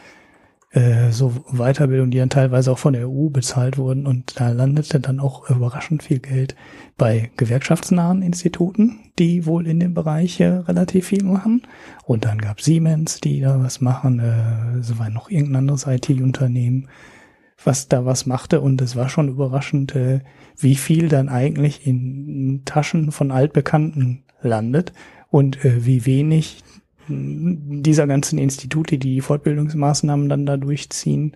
äh, 0.74 1.12
so 1.12 1.32
Weiterbildung, 1.52 2.10
die 2.10 2.18
dann 2.18 2.32
teilweise 2.32 2.72
auch 2.72 2.80
von 2.80 2.94
der 2.94 3.08
EU 3.08 3.30
bezahlt 3.30 3.78
wurden. 3.78 4.08
Und 4.08 4.40
da 4.40 4.50
landete 4.50 5.00
dann 5.00 5.20
auch 5.20 5.50
überraschend 5.50 6.04
viel 6.04 6.20
Geld 6.20 6.56
bei 6.98 7.32
gewerkschaftsnahen 7.38 8.24
Instituten, 8.24 9.12
die 9.20 9.46
wohl 9.46 9.68
in 9.68 9.80
dem 9.80 9.94
Bereich 9.94 10.40
äh, 10.40 10.48
relativ 10.48 11.08
viel 11.08 11.24
machen. 11.24 11.62
Und 12.06 12.26
dann 12.26 12.40
gab 12.40 12.60
Siemens, 12.60 13.22
die 13.22 13.40
da 13.40 13.62
was 13.62 13.82
machen. 13.82 14.20
Äh, 14.20 14.80
es 14.80 14.98
war 14.98 15.10
noch 15.10 15.30
irgendein 15.30 15.58
anderes 15.58 15.86
IT-Unternehmen, 15.86 16.90
was 17.64 17.88
da 17.88 18.06
was 18.06 18.26
machte. 18.26 18.60
Und 18.60 18.82
es 18.82 18.96
war 18.96 19.10
schon 19.10 19.30
überraschend, 19.30 19.96
äh, 19.96 20.22
wie 20.58 20.76
viel 20.76 21.08
dann 21.08 21.30
eigentlich 21.30 21.86
in 21.86 22.64
Taschen 22.66 23.12
von 23.12 23.32
Altbekannten 23.32 24.24
landet 24.42 24.92
und 25.30 25.64
äh, 25.64 25.86
wie 25.86 26.08
wenig 26.08 26.64
dieser 27.08 28.08
ganzen 28.08 28.40
Institute, 28.40 28.98
die 28.98 29.00
die 29.00 29.22
Fortbildungsmaßnahmen 29.22 30.30
dann 30.30 30.46
da 30.46 30.58
durchziehen, 30.58 31.36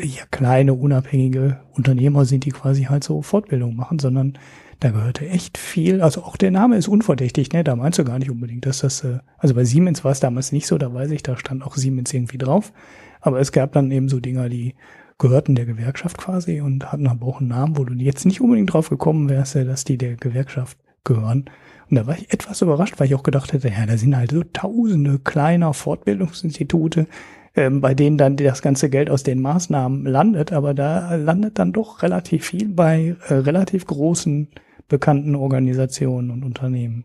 ja 0.00 0.24
kleine 0.30 0.74
unabhängige 0.74 1.60
Unternehmer 1.72 2.24
sind, 2.24 2.44
die 2.44 2.50
quasi 2.50 2.84
halt 2.84 3.04
so 3.04 3.22
Fortbildung 3.22 3.76
machen, 3.76 3.98
sondern 3.98 4.38
da 4.80 4.90
gehörte 4.90 5.28
echt 5.28 5.58
viel, 5.58 6.02
also 6.02 6.22
auch 6.24 6.36
der 6.36 6.50
Name 6.50 6.76
ist 6.76 6.88
unverdächtig, 6.88 7.52
ne? 7.52 7.62
Da 7.62 7.76
meinst 7.76 8.00
du 8.00 8.04
gar 8.04 8.18
nicht 8.18 8.30
unbedingt, 8.30 8.66
dass 8.66 8.80
das, 8.80 9.04
äh, 9.04 9.20
also 9.38 9.54
bei 9.54 9.64
Siemens 9.64 10.02
war 10.02 10.10
es 10.10 10.18
damals 10.20 10.50
nicht 10.50 10.66
so, 10.66 10.76
da 10.76 10.92
weiß 10.92 11.12
ich, 11.12 11.22
da 11.22 11.36
stand 11.36 11.62
auch 11.62 11.76
Siemens 11.76 12.12
irgendwie 12.12 12.38
drauf. 12.38 12.72
Aber 13.20 13.38
es 13.38 13.52
gab 13.52 13.72
dann 13.72 13.92
eben 13.92 14.08
so 14.08 14.18
Dinger, 14.18 14.48
die 14.48 14.74
gehörten 15.18 15.54
der 15.54 15.66
Gewerkschaft 15.66 16.18
quasi 16.18 16.60
und 16.60 16.90
hatten 16.90 17.06
aber 17.06 17.26
auch 17.26 17.38
einen 17.38 17.50
Namen, 17.50 17.76
wo 17.76 17.84
du 17.84 17.94
jetzt 17.94 18.26
nicht 18.26 18.40
unbedingt 18.40 18.72
drauf 18.72 18.88
gekommen 18.88 19.28
wärst, 19.28 19.54
dass 19.54 19.84
die 19.84 19.98
der 19.98 20.16
Gewerkschaft 20.16 20.78
gehören. 21.04 21.44
Und 21.92 21.96
da 21.96 22.06
war 22.06 22.16
ich 22.16 22.32
etwas 22.32 22.62
überrascht, 22.62 22.94
weil 22.96 23.08
ich 23.08 23.14
auch 23.14 23.22
gedacht 23.22 23.52
hätte, 23.52 23.68
ja, 23.68 23.84
da 23.84 23.98
sind 23.98 24.16
halt 24.16 24.30
so 24.30 24.42
tausende 24.50 25.18
kleiner 25.18 25.74
Fortbildungsinstitute, 25.74 27.06
ähm, 27.54 27.82
bei 27.82 27.92
denen 27.92 28.16
dann 28.16 28.38
das 28.38 28.62
ganze 28.62 28.88
Geld 28.88 29.10
aus 29.10 29.24
den 29.24 29.42
Maßnahmen 29.42 30.06
landet, 30.06 30.54
aber 30.54 30.72
da 30.72 31.14
landet 31.16 31.58
dann 31.58 31.74
doch 31.74 32.02
relativ 32.02 32.46
viel 32.46 32.68
bei 32.68 33.14
äh, 33.28 33.34
relativ 33.34 33.86
großen 33.86 34.48
bekannten 34.88 35.34
Organisationen 35.34 36.30
und 36.30 36.44
Unternehmen. 36.44 37.04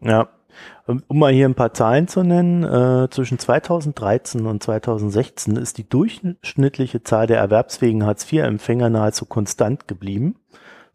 Ja, 0.00 0.30
um 1.06 1.16
mal 1.16 1.32
hier 1.32 1.48
ein 1.48 1.54
paar 1.54 1.72
Zahlen 1.72 2.08
zu 2.08 2.24
nennen, 2.24 2.64
äh, 2.64 3.08
zwischen 3.10 3.38
2013 3.38 4.46
und 4.46 4.60
2016 4.60 5.54
ist 5.54 5.78
die 5.78 5.88
durchschnittliche 5.88 7.04
Zahl 7.04 7.28
der 7.28 7.38
erwerbsfähigen 7.38 8.04
Hartz-IV-Empfänger 8.04 8.90
nahezu 8.90 9.26
konstant 9.26 9.86
geblieben. 9.86 10.34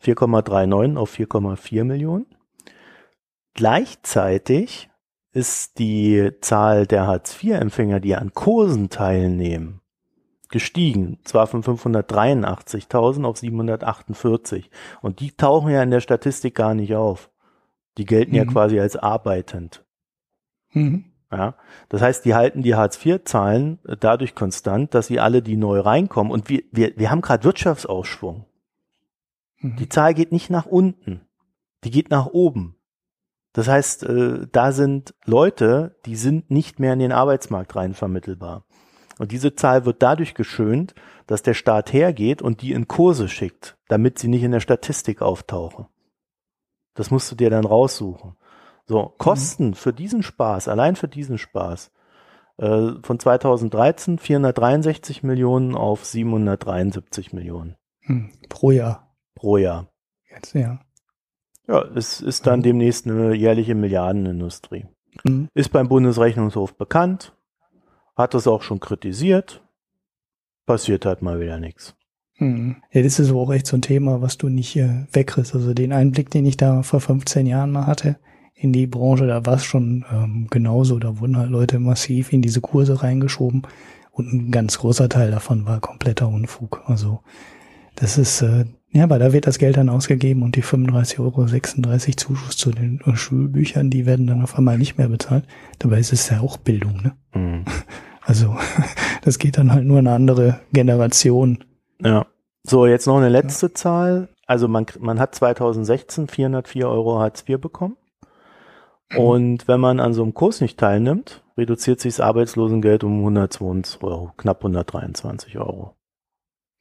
4,39 0.04 0.98
auf 0.98 1.14
4,4 1.14 1.86
Millionen. 1.86 2.26
Gleichzeitig 3.54 4.90
ist 5.32 5.80
die 5.80 6.32
Zahl 6.42 6.86
der 6.88 7.08
Hartz-IV-Empfänger, 7.08 8.00
die 8.00 8.16
an 8.16 8.34
Kursen 8.34 8.90
teilnehmen, 8.90 9.82
gestiegen. 10.50 11.20
Zwar 11.24 11.48
von 11.48 11.64
583.000 11.64 13.26
auf 13.26 13.38
748. 13.38 14.70
Und 15.02 15.20
die 15.20 15.32
tauchen 15.32 15.72
ja 15.72 15.82
in 15.82 15.92
der 15.92 16.02
Statistik 16.02 16.56
gar 16.56 16.76
nicht 16.76 16.96
auf. 16.96 17.32
Die 17.98 18.06
gelten 18.06 18.32
mhm. 18.32 18.38
ja 18.38 18.46
quasi 18.46 18.80
als 18.80 18.96
arbeitend. 18.96 19.84
Mhm. 20.72 21.06
Ja, 21.32 21.56
das 21.90 22.02
heißt, 22.02 22.26
die 22.26 22.36
halten 22.36 22.62
die 22.62 22.76
Hartz-IV-Zahlen 22.76 23.80
dadurch 24.00 24.36
konstant, 24.36 24.94
dass 24.94 25.08
sie 25.08 25.20
alle, 25.20 25.42
die 25.42 25.58
neu 25.58 25.80
reinkommen, 25.80 26.32
und 26.32 26.48
wir, 26.48 26.62
wir, 26.72 26.96
wir 26.96 27.10
haben 27.10 27.22
gerade 27.22 27.44
Wirtschaftsausschwung. 27.44 28.46
Mhm. 29.58 29.76
Die 29.78 29.90
Zahl 29.90 30.14
geht 30.14 30.32
nicht 30.32 30.52
nach 30.52 30.68
unten, 30.68 31.22
die 31.84 31.90
geht 31.90 32.12
nach 32.12 32.28
oben. 32.28 32.76
Das 33.54 33.68
heißt, 33.68 34.04
äh, 34.04 34.48
da 34.52 34.72
sind 34.72 35.14
Leute, 35.26 35.96
die 36.06 36.16
sind 36.16 36.50
nicht 36.50 36.80
mehr 36.80 36.94
in 36.94 37.00
den 37.00 37.12
Arbeitsmarkt 37.12 37.76
rein 37.76 37.94
vermittelbar. 37.94 38.66
Und 39.20 39.32
diese 39.32 39.56
Zahl 39.56 39.86
wird 39.86 40.02
dadurch 40.02 40.34
geschönt, 40.34 40.96
dass 41.28 41.44
der 41.44 41.54
Staat 41.54 41.94
hergeht 41.94 42.42
und 42.42 42.62
die 42.62 42.74
in 42.74 42.88
Kurse 42.88 43.30
schickt, 43.30 43.78
damit 43.88 44.18
sie 44.18 44.28
nicht 44.28 44.44
in 44.44 44.52
der 44.52 44.60
Statistik 44.60 45.22
auftauchen. 45.22 45.86
Das 46.96 47.12
musst 47.12 47.32
du 47.32 47.36
dir 47.36 47.50
dann 47.50 47.66
raussuchen. 47.66 48.36
So, 48.86 49.14
Kosten 49.18 49.68
mhm. 49.68 49.74
für 49.76 49.94
diesen 49.94 50.24
Spaß, 50.24 50.68
allein 50.68 50.96
für 50.96 51.08
diesen 51.08 51.38
Spaß, 51.38 51.92
äh, 52.58 52.92
von 53.02 53.20
2013 53.20 54.18
463 54.18 55.24
Millionen 55.24 55.76
auf 55.76 56.06
773 56.06 57.34
Millionen. 57.34 57.76
Hm, 58.02 58.32
pro 58.50 58.72
Jahr. 58.72 59.16
Pro 59.36 59.58
Jahr. 59.58 59.88
Jetzt, 60.30 60.54
ja. 60.54 60.80
Ja, 61.68 61.84
es 61.96 62.22
ist 62.22 62.46
dann 62.48 62.60
mhm. 62.60 62.64
demnächst 62.64 63.08
eine 63.08 63.34
jährliche 63.34 63.76
Milliardenindustrie. 63.76 64.86
Mhm. 65.24 65.48
Ist 65.54 65.72
beim 65.72 65.88
Bundesrechnungshof 65.88 66.76
bekannt, 66.76 67.34
hat 68.16 68.34
das 68.34 68.48
auch 68.48 68.62
schon 68.62 68.80
kritisiert, 68.80 69.64
passiert 70.66 71.06
halt 71.06 71.22
mal 71.22 71.40
wieder 71.40 71.60
nichts. 71.60 71.96
Mhm. 72.38 72.78
Ja, 72.92 73.02
das 73.02 73.20
ist 73.20 73.32
auch 73.32 73.52
echt 73.52 73.68
so 73.68 73.78
ein 73.78 73.82
Thema, 73.82 74.22
was 74.22 74.38
du 74.38 74.50
nicht 74.50 74.76
äh, 74.76 75.06
wegkriegst. 75.12 75.54
Also 75.54 75.74
den 75.74 75.94
Einblick, 75.94 76.30
den 76.30 76.46
ich 76.46 76.58
da 76.58 76.84
vor 76.84 77.00
15 77.00 77.46
Jahren 77.46 77.72
mal 77.72 77.88
hatte 77.88 78.18
in 78.56 78.74
die 78.74 78.88
Branche, 78.88 79.28
da 79.28 79.46
war 79.46 79.56
es 79.56 79.64
schon 79.64 80.06
ähm, 80.12 80.48
genauso. 80.50 81.00
Da 81.00 81.20
wurden 81.20 81.38
halt 81.38 81.50
Leute 81.50 81.80
massiv 81.80 82.34
in 82.34 82.42
diese 82.42 82.62
Kurse 82.62 83.04
reingeschoben 83.04 83.64
und 84.12 84.32
ein 84.32 84.52
ganz 84.52 84.80
großer 84.80 85.10
Teil 85.10 85.32
davon 85.32 85.66
war 85.66 85.80
kompletter 85.80 86.28
Unfug. 86.28 86.82
Also 86.86 87.22
das 87.96 88.18
ist 88.18 88.42
äh, 88.42 88.66
ja, 88.94 89.10
weil 89.10 89.20
da 89.20 89.34
wird 89.34 89.48
das 89.48 89.58
Geld 89.58 89.78
dann 89.78 89.90
ausgegeben 89.90 90.44
und 90.44 90.56
die 90.56 90.62
35 90.62 91.20
Euro 91.20 91.48
36 91.48 92.16
Zuschuss 92.16 92.58
zu 92.58 92.70
den 92.70 93.02
Schulbüchern, 93.16 93.90
die 93.90 94.06
werden 94.06 94.28
dann 94.28 94.44
auf 94.44 94.56
einmal 94.56 94.78
nicht 94.78 95.00
mehr 95.00 95.10
bezahlt. 95.10 95.46
Dabei 95.80 95.98
ist 95.98 96.14
es 96.14 96.30
ja 96.30 96.42
auch 96.42 96.58
Bildung, 96.58 97.02
ne? 97.02 97.16
Mhm. 97.34 97.66
Also 98.26 98.56
das 99.24 99.38
geht 99.38 99.58
dann 99.58 99.74
halt 99.74 99.84
nur 99.86 99.98
eine 99.98 100.14
andere 100.14 100.62
Generation. 100.72 101.66
Ja. 102.02 102.26
So, 102.64 102.86
jetzt 102.86 103.06
noch 103.06 103.18
eine 103.18 103.28
letzte 103.28 103.66
ja. 103.66 103.74
Zahl. 103.74 104.30
Also 104.48 104.70
man, 104.70 104.86
man 105.02 105.20
hat 105.20 105.36
2016 105.36 106.30
404 106.30 106.88
Euro 106.88 107.20
Hartz 107.20 107.44
IV 107.46 107.60
bekommen. 107.60 107.98
Mhm. 109.12 109.20
Und 109.20 109.68
wenn 109.68 109.82
man 109.82 110.00
an 110.00 110.14
so 110.14 110.24
einem 110.24 110.34
Kurs 110.34 110.62
nicht 110.62 110.80
teilnimmt, 110.80 111.44
reduziert 111.58 112.00
sich 112.00 112.16
das 112.16 112.26
Arbeitslosengeld 112.26 113.04
um 113.04 113.20
122 113.20 114.02
Euro, 114.04 114.32
knapp 114.38 114.60
123 114.60 115.58
Euro. 115.58 115.98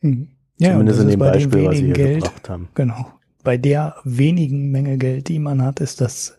Mhm. 0.01 0.37
Ja, 0.63 0.73
Zumindest 0.73 1.01
in 1.01 1.09
dem 1.09 1.19
Beispiel, 1.19 1.67
was 1.67 1.77
Sie 1.77 1.87
hier 1.87 1.95
Geld, 1.95 2.25
gebracht 2.25 2.49
haben. 2.49 2.69
Genau. 2.75 3.07
Bei 3.43 3.57
der 3.57 3.97
wenigen 4.05 4.71
Menge 4.71 4.99
Geld, 4.99 5.29
die 5.29 5.39
man 5.39 5.63
hat, 5.63 5.81
ist 5.81 6.01
das 6.01 6.37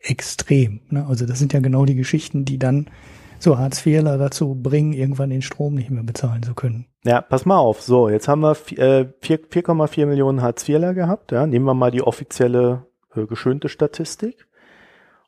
extrem. 0.00 0.80
Ne? 0.88 1.06
Also 1.06 1.26
das 1.26 1.38
sind 1.38 1.52
ja 1.52 1.60
genau 1.60 1.84
die 1.84 1.94
Geschichten, 1.94 2.44
die 2.44 2.58
dann 2.58 2.86
so 3.38 3.58
Hartz-IVler 3.58 4.16
dazu 4.18 4.54
bringen, 4.54 4.92
irgendwann 4.92 5.30
den 5.30 5.42
Strom 5.42 5.74
nicht 5.74 5.90
mehr 5.90 6.02
bezahlen 6.02 6.42
zu 6.42 6.54
können. 6.54 6.86
Ja, 7.04 7.20
pass 7.20 7.44
mal 7.44 7.58
auf. 7.58 7.82
So, 7.82 8.08
jetzt 8.08 8.28
haben 8.28 8.40
wir 8.40 8.54
4,4 8.54 10.00
äh, 10.02 10.06
Millionen 10.06 10.42
Hartz-IVler 10.42 10.94
gehabt. 10.94 11.32
Ja? 11.32 11.46
Nehmen 11.46 11.66
wir 11.66 11.74
mal 11.74 11.90
die 11.90 12.02
offizielle 12.02 12.86
äh, 13.14 13.26
geschönte 13.26 13.68
Statistik. 13.68 14.46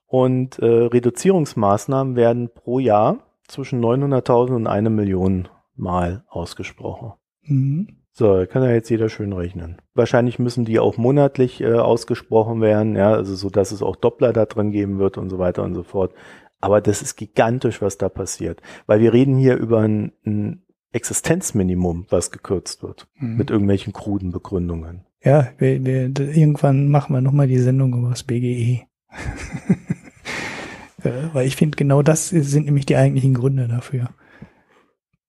Und 0.07 0.59
äh, 0.59 0.65
Reduzierungsmaßnahmen 0.67 2.17
werden 2.17 2.49
pro 2.49 2.79
Jahr 2.79 3.19
zwischen 3.47 3.85
900.000 3.85 4.55
und 4.55 4.67
eine 4.67 4.91
Million 4.91 5.49
Mal 5.77 6.25
ausgesprochen. 6.29 7.13
Mhm. 7.43 7.99
So, 8.13 8.45
kann 8.49 8.65
ja 8.65 8.71
jetzt 8.71 8.91
jeder 8.91 9.09
schön 9.09 9.33
rechnen. 9.33 9.81
Wahrscheinlich 9.95 10.39
müssen 10.39 10.65
die 10.65 10.81
auch 10.81 10.97
monatlich 10.97 11.61
äh, 11.61 11.75
ausgesprochen 11.75 12.61
werden, 12.61 12.97
ja, 12.97 13.13
also 13.13 13.35
so, 13.37 13.49
dass 13.49 13.71
es 13.71 13.83
auch 13.83 13.97
Doppler 13.97 14.33
da 14.33 14.45
drin 14.45 14.73
geben 14.73 14.99
wird 14.99 15.19
und 15.19 15.31
so 15.31 15.39
weiter 15.39 15.63
und 15.63 15.75
so 15.75 15.85
fort. 15.85 16.13
Aber 16.61 16.81
das 16.81 17.03
ist 17.03 17.17
gigantisch, 17.17 17.81
was 17.81 17.99
da 17.99 18.09
passiert. 18.09 18.61
Weil 18.87 19.01
wir 19.01 19.13
reden 19.13 19.37
hier 19.37 19.57
über 19.57 19.81
einen, 19.81 20.13
einen 20.25 20.63
Existenzminimum, 20.93 22.07
was 22.09 22.31
gekürzt 22.31 22.83
wird. 22.83 23.07
Mhm. 23.19 23.37
Mit 23.37 23.51
irgendwelchen 23.51 23.93
kruden 23.93 24.33
Begründungen. 24.33 25.05
Ja, 25.23 25.49
wir, 25.59 25.85
wir, 25.85 26.05
irgendwann 26.19 26.89
machen 26.89 27.15
wir 27.15 27.21
nochmal 27.21 27.49
die 27.49 27.59
Sendung 27.59 27.97
über 27.97 28.11
das 28.11 28.25
BGE. 28.25 28.83
äh, 31.03 31.29
weil 31.33 31.47
ich 31.47 31.57
finde, 31.57 31.77
genau 31.77 32.03
das 32.03 32.29
sind 32.29 32.67
nämlich 32.67 32.87
die 32.87 32.97
eigentlichen 32.97 33.35
Gründe 33.35 33.69
dafür. 33.69 34.11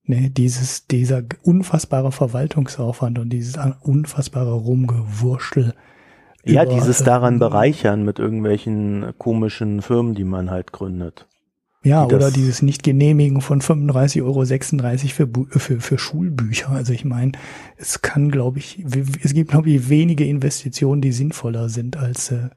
Ne, 0.09 0.31
dieses, 0.31 0.87
dieser 0.87 1.21
unfassbare 1.43 2.11
Verwaltungsaufwand 2.11 3.19
und 3.19 3.29
dieses 3.29 3.59
unfassbare 3.81 4.53
Rumgewurschtel. 4.53 5.75
Ja, 6.43 6.63
über, 6.63 6.73
dieses 6.73 7.03
daran 7.03 7.35
ähm, 7.35 7.39
bereichern 7.39 8.03
mit 8.05 8.17
irgendwelchen 8.17 9.13
komischen 9.19 9.83
Firmen, 9.83 10.15
die 10.15 10.23
man 10.23 10.49
halt 10.49 10.71
gründet. 10.71 11.27
Ja, 11.83 12.07
die 12.07 12.15
oder 12.15 12.31
dieses 12.31 12.63
Nicht-Genehmigen 12.63 13.41
von 13.41 13.61
35,36 13.61 14.23
Euro 14.23 15.45
für, 15.45 15.59
für, 15.59 15.79
für 15.79 15.97
Schulbücher. 15.99 16.69
Also 16.69 16.91
ich 16.91 17.05
meine, 17.05 17.33
es 17.77 18.01
kann, 18.01 18.31
glaube 18.31 18.57
ich, 18.57 18.83
es 19.23 19.35
gibt, 19.35 19.51
glaube 19.51 19.69
ich, 19.69 19.89
wenige 19.89 20.25
Investitionen, 20.25 21.01
die 21.01 21.11
sinnvoller 21.11 21.69
sind 21.69 21.97
als 21.97 22.31
äh, 22.31 22.49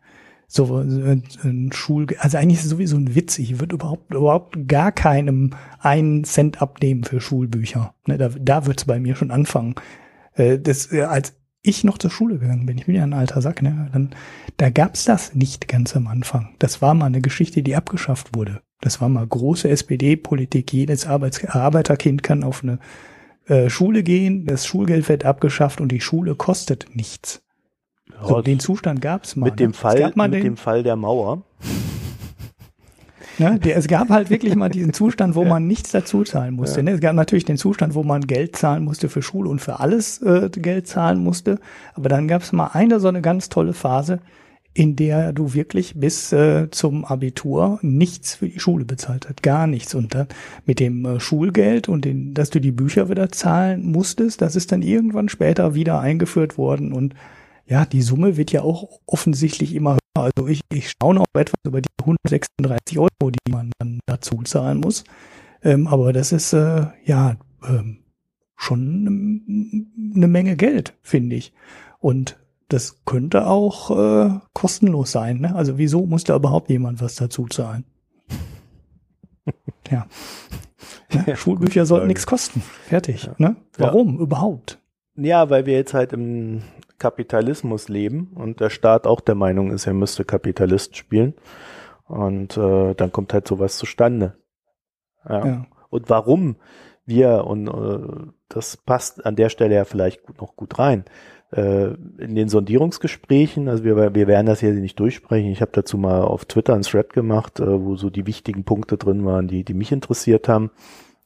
so 0.54 0.76
ein 0.76 1.70
Schul, 1.72 2.06
also 2.18 2.36
eigentlich 2.36 2.58
ist 2.58 2.64
es 2.64 2.70
sowieso 2.70 2.96
ein 2.96 3.14
Witz. 3.14 3.38
Ich 3.38 3.58
würde 3.58 3.74
überhaupt, 3.74 4.12
überhaupt 4.12 4.68
gar 4.68 4.92
keinem 4.92 5.54
einen 5.78 6.24
Cent 6.24 6.60
abnehmen 6.60 7.04
für 7.04 7.20
Schulbücher. 7.20 7.94
Ne, 8.06 8.18
da 8.18 8.28
da 8.28 8.66
wird 8.66 8.80
es 8.80 8.84
bei 8.84 9.00
mir 9.00 9.16
schon 9.16 9.30
anfangen. 9.30 9.74
Äh, 10.34 10.58
das, 10.58 10.92
äh, 10.92 11.02
als 11.02 11.34
ich 11.62 11.84
noch 11.84 11.96
zur 11.96 12.10
Schule 12.10 12.38
gegangen 12.38 12.66
bin, 12.66 12.76
ich 12.76 12.86
bin 12.86 12.96
ja 12.96 13.02
ein 13.02 13.14
alter 13.14 13.40
Sack, 13.40 13.62
ne, 13.62 13.88
dann, 13.92 14.10
da 14.58 14.68
gab's 14.68 15.04
das 15.04 15.34
nicht 15.34 15.68
ganz 15.68 15.96
am 15.96 16.06
Anfang. 16.06 16.54
Das 16.58 16.82
war 16.82 16.92
mal 16.92 17.06
eine 17.06 17.22
Geschichte, 17.22 17.62
die 17.62 17.76
abgeschafft 17.76 18.36
wurde. 18.36 18.60
Das 18.80 19.00
war 19.00 19.08
mal 19.08 19.26
große 19.26 19.70
SPD-Politik. 19.70 20.72
Jedes 20.72 21.06
Arbeits 21.06 21.44
Arbeiterkind 21.44 22.22
kann 22.22 22.44
auf 22.44 22.62
eine 22.62 22.78
äh, 23.46 23.70
Schule 23.70 24.02
gehen, 24.02 24.44
das 24.44 24.66
Schulgeld 24.66 25.08
wird 25.08 25.24
abgeschafft 25.24 25.80
und 25.80 25.90
die 25.90 26.00
Schule 26.00 26.34
kostet 26.34 26.88
nichts. 26.94 27.42
So, 28.22 28.40
den 28.40 28.60
Zustand 28.60 29.00
gab 29.00 29.24
es 29.24 29.36
mal. 29.36 29.46
Mit 29.46 29.60
dem 29.60 29.70
ne? 29.70 29.74
Fall, 29.74 30.12
mit 30.14 30.34
den, 30.34 30.42
dem 30.42 30.56
Fall 30.56 30.82
der 30.82 30.96
Mauer. 30.96 31.42
Ne, 33.38 33.58
der, 33.58 33.76
es 33.76 33.88
gab 33.88 34.10
halt 34.10 34.30
wirklich 34.30 34.54
mal 34.54 34.68
diesen 34.68 34.92
Zustand, 34.92 35.34
wo 35.34 35.44
man 35.46 35.66
nichts 35.66 35.90
dazu 35.90 36.22
zahlen 36.22 36.54
musste. 36.54 36.80
Ja. 36.80 36.84
Ne? 36.84 36.90
Es 36.92 37.00
gab 37.00 37.14
natürlich 37.14 37.44
den 37.44 37.56
Zustand, 37.56 37.94
wo 37.94 38.02
man 38.02 38.22
Geld 38.22 38.56
zahlen 38.56 38.84
musste 38.84 39.08
für 39.08 39.22
Schule 39.22 39.48
und 39.48 39.60
für 39.60 39.80
alles 39.80 40.20
äh, 40.22 40.48
Geld 40.50 40.86
zahlen 40.86 41.18
musste. 41.18 41.58
Aber 41.94 42.08
dann 42.08 42.28
gab 42.28 42.42
es 42.42 42.52
mal 42.52 42.70
eine 42.72 43.00
so 43.00 43.08
eine 43.08 43.22
ganz 43.22 43.48
tolle 43.48 43.72
Phase, 43.72 44.20
in 44.74 44.96
der 44.96 45.32
du 45.32 45.52
wirklich 45.52 45.94
bis 45.96 46.32
äh, 46.32 46.70
zum 46.70 47.04
Abitur 47.04 47.78
nichts 47.82 48.36
für 48.36 48.48
die 48.48 48.60
Schule 48.60 48.84
bezahlt 48.84 49.28
hast, 49.28 49.42
gar 49.42 49.66
nichts. 49.66 49.94
Und 49.94 50.14
dann 50.14 50.28
mit 50.64 50.80
dem 50.80 51.04
äh, 51.04 51.20
Schulgeld 51.20 51.88
und 51.88 52.04
den, 52.04 52.34
dass 52.34 52.50
du 52.50 52.60
die 52.60 52.72
Bücher 52.72 53.08
wieder 53.10 53.30
zahlen 53.30 53.90
musstest, 53.90 54.40
das 54.40 54.56
ist 54.56 54.72
dann 54.72 54.82
irgendwann 54.82 55.28
später 55.28 55.74
wieder 55.74 56.00
eingeführt 56.00 56.56
worden 56.56 56.92
und 56.92 57.14
ja, 57.66 57.84
die 57.84 58.02
Summe 58.02 58.36
wird 58.36 58.52
ja 58.52 58.62
auch 58.62 59.00
offensichtlich 59.06 59.74
immer 59.74 59.92
höher. 59.92 60.24
Also 60.36 60.48
ich, 60.48 60.60
ich 60.72 60.90
staune 60.90 61.20
auch 61.20 61.26
etwas 61.34 61.60
über 61.64 61.80
die 61.80 61.88
136 62.00 62.98
Euro, 62.98 63.30
die 63.30 63.50
man 63.50 63.72
dann 63.78 64.00
dazu 64.06 64.42
zahlen 64.42 64.78
muss. 64.78 65.04
Ähm, 65.62 65.86
aber 65.86 66.12
das 66.12 66.32
ist 66.32 66.52
äh, 66.52 66.86
ja 67.04 67.36
ähm, 67.66 67.98
schon 68.56 69.80
eine 70.14 70.28
Menge 70.28 70.56
Geld, 70.56 70.94
finde 71.02 71.36
ich. 71.36 71.52
Und 71.98 72.38
das 72.68 73.04
könnte 73.04 73.46
auch 73.46 73.90
äh, 73.90 74.38
kostenlos 74.54 75.12
sein. 75.12 75.40
Ne? 75.40 75.54
Also 75.54 75.78
wieso 75.78 76.06
muss 76.06 76.24
da 76.24 76.36
überhaupt 76.36 76.70
jemand 76.70 77.00
was 77.00 77.14
dazu 77.16 77.46
zahlen? 77.46 77.84
ja. 79.90 80.06
Ne? 81.12 81.36
Schulbücher 81.36 81.84
sollten 81.86 82.06
nichts 82.06 82.26
kosten. 82.26 82.62
Fertig. 82.86 83.24
Ja. 83.24 83.34
Ne? 83.38 83.56
Warum 83.76 84.16
ja. 84.16 84.20
überhaupt? 84.20 84.78
Ja, 85.16 85.50
weil 85.50 85.66
wir 85.66 85.74
jetzt 85.74 85.92
halt 85.92 86.12
im 86.12 86.62
Kapitalismus 87.02 87.88
leben 87.88 88.30
und 88.36 88.60
der 88.60 88.70
Staat 88.70 89.08
auch 89.08 89.20
der 89.20 89.34
Meinung 89.34 89.72
ist, 89.72 89.88
er 89.88 89.92
müsste 89.92 90.24
Kapitalist 90.24 90.96
spielen. 90.96 91.34
Und 92.06 92.56
äh, 92.56 92.94
dann 92.94 93.10
kommt 93.10 93.34
halt 93.34 93.48
sowas 93.48 93.76
zustande. 93.76 94.36
Ja. 95.28 95.46
ja. 95.46 95.66
Und 95.90 96.08
warum 96.10 96.56
wir, 97.04 97.44
und 97.44 97.66
äh, 97.66 98.30
das 98.48 98.76
passt 98.76 99.26
an 99.26 99.34
der 99.34 99.48
Stelle 99.48 99.74
ja 99.74 99.84
vielleicht 99.84 100.40
noch 100.40 100.54
gut 100.54 100.78
rein, 100.78 101.04
äh, 101.50 101.94
in 102.18 102.36
den 102.36 102.48
Sondierungsgesprächen, 102.48 103.68
also 103.68 103.82
wir, 103.82 104.14
wir 104.14 104.26
werden 104.28 104.46
das 104.46 104.60
hier 104.60 104.72
nicht 104.74 105.00
durchsprechen, 105.00 105.50
ich 105.50 105.60
habe 105.60 105.72
dazu 105.74 105.98
mal 105.98 106.22
auf 106.22 106.44
Twitter 106.44 106.74
ein 106.74 106.82
Thread 106.82 107.12
gemacht, 107.12 107.58
äh, 107.58 107.84
wo 107.84 107.96
so 107.96 108.10
die 108.10 108.28
wichtigen 108.28 108.62
Punkte 108.62 108.96
drin 108.96 109.24
waren, 109.24 109.48
die, 109.48 109.64
die 109.64 109.74
mich 109.74 109.90
interessiert 109.90 110.48
haben. 110.48 110.70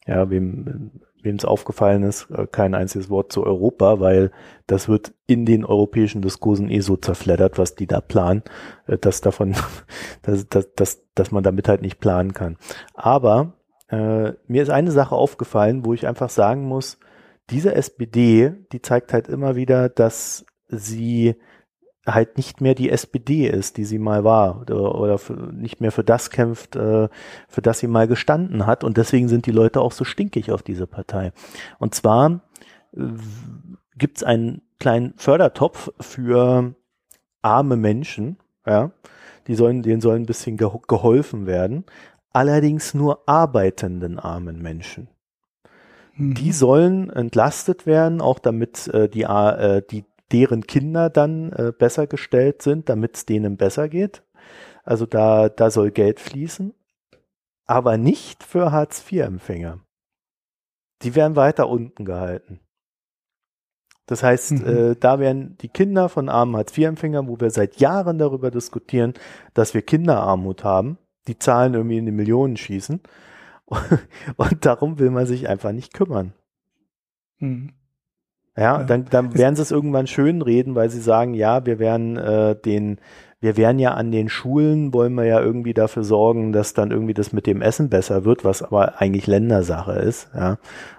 Ja, 0.06 0.30
wem 0.30 0.90
wem 1.26 1.36
es 1.36 1.44
aufgefallen 1.44 2.02
ist, 2.04 2.30
äh, 2.30 2.46
kein 2.46 2.74
einziges 2.74 3.10
Wort 3.10 3.30
zu 3.30 3.44
Europa, 3.44 4.00
weil 4.00 4.30
das 4.66 4.88
wird 4.88 5.12
in 5.26 5.44
den 5.44 5.66
europäischen 5.66 6.22
Diskursen 6.22 6.70
eh 6.70 6.80
so 6.80 6.96
zerfleddert, 6.96 7.58
was 7.58 7.74
die 7.74 7.86
da 7.86 8.00
planen, 8.00 8.42
äh, 8.86 8.96
dass 8.96 9.20
davon, 9.20 9.54
dass, 10.22 10.48
dass, 10.48 10.72
dass, 10.74 11.02
dass 11.14 11.30
man 11.30 11.42
damit 11.42 11.68
halt 11.68 11.82
nicht 11.82 12.00
planen 12.00 12.32
kann. 12.32 12.56
Aber 12.94 13.52
äh, 13.88 14.32
mir 14.46 14.62
ist 14.62 14.70
eine 14.70 14.92
Sache 14.92 15.14
aufgefallen, 15.14 15.84
wo 15.84 15.92
ich 15.92 16.06
einfach 16.06 16.30
sagen 16.30 16.64
muss, 16.64 16.98
diese 17.50 17.74
SPD, 17.74 18.54
die 18.72 18.80
zeigt 18.80 19.12
halt 19.12 19.28
immer 19.28 19.54
wieder, 19.54 19.88
dass 19.88 20.46
sie 20.68 21.36
halt 22.06 22.36
nicht 22.36 22.60
mehr 22.60 22.74
die 22.74 22.90
SPD 22.90 23.48
ist, 23.48 23.76
die 23.76 23.84
sie 23.84 23.98
mal 23.98 24.24
war 24.24 24.60
oder, 24.60 24.94
oder 24.94 25.18
für, 25.18 25.34
nicht 25.34 25.80
mehr 25.80 25.92
für 25.92 26.04
das 26.04 26.30
kämpft, 26.30 26.76
äh, 26.76 27.08
für 27.48 27.62
das 27.62 27.80
sie 27.80 27.88
mal 27.88 28.06
gestanden 28.06 28.66
hat. 28.66 28.84
Und 28.84 28.96
deswegen 28.96 29.28
sind 29.28 29.46
die 29.46 29.52
Leute 29.52 29.80
auch 29.80 29.92
so 29.92 30.04
stinkig 30.04 30.52
auf 30.52 30.62
diese 30.62 30.86
Partei. 30.86 31.32
Und 31.78 31.94
zwar 31.94 32.40
äh, 32.96 33.00
gibt 33.96 34.18
es 34.18 34.22
einen 34.22 34.62
kleinen 34.78 35.14
Fördertopf 35.16 35.90
für 36.00 36.74
arme 37.42 37.76
Menschen, 37.76 38.38
ja, 38.66 38.92
die 39.46 39.54
sollen, 39.54 39.82
denen 39.82 40.00
soll 40.00 40.16
ein 40.16 40.26
bisschen 40.26 40.56
ge 40.56 40.68
geholfen 40.86 41.46
werden. 41.46 41.84
Allerdings 42.32 42.92
nur 42.94 43.26
arbeitenden 43.26 44.18
armen 44.18 44.60
Menschen. 44.60 45.08
Mhm. 46.16 46.34
Die 46.34 46.52
sollen 46.52 47.10
entlastet 47.10 47.86
werden, 47.86 48.20
auch 48.20 48.38
damit 48.38 48.88
äh, 48.88 49.08
die, 49.08 49.22
äh, 49.22 49.82
die 49.88 50.04
deren 50.32 50.66
Kinder 50.66 51.10
dann 51.10 51.52
äh, 51.52 51.72
besser 51.76 52.06
gestellt 52.06 52.62
sind, 52.62 52.88
damit 52.88 53.16
es 53.16 53.26
denen 53.26 53.56
besser 53.56 53.88
geht. 53.88 54.22
Also 54.84 55.06
da, 55.06 55.48
da 55.48 55.70
soll 55.70 55.90
Geld 55.90 56.20
fließen, 56.20 56.74
aber 57.66 57.96
nicht 57.96 58.44
für 58.44 58.72
Hartz-IV-Empfänger. 58.72 59.80
Die 61.02 61.14
werden 61.14 61.36
weiter 61.36 61.68
unten 61.68 62.04
gehalten. 62.04 62.60
Das 64.06 64.22
heißt, 64.22 64.52
mhm. 64.52 64.66
äh, 64.66 64.96
da 64.96 65.18
werden 65.18 65.58
die 65.58 65.68
Kinder 65.68 66.08
von 66.08 66.28
armen 66.28 66.56
Hartz-IV-Empfängern, 66.56 67.26
wo 67.26 67.40
wir 67.40 67.50
seit 67.50 67.76
Jahren 67.80 68.18
darüber 68.18 68.50
diskutieren, 68.50 69.14
dass 69.52 69.74
wir 69.74 69.82
Kinderarmut 69.82 70.62
haben, 70.62 70.98
die 71.26 71.38
Zahlen 71.38 71.74
irgendwie 71.74 71.98
in 71.98 72.06
die 72.06 72.12
Millionen 72.12 72.56
schießen. 72.56 73.00
Und 74.36 74.64
darum 74.64 75.00
will 75.00 75.10
man 75.10 75.26
sich 75.26 75.48
einfach 75.48 75.72
nicht 75.72 75.92
kümmern. 75.92 76.32
Mhm. 77.38 77.72
Ja, 78.56 78.82
dann, 78.84 79.04
dann 79.10 79.36
werden 79.36 79.54
sie 79.54 79.62
es 79.62 79.70
irgendwann 79.70 80.06
schön 80.06 80.40
reden, 80.40 80.74
weil 80.74 80.88
sie 80.88 81.00
sagen, 81.00 81.34
ja, 81.34 81.66
wir 81.66 81.78
werden 81.78 82.16
äh, 82.16 82.56
den, 82.56 82.98
wir 83.38 83.58
werden 83.58 83.78
ja 83.78 83.92
an 83.92 84.10
den 84.10 84.30
Schulen, 84.30 84.94
wollen 84.94 85.14
wir 85.14 85.24
ja 85.24 85.40
irgendwie 85.40 85.74
dafür 85.74 86.04
sorgen, 86.04 86.52
dass 86.52 86.72
dann 86.72 86.90
irgendwie 86.90 87.12
das 87.12 87.34
mit 87.34 87.46
dem 87.46 87.60
Essen 87.60 87.90
besser 87.90 88.24
wird, 88.24 88.44
was 88.44 88.62
aber 88.62 89.00
eigentlich 89.00 89.26
Ländersache 89.26 89.92
ist. 89.92 90.30
Ja, 90.34 90.56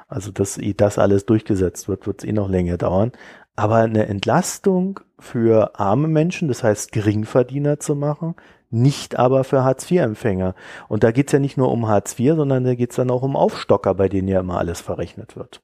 also 0.07 0.31
dass 0.31 0.59
das 0.77 0.99
alles 0.99 1.25
durchgesetzt 1.25 1.89
wird, 1.89 2.05
wird 2.05 2.23
es 2.23 2.29
eh 2.29 2.31
noch 2.31 2.47
länger 2.47 2.77
dauern. 2.77 3.11
Aber 3.55 3.77
eine 3.77 4.05
Entlastung 4.05 4.99
für 5.19 5.79
arme 5.79 6.07
Menschen, 6.07 6.47
das 6.47 6.63
heißt 6.63 6.91
Geringverdiener 6.91 7.79
zu 7.79 7.95
machen, 7.95 8.35
nicht 8.69 9.17
aber 9.17 9.43
für 9.43 9.63
Hartz-IV-Empfänger. 9.63 10.53
Und 10.89 11.03
da 11.03 11.11
geht's 11.11 11.31
ja 11.31 11.39
nicht 11.39 11.57
nur 11.57 11.71
um 11.71 11.88
Hartz 11.88 12.19
IV, 12.19 12.35
sondern 12.35 12.65
da 12.65 12.75
geht's 12.75 12.97
dann 12.97 13.09
auch 13.09 13.23
um 13.23 13.35
Aufstocker, 13.35 13.95
bei 13.95 14.09
denen 14.09 14.27
ja 14.27 14.41
immer 14.41 14.59
alles 14.59 14.81
verrechnet 14.81 15.35
wird. 15.35 15.61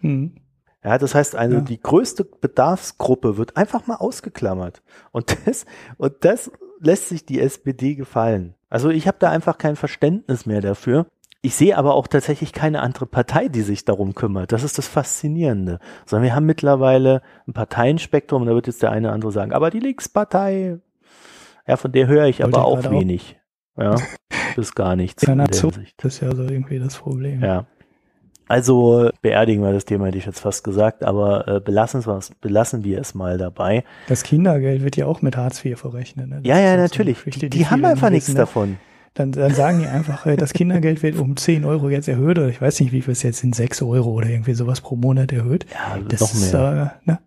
Hm. 0.00 0.32
Ja, 0.86 0.98
das 0.98 1.16
heißt, 1.16 1.34
also 1.34 1.56
ja. 1.56 1.62
die 1.62 1.80
größte 1.80 2.24
Bedarfsgruppe 2.24 3.36
wird 3.36 3.56
einfach 3.56 3.88
mal 3.88 3.96
ausgeklammert. 3.96 4.82
Und 5.10 5.36
das, 5.44 5.66
und 5.96 6.14
das 6.20 6.48
lässt 6.78 7.08
sich 7.08 7.26
die 7.26 7.40
SPD 7.40 7.96
gefallen. 7.96 8.54
Also 8.70 8.90
ich 8.90 9.08
habe 9.08 9.16
da 9.18 9.30
einfach 9.30 9.58
kein 9.58 9.74
Verständnis 9.74 10.46
mehr 10.46 10.60
dafür. 10.60 11.06
Ich 11.42 11.56
sehe 11.56 11.76
aber 11.76 11.94
auch 11.94 12.06
tatsächlich 12.06 12.52
keine 12.52 12.82
andere 12.82 13.06
Partei, 13.06 13.48
die 13.48 13.62
sich 13.62 13.84
darum 13.84 14.14
kümmert. 14.14 14.52
Das 14.52 14.62
ist 14.62 14.78
das 14.78 14.86
Faszinierende. 14.86 15.80
Sondern 16.04 16.22
wir 16.24 16.36
haben 16.36 16.46
mittlerweile 16.46 17.20
ein 17.48 17.52
Parteienspektrum, 17.52 18.42
und 18.42 18.48
da 18.48 18.54
wird 18.54 18.68
jetzt 18.68 18.82
der 18.84 18.92
eine 18.92 19.08
oder 19.08 19.14
andere 19.14 19.32
sagen, 19.32 19.52
aber 19.52 19.70
die 19.70 19.80
Linkspartei, 19.80 20.78
ja, 21.66 21.76
von 21.76 21.90
der 21.90 22.06
höre 22.06 22.26
ich 22.26 22.40
Wollte 22.40 22.58
aber 22.58 22.64
auch 22.64 22.90
wenig. 22.92 23.40
Auch. 23.74 23.82
Ja, 23.82 23.96
bis 24.54 24.72
gar 24.76 24.94
nichts. 24.94 25.24
Der 25.24 25.48
so, 25.50 25.72
das 25.96 26.14
ist 26.14 26.20
ja 26.20 26.32
so 26.32 26.44
irgendwie 26.44 26.78
das 26.78 26.96
Problem. 26.96 27.42
Ja. 27.42 27.66
Also 28.48 29.10
beerdigen 29.22 29.62
wir 29.62 29.72
das 29.72 29.84
Thema, 29.84 30.06
hätte 30.06 30.18
ich 30.18 30.26
jetzt 30.26 30.40
fast 30.40 30.62
gesagt, 30.62 31.02
aber 31.02 31.48
äh, 31.48 31.60
belassen, 31.60 32.04
belassen 32.40 32.84
wir 32.84 33.00
es 33.00 33.14
mal 33.14 33.38
dabei. 33.38 33.84
Das 34.08 34.22
Kindergeld 34.22 34.82
wird 34.84 34.96
ja 34.96 35.06
auch 35.06 35.20
mit 35.22 35.36
Hartz 35.36 35.64
IV 35.64 35.78
verrechnet. 35.78 36.28
Ne? 36.28 36.40
Ja, 36.44 36.58
ja, 36.58 36.76
natürlich. 36.76 37.18
So 37.18 37.30
die, 37.30 37.50
die, 37.50 37.66
haben 37.66 37.84
einfach 37.84 38.10
nichts 38.10 38.28
ne? 38.28 38.34
davon. 38.34 38.76
Dann, 39.14 39.32
dann 39.32 39.54
sagen 39.54 39.80
die 39.80 39.86
einfach, 39.86 40.26
äh, 40.26 40.36
das 40.36 40.52
Kindergeld 40.52 41.02
wird 41.02 41.16
um 41.18 41.36
10 41.36 41.64
Euro 41.64 41.88
jetzt 41.88 42.06
erhöht 42.06 42.38
oder 42.38 42.48
ich 42.48 42.60
weiß 42.60 42.78
nicht, 42.80 42.92
wie 42.92 43.02
viel 43.02 43.12
es 43.12 43.22
jetzt 43.22 43.38
sind, 43.38 43.54
6 43.54 43.82
Euro 43.82 44.10
oder 44.10 44.28
irgendwie 44.28 44.54
sowas 44.54 44.80
pro 44.80 44.94
Monat 44.94 45.32
erhöht. 45.32 45.66
Ja, 45.72 45.98
Das 46.06 46.20
noch 46.20 46.32
ist, 46.34 46.52
mehr. 46.52 46.98
äh, 47.04 47.10
ne? 47.10 47.18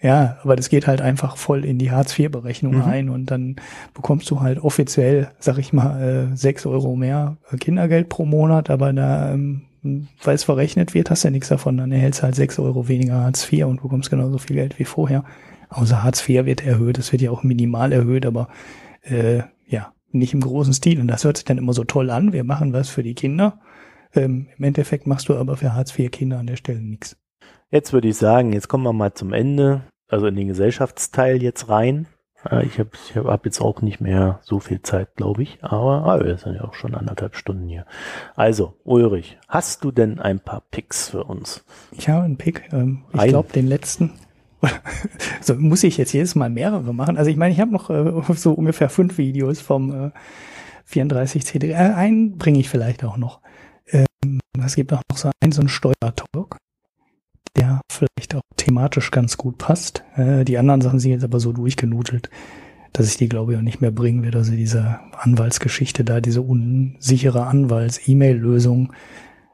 Ja, 0.00 0.38
aber 0.42 0.54
das 0.54 0.68
geht 0.68 0.86
halt 0.86 1.00
einfach 1.00 1.36
voll 1.36 1.64
in 1.64 1.78
die 1.78 1.90
Hartz-IV-Berechnung 1.90 2.74
Mhm. 2.76 2.82
ein 2.84 3.08
und 3.08 3.30
dann 3.32 3.56
bekommst 3.94 4.30
du 4.30 4.40
halt 4.40 4.58
offiziell, 4.62 5.28
sag 5.40 5.58
ich 5.58 5.72
mal, 5.72 6.28
äh, 6.32 6.36
6 6.36 6.66
Euro 6.66 6.94
mehr 6.94 7.36
Kindergeld 7.58 8.08
pro 8.08 8.24
Monat, 8.24 8.70
aber 8.70 8.92
da, 8.92 9.32
ähm, 9.32 9.62
weil 9.82 10.34
es 10.34 10.44
verrechnet 10.44 10.94
wird, 10.94 11.10
hast 11.10 11.24
du 11.24 11.28
ja 11.28 11.32
nichts 11.32 11.48
davon. 11.48 11.76
Dann 11.76 11.92
erhältst 11.92 12.20
du 12.20 12.24
halt 12.24 12.34
6 12.34 12.58
Euro 12.58 12.88
weniger 12.88 13.14
Hartz 13.14 13.50
IV 13.50 13.66
und 13.66 13.82
bekommst 13.82 14.10
genauso 14.10 14.38
viel 14.38 14.56
Geld 14.56 14.78
wie 14.78 14.84
vorher. 14.84 15.24
Außer 15.68 16.02
Hartz 16.02 16.26
IV 16.28 16.46
wird 16.46 16.64
erhöht, 16.64 16.98
es 16.98 17.12
wird 17.12 17.22
ja 17.22 17.30
auch 17.30 17.42
minimal 17.42 17.92
erhöht, 17.92 18.24
aber 18.26 18.48
äh, 19.02 19.42
ja, 19.66 19.92
nicht 20.10 20.34
im 20.34 20.40
großen 20.40 20.72
Stil. 20.72 21.00
Und 21.00 21.08
das 21.08 21.24
hört 21.24 21.36
sich 21.36 21.44
dann 21.44 21.58
immer 21.58 21.72
so 21.72 21.84
toll 21.84 22.10
an. 22.10 22.32
Wir 22.32 22.44
machen 22.44 22.72
was 22.72 22.88
für 22.88 23.02
die 23.02 23.14
Kinder. 23.14 23.60
Ähm, 24.14 24.48
Im 24.56 24.64
Endeffekt 24.64 25.06
machst 25.06 25.28
du 25.28 25.36
aber 25.36 25.56
für 25.56 25.74
Hartz 25.74 25.98
IV 25.98 26.10
Kinder 26.10 26.38
an 26.38 26.46
der 26.46 26.56
Stelle 26.56 26.80
nichts. 26.80 27.16
Jetzt 27.70 27.92
würde 27.92 28.08
ich 28.08 28.16
sagen, 28.16 28.52
jetzt 28.52 28.68
kommen 28.68 28.84
wir 28.84 28.94
mal 28.94 29.12
zum 29.12 29.34
Ende, 29.34 29.82
also 30.08 30.26
in 30.26 30.36
den 30.36 30.48
Gesellschaftsteil 30.48 31.42
jetzt 31.42 31.68
rein. 31.68 32.06
Äh, 32.44 32.66
Ich 32.66 32.78
habe 32.78 32.90
ich 32.92 33.16
hab 33.16 33.26
hab 33.26 33.44
jetzt 33.44 33.60
auch 33.60 33.82
nicht 33.82 34.00
mehr 34.00 34.40
so 34.42 34.60
viel 34.60 34.82
Zeit, 34.82 35.16
glaube 35.16 35.42
ich, 35.42 35.58
aber 35.62 36.04
ah, 36.04 36.24
wir 36.24 36.38
sind 36.38 36.54
ja 36.54 36.64
auch 36.64 36.74
schon 36.74 36.94
anderthalb 36.94 37.36
Stunden 37.36 37.68
hier. 37.68 37.86
Also, 38.36 38.74
Ulrich, 38.84 39.38
hast 39.48 39.84
du 39.84 39.90
denn 39.90 40.18
ein 40.18 40.40
paar 40.40 40.62
Picks 40.70 41.10
für 41.10 41.24
uns? 41.24 41.64
Ich 41.92 42.08
habe 42.08 42.24
einen 42.24 42.36
Pick. 42.36 42.68
Ähm, 42.72 43.04
ich 43.12 43.22
glaube, 43.24 43.52
den 43.52 43.66
letzten. 43.66 44.14
so 45.40 45.54
muss 45.54 45.84
ich 45.84 45.96
jetzt 45.98 46.12
jedes 46.12 46.34
Mal 46.34 46.50
mehrere 46.50 46.92
machen. 46.92 47.16
Also 47.16 47.30
ich 47.30 47.36
meine, 47.36 47.52
ich 47.52 47.60
habe 47.60 47.70
noch 47.70 47.90
äh, 47.90 48.22
so 48.34 48.52
ungefähr 48.52 48.88
fünf 48.88 49.16
Videos 49.18 49.60
vom 49.60 50.06
äh, 50.06 50.10
34 50.86 51.46
CD. 51.46 51.70
Äh, 51.70 51.74
einen 51.74 52.38
bringe 52.38 52.58
ich 52.58 52.68
vielleicht 52.68 53.04
auch 53.04 53.16
noch. 53.16 53.40
Ähm, 53.86 54.40
es 54.64 54.74
gibt 54.74 54.92
auch 54.92 55.02
noch 55.10 55.16
so 55.16 55.30
einen, 55.40 55.52
so 55.52 55.60
einen 55.60 55.68
Steuertalk, 55.68 56.56
der 57.56 57.80
vielleicht 57.90 58.34
auch 58.34 58.42
thematisch 58.68 59.10
ganz 59.10 59.36
gut 59.36 59.58
passt. 59.58 60.04
Äh, 60.16 60.44
die 60.44 60.58
anderen 60.58 60.80
Sachen 60.80 60.98
sind 60.98 61.12
jetzt 61.12 61.24
aber 61.24 61.40
so 61.40 61.52
durchgenudelt, 61.52 62.30
dass 62.92 63.08
ich 63.08 63.16
die, 63.16 63.28
glaube 63.28 63.52
ich, 63.52 63.58
auch 63.58 63.62
nicht 63.62 63.80
mehr 63.80 63.90
bringen 63.90 64.22
werde. 64.22 64.38
Also 64.38 64.52
diese 64.52 65.00
Anwaltsgeschichte 65.18 66.04
da, 66.04 66.20
diese 66.20 66.42
unsichere 66.42 67.46
Anwalts-E-Mail-Lösung, 67.46 68.92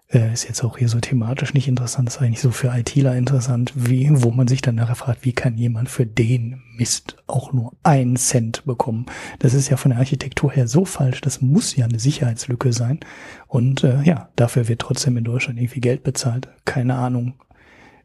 äh, 0.09 0.33
ist 0.33 0.45
jetzt 0.45 0.63
auch 0.63 0.79
hier 0.79 0.89
so 0.89 1.01
thematisch 1.01 1.55
nicht 1.55 1.69
interessant, 1.69 2.09
ist 2.09 2.21
eigentlich 2.21 2.41
so 2.41 2.51
für 2.51 2.69
ITler 2.77 3.17
interessant, 3.17 3.73
wie, 3.75 4.09
wo 4.11 4.31
man 4.31 4.49
sich 4.49 4.63
dann 4.63 4.75
nachher 4.75 4.95
fragt, 4.95 5.25
wie 5.25 5.33
kann 5.33 5.57
jemand 5.57 5.89
für 5.89 6.07
den 6.07 6.63
Mist 6.77 7.17
auch 7.27 7.53
nur 7.53 7.73
einen 7.83 8.17
Cent 8.17 8.65
bekommen? 8.65 9.07
Das 9.39 9.55
ist 9.55 9.71
ja 9.71 9.77
von 9.77 9.91
der 9.91 9.99
Architektur 9.99 10.53
her 10.53 10.69
so 10.69 10.85
falsch, 10.85 11.21
das 11.21 11.41
muss 11.41 11.75
ja 11.77 11.87
eine 11.87 11.99
Sicherheitslücke 11.99 12.73
sein. 12.73 13.01
Und 13.47 13.85
äh, 13.85 14.03
ja, 14.03 14.29
dafür 14.37 14.69
wird 14.69 14.81
trotzdem 14.81 15.17
in 15.17 15.25
Deutschland 15.25 15.59
irgendwie 15.59 15.81
Geld 15.81 16.03
bezahlt. 16.03 16.49
Keine 16.65 16.95
Ahnung, 16.97 17.35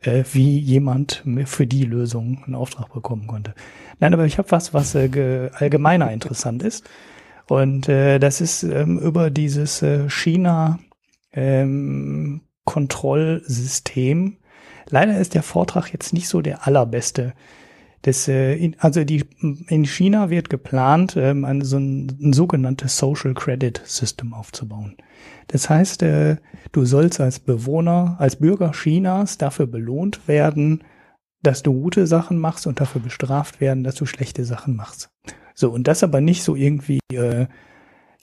äh, 0.01 0.23
wie 0.33 0.57
jemand 0.59 1.23
für 1.45 1.67
die 1.67 1.83
Lösung 1.83 2.43
einen 2.45 2.55
Auftrag 2.55 2.93
bekommen 2.93 3.27
konnte. 3.27 3.53
Nein, 3.99 4.13
aber 4.13 4.25
ich 4.25 4.37
habe 4.37 4.51
was, 4.51 4.73
was 4.73 4.95
äh, 4.95 5.09
ge- 5.09 5.49
allgemeiner 5.53 6.11
interessant 6.11 6.63
ist. 6.63 6.89
Und 7.47 7.89
äh, 7.89 8.19
das 8.19 8.41
ist 8.41 8.63
ähm, 8.63 8.99
über 8.99 9.31
dieses 9.31 9.81
äh, 9.81 10.09
China 10.09 10.79
ähm, 11.33 12.41
Kontrollsystem. 12.63 14.37
Leider 14.89 15.19
ist 15.19 15.33
der 15.33 15.43
Vortrag 15.43 15.91
jetzt 15.91 16.13
nicht 16.13 16.27
so 16.27 16.41
der 16.41 16.67
allerbeste. 16.67 17.33
Das, 18.03 18.27
äh, 18.27 18.71
also 18.77 19.03
die, 19.03 19.25
in 19.67 19.85
China 19.85 20.29
wird 20.29 20.49
geplant, 20.49 21.17
ähm, 21.17 21.43
ein, 21.43 21.61
so 21.61 21.77
ein, 21.77 22.17
ein 22.21 22.33
sogenanntes 22.33 22.97
Social 22.97 23.33
Credit 23.33 23.81
System 23.83 24.33
aufzubauen. 24.33 24.95
Das 25.47 25.69
heißt, 25.69 26.03
äh, 26.03 26.37
du 26.71 26.85
sollst 26.85 27.19
als 27.19 27.39
Bewohner, 27.39 28.15
als 28.19 28.37
Bürger 28.37 28.71
Chinas 28.71 29.37
dafür 29.37 29.67
belohnt 29.67 30.27
werden, 30.27 30.83
dass 31.41 31.63
du 31.63 31.73
gute 31.73 32.07
Sachen 32.07 32.37
machst 32.37 32.67
und 32.67 32.79
dafür 32.79 33.01
bestraft 33.01 33.61
werden, 33.61 33.83
dass 33.83 33.95
du 33.95 34.05
schlechte 34.05 34.43
Sachen 34.45 34.75
machst. 34.75 35.09
So, 35.55 35.71
und 35.71 35.87
das 35.87 36.03
aber 36.03 36.21
nicht 36.21 36.43
so 36.43 36.55
irgendwie, 36.55 36.99
äh, 37.11 37.47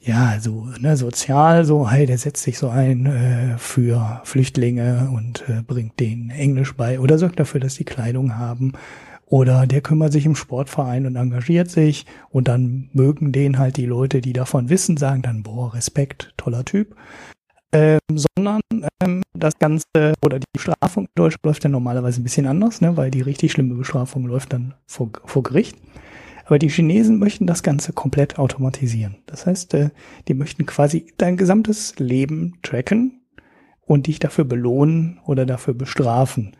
ja, 0.00 0.38
so 0.40 0.68
ne, 0.78 0.96
sozial, 0.96 1.64
so, 1.64 1.90
hey, 1.90 2.06
der 2.06 2.18
setzt 2.18 2.42
sich 2.42 2.58
so 2.58 2.68
ein 2.68 3.06
äh, 3.06 3.58
für 3.58 4.20
Flüchtlinge 4.24 5.10
und 5.12 5.48
äh, 5.48 5.62
bringt 5.62 5.98
denen 5.98 6.30
Englisch 6.30 6.76
bei 6.76 7.00
oder 7.00 7.18
sorgt 7.18 7.40
dafür, 7.40 7.60
dass 7.60 7.74
die 7.74 7.84
Kleidung 7.84 8.36
haben. 8.36 8.72
Oder 9.28 9.66
der 9.66 9.80
kümmert 9.80 10.12
sich 10.12 10.24
im 10.24 10.36
Sportverein 10.36 11.04
und 11.04 11.16
engagiert 11.16 11.68
sich 11.68 12.06
und 12.30 12.46
dann 12.46 12.90
mögen 12.92 13.32
den 13.32 13.58
halt 13.58 13.76
die 13.76 13.86
Leute, 13.86 14.20
die 14.20 14.32
davon 14.32 14.68
wissen, 14.68 14.96
sagen 14.96 15.22
dann, 15.22 15.42
boah, 15.42 15.74
Respekt, 15.74 16.32
toller 16.36 16.64
Typ. 16.64 16.94
Ähm, 17.72 17.98
sondern 18.14 18.60
ähm, 19.02 19.22
das 19.34 19.58
Ganze 19.58 20.14
oder 20.24 20.38
die 20.38 20.46
Bestrafung 20.52 21.04
in 21.04 21.10
Deutschland 21.16 21.44
läuft 21.44 21.64
ja 21.64 21.70
normalerweise 21.70 22.20
ein 22.20 22.24
bisschen 22.24 22.46
anders, 22.46 22.80
ne, 22.80 22.96
weil 22.96 23.10
die 23.10 23.20
richtig 23.20 23.52
schlimme 23.52 23.74
Bestrafung 23.74 24.26
läuft 24.26 24.52
dann 24.52 24.74
vor, 24.86 25.10
vor 25.24 25.42
Gericht. 25.42 25.76
Aber 26.44 26.60
die 26.60 26.68
Chinesen 26.68 27.18
möchten 27.18 27.48
das 27.48 27.64
Ganze 27.64 27.92
komplett 27.92 28.38
automatisieren. 28.38 29.16
Das 29.26 29.46
heißt, 29.46 29.74
äh, 29.74 29.90
die 30.28 30.34
möchten 30.34 30.64
quasi 30.64 31.12
dein 31.18 31.36
gesamtes 31.36 31.98
Leben 31.98 32.58
tracken 32.62 33.20
und 33.84 34.06
dich 34.06 34.20
dafür 34.20 34.44
belohnen 34.44 35.18
oder 35.24 35.44
dafür 35.44 35.74
bestrafen. 35.74 36.56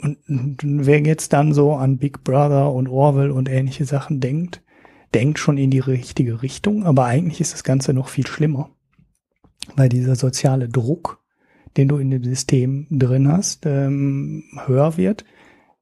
Und, 0.00 0.58
wer 0.62 1.00
jetzt 1.00 1.32
dann 1.32 1.52
so 1.52 1.74
an 1.74 1.98
Big 1.98 2.24
Brother 2.24 2.72
und 2.72 2.88
Orwell 2.88 3.30
und 3.30 3.48
ähnliche 3.48 3.84
Sachen 3.84 4.20
denkt, 4.20 4.62
denkt 5.14 5.38
schon 5.38 5.58
in 5.58 5.70
die 5.70 5.80
richtige 5.80 6.42
Richtung, 6.42 6.84
aber 6.84 7.04
eigentlich 7.04 7.40
ist 7.40 7.52
das 7.52 7.64
Ganze 7.64 7.94
noch 7.94 8.08
viel 8.08 8.26
schlimmer, 8.26 8.70
weil 9.76 9.88
dieser 9.88 10.16
soziale 10.16 10.68
Druck, 10.68 11.22
den 11.76 11.88
du 11.88 11.98
in 11.98 12.10
dem 12.10 12.24
System 12.24 12.86
drin 12.90 13.30
hast, 13.30 13.66
ähm, 13.66 14.44
höher 14.66 14.96
wird, 14.96 15.24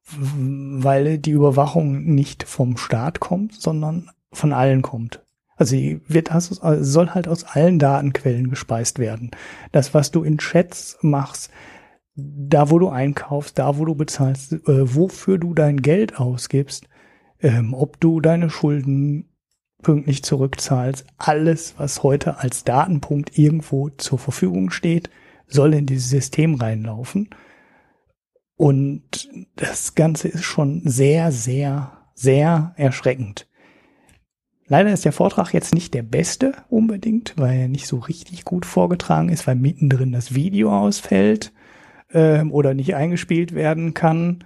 weil 0.05 1.17
die 1.17 1.31
Überwachung 1.31 2.03
nicht 2.03 2.43
vom 2.43 2.77
Staat 2.77 3.19
kommt, 3.19 3.53
sondern 3.53 4.11
von 4.31 4.53
allen 4.53 4.81
kommt. 4.81 5.23
Also 5.55 5.71
sie 5.71 6.01
wird, 6.07 6.29
soll 6.33 7.09
halt 7.11 7.27
aus 7.27 7.43
allen 7.43 7.79
Datenquellen 7.79 8.49
gespeist 8.49 8.99
werden. 8.99 9.31
Das, 9.71 9.93
was 9.93 10.11
du 10.11 10.23
in 10.23 10.39
Chats 10.39 10.97
machst, 11.01 11.51
da 12.15 12.69
wo 12.69 12.79
du 12.79 12.89
einkaufst, 12.89 13.57
da 13.57 13.77
wo 13.77 13.85
du 13.85 13.95
bezahlst, 13.95 14.53
äh, 14.53 14.95
wofür 14.95 15.37
du 15.37 15.53
dein 15.53 15.81
Geld 15.81 16.19
ausgibst, 16.19 16.87
ähm, 17.41 17.73
ob 17.73 17.99
du 17.99 18.19
deine 18.19 18.49
Schulden 18.49 19.29
pünktlich 19.81 20.23
zurückzahlst, 20.23 21.05
alles, 21.17 21.75
was 21.77 22.03
heute 22.03 22.37
als 22.39 22.63
Datenpunkt 22.63 23.37
irgendwo 23.37 23.89
zur 23.89 24.19
Verfügung 24.19 24.69
steht, 24.69 25.09
soll 25.47 25.73
in 25.73 25.85
dieses 25.85 26.09
System 26.09 26.55
reinlaufen. 26.55 27.29
Und 28.55 29.29
das 29.55 29.95
Ganze 29.95 30.29
ist 30.29 30.43
schon 30.43 30.81
sehr, 30.85 31.31
sehr, 31.31 32.05
sehr 32.13 32.73
erschreckend. 32.77 33.47
Leider 34.67 34.93
ist 34.93 35.03
der 35.03 35.11
Vortrag 35.11 35.53
jetzt 35.53 35.73
nicht 35.73 35.93
der 35.93 36.03
beste 36.03 36.53
unbedingt, 36.69 37.33
weil 37.35 37.59
er 37.59 37.67
nicht 37.67 37.87
so 37.87 37.97
richtig 37.97 38.45
gut 38.45 38.65
vorgetragen 38.65 39.29
ist, 39.29 39.45
weil 39.45 39.55
mittendrin 39.55 40.13
das 40.13 40.33
Video 40.33 40.71
ausfällt 40.71 41.51
ähm, 42.13 42.51
oder 42.51 42.73
nicht 42.73 42.95
eingespielt 42.95 43.53
werden 43.53 43.93
kann. 43.93 44.43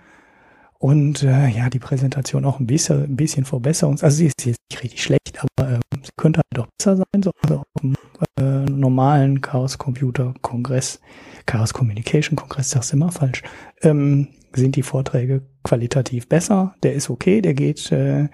Und 0.79 1.23
äh, 1.23 1.47
ja, 1.47 1.69
die 1.69 1.79
Präsentation 1.79 2.45
auch 2.45 2.59
ein 2.59 2.67
bisschen, 2.67 3.03
ein 3.03 3.15
bisschen 3.15 3.45
Verbesserungs... 3.45 4.03
Also 4.03 4.17
sie 4.17 4.27
ist 4.27 4.45
jetzt 4.45 4.59
nicht 4.69 4.83
richtig 4.83 5.03
schlecht, 5.03 5.39
aber 5.39 5.71
ähm, 5.71 5.81
sie 6.03 6.11
könnte 6.17 6.39
halt 6.39 6.45
doch 6.53 6.67
besser 6.77 6.97
sein. 6.97 7.23
So, 7.23 7.31
also 7.41 7.57
auf 7.57 7.81
dem 7.81 7.95
äh, 8.39 8.69
normalen 8.69 9.41
Chaos 9.41 9.79
Computer 9.79 10.35
Kongress, 10.41 10.99
Chaos 11.47 11.73
Communication 11.73 12.35
Kongress, 12.35 12.69
sag's 12.69 12.93
immer 12.93 13.11
falsch, 13.11 13.41
ähm, 13.81 14.27
sind 14.53 14.75
die 14.75 14.83
Vorträge 14.83 15.47
qualitativ 15.63 16.29
besser. 16.29 16.75
Der 16.83 16.93
ist 16.93 17.09
okay, 17.09 17.41
der 17.41 17.55
geht 17.55 17.91
äh, 17.91 18.29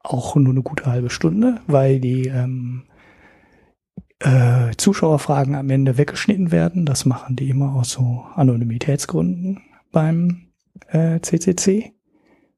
auch 0.00 0.36
nur 0.36 0.52
eine 0.52 0.62
gute 0.62 0.86
halbe 0.86 1.08
Stunde, 1.08 1.60
weil 1.66 1.98
die 1.98 2.28
ähm, 2.28 2.84
äh, 4.20 4.74
Zuschauerfragen 4.76 5.54
am 5.54 5.70
Ende 5.70 5.98
weggeschnitten 5.98 6.50
werden. 6.50 6.84
Das 6.84 7.04
machen 7.04 7.36
die 7.36 7.48
immer 7.48 7.74
aus 7.74 7.90
so 7.90 8.24
Anonymitätsgründen 8.34 9.60
beim 9.92 10.48
äh, 10.88 11.20
CCC. 11.20 11.92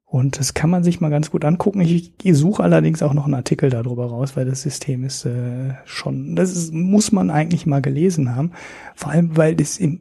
Und 0.05 0.41
das 0.41 0.55
kann 0.55 0.71
man 0.71 0.83
sich 0.83 1.01
mal 1.01 1.09
ganz 1.09 1.31
gut 1.31 1.45
angucken. 1.45 1.81
Ich, 1.81 2.13
ich 2.23 2.37
suche 2.37 2.65
allerdings 2.65 3.01
auch 3.01 3.15
noch 3.15 3.27
einen 3.27 3.35
Artikel 3.35 3.71
darüber 3.71 4.07
raus, 4.07 4.37
weil 4.37 4.45
das 4.45 4.63
System 4.63 5.05
ist 5.05 5.25
äh, 5.25 5.75
schon, 5.85 6.35
das 6.35 6.51
ist, 6.51 6.75
muss 6.75 7.13
man 7.13 7.31
eigentlich 7.31 7.65
mal 7.65 7.81
gelesen 7.81 8.35
haben. 8.35 8.51
Vor 8.97 9.13
allem, 9.13 9.37
weil 9.37 9.55
das 9.55 9.79
im, 9.79 10.01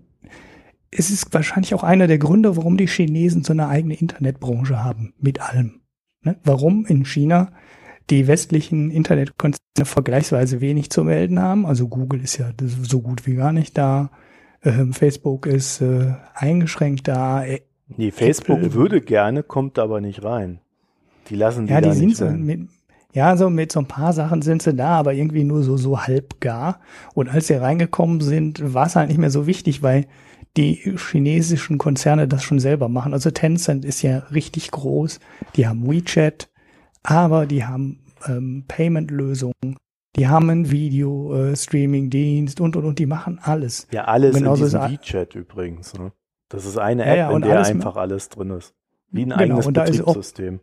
es 0.89 1.11
ist 1.11 1.31
wahrscheinlich 1.31 1.75
auch 1.75 1.83
einer 1.83 2.07
der 2.07 2.17
Gründe, 2.17 2.57
warum 2.57 2.75
die 2.75 2.87
Chinesen 2.87 3.43
so 3.43 3.53
eine 3.53 3.67
eigene 3.67 3.93
Internetbranche 3.93 4.83
haben, 4.83 5.13
mit 5.19 5.41
allem. 5.41 5.81
Ne? 6.23 6.37
Warum 6.43 6.87
in 6.87 7.05
China 7.05 7.51
die 8.09 8.27
westlichen 8.27 8.91
Internetkonzerne 8.91 9.59
vergleichsweise 9.83 10.61
wenig 10.61 10.89
zu 10.89 11.03
melden 11.03 11.39
haben. 11.39 11.65
Also 11.65 11.87
Google 11.87 12.21
ist 12.21 12.37
ja 12.37 12.51
so 12.81 13.01
gut 13.01 13.25
wie 13.27 13.35
gar 13.35 13.51
nicht 13.53 13.77
da. 13.77 14.09
Ähm, 14.63 14.93
Facebook 14.93 15.45
ist 15.45 15.81
äh, 15.81 16.13
eingeschränkt 16.33 17.07
da. 17.07 17.43
Äh, 17.45 17.61
Nee, 17.97 18.11
Facebook 18.11 18.57
Apple- 18.59 18.73
würde 18.73 19.01
gerne, 19.01 19.41
kommt 19.41 19.79
aber 19.79 19.99
nicht 19.99 20.23
rein. 20.23 20.59
Die 21.29 21.35
lassen 21.35 21.65
die 21.65 21.73
ja, 21.73 21.81
die 21.81 21.91
sind 21.91 22.05
nicht 22.07 22.17
so 22.17 22.25
rein. 22.25 22.43
mit, 22.43 22.59
Ja, 23.13 23.35
so 23.35 23.49
mit 23.49 23.71
so 23.71 23.79
ein 23.79 23.87
paar 23.87 24.13
Sachen 24.13 24.43
sind 24.43 24.61
sie 24.61 24.75
da, 24.75 24.89
aber 24.99 25.13
irgendwie 25.15 25.43
nur 25.43 25.63
so, 25.63 25.75
so 25.75 25.99
halb 26.01 26.39
gar. 26.39 26.81
Und 27.15 27.29
als 27.29 27.47
sie 27.47 27.55
reingekommen 27.55 28.21
sind, 28.21 28.73
war 28.75 28.85
es 28.85 28.95
halt 28.95 29.09
nicht 29.09 29.17
mehr 29.17 29.31
so 29.31 29.47
wichtig, 29.47 29.81
weil 29.81 30.05
die 30.55 30.75
chinesischen 30.97 31.77
Konzerne 31.79 32.27
das 32.27 32.43
schon 32.43 32.59
selber 32.59 32.89
machen. 32.89 33.13
Also 33.13 33.31
Tencent 33.31 33.85
ist 33.85 34.03
ja 34.03 34.19
richtig 34.31 34.69
groß. 34.69 35.19
Die 35.55 35.67
haben 35.67 35.87
WeChat, 35.89 36.49
aber 37.03 37.45
die 37.45 37.65
haben 37.65 37.99
ähm, 38.27 38.65
Payment-Lösungen. 38.67 39.77
Die 40.15 40.27
haben 40.27 40.49
einen 40.49 40.71
Video-Streaming-Dienst 40.71 42.59
äh, 42.59 42.63
und, 42.63 42.75
und, 42.75 42.85
und. 42.85 42.99
Die 42.99 43.05
machen 43.05 43.39
alles. 43.41 43.87
Ja, 43.91 44.05
alles 44.05 44.35
in 44.35 44.53
diesem 44.53 44.81
WeChat 44.81 45.35
übrigens. 45.35 45.93
Ne? 45.97 46.11
Das 46.49 46.65
ist 46.65 46.77
eine 46.77 47.03
App, 47.03 47.17
ja, 47.17 47.29
ja, 47.29 47.35
in 47.35 47.41
der 47.41 47.65
einfach 47.65 47.95
alles 47.95 48.29
drin 48.29 48.49
ist. 48.51 48.73
Wie 49.11 49.21
ein 49.21 49.29
genau, 49.29 49.41
eigenes 49.41 49.67
Betriebssystem. 49.67 50.59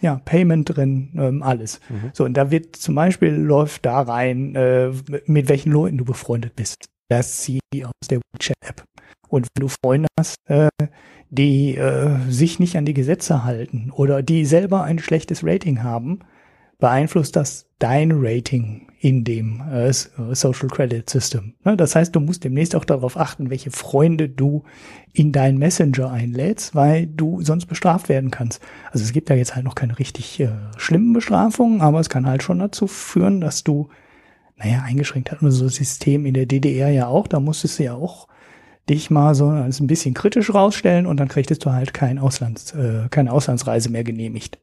Ja, 0.00 0.20
Payment 0.24 0.76
drin, 0.76 1.12
ähm, 1.16 1.42
alles. 1.42 1.80
Mhm. 1.88 2.10
So, 2.12 2.24
und 2.24 2.34
da 2.34 2.50
wird 2.50 2.76
zum 2.76 2.94
Beispiel 2.94 3.32
läuft 3.34 3.86
da 3.86 4.00
rein, 4.02 4.54
äh, 4.54 4.92
mit 5.24 5.48
welchen 5.48 5.72
Leuten 5.72 5.98
du 5.98 6.04
befreundet 6.04 6.54
bist. 6.54 6.86
Das 7.08 7.38
zieht 7.38 7.62
aus 7.82 8.08
der 8.08 8.20
WeChat-App. 8.20 8.84
Und 9.28 9.48
wenn 9.54 9.60
du 9.60 9.68
Freunde 9.68 10.08
hast, 10.18 10.36
äh, 10.48 10.68
die 11.30 11.76
äh, 11.76 12.18
sich 12.28 12.58
nicht 12.58 12.76
an 12.76 12.84
die 12.84 12.94
Gesetze 12.94 13.44
halten 13.44 13.90
oder 13.92 14.22
die 14.22 14.44
selber 14.44 14.82
ein 14.82 14.98
schlechtes 14.98 15.44
Rating 15.44 15.82
haben, 15.82 16.20
beeinflusst 16.78 17.36
das 17.36 17.66
dein 17.78 18.12
Rating 18.12 18.88
in 19.00 19.24
dem 19.24 19.60
äh, 19.60 19.92
Social 19.92 20.68
Credit 20.68 21.08
System. 21.08 21.54
Ne? 21.64 21.76
Das 21.76 21.94
heißt, 21.94 22.14
du 22.14 22.20
musst 22.20 22.44
demnächst 22.44 22.74
auch 22.74 22.84
darauf 22.84 23.16
achten, 23.16 23.50
welche 23.50 23.70
Freunde 23.70 24.28
du 24.28 24.64
in 25.12 25.32
deinen 25.32 25.58
Messenger 25.58 26.10
einlädst, 26.10 26.74
weil 26.74 27.06
du 27.06 27.42
sonst 27.42 27.66
bestraft 27.66 28.08
werden 28.08 28.30
kannst. 28.30 28.60
Also 28.90 29.04
es 29.04 29.12
gibt 29.12 29.30
ja 29.30 29.36
jetzt 29.36 29.54
halt 29.54 29.64
noch 29.64 29.74
keine 29.74 29.98
richtig 29.98 30.40
äh, 30.40 30.48
schlimmen 30.76 31.12
Bestrafungen, 31.12 31.82
aber 31.82 32.00
es 32.00 32.08
kann 32.08 32.26
halt 32.26 32.42
schon 32.42 32.58
dazu 32.58 32.86
führen, 32.86 33.40
dass 33.40 33.64
du, 33.64 33.88
naja, 34.56 34.82
eingeschränkt 34.82 35.30
hat 35.30 35.42
man 35.42 35.50
so 35.50 35.64
ein 35.64 35.70
System 35.70 36.24
in 36.26 36.34
der 36.34 36.46
DDR 36.46 36.88
ja 36.90 37.06
auch, 37.06 37.26
da 37.26 37.40
musstest 37.40 37.78
du 37.78 37.84
ja 37.84 37.94
auch 37.94 38.28
dich 38.88 39.10
mal 39.10 39.34
so 39.34 39.48
als 39.48 39.80
ein 39.80 39.86
bisschen 39.86 40.14
kritisch 40.14 40.54
rausstellen 40.54 41.06
und 41.06 41.18
dann 41.18 41.28
kriegtest 41.28 41.64
du 41.64 41.72
halt 41.72 41.92
kein 41.92 42.18
Auslands, 42.18 42.72
äh, 42.72 43.08
keine 43.10 43.32
Auslandsreise 43.32 43.90
mehr 43.90 44.04
genehmigt. 44.04 44.58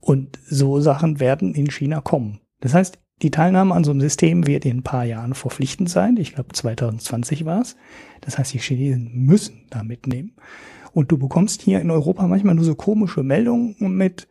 Und 0.00 0.38
so 0.46 0.80
Sachen 0.80 1.20
werden 1.20 1.54
in 1.54 1.70
China 1.70 2.00
kommen. 2.00 2.40
Das 2.60 2.74
heißt, 2.74 2.98
die 3.22 3.30
Teilnahme 3.30 3.74
an 3.74 3.84
so 3.84 3.92
einem 3.92 4.00
System 4.00 4.46
wird 4.46 4.64
in 4.64 4.78
ein 4.78 4.82
paar 4.82 5.04
Jahren 5.04 5.34
verpflichtend 5.34 5.88
sein. 5.88 6.16
Ich 6.16 6.34
glaube, 6.34 6.52
2020 6.52 7.44
war 7.44 7.60
es. 7.60 7.76
Das 8.20 8.38
heißt, 8.38 8.52
die 8.52 8.58
Chinesen 8.58 9.12
müssen 9.12 9.66
da 9.70 9.84
mitnehmen. 9.84 10.34
Und 10.92 11.12
du 11.12 11.18
bekommst 11.18 11.62
hier 11.62 11.80
in 11.80 11.90
Europa 11.90 12.26
manchmal 12.26 12.54
nur 12.54 12.64
so 12.64 12.74
komische 12.74 13.22
Meldungen 13.22 13.76
mit, 13.78 14.28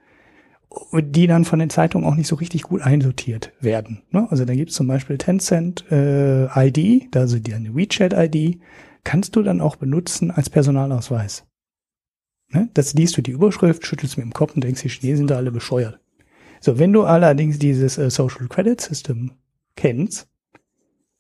die 0.94 1.28
dann 1.28 1.46
von 1.46 1.60
den 1.60 1.70
Zeitungen 1.70 2.08
auch 2.08 2.16
nicht 2.16 2.28
so 2.28 2.36
richtig 2.36 2.64
gut 2.64 2.82
einsortiert 2.82 3.52
werden. 3.60 4.04
Ne? 4.12 4.28
Also 4.30 4.46
da 4.46 4.54
gibt 4.54 4.70
es 4.70 4.76
zum 4.76 4.88
Beispiel 4.88 5.18
Tencent 5.18 5.86
äh, 5.92 6.46
ID, 6.46 7.16
also 7.16 7.40
die 7.40 7.54
eine 7.54 7.76
WeChat-ID, 7.76 8.60
kannst 9.04 9.36
du 9.36 9.44
dann 9.44 9.62
auch 9.62 9.76
benutzen 9.76 10.32
als 10.32 10.50
Personalausweis. 10.50 11.46
Ne? 12.50 12.70
Das 12.74 12.94
liest 12.94 13.18
du 13.18 13.22
die 13.22 13.32
Überschrift, 13.32 13.86
schüttelst 13.86 14.18
mit 14.18 14.26
dem 14.26 14.34
Kopf 14.34 14.56
und 14.56 14.64
denkst, 14.64 14.82
die 14.82 14.90
Chinesen 14.90 15.18
sind 15.18 15.32
da 15.32 15.38
alle 15.38 15.52
bescheuert. 15.52 16.00
So, 16.62 16.78
wenn 16.80 16.94
du 16.94 17.04
allerdings 17.04 17.60
dieses 17.60 17.98
äh, 17.98 18.10
Social 18.10 18.48
Credit 18.48 18.80
System 18.80 19.32
kennst, 19.76 20.30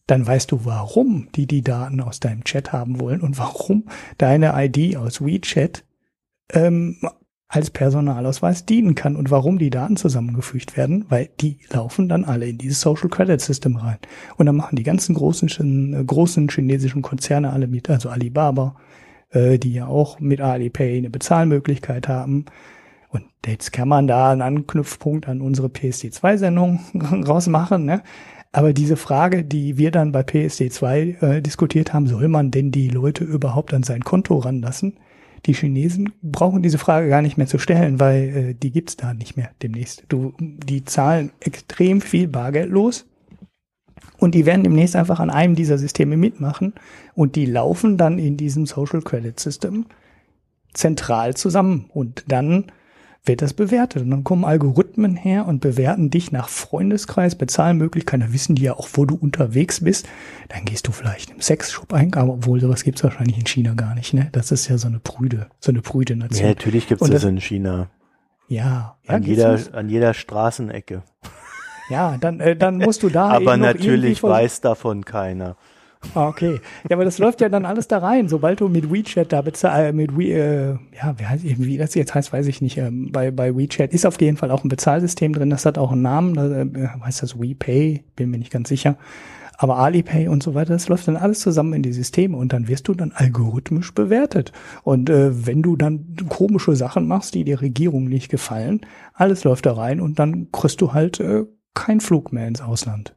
dann 0.08 0.26
weißt 0.26 0.52
du, 0.52 0.66
warum 0.66 1.30
die 1.36 1.48
die 1.48 1.62
Daten 1.62 2.02
aus 2.02 2.20
deinem 2.20 2.44
Chat 2.44 2.72
haben 2.74 3.00
wollen 3.00 3.22
und 3.22 3.38
warum 3.38 3.86
deine 4.18 4.54
ID 4.56 4.98
aus 4.98 5.22
WeChat 5.22 5.84
ähm, 6.54 6.98
als 7.52 7.70
Personalausweis 7.70 8.66
dienen 8.66 8.96
kann 8.96 9.18
und 9.18 9.30
warum 9.30 9.60
die 9.60 9.70
Daten 9.70 9.98
zusammengefügt 9.98 10.78
werden, 10.78 11.06
weil 11.10 11.30
die 11.42 11.58
laufen 11.70 12.08
dann 12.08 12.24
alle 12.24 12.48
in 12.48 12.58
dieses 12.58 12.80
Social 12.80 13.10
Credit 13.10 13.42
System 13.42 13.76
rein. 13.76 13.98
Und 14.38 14.46
dann 14.46 14.56
machen 14.56 14.78
die 14.78 14.84
ganzen 14.84 15.16
großen, 15.16 15.94
äh, 15.94 16.04
großen 16.04 16.48
chinesischen 16.48 17.02
Konzerne 17.02 17.52
alle 17.52 17.68
mit, 17.68 17.90
also 17.90 18.08
Alibaba, 18.08 18.78
äh, 19.32 19.60
die 19.60 19.74
ja 19.74 19.88
auch 19.88 20.22
mit 20.22 20.40
Alipay 20.40 20.98
eine 20.98 21.10
Bezahlmöglichkeit 21.10 22.08
haben. 22.08 22.46
Und 23.10 23.26
jetzt 23.46 23.74
kann 23.74 23.90
man 23.90 24.08
da 24.08 24.32
einen 24.32 24.42
Anknüpfpunkt 24.42 25.28
an 25.28 25.42
unsere 25.42 25.68
PSD2-Sendung 25.68 26.80
rausmachen. 27.28 27.84
Ne? 27.84 28.02
Aber 28.54 28.72
diese 28.72 28.96
Frage, 28.96 29.44
die 29.44 29.78
wir 29.78 29.92
dann 29.92 30.14
bei 30.14 30.22
PSD2 30.22 31.22
äh, 31.22 31.42
diskutiert 31.42 31.94
haben, 31.94 32.08
soll 32.08 32.30
man 32.30 32.50
denn 32.50 32.72
die 32.72 32.88
Leute 32.88 33.26
überhaupt 33.26 33.74
an 33.74 33.84
sein 33.84 34.06
Konto 34.06 34.38
ranlassen? 34.38 34.94
Die 35.46 35.54
Chinesen 35.54 36.14
brauchen 36.22 36.62
diese 36.62 36.78
Frage 36.78 37.10
gar 37.10 37.22
nicht 37.22 37.38
mehr 37.38 37.48
zu 37.48 37.58
stellen, 37.58 38.00
weil 38.00 38.24
äh, 38.36 38.54
die 38.54 38.72
gibt's 38.72 38.96
da 38.96 39.14
nicht 39.14 39.38
mehr 39.38 39.52
demnächst. 39.62 40.04
Du, 40.10 40.34
die 40.40 40.86
zahlen 40.86 41.32
extrem 41.40 42.02
viel 42.02 42.28
Bargeld 42.28 42.70
los 42.70 43.06
und 44.18 44.36
die 44.36 44.46
werden 44.46 44.64
demnächst 44.64 44.96
einfach 44.96 45.20
an 45.20 45.32
einem 45.32 45.56
dieser 45.56 45.78
Systeme 45.78 46.18
mitmachen 46.18 46.74
und 47.16 47.36
die 47.36 47.46
laufen 47.46 47.98
dann 47.98 48.20
in 48.20 48.38
diesem 48.38 48.66
Social 48.66 49.02
Credit 49.02 49.40
System 49.40 49.86
zentral 50.74 51.36
zusammen 51.36 51.90
und 51.90 52.24
dann 52.28 52.72
wird 53.26 53.42
das 53.42 53.54
bewertet. 53.54 54.04
Und 54.04 54.12
dann 54.12 54.24
kommen 54.24 54.46
Algorithmen 54.46 54.81
her 55.16 55.48
und 55.48 55.60
bewerten 55.60 56.10
dich 56.10 56.32
nach 56.32 56.50
Freundeskreis, 56.50 57.36
Bezahlmöglichkeiten. 57.36 58.28
Da 58.28 58.34
wissen 58.34 58.56
die 58.56 58.64
ja 58.64 58.74
auch, 58.74 58.90
wo 58.94 59.06
du 59.06 59.16
unterwegs 59.16 59.84
bist. 59.84 60.08
Dann 60.50 60.66
gehst 60.66 60.88
du 60.88 60.92
vielleicht 60.92 61.32
im 61.32 61.42
Sexshop 61.42 61.94
ein, 61.94 62.14
aber 62.14 62.34
obwohl 62.34 62.60
sowas 62.60 62.84
gibt's 62.84 63.04
wahrscheinlich 63.04 63.38
in 63.38 63.46
China 63.46 63.74
gar 63.74 63.96
nicht. 63.96 64.14
Ne? 64.14 64.30
Das 64.32 64.52
ist 64.52 64.68
ja 64.68 64.78
so 64.78 64.88
eine 64.88 65.00
Prüde, 65.00 65.48
so 65.60 65.72
eine 65.72 65.82
Prüde 65.82 66.16
Nation. 66.16 66.44
Ja, 66.44 66.50
natürlich 66.50 66.88
gibt's 66.88 67.02
das, 67.02 67.22
das 67.22 67.24
in 67.24 67.40
China. 67.40 67.88
Ja. 68.48 68.98
ja 69.04 69.16
an, 69.16 69.24
jeder, 69.24 69.60
an 69.74 69.90
jeder 69.90 70.14
Straßenecke. 70.14 71.04
Ja, 71.90 72.18
dann, 72.18 72.40
äh, 72.40 72.56
dann 72.56 72.78
musst 72.78 73.04
du 73.04 73.10
da. 73.10 73.30
aber 73.32 73.58
natürlich 73.58 74.22
weiß 74.24 74.62
davon 74.62 75.06
keiner. 75.06 75.58
Ah, 76.16 76.28
okay. 76.28 76.60
Ja, 76.90 76.98
aber 76.98 77.06
das 77.06 77.20
läuft 77.20 77.42
ja 77.42 77.50
dann 77.50 77.66
alles 77.66 77.88
da 77.88 78.00
rein. 78.00 78.28
Sobald 78.28 78.60
du 78.60 78.68
mit 78.68 78.92
WeChat 78.92 79.32
da 79.32 79.42
bezahlst, 79.42 79.90
äh, 79.90 79.94
mit 79.94 80.18
We, 80.18 80.24
äh, 80.34 80.78
ja, 80.96 81.16
wie, 81.18 81.26
heißt, 81.26 81.44
wie 81.44 81.78
das 81.78 81.94
jetzt 81.96 82.14
heißt, 82.14 82.34
weiß 82.34 82.48
ich 82.48 82.62
nicht. 82.62 82.78
Ähm, 82.78 83.12
bei, 83.12 83.32
bei 83.32 83.56
WeChat 83.56 83.94
ist 83.94 84.06
auf 84.06 84.20
jeden 84.20 84.38
Fall 84.38 84.52
auch 84.52 84.64
ein 84.64 84.70
Bezahlsystem 84.70 85.34
drin. 85.34 85.50
Das 85.50 85.66
hat 85.66 85.78
auch 85.78 85.92
einen 85.92 86.02
Namen. 86.02 86.34
Da, 86.34 86.62
äh, 86.64 86.88
heißt 87.04 87.24
das 87.24 87.40
WePay? 87.40 88.04
Bin 88.16 88.32
mir 88.32 88.40
nicht 88.40 88.52
ganz 88.52 88.68
sicher. 88.70 88.98
Aber 89.58 89.78
Alipay 89.78 90.28
und 90.28 90.42
so 90.42 90.56
weiter, 90.56 90.74
das 90.74 90.90
läuft 90.90 91.08
dann 91.08 91.18
alles 91.18 91.40
zusammen 91.40 91.74
in 91.74 91.84
die 91.84 91.94
Systeme 91.94 92.36
und 92.36 92.52
dann 92.52 92.68
wirst 92.68 92.88
du 92.88 92.96
dann 92.96 93.12
algorithmisch 93.12 93.94
bewertet. 93.94 94.52
Und 94.82 95.08
äh, 95.12 95.46
wenn 95.46 95.62
du 95.62 95.76
dann 95.76 96.16
komische 96.30 96.76
Sachen 96.76 97.08
machst, 97.08 97.36
die 97.36 97.44
der 97.44 97.62
Regierung 97.62 98.06
nicht 98.06 98.30
gefallen, 98.30 98.82
alles 99.14 99.44
läuft 99.44 99.68
da 99.68 99.74
rein 99.74 100.02
und 100.02 100.18
dann 100.18 100.52
kriegst 100.52 100.82
du 100.82 100.94
halt 100.94 101.20
äh, 101.20 101.46
keinen 101.76 102.02
Flug 102.02 102.34
mehr 102.34 102.48
ins 102.48 102.62
Ausland. 102.62 103.16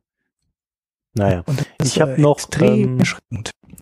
Naja, 1.15 1.45
ich 1.81 2.01
habe 2.01 2.21
noch, 2.21 2.41
ähm, 2.61 2.99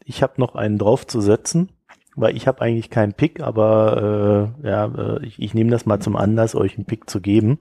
ich 0.04 0.22
habe 0.22 0.34
noch 0.36 0.54
einen 0.54 0.78
draufzusetzen, 0.78 1.70
weil 2.14 2.36
ich 2.36 2.46
habe 2.46 2.60
eigentlich 2.60 2.90
keinen 2.90 3.14
Pick, 3.14 3.40
aber 3.40 4.52
äh, 4.62 4.68
ja, 4.68 4.86
äh, 4.86 5.26
ich, 5.26 5.40
ich 5.40 5.54
nehme 5.54 5.70
das 5.70 5.86
mal 5.86 6.00
zum 6.00 6.14
Anlass, 6.14 6.54
euch 6.54 6.76
einen 6.76 6.84
Pick 6.84 7.08
zu 7.08 7.20
geben, 7.20 7.58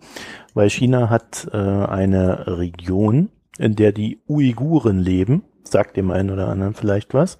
weil 0.53 0.69
China 0.69 1.09
hat 1.09 1.47
äh, 1.53 1.57
eine 1.57 2.57
Region, 2.57 3.29
in 3.57 3.75
der 3.75 3.93
die 3.93 4.21
Uiguren 4.27 4.99
leben, 4.99 5.43
sagt 5.63 5.95
dem 5.95 6.11
einen 6.11 6.31
oder 6.31 6.49
anderen 6.49 6.73
vielleicht 6.73 7.13
was, 7.13 7.37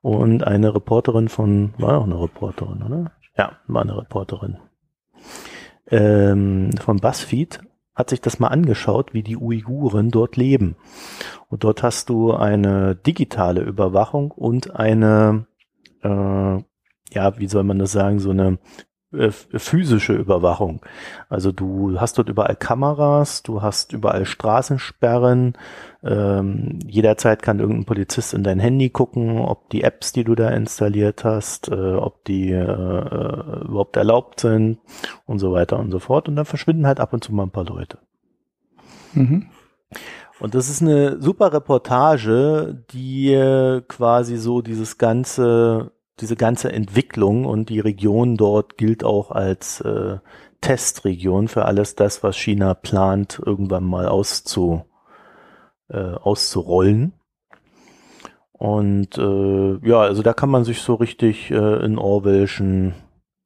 und 0.00 0.44
eine 0.44 0.74
Reporterin 0.74 1.28
von, 1.28 1.74
war 1.76 1.98
auch 1.98 2.04
eine 2.04 2.20
Reporterin, 2.20 2.82
oder? 2.82 3.12
Ja, 3.36 3.52
war 3.66 3.82
eine 3.82 3.98
Reporterin. 3.98 4.56
Ähm, 5.90 6.70
von 6.80 6.98
BuzzFeed 6.98 7.60
hat 8.00 8.10
sich 8.10 8.20
das 8.20 8.40
mal 8.40 8.48
angeschaut, 8.48 9.14
wie 9.14 9.22
die 9.22 9.36
Uiguren 9.36 10.10
dort 10.10 10.36
leben. 10.36 10.74
Und 11.48 11.62
dort 11.64 11.82
hast 11.82 12.08
du 12.08 12.32
eine 12.32 12.96
digitale 12.96 13.60
Überwachung 13.60 14.30
und 14.30 14.74
eine, 14.74 15.46
äh, 16.02 16.08
ja, 16.08 17.38
wie 17.38 17.46
soll 17.46 17.62
man 17.62 17.78
das 17.78 17.92
sagen, 17.92 18.18
so 18.18 18.30
eine 18.30 18.58
äh, 19.12 19.30
physische 19.30 20.14
Überwachung. 20.14 20.80
Also 21.28 21.52
du 21.52 22.00
hast 22.00 22.18
dort 22.18 22.28
überall 22.28 22.56
Kameras, 22.56 23.42
du 23.42 23.62
hast 23.62 23.92
überall 23.92 24.24
Straßensperren, 24.24 25.54
ähm, 26.02 26.78
jederzeit 26.86 27.42
kann 27.42 27.60
irgendein 27.60 27.84
Polizist 27.84 28.34
in 28.34 28.42
dein 28.42 28.60
Handy 28.60 28.90
gucken, 28.90 29.38
ob 29.38 29.68
die 29.70 29.82
Apps, 29.82 30.12
die 30.12 30.24
du 30.24 30.34
da 30.34 30.50
installiert 30.50 31.24
hast, 31.24 31.68
äh, 31.68 31.94
ob 31.94 32.24
die 32.24 32.50
äh, 32.50 32.62
äh 32.62 33.64
überhaupt 33.64 33.96
erlaubt 33.96 34.40
sind 34.40 34.78
und 35.26 35.38
so 35.38 35.52
weiter 35.52 35.78
und 35.78 35.90
so 35.90 35.98
fort. 35.98 36.28
Und 36.28 36.36
dann 36.36 36.46
verschwinden 36.46 36.86
halt 36.86 37.00
ab 37.00 37.12
und 37.12 37.24
zu 37.24 37.32
mal 37.32 37.44
ein 37.44 37.50
paar 37.50 37.64
Leute. 37.64 37.98
Mhm. 39.12 39.46
Und 40.40 40.54
das 40.54 40.70
ist 40.70 40.80
eine 40.80 41.20
super 41.20 41.52
Reportage, 41.52 42.84
die 42.92 43.32
äh, 43.32 43.82
quasi 43.82 44.38
so 44.38 44.62
dieses 44.62 44.96
ganze, 44.96 45.92
diese 46.20 46.36
ganze 46.36 46.72
Entwicklung 46.72 47.44
und 47.44 47.68
die 47.68 47.80
Region 47.80 48.36
dort 48.36 48.76
gilt 48.76 49.04
auch 49.04 49.30
als 49.30 49.80
äh, 49.80 50.18
Testregion 50.60 51.48
für 51.48 51.64
alles 51.64 51.94
das, 51.94 52.22
was 52.22 52.36
China 52.36 52.74
plant, 52.74 53.40
irgendwann 53.44 53.84
mal 53.84 54.06
auszu, 54.06 54.84
äh, 55.88 55.98
auszurollen. 55.98 57.12
Und 58.52 59.16
äh, 59.16 59.88
ja, 59.88 60.00
also 60.00 60.22
da 60.22 60.34
kann 60.34 60.50
man 60.50 60.64
sich 60.64 60.82
so 60.82 60.94
richtig 60.94 61.50
äh, 61.50 61.84
in 61.84 61.96
Orwellschen 61.96 62.94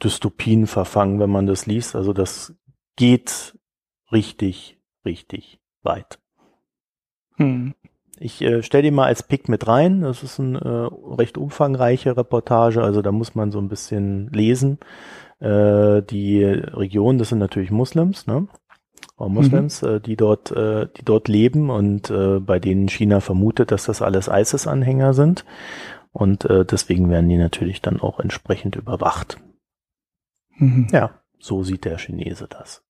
Dystopien 0.03 0.67
verfangen, 0.67 1.21
wenn 1.21 1.31
man 1.31 1.47
das 1.47 1.67
liest. 1.67 1.95
Also 1.95 2.13
das 2.13 2.55
geht 2.97 3.57
richtig, 4.11 4.79
richtig 5.05 5.61
weit. 5.83 6.19
Hm. 7.37 7.75
Ich 8.21 8.41
äh, 8.43 8.63
stelle 8.63 8.85
die 8.85 8.91
mal 8.91 9.07
als 9.07 9.23
Pick 9.23 9.49
mit 9.49 9.67
rein. 9.67 10.03
Das 10.03 10.23
ist 10.23 10.39
eine 10.39 10.59
äh, 10.59 11.15
recht 11.15 11.39
umfangreiche 11.39 12.17
Reportage, 12.17 12.83
also 12.83 13.03
da 13.03 13.13
muss 13.13 13.35
man 13.35 13.51
so 13.51 13.59
ein 13.59 13.69
bisschen 13.69 14.29
lesen. 14.33 14.79
Äh, 15.41 16.03
die 16.03 16.45
Region, 16.45 17.19
das 17.19 17.31
sind 17.31 17.39
natürlich 17.39 17.71
Muslims, 17.71 18.27
ne? 18.27 18.47
Auch 19.17 19.29
Muslims, 19.29 19.83
mhm. 19.83 19.89
äh, 19.89 20.01
die 20.01 20.17
dort, 20.17 20.51
äh, 20.51 20.89
die 20.97 21.05
dort 21.05 21.29
leben 21.29 21.71
und 21.71 22.11
äh, 22.11 22.41
bei 22.41 22.59
denen 22.59 22.89
China 22.89 23.21
vermutet, 23.21 23.71
dass 23.71 23.85
das 23.85 24.03
alles 24.03 24.29
ISIS-Anhänger 24.29 25.15
sind. 25.15 25.45
Und 26.13 26.45
äh, 26.45 26.65
deswegen 26.65 27.11
werden 27.11 27.29
die 27.29 27.37
natürlich 27.37 27.81
dann 27.83 28.01
auch 28.01 28.21
entsprechend 28.21 28.77
überwacht. 28.77 29.39
Mhm. 30.57 30.87
Ja, 30.93 31.11
so 31.39 31.65
sieht 31.65 31.85
der 31.85 31.99
Chinese 31.99 32.47
das. 32.49 32.84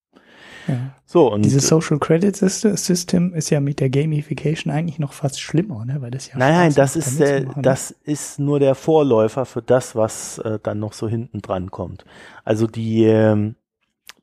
Ja. 0.67 0.75
So, 1.05 1.31
und 1.31 1.43
Dieses 1.43 1.67
Social 1.67 1.99
Credit 1.99 2.35
System 2.35 3.33
ist 3.33 3.49
ja 3.49 3.59
mit 3.59 3.79
der 3.79 3.89
Gamification 3.89 4.73
eigentlich 4.73 4.99
noch 4.99 5.13
fast 5.13 5.39
schlimmer, 5.39 5.85
ne? 5.85 5.97
weil 6.01 6.11
das 6.11 6.27
ja 6.27 6.37
Nein, 6.37 6.53
nein, 6.53 6.73
das 6.73 6.95
ist 6.95 7.19
der, 7.19 7.41
zu 7.41 7.47
machen. 7.47 7.63
das 7.63 7.91
ist 7.91 8.39
nur 8.39 8.59
der 8.59 8.75
Vorläufer 8.75 9.45
für 9.45 9.61
das, 9.61 9.95
was 9.95 10.39
äh, 10.39 10.59
dann 10.61 10.79
noch 10.79 10.93
so 10.93 11.07
hinten 11.07 11.41
dran 11.41 11.71
kommt. 11.71 12.05
Also 12.43 12.67
die, 12.67 13.03
ähm, 13.05 13.55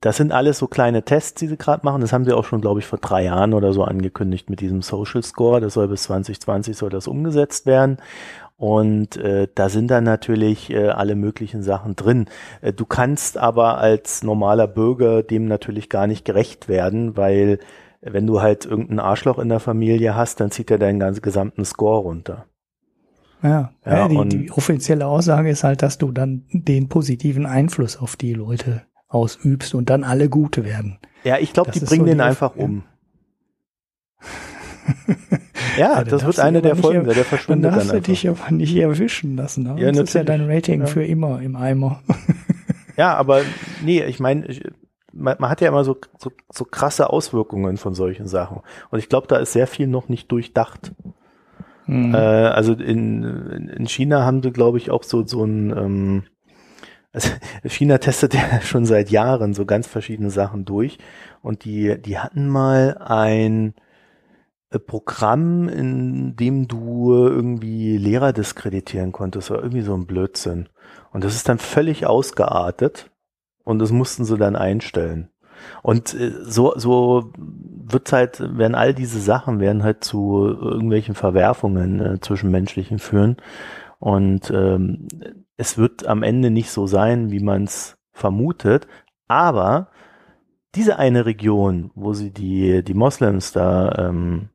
das 0.00 0.16
sind 0.16 0.32
alles 0.32 0.58
so 0.58 0.66
kleine 0.66 1.04
Tests, 1.04 1.34
die 1.34 1.46
sie 1.46 1.56
gerade 1.56 1.84
machen. 1.84 2.00
Das 2.00 2.12
haben 2.12 2.24
sie 2.24 2.32
auch 2.32 2.44
schon, 2.44 2.60
glaube 2.60 2.80
ich, 2.80 2.86
vor 2.86 2.98
drei 2.98 3.22
Jahren 3.24 3.54
oder 3.54 3.72
so 3.72 3.84
angekündigt 3.84 4.50
mit 4.50 4.60
diesem 4.60 4.82
Social 4.82 5.22
Score. 5.22 5.60
Das 5.60 5.74
soll 5.74 5.86
bis 5.86 6.02
2020 6.02 6.76
soll 6.76 6.90
das 6.90 7.06
umgesetzt 7.06 7.66
werden. 7.66 7.98
Und 8.62 9.16
äh, 9.16 9.48
da 9.52 9.68
sind 9.68 9.90
dann 9.90 10.04
natürlich 10.04 10.70
äh, 10.70 10.90
alle 10.90 11.16
möglichen 11.16 11.64
Sachen 11.64 11.96
drin. 11.96 12.26
Äh, 12.60 12.72
du 12.72 12.86
kannst 12.86 13.36
aber 13.36 13.78
als 13.78 14.22
normaler 14.22 14.68
Bürger 14.68 15.24
dem 15.24 15.46
natürlich 15.46 15.88
gar 15.88 16.06
nicht 16.06 16.24
gerecht 16.24 16.68
werden, 16.68 17.16
weil 17.16 17.58
wenn 18.02 18.24
du 18.24 18.40
halt 18.40 18.64
irgendein 18.64 19.00
Arschloch 19.00 19.40
in 19.40 19.48
der 19.48 19.58
Familie 19.58 20.14
hast, 20.14 20.38
dann 20.38 20.52
zieht 20.52 20.70
er 20.70 20.78
deinen 20.78 21.00
ganzen 21.00 21.22
gesamten 21.22 21.64
Score 21.64 22.02
runter. 22.02 22.46
Ja, 23.42 23.72
Ja, 23.84 24.08
ja, 24.08 24.08
die, 24.08 24.28
die 24.28 24.52
offizielle 24.52 25.08
Aussage 25.08 25.50
ist 25.50 25.64
halt, 25.64 25.82
dass 25.82 25.98
du 25.98 26.12
dann 26.12 26.44
den 26.52 26.88
positiven 26.88 27.46
Einfluss 27.46 27.96
auf 27.96 28.14
die 28.14 28.32
Leute 28.32 28.82
ausübst 29.08 29.74
und 29.74 29.90
dann 29.90 30.04
alle 30.04 30.28
Gute 30.28 30.64
werden. 30.64 31.00
Ja, 31.24 31.36
ich 31.38 31.52
glaube, 31.52 31.72
die 31.72 31.80
bringen 31.80 32.04
so 32.04 32.10
den 32.12 32.20
einfach 32.20 32.54
um. 32.54 32.84
Ja, 35.76 35.78
Ja, 35.78 35.94
dann 36.04 36.08
das 36.08 36.24
wird 36.26 36.38
du 36.38 36.42
eine 36.42 36.60
der 36.62 36.76
Folgen, 36.76 37.00
er- 37.00 37.04
der 37.06 37.14
Dann 37.14 37.24
verschwindet 37.24 37.64
dann, 37.70 37.74
darfst 37.78 37.90
du 37.92 37.96
einfach. 37.96 38.06
dich 38.06 38.28
aber 38.28 38.50
nicht 38.50 38.76
erwischen 38.76 39.36
lassen. 39.36 39.62
Ne? 39.64 39.76
Ja, 39.78 39.90
das 39.92 40.00
ist 40.04 40.14
ja 40.14 40.24
dein 40.24 40.48
Rating 40.50 40.80
Ja. 40.82 40.86
für 40.86 41.04
immer 41.04 41.40
im 41.40 41.56
Eimer. 41.56 42.02
Ja, 42.98 43.14
aber 43.14 43.40
nee, 43.82 44.04
ich 44.04 44.20
meine, 44.20 44.46
man, 45.14 45.36
man 45.38 45.48
hat 45.48 45.62
ja 45.62 45.68
immer 45.68 45.82
so, 45.82 45.96
so, 46.18 46.30
so 46.52 46.66
krasse 46.66 47.08
Auswirkungen 47.08 47.78
von 47.78 47.94
solchen 47.94 48.28
Sachen. 48.28 48.60
Und 48.90 48.98
ich 48.98 49.08
glaube, 49.08 49.26
da 49.28 49.36
ist 49.38 49.54
sehr 49.54 49.66
viel 49.66 49.86
noch 49.86 50.10
nicht 50.10 50.30
durchdacht. 50.30 50.92
Hm. 51.86 52.14
Äh, 52.14 52.18
also 52.18 52.74
in, 52.74 53.70
in 53.78 53.86
China 53.88 54.26
haben 54.26 54.42
sie, 54.42 54.50
glaube 54.52 54.76
ich, 54.76 54.90
auch 54.90 55.04
so, 55.04 55.26
so 55.26 55.42
ein, 55.42 55.70
ähm, 55.74 56.22
also 57.14 57.30
China 57.64 57.96
testet 57.96 58.34
ja 58.34 58.60
schon 58.62 58.84
seit 58.84 59.08
Jahren 59.10 59.54
so 59.54 59.64
ganz 59.64 59.86
verschiedene 59.86 60.28
Sachen 60.30 60.66
durch. 60.66 60.98
Und 61.40 61.64
die, 61.64 61.96
die 62.00 62.18
hatten 62.18 62.46
mal 62.46 62.98
ein 62.98 63.72
Programm, 64.78 65.68
in 65.68 66.36
dem 66.36 66.68
du 66.68 67.12
irgendwie 67.12 67.96
Lehrer 67.96 68.32
diskreditieren 68.32 69.12
konntest, 69.12 69.50
oder 69.50 69.62
irgendwie 69.62 69.82
so 69.82 69.94
ein 69.94 70.06
Blödsinn. 70.06 70.68
Und 71.12 71.24
das 71.24 71.34
ist 71.34 71.48
dann 71.48 71.58
völlig 71.58 72.06
ausgeartet 72.06 73.10
und 73.64 73.78
das 73.78 73.92
mussten 73.92 74.24
sie 74.24 74.36
dann 74.36 74.56
einstellen. 74.56 75.28
Und 75.82 76.14
äh, 76.14 76.32
so, 76.42 76.74
so 76.76 77.32
wird's 77.36 78.12
halt, 78.12 78.40
werden 78.40 78.74
all 78.74 78.94
diese 78.94 79.20
Sachen 79.20 79.60
werden 79.60 79.82
halt 79.82 80.04
zu 80.04 80.46
irgendwelchen 80.46 81.14
Verwerfungen 81.14 82.00
äh, 82.00 82.20
zwischenmenschlichen 82.20 82.98
führen. 82.98 83.36
Und 83.98 84.50
ähm, 84.50 85.06
es 85.56 85.78
wird 85.78 86.06
am 86.06 86.22
Ende 86.22 86.50
nicht 86.50 86.70
so 86.70 86.86
sein, 86.86 87.30
wie 87.30 87.40
man 87.40 87.64
es 87.64 87.96
vermutet. 88.12 88.88
Aber 89.28 89.88
diese 90.74 90.98
eine 90.98 91.26
Region, 91.26 91.90
wo 91.94 92.12
sie 92.12 92.32
die, 92.32 92.82
die 92.82 92.94
Moslems 92.94 93.52
da 93.52 94.08
ähm, 94.08 94.48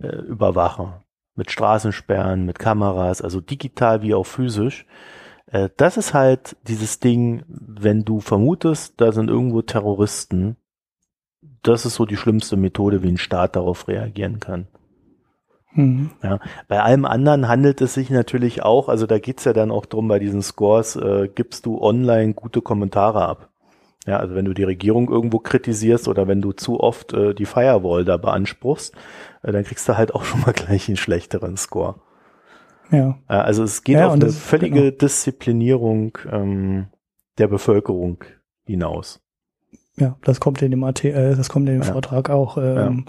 äh, 0.00 0.06
überwachen, 0.06 0.94
mit 1.34 1.50
Straßensperren, 1.50 2.44
mit 2.44 2.58
Kameras, 2.58 3.22
also 3.22 3.40
digital 3.40 4.02
wie 4.02 4.14
auch 4.14 4.26
physisch, 4.26 4.86
äh, 5.46 5.68
das 5.76 5.96
ist 5.96 6.14
halt 6.14 6.56
dieses 6.66 7.00
Ding, 7.00 7.44
wenn 7.46 8.04
du 8.04 8.20
vermutest, 8.20 9.00
da 9.00 9.12
sind 9.12 9.28
irgendwo 9.28 9.62
Terroristen, 9.62 10.56
das 11.62 11.86
ist 11.86 11.94
so 11.94 12.06
die 12.06 12.16
schlimmste 12.16 12.56
Methode, 12.56 13.02
wie 13.02 13.08
ein 13.08 13.18
Staat 13.18 13.56
darauf 13.56 13.86
reagieren 13.88 14.40
kann. 14.40 14.66
Hm. 15.74 16.10
Bei 16.68 16.82
allem 16.82 17.06
anderen 17.06 17.48
handelt 17.48 17.80
es 17.80 17.94
sich 17.94 18.10
natürlich 18.10 18.62
auch, 18.62 18.88
also 18.88 19.06
da 19.06 19.18
geht's 19.18 19.44
ja 19.44 19.54
dann 19.54 19.70
auch 19.70 19.86
drum, 19.86 20.06
bei 20.06 20.18
diesen 20.18 20.42
Scores 20.42 20.96
äh, 20.96 21.28
gibst 21.34 21.64
du 21.64 21.80
online 21.80 22.34
gute 22.34 22.60
Kommentare 22.60 23.26
ab. 23.26 23.51
Ja, 24.06 24.16
also 24.18 24.34
wenn 24.34 24.44
du 24.44 24.52
die 24.52 24.64
Regierung 24.64 25.08
irgendwo 25.08 25.38
kritisierst 25.38 26.08
oder 26.08 26.26
wenn 26.26 26.42
du 26.42 26.52
zu 26.52 26.80
oft 26.80 27.12
äh, 27.12 27.34
die 27.34 27.46
Firewall 27.46 28.04
da 28.04 28.16
beanspruchst, 28.16 28.94
äh, 29.42 29.52
dann 29.52 29.62
kriegst 29.64 29.88
du 29.88 29.96
halt 29.96 30.14
auch 30.14 30.24
schon 30.24 30.40
mal 30.40 30.52
gleich 30.52 30.88
einen 30.88 30.96
schlechteren 30.96 31.56
Score. 31.56 31.96
Ja. 32.90 33.18
Äh, 33.28 33.34
also 33.34 33.62
es 33.62 33.84
geht 33.84 33.96
Ja, 33.98 34.06
auf 34.08 34.14
eine 34.14 34.24
das- 34.26 34.38
völlige 34.38 34.80
genau. 34.82 34.96
Disziplinierung 34.96 36.18
ähm, 36.30 36.86
der 37.38 37.46
Bevölkerung 37.48 38.24
hinaus. 38.64 39.20
Ja, 39.96 40.16
das 40.24 40.40
kommt 40.40 40.62
in 40.62 40.70
dem 40.72 40.82
AT, 40.84 41.04
äh, 41.04 41.36
das 41.36 41.48
kommt 41.48 41.68
in 41.68 41.76
dem 41.76 41.82
Ja. 41.82 41.92
Vortrag 41.92 42.28
auch. 42.30 42.56
Ähm, 42.58 43.04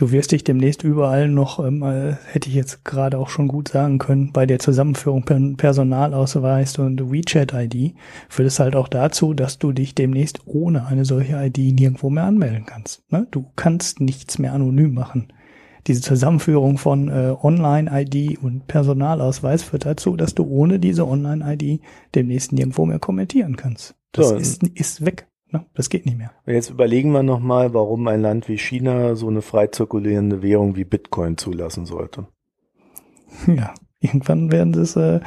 Du 0.00 0.12
wirst 0.12 0.32
dich 0.32 0.44
demnächst 0.44 0.82
überall 0.82 1.28
noch, 1.28 1.62
ähm, 1.62 1.82
äh, 1.82 2.14
hätte 2.32 2.48
ich 2.48 2.54
jetzt 2.54 2.86
gerade 2.86 3.18
auch 3.18 3.28
schon 3.28 3.48
gut 3.48 3.68
sagen 3.68 3.98
können, 3.98 4.32
bei 4.32 4.46
der 4.46 4.58
Zusammenführung 4.58 5.24
per 5.24 5.38
Personalausweis 5.58 6.78
und 6.78 7.12
WeChat-ID 7.12 7.94
führt 8.30 8.48
es 8.48 8.58
halt 8.60 8.76
auch 8.76 8.88
dazu, 8.88 9.34
dass 9.34 9.58
du 9.58 9.72
dich 9.72 9.94
demnächst 9.94 10.40
ohne 10.46 10.86
eine 10.86 11.04
solche 11.04 11.36
ID 11.36 11.58
nirgendwo 11.78 12.08
mehr 12.08 12.24
anmelden 12.24 12.64
kannst. 12.64 13.02
Ne? 13.12 13.26
Du 13.30 13.44
kannst 13.56 14.00
nichts 14.00 14.38
mehr 14.38 14.54
anonym 14.54 14.94
machen. 14.94 15.34
Diese 15.86 16.00
Zusammenführung 16.00 16.78
von 16.78 17.08
äh, 17.08 17.34
Online-ID 17.38 18.38
und 18.42 18.68
Personalausweis 18.68 19.62
führt 19.62 19.84
dazu, 19.84 20.16
dass 20.16 20.34
du 20.34 20.44
ohne 20.44 20.78
diese 20.78 21.06
Online-ID 21.06 21.82
demnächst 22.14 22.52
nirgendwo 22.52 22.86
mehr 22.86 23.00
kommentieren 23.00 23.56
kannst. 23.56 23.96
Das 24.12 24.30
So, 24.30 24.36
ist, 24.36 24.62
ist 24.66 25.04
weg. 25.04 25.29
Ne? 25.52 25.64
Das 25.74 25.88
geht 25.90 26.06
nicht 26.06 26.16
mehr. 26.18 26.30
Und 26.46 26.52
jetzt 26.54 26.70
überlegen 26.70 27.10
wir 27.12 27.22
nochmal, 27.22 27.74
warum 27.74 28.06
ein 28.08 28.22
Land 28.22 28.48
wie 28.48 28.58
China 28.58 29.14
so 29.16 29.28
eine 29.28 29.42
frei 29.42 29.66
zirkulierende 29.66 30.42
Währung 30.42 30.76
wie 30.76 30.84
Bitcoin 30.84 31.36
zulassen 31.36 31.86
sollte. 31.86 32.26
Ja, 33.46 33.74
irgendwann 34.00 34.50
werden 34.50 34.74
sie 34.74 34.80
es, 34.80 34.96
äh, 34.96 35.20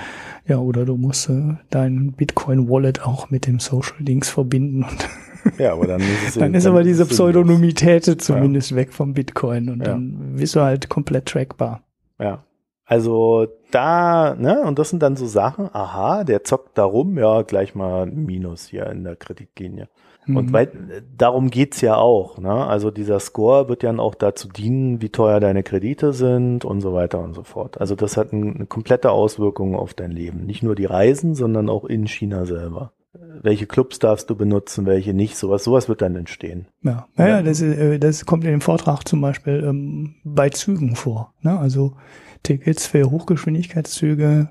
ja, 0.45 0.58
oder 0.58 0.84
du 0.86 0.98
musst 0.98 1.30
äh, 1.30 1.56
dein 1.70 2.12
Bitcoin-Wallet 2.14 3.02
auch 3.06 3.30
mit 3.30 3.48
dem 3.48 3.60
Social-Dings 3.60 4.30
verbinden 4.30 4.84
und 4.84 5.10
Ja, 5.58 5.74
aber 5.74 5.88
dann 5.88 6.00
ist 6.02 6.28
es 6.30 6.34
dann 6.36 6.54
ist 6.54 6.66
aber 6.66 6.84
diese. 6.84 7.06
Pseudonymität 7.06 8.06
zumindest 8.22 8.76
weg 8.76 8.94
vom 8.94 9.14
Bitcoin 9.14 9.70
und 9.70 9.80
Ja. 9.80 9.88
dann 9.88 10.36
bist 10.38 10.56
du 10.56 10.62
halt 10.62 10.90
komplett 10.90 11.26
trackbar. 11.28 11.84
Ja. 12.20 12.44
Also 12.86 13.48
da, 13.72 14.36
ne, 14.36 14.62
und 14.62 14.78
das 14.80 14.90
sind 14.90 15.02
dann 15.02 15.16
so 15.16 15.26
Sachen, 15.28 15.70
aha, 15.74 16.24
der 16.24 16.44
zockt 16.44 16.78
da 16.78 16.84
rum, 16.84 17.18
ja, 17.18 17.41
gleich 17.41 17.76
mal 17.76 18.04
ein 18.04 18.26
Minus 18.26 18.68
hier 18.68 18.88
in 18.88 19.04
der 19.04 19.16
Kreditlinie. 19.16 19.88
Und 20.28 20.48
Mhm. 20.50 20.54
weil, 20.54 20.68
äh, 20.68 21.02
darum 21.18 21.50
geht's 21.50 21.82
ja 21.82 21.95
auch, 21.95 22.38
ne? 22.38 22.52
Also 22.52 22.91
dieser 22.91 23.20
Score 23.20 23.68
wird 23.70 23.84
ja 23.84 23.94
dann 23.94 24.00
auch 24.00 24.16
dazu 24.16 24.48
dienen, 24.48 25.02
wie 25.02 25.10
teuer 25.10 25.40
deine 25.40 25.64
Kredite 25.64 26.14
sind 26.14 26.66
und 26.66 26.82
so 26.82 26.94
weiter 26.94 27.20
und 27.20 27.34
so 27.34 27.44
fort. 27.44 27.80
Also 27.80 27.95
das 27.95 28.18
hat 28.18 28.34
ein, 28.34 28.56
eine 28.56 28.66
komplette 28.66 29.12
Auswirkung 29.12 29.76
auf 29.76 29.94
dein 29.94 30.12
Leben. 30.12 30.45
Nicht 30.45 30.64
nur 30.64 30.76
die 30.76 30.86
Reisen, 30.86 31.36
sondern 31.36 31.70
auch 31.70 31.86
in 31.86 32.08
China 32.08 32.45
selber. 32.45 32.94
Welche 33.41 33.68
Clubs 33.68 34.00
darfst 34.00 34.30
du 34.30 34.36
benutzen, 34.36 34.88
welche 34.88 35.14
nicht, 35.14 35.38
sowas, 35.38 35.64
sowas 35.64 35.88
wird 35.88 36.02
dann 36.02 36.16
entstehen. 36.16 36.68
Ja, 36.82 37.08
ja, 37.18 37.28
ja 37.28 37.44
das, 37.44 37.62
äh, 37.62 38.00
das 38.00 38.26
kommt 38.26 38.44
in 38.44 38.52
dem 38.52 38.62
Vortrag 38.62 39.08
zum 39.08 39.22
Beispiel 39.22 39.64
ähm, 39.64 40.16
bei 40.24 40.50
Zügen 40.50 40.95
vor. 40.95 41.34
Ne? 41.41 41.60
Also 41.60 41.94
Tickets 42.41 42.88
für 42.88 43.12
Hochgeschwindigkeitszüge 43.12 44.50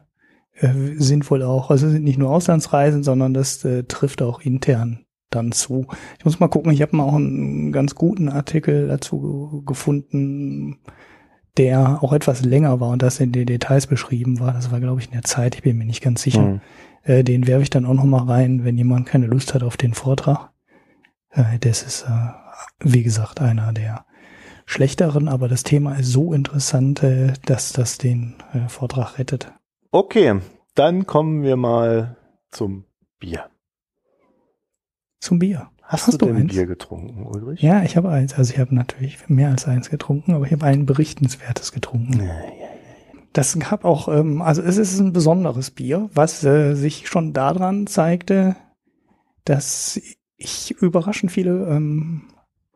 äh, 0.54 0.68
sind 0.96 1.28
wohl 1.30 1.42
auch, 1.42 1.70
also 1.70 1.88
sind 1.88 2.04
nicht 2.04 2.18
nur 2.18 2.30
Auslandsreisen, 2.30 3.02
sondern 3.02 3.34
das 3.34 3.64
äh, 3.64 3.84
trifft 3.84 4.22
auch 4.22 4.40
intern 4.40 5.00
dann 5.34 5.52
zu. 5.52 5.86
Ich 6.18 6.24
muss 6.24 6.40
mal 6.40 6.48
gucken, 6.48 6.72
ich 6.72 6.82
habe 6.82 6.96
mal 6.96 7.04
auch 7.04 7.14
einen 7.14 7.72
ganz 7.72 7.94
guten 7.94 8.28
Artikel 8.28 8.88
dazu 8.88 9.62
gefunden, 9.66 10.78
der 11.56 12.02
auch 12.02 12.12
etwas 12.12 12.44
länger 12.44 12.80
war 12.80 12.90
und 12.90 13.02
das 13.02 13.20
in 13.20 13.32
den 13.32 13.46
Details 13.46 13.86
beschrieben 13.86 14.40
war. 14.40 14.52
Das 14.52 14.70
war, 14.70 14.80
glaube 14.80 15.00
ich, 15.00 15.06
in 15.06 15.12
der 15.12 15.22
Zeit, 15.22 15.54
ich 15.54 15.62
bin 15.62 15.76
mir 15.76 15.84
nicht 15.84 16.02
ganz 16.02 16.22
sicher. 16.22 16.42
Hm. 16.42 16.60
Äh, 17.02 17.24
den 17.24 17.46
werfe 17.46 17.62
ich 17.62 17.70
dann 17.70 17.84
auch 17.84 17.94
noch 17.94 18.04
mal 18.04 18.24
rein, 18.24 18.64
wenn 18.64 18.78
jemand 18.78 19.06
keine 19.06 19.26
Lust 19.26 19.54
hat 19.54 19.62
auf 19.62 19.76
den 19.76 19.94
Vortrag. 19.94 20.50
Äh, 21.30 21.58
das 21.60 21.82
ist, 21.82 22.02
äh, 22.04 22.30
wie 22.80 23.02
gesagt, 23.02 23.40
einer 23.40 23.72
der 23.72 24.06
schlechteren, 24.64 25.28
aber 25.28 25.48
das 25.48 25.62
Thema 25.62 25.96
ist 25.96 26.12
so 26.12 26.32
interessant, 26.32 27.02
äh, 27.02 27.34
dass 27.44 27.72
das 27.72 27.98
den 27.98 28.36
äh, 28.54 28.68
Vortrag 28.68 29.18
rettet. 29.18 29.52
Okay, 29.90 30.40
dann 30.74 31.06
kommen 31.06 31.42
wir 31.42 31.56
mal 31.56 32.16
zum 32.50 32.84
Bier. 33.18 33.51
Zum 35.22 35.38
Bier. 35.38 35.70
Hast, 35.82 36.08
Hast 36.08 36.14
du 36.14 36.26
du 36.26 36.32
denn 36.32 36.42
eins? 36.42 36.52
Bier 36.52 36.66
getrunken, 36.66 37.24
Ulrich? 37.24 37.62
Ja, 37.62 37.84
ich 37.84 37.96
habe 37.96 38.08
eins. 38.08 38.34
Also 38.34 38.52
ich 38.52 38.58
habe 38.58 38.74
natürlich 38.74 39.28
mehr 39.28 39.50
als 39.50 39.68
eins 39.68 39.88
getrunken, 39.88 40.32
aber 40.34 40.46
ich 40.46 40.52
habe 40.52 40.66
ein 40.66 40.84
berichtenswertes 40.84 41.70
getrunken. 41.70 42.18
Ja, 42.18 42.24
ja. 42.24 42.66
Das 43.32 43.56
gab 43.56 43.84
auch, 43.84 44.08
ähm, 44.08 44.42
also 44.42 44.62
es 44.62 44.78
ist 44.78 44.98
ein 44.98 45.12
besonderes 45.12 45.70
Bier, 45.70 46.10
was 46.12 46.42
äh, 46.42 46.74
sich 46.74 47.06
schon 47.06 47.32
daran 47.32 47.86
zeigte, 47.86 48.56
dass 49.44 50.00
ich 50.38 50.72
überraschend 50.80 51.30
viele 51.30 51.68
ähm, 51.68 52.22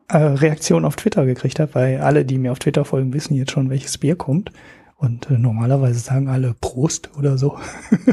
äh, 0.07 0.17
Reaktionen 0.17 0.85
auf 0.85 0.95
Twitter 0.95 1.25
gekriegt 1.25 1.59
habe, 1.59 1.75
weil 1.75 1.99
alle, 1.99 2.23
die 2.23 2.37
mir 2.37 2.53
auf 2.53 2.59
Twitter 2.59 2.85
folgen, 2.85 3.13
wissen 3.13 3.35
jetzt 3.35 3.51
schon, 3.51 3.69
welches 3.69 3.97
Bier 3.97 4.15
kommt. 4.15 4.53
Und 4.97 5.29
äh, 5.29 5.37
normalerweise 5.37 5.99
sagen 5.99 6.27
alle 6.27 6.55
Prost 6.59 7.11
oder 7.17 7.37
so. 7.37 7.59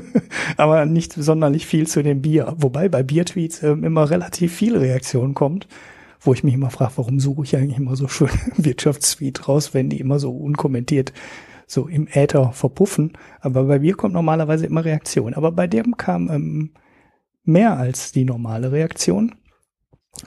Aber 0.59 0.85
nicht 0.85 1.15
sonderlich 1.15 1.65
viel 1.67 1.87
zu 1.87 2.03
dem 2.03 2.21
Bier. 2.21 2.55
Wobei 2.59 2.91
bei 2.91 3.03
Biertweets 3.03 3.63
ähm, 3.63 3.85
immer 3.85 4.11
relativ 4.11 4.55
viel 4.55 4.77
Reaktion 4.77 5.33
kommt, 5.33 5.67
wo 6.21 6.35
ich 6.35 6.45
mich 6.45 6.53
immer 6.53 6.69
frage, 6.69 6.93
warum 6.97 7.21
suche 7.21 7.45
ich 7.45 7.57
eigentlich 7.57 7.79
immer 7.79 7.97
so 7.97 8.07
schöne 8.07 8.33
Wirtschaftstweet 8.57 9.49
raus, 9.49 9.73
wenn 9.73 9.89
die 9.89 9.99
immer 9.99 10.19
so 10.19 10.31
unkommentiert 10.31 11.15
so 11.67 11.89
im 11.89 12.07
Äther 12.07 12.53
verpuffen. 12.53 13.15
Aber 13.41 13.65
bei 13.65 13.79
Bier 13.79 13.95
kommt 13.95 14.13
normalerweise 14.13 14.67
immer 14.67 14.85
Reaktion. 14.85 15.33
Aber 15.33 15.53
bei 15.53 15.67
dem 15.67 15.97
kam 15.97 16.31
ähm, 16.31 16.75
mehr 17.45 17.79
als 17.79 18.13
die 18.13 18.27
normale 18.27 18.73
Reaktion. 18.73 19.35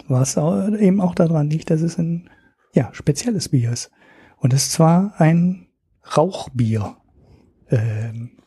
Was 0.08 0.36
eben 0.38 1.00
auch 1.02 1.14
daran 1.14 1.52
liegt, 1.52 1.70
dass 1.70 1.82
es 1.82 2.00
ein 2.00 2.30
ja, 2.74 2.90
spezielles 2.94 3.50
Bier 3.50 3.72
ist. 3.72 3.92
Und 4.38 4.54
es 4.54 4.72
zwar 4.72 5.14
ein 5.20 5.67
Rauchbier. 6.16 6.98
Ähm, 7.70 8.38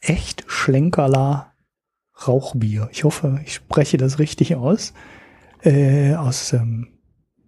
echt 0.00 0.44
Schlenkerler 0.46 1.52
Rauchbier. 2.26 2.88
Ich 2.92 3.04
hoffe, 3.04 3.40
ich 3.44 3.54
spreche 3.54 3.96
das 3.96 4.18
richtig 4.18 4.54
aus. 4.56 4.92
Äh, 5.62 6.14
aus, 6.14 6.52
ähm, 6.52 6.88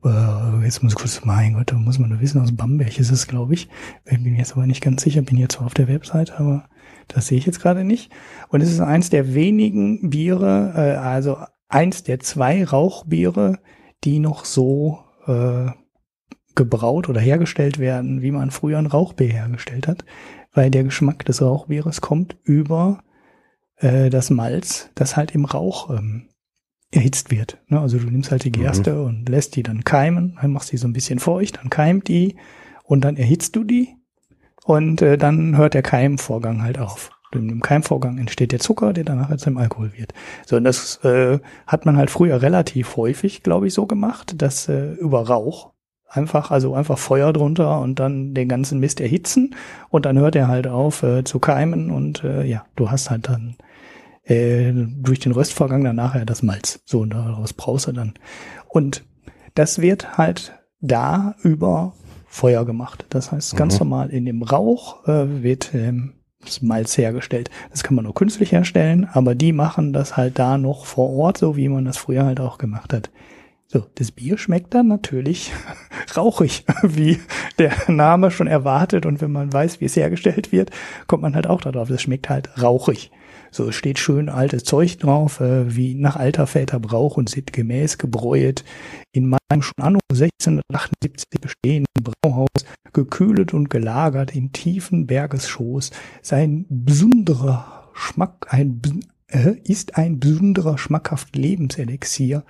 äh, 0.04 0.64
jetzt 0.64 0.82
muss 0.82 0.92
ich 0.92 0.98
kurz, 0.98 1.24
mein 1.24 1.54
Gott, 1.54 1.72
da 1.72 1.76
muss 1.76 1.98
man 1.98 2.10
nur 2.10 2.20
wissen, 2.20 2.40
aus 2.40 2.54
Bamberg 2.54 2.98
ist 2.98 3.10
es, 3.10 3.26
glaube 3.26 3.54
ich. 3.54 3.68
Ich 4.04 4.22
bin 4.22 4.34
jetzt 4.34 4.52
aber 4.52 4.66
nicht 4.66 4.82
ganz 4.82 5.02
sicher, 5.02 5.22
bin 5.22 5.38
jetzt 5.38 5.54
zwar 5.54 5.66
auf 5.66 5.74
der 5.74 5.88
Website, 5.88 6.32
aber 6.38 6.68
das 7.08 7.26
sehe 7.26 7.38
ich 7.38 7.46
jetzt 7.46 7.60
gerade 7.60 7.84
nicht. 7.84 8.10
Und 8.48 8.60
es 8.60 8.70
ist 8.70 8.80
eins 8.80 9.10
der 9.10 9.34
wenigen 9.34 10.10
Biere, 10.10 10.72
äh, 10.76 10.96
also 10.96 11.38
eins 11.68 12.02
der 12.02 12.20
zwei 12.20 12.64
Rauchbiere, 12.64 13.58
die 14.04 14.18
noch 14.18 14.44
so 14.44 15.00
äh, 15.26 15.70
gebraut 16.54 17.08
oder 17.08 17.20
hergestellt 17.20 17.78
werden, 17.78 18.22
wie 18.22 18.30
man 18.30 18.50
früher 18.50 18.78
ein 18.78 18.86
Rauchbier 18.86 19.28
hergestellt 19.28 19.88
hat, 19.88 20.04
weil 20.52 20.70
der 20.70 20.84
Geschmack 20.84 21.24
des 21.24 21.42
Rauchbieres 21.42 22.00
kommt 22.00 22.36
über 22.44 23.02
äh, 23.76 24.10
das 24.10 24.30
Malz, 24.30 24.90
das 24.94 25.16
halt 25.16 25.34
im 25.34 25.44
Rauch 25.44 25.90
ähm, 25.90 26.28
erhitzt 26.90 27.30
wird. 27.30 27.58
Ne? 27.68 27.80
Also 27.80 27.98
du 27.98 28.06
nimmst 28.06 28.30
halt 28.30 28.44
die 28.44 28.52
Gerste 28.52 29.02
und 29.02 29.28
lässt 29.28 29.56
die 29.56 29.62
dann 29.62 29.84
keimen, 29.84 30.38
dann 30.40 30.52
machst 30.52 30.72
die 30.72 30.76
so 30.76 30.86
ein 30.86 30.92
bisschen 30.92 31.18
feucht, 31.18 31.58
dann 31.58 31.70
keimt 31.70 32.08
die 32.08 32.36
und 32.84 33.04
dann 33.04 33.16
erhitzt 33.16 33.56
du 33.56 33.64
die 33.64 33.96
und 34.64 35.02
äh, 35.02 35.18
dann 35.18 35.56
hört 35.56 35.74
der 35.74 35.82
Keimvorgang 35.82 36.62
halt 36.62 36.78
auf. 36.78 37.10
Und 37.34 37.48
Im 37.48 37.60
Keimvorgang 37.60 38.18
entsteht 38.18 38.52
der 38.52 38.60
Zucker, 38.60 38.92
der 38.92 39.02
danach 39.02 39.30
jetzt 39.30 39.46
im 39.48 39.58
Alkohol 39.58 39.92
wird. 39.96 40.14
So, 40.46 40.56
und 40.56 40.62
das 40.62 41.04
äh, 41.04 41.40
hat 41.66 41.84
man 41.84 41.96
halt 41.96 42.10
früher 42.10 42.40
relativ 42.40 42.96
häufig, 42.96 43.42
glaube 43.42 43.66
ich, 43.66 43.74
so 43.74 43.86
gemacht, 43.86 44.40
dass 44.40 44.68
äh, 44.68 44.92
über 44.92 45.26
Rauch 45.26 45.73
einfach, 46.08 46.50
also 46.50 46.74
einfach 46.74 46.98
Feuer 46.98 47.32
drunter 47.32 47.80
und 47.80 47.98
dann 47.98 48.34
den 48.34 48.48
ganzen 48.48 48.80
Mist 48.80 49.00
erhitzen 49.00 49.54
und 49.90 50.06
dann 50.06 50.18
hört 50.18 50.36
er 50.36 50.48
halt 50.48 50.66
auf 50.66 51.02
äh, 51.02 51.24
zu 51.24 51.38
keimen 51.38 51.90
und 51.90 52.22
äh, 52.24 52.44
ja, 52.44 52.64
du 52.76 52.90
hast 52.90 53.10
halt 53.10 53.28
dann 53.28 53.56
äh, 54.24 54.72
durch 54.72 55.18
den 55.20 55.32
Röstvorgang 55.32 55.84
dann 55.84 55.96
nachher 55.96 56.24
das 56.24 56.42
Malz. 56.42 56.80
So, 56.84 57.00
und 57.00 57.10
daraus 57.10 57.52
brauchst 57.52 57.86
du 57.88 57.92
dann. 57.92 58.14
Und 58.68 59.04
das 59.54 59.80
wird 59.80 60.16
halt 60.16 60.58
da 60.80 61.34
über 61.42 61.94
Feuer 62.26 62.64
gemacht. 62.64 63.06
Das 63.10 63.32
heißt, 63.32 63.56
ganz 63.56 63.74
Mhm. 63.74 63.78
normal 63.88 64.10
in 64.10 64.24
dem 64.24 64.42
Rauch 64.42 65.06
äh, 65.06 65.42
wird 65.42 65.74
ähm, 65.74 66.14
das 66.44 66.62
Malz 66.62 66.98
hergestellt. 66.98 67.50
Das 67.70 67.82
kann 67.82 67.94
man 67.94 68.04
nur 68.04 68.14
künstlich 68.14 68.52
herstellen, 68.52 69.08
aber 69.12 69.34
die 69.34 69.52
machen 69.52 69.92
das 69.92 70.16
halt 70.16 70.38
da 70.38 70.58
noch 70.58 70.84
vor 70.84 71.10
Ort, 71.10 71.38
so 71.38 71.56
wie 71.56 71.68
man 71.68 71.84
das 71.84 71.96
früher 71.96 72.24
halt 72.24 72.40
auch 72.40 72.58
gemacht 72.58 72.92
hat. 72.92 73.10
So, 73.74 73.84
das 73.96 74.12
Bier 74.12 74.38
schmeckt 74.38 74.72
dann 74.72 74.86
natürlich 74.86 75.50
rauchig, 76.16 76.64
wie 76.84 77.18
der 77.58 77.72
Name 77.88 78.30
schon 78.30 78.46
erwartet. 78.46 79.04
Und 79.04 79.20
wenn 79.20 79.32
man 79.32 79.52
weiß, 79.52 79.80
wie 79.80 79.86
es 79.86 79.96
hergestellt 79.96 80.52
wird, 80.52 80.70
kommt 81.08 81.22
man 81.22 81.34
halt 81.34 81.48
auch 81.48 81.60
darauf. 81.60 81.88
Das 81.88 82.00
schmeckt 82.00 82.28
halt 82.28 82.62
rauchig. 82.62 83.10
So, 83.50 83.72
steht 83.72 83.98
schön 83.98 84.28
altes 84.28 84.62
Zeug 84.62 84.98
drauf, 85.00 85.40
äh, 85.40 85.74
wie 85.74 85.96
nach 85.96 86.14
alter 86.14 86.46
Väter 86.46 86.78
Brauch 86.78 87.16
und 87.16 87.28
sittgemäß 87.28 87.98
gebräuet. 87.98 88.64
In 89.10 89.28
meinem 89.28 89.62
schon 89.62 89.82
anno 89.82 89.98
1678 90.08 91.40
bestehenden 91.40 91.86
Brauhaus, 92.22 92.46
gekühlet 92.92 93.54
und 93.54 93.70
gelagert 93.70 94.36
in 94.36 94.52
tiefen 94.52 95.08
Bergesschoß, 95.08 95.90
sein 96.22 96.64
besonderer 96.68 97.90
Schmack, 97.92 98.46
ein, 98.50 98.80
äh, 99.26 99.56
ist 99.64 99.96
ein 99.98 100.20
besonderer 100.20 100.78
schmackhaft 100.78 101.34
Lebenselixier 101.34 102.44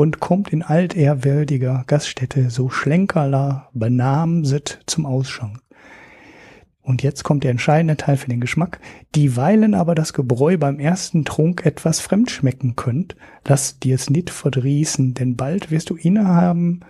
und 0.00 0.18
kommt 0.18 0.50
in 0.50 0.62
altehrwürdiger 0.62 1.84
Gaststätte 1.86 2.48
so 2.48 2.70
schlenkerler 2.70 3.68
benamset 3.74 4.80
zum 4.86 5.04
Ausschank. 5.04 5.60
Und 6.80 7.02
jetzt 7.02 7.22
kommt 7.22 7.44
der 7.44 7.50
entscheidende 7.50 7.98
Teil 7.98 8.16
für 8.16 8.30
den 8.30 8.40
Geschmack. 8.40 8.80
Dieweilen 9.14 9.74
aber 9.74 9.94
das 9.94 10.14
Gebräu 10.14 10.56
beim 10.56 10.80
ersten 10.80 11.26
Trunk 11.26 11.66
etwas 11.66 12.00
fremd 12.00 12.30
schmecken 12.30 12.76
könnt, 12.76 13.14
lass 13.46 13.78
dir's 13.78 14.08
nit 14.08 14.30
verdrießen, 14.30 15.12
denn 15.12 15.36
bald 15.36 15.70
wirst 15.70 15.90
du 15.90 15.96
innehaben, 15.96 16.80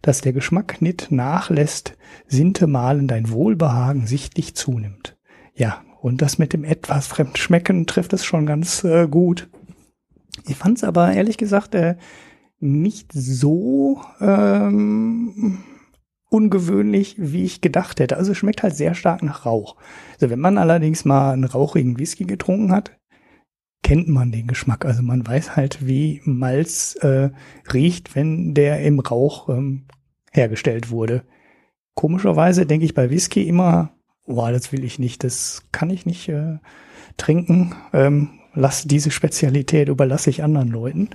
dass 0.00 0.20
der 0.20 0.32
Geschmack 0.32 0.80
nit 0.80 1.08
nachlässt, 1.10 1.96
sintemalen 2.28 3.08
dein 3.08 3.30
Wohlbehagen 3.30 4.06
sichtlich 4.06 4.54
zunimmt. 4.54 5.16
Ja, 5.56 5.82
und 6.00 6.22
das 6.22 6.38
mit 6.38 6.52
dem 6.52 6.62
etwas 6.62 7.08
fremd 7.08 7.36
schmecken 7.36 7.88
trifft 7.88 8.12
es 8.12 8.24
schon 8.24 8.46
ganz 8.46 8.84
äh, 8.84 9.08
gut. 9.08 9.48
Ich 10.46 10.54
fand's 10.54 10.84
aber 10.84 11.12
ehrlich 11.12 11.36
gesagt 11.36 11.74
äh, 11.74 11.96
nicht 12.60 13.12
so 13.12 14.00
ähm, 14.20 15.58
ungewöhnlich, 16.30 17.16
wie 17.18 17.44
ich 17.44 17.60
gedacht 17.60 18.00
hätte. 18.00 18.16
Also 18.16 18.32
es 18.32 18.38
schmeckt 18.38 18.62
halt 18.62 18.76
sehr 18.76 18.94
stark 18.94 19.22
nach 19.22 19.46
Rauch. 19.46 19.76
Also 20.14 20.30
wenn 20.30 20.40
man 20.40 20.58
allerdings 20.58 21.04
mal 21.04 21.32
einen 21.32 21.44
rauchigen 21.44 21.98
Whisky 21.98 22.24
getrunken 22.24 22.72
hat, 22.72 22.96
kennt 23.82 24.08
man 24.08 24.30
den 24.30 24.46
Geschmack. 24.46 24.84
Also 24.84 25.02
man 25.02 25.26
weiß 25.26 25.56
halt, 25.56 25.86
wie 25.86 26.20
Malz 26.24 26.96
äh, 27.00 27.30
riecht, 27.72 28.14
wenn 28.14 28.54
der 28.54 28.80
im 28.82 29.00
Rauch 29.00 29.48
ähm, 29.48 29.86
hergestellt 30.30 30.90
wurde. 30.90 31.24
Komischerweise 31.94 32.66
denke 32.66 32.84
ich 32.84 32.94
bei 32.94 33.10
Whisky 33.10 33.48
immer, 33.48 33.94
boah, 34.26 34.52
das 34.52 34.72
will 34.72 34.84
ich 34.84 34.98
nicht, 34.98 35.24
das 35.24 35.66
kann 35.72 35.90
ich 35.90 36.06
nicht 36.06 36.28
äh, 36.28 36.58
trinken. 37.16 37.74
Ähm, 37.92 38.40
lass 38.54 38.84
diese 38.84 39.10
Spezialität 39.10 39.88
überlasse 39.88 40.30
ich 40.30 40.42
anderen 40.42 40.68
Leuten. 40.68 41.10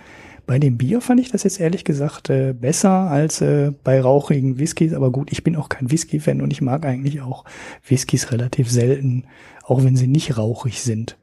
Bei 0.46 0.60
dem 0.60 0.78
Bier 0.78 1.02
fand 1.02 1.20
ich 1.20 1.32
das 1.32 1.44
jetzt 1.44 1.60
ehrlich 1.60 1.84
gesagt 1.84 2.30
äh, 2.30 2.54
besser 2.54 2.92
als 2.92 3.42
äh, 3.42 3.72
bei 3.84 4.00
rauchigen 4.00 4.60
Whiskys. 4.60 4.94
Aber 4.94 5.12
gut, 5.12 5.32
ich 5.32 5.44
bin 5.44 5.56
auch 5.56 5.70
kein 5.70 5.90
Whisky-Fan 5.90 6.42
und 6.42 6.52
ich 6.52 6.62
mag 6.62 6.86
eigentlich 6.86 7.22
auch 7.22 7.46
Whiskys 7.88 8.32
relativ 8.32 8.70
selten, 8.70 9.26
auch 9.64 9.84
wenn 9.84 9.96
sie 9.96 10.08
nicht 10.08 10.38
rauchig 10.38 10.82
sind. 10.82 11.18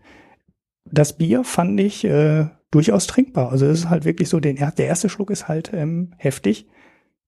Das 0.84 1.16
Bier 1.16 1.44
fand 1.44 1.78
ich 1.78 2.04
äh, 2.04 2.46
durchaus 2.72 3.06
trinkbar. 3.06 3.50
Also 3.52 3.66
es 3.66 3.80
ist 3.80 3.90
halt 3.90 4.04
wirklich 4.04 4.28
so, 4.28 4.40
den, 4.40 4.56
der 4.56 4.86
erste 4.86 5.08
Schluck 5.08 5.30
ist 5.30 5.46
halt 5.46 5.70
ähm, 5.72 6.12
heftig. 6.16 6.66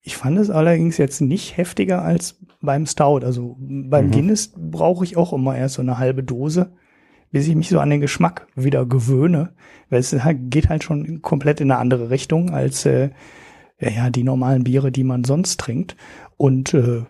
Ich 0.01 0.17
fand 0.17 0.39
es 0.39 0.51
allerdings 0.51 0.99
jetzt 0.99 1.21
nicht 1.21 1.57
heftiger 1.57 2.03
als 2.03 2.41
beim 2.61 2.87
Stout. 2.87 3.21
Also 3.25 3.57
beim 3.59 4.07
Mhm. 4.07 4.11
Guinness 4.11 4.53
brauche 4.57 5.05
ich 5.05 5.17
auch 5.17 5.33
immer 5.33 5.57
erst 5.57 5.77
so 5.77 5.83
eine 5.83 5.99
halbe 5.99 6.23
Dose, 6.25 6.73
bis 7.35 7.49
ich 7.49 7.57
mich 7.57 7.69
so 7.69 7.81
an 7.81 7.91
den 7.91 8.01
Geschmack 8.01 8.47
wieder 8.55 8.87
gewöhne. 8.87 9.57
Weil 9.91 9.99
es 9.99 10.13
halt, 10.13 10.53
geht 10.53 10.69
halt 10.69 10.85
schon 10.85 11.21
komplett 11.21 11.61
in 11.61 11.69
eine 11.69 11.81
andere 11.81 12.09
Richtung 12.09 12.51
als 12.51 12.87
äh, 12.87 13.11
ja, 13.81 14.09
die 14.09 14.23
normalen 14.23 14.63
Biere, 14.63 14.93
die 14.93 15.03
man 15.03 15.25
sonst 15.25 15.59
trinkt. 15.59 15.97
Und 16.37 16.75
äh, 16.75 17.03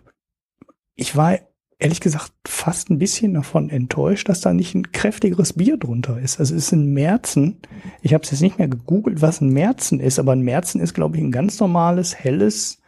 ich 0.95 1.15
war 1.15 1.37
ehrlich 1.77 2.01
gesagt 2.01 2.33
fast 2.47 2.89
ein 2.89 2.97
bisschen 2.97 3.35
davon 3.35 3.69
enttäuscht, 3.69 4.27
dass 4.27 4.41
da 4.41 4.51
nicht 4.51 4.73
ein 4.73 4.91
kräftigeres 4.91 5.53
Bier 5.53 5.77
drunter 5.77 6.19
ist. 6.19 6.39
Also 6.39 6.55
es 6.55 6.65
ist 6.65 6.71
ein 6.71 6.91
Märzen. 6.91 7.59
Ich 8.01 8.15
habe 8.15 8.23
es 8.23 8.31
jetzt 8.31 8.41
nicht 8.41 8.57
mehr 8.57 8.67
gegoogelt, 8.67 9.21
was 9.21 9.41
ein 9.41 9.49
Märzen 9.49 9.99
ist, 9.99 10.17
aber 10.17 10.31
ein 10.31 10.41
Märzen 10.41 10.81
ist, 10.81 10.95
glaube 10.95 11.17
ich, 11.17 11.23
ein 11.23 11.31
ganz 11.31 11.59
normales, 11.59 12.15
helles, 12.15 12.81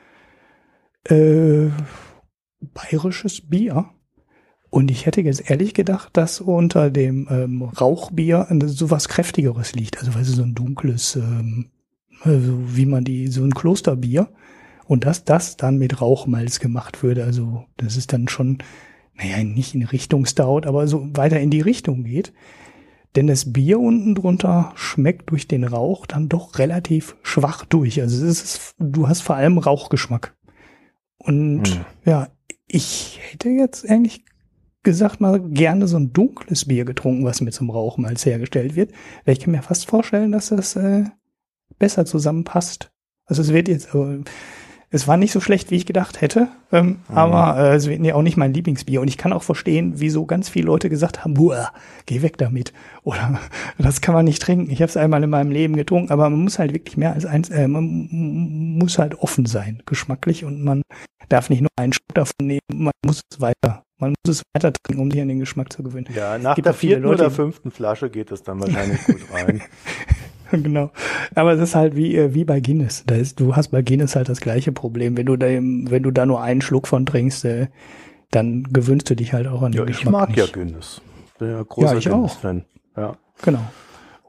äh, 1.04 1.68
bayerisches 2.74 3.48
Bier. 3.48 3.92
Und 4.70 4.92
ich 4.92 5.06
hätte 5.06 5.22
jetzt 5.22 5.50
ehrlich 5.50 5.74
gedacht, 5.74 6.10
dass 6.14 6.42
unter 6.42 6.90
dem 6.90 7.28
ähm, 7.32 7.62
Rauchbier 7.62 8.48
so 8.66 8.92
was 8.92 9.08
kräftigeres 9.08 9.74
liegt. 9.74 10.00
Also 10.00 10.14
weißt 10.14 10.30
du, 10.30 10.34
so 10.34 10.44
ein 10.44 10.56
dunkles, 10.56 11.16
ähm, 11.16 11.70
also 12.22 12.76
wie 12.76 12.86
man 12.86 13.04
die, 13.04 13.28
so 13.28 13.44
ein 13.44 13.54
Klosterbier. 13.54 14.30
Und 14.86 15.06
dass 15.06 15.26
das 15.26 15.58
dann 15.58 15.78
mit 15.78 16.02
Rauchmalz 16.02 16.60
gemacht 16.60 17.04
würde. 17.04 17.24
Also 17.24 17.66
das 17.78 17.98
ist 17.98 18.14
dann 18.14 18.28
schon, 18.28 18.60
naja, 19.16 19.44
nicht 19.44 19.74
in 19.74 19.84
Richtung 19.84 20.26
Stout, 20.26 20.62
aber 20.66 20.88
so 20.88 21.10
weiter 21.16 21.40
in 21.40 21.50
die 21.50 21.62
Richtung 21.62 22.04
geht. 22.04 22.34
Denn 23.16 23.28
das 23.28 23.52
Bier 23.52 23.80
unten 23.80 24.16
drunter 24.16 24.74
schmeckt 24.76 25.32
durch 25.32 25.48
den 25.48 25.64
Rauch 25.64 26.06
dann 26.06 26.30
doch 26.30 26.60
relativ 26.60 27.16
schwach 27.24 27.66
durch. 27.66 28.02
Also 28.02 28.26
es 28.26 28.44
ist, 28.44 28.76
du 28.80 29.08
hast 29.08 29.22
vor 29.22 29.36
allem 29.36 29.58
Rauchgeschmack. 29.58 30.36
Und 31.18 31.68
Hm. 31.68 31.86
ja, 32.06 32.28
ich 32.68 33.20
hätte 33.32 33.50
jetzt 33.50 33.90
eigentlich 33.90 34.24
gesagt 34.88 35.20
mal 35.20 35.42
gerne 35.42 35.86
so 35.88 35.98
ein 35.98 36.14
dunkles 36.14 36.64
Bier 36.66 36.86
getrunken, 36.86 37.26
was 37.26 37.42
mit 37.42 37.54
zum 37.54 37.70
Rauchen 37.70 38.06
als 38.06 38.26
hergestellt 38.26 38.76
wird. 38.78 38.92
Weil 39.26 39.34
ich 39.34 39.42
kann 39.42 39.52
mir 39.52 39.62
fast 39.62 39.86
vorstellen, 39.86 40.32
dass 40.32 40.48
das 40.48 40.78
äh, 40.78 41.04
besser 41.78 42.06
zusammenpasst. 42.06 42.90
Also 43.26 43.42
es 43.42 43.52
wird 43.52 43.68
jetzt, 43.68 43.94
äh, 43.94 44.20
es 44.90 45.06
war 45.06 45.18
nicht 45.18 45.34
so 45.34 45.42
schlecht, 45.42 45.70
wie 45.70 45.76
ich 45.76 45.86
gedacht 45.86 46.22
hätte, 46.22 46.48
ähm, 46.72 47.00
Mhm. 47.10 47.18
aber 47.18 47.58
äh, 47.60 47.76
es 47.76 47.88
wird 47.88 48.02
ja 48.06 48.16
auch 48.16 48.22
nicht 48.22 48.38
mein 48.38 48.54
Lieblingsbier. 48.54 49.02
Und 49.02 49.10
ich 49.10 49.18
kann 49.18 49.34
auch 49.34 49.44
verstehen, 49.44 49.96
wieso 49.98 50.26
ganz 50.26 50.48
viele 50.48 50.68
Leute 50.68 50.88
gesagt 50.90 51.26
haben, 51.26 51.34
Buah, 51.34 51.74
geh 52.06 52.22
weg 52.22 52.38
damit. 52.38 52.72
Oder 53.04 53.38
das 53.78 54.00
kann 54.00 54.16
man 54.16 54.24
nicht 54.24 54.42
trinken. 54.42 54.72
Ich 54.72 54.82
habe 54.82 54.90
es 54.90 54.96
einmal 54.96 55.22
in 55.22 55.30
meinem 55.30 55.52
Leben 55.52 55.76
getrunken, 55.76 56.12
aber 56.14 56.30
man 56.30 56.42
muss 56.42 56.58
halt 56.60 56.72
wirklich 56.74 56.96
mehr 56.96 57.12
als 57.12 57.26
eins, 57.26 57.50
äh, 57.50 57.68
man 57.68 58.08
muss 58.80 58.98
halt 58.98 59.20
offen 59.20 59.46
sein, 59.46 59.84
geschmacklich 59.86 60.46
und 60.46 60.64
man 60.64 60.82
darf 61.28 61.50
nicht 61.50 61.60
nur 61.60 61.70
einen 61.76 61.92
Schluck 61.92 62.14
davon 62.14 62.34
nehmen, 62.48 62.62
man 62.74 62.94
muss 63.06 63.20
es 63.30 63.42
weiter, 63.42 63.84
man 64.00 64.12
muss 64.26 64.38
es 64.38 64.44
weiter 64.54 64.72
trinken, 64.74 65.02
um 65.02 65.12
sich 65.12 65.22
an 65.22 65.28
den 65.28 65.40
Geschmack 65.40 65.72
zu 65.74 65.84
gewöhnen. 65.84 66.08
Ja, 66.16 66.38
nach 66.38 66.56
der 66.56 66.74
vierten 66.74 67.04
Leute, 67.04 67.24
oder 67.24 67.32
fünften 67.32 67.72
Flasche 67.72 68.10
geht 68.10 68.32
es 68.32 68.44
dann 68.44 68.60
wahrscheinlich 68.62 69.04
gut 69.06 69.22
rein. 69.34 69.62
genau. 70.52 70.92
Aber 71.36 71.54
es 71.54 71.60
ist 71.62 71.76
halt 71.76 71.96
wie, 71.96 72.16
äh, 72.16 72.34
wie 72.34 72.44
bei 72.46 72.60
Guinness. 72.60 73.04
Da 73.08 73.16
ist, 73.16 73.40
du 73.40 73.56
hast 73.56 73.70
bei 73.70 73.82
Guinness 73.82 74.16
halt 74.16 74.30
das 74.30 74.40
gleiche 74.40 74.72
Problem. 74.72 75.18
Wenn 75.18 75.26
du 75.26 75.36
da, 75.36 75.48
wenn 75.48 76.04
du 76.04 76.12
da 76.12 76.26
nur 76.26 76.42
einen 76.42 76.62
Schluck 76.62 76.88
von 76.88 77.06
trinkst, 77.06 77.46
äh, 77.46 77.68
dann 78.32 78.64
gewöhnst 78.72 79.10
du 79.10 79.16
dich 79.16 79.34
halt 79.34 79.48
auch 79.48 79.62
an 79.62 79.72
den 79.72 79.80
Ja, 79.80 79.88
ich 79.88 79.98
Geschmack 79.98 80.12
mag 80.14 80.30
nicht. 80.30 80.38
ja 80.40 80.46
Guinness. 80.46 81.02
Bin 81.40 81.52
ja 81.52 81.64
großer 81.64 81.94
Ja, 81.94 81.98
ich 81.98 82.10
auch. 82.10 82.14
Guinness-Fan. 82.14 82.66
Ja. 82.96 83.16
Genau. 83.44 83.60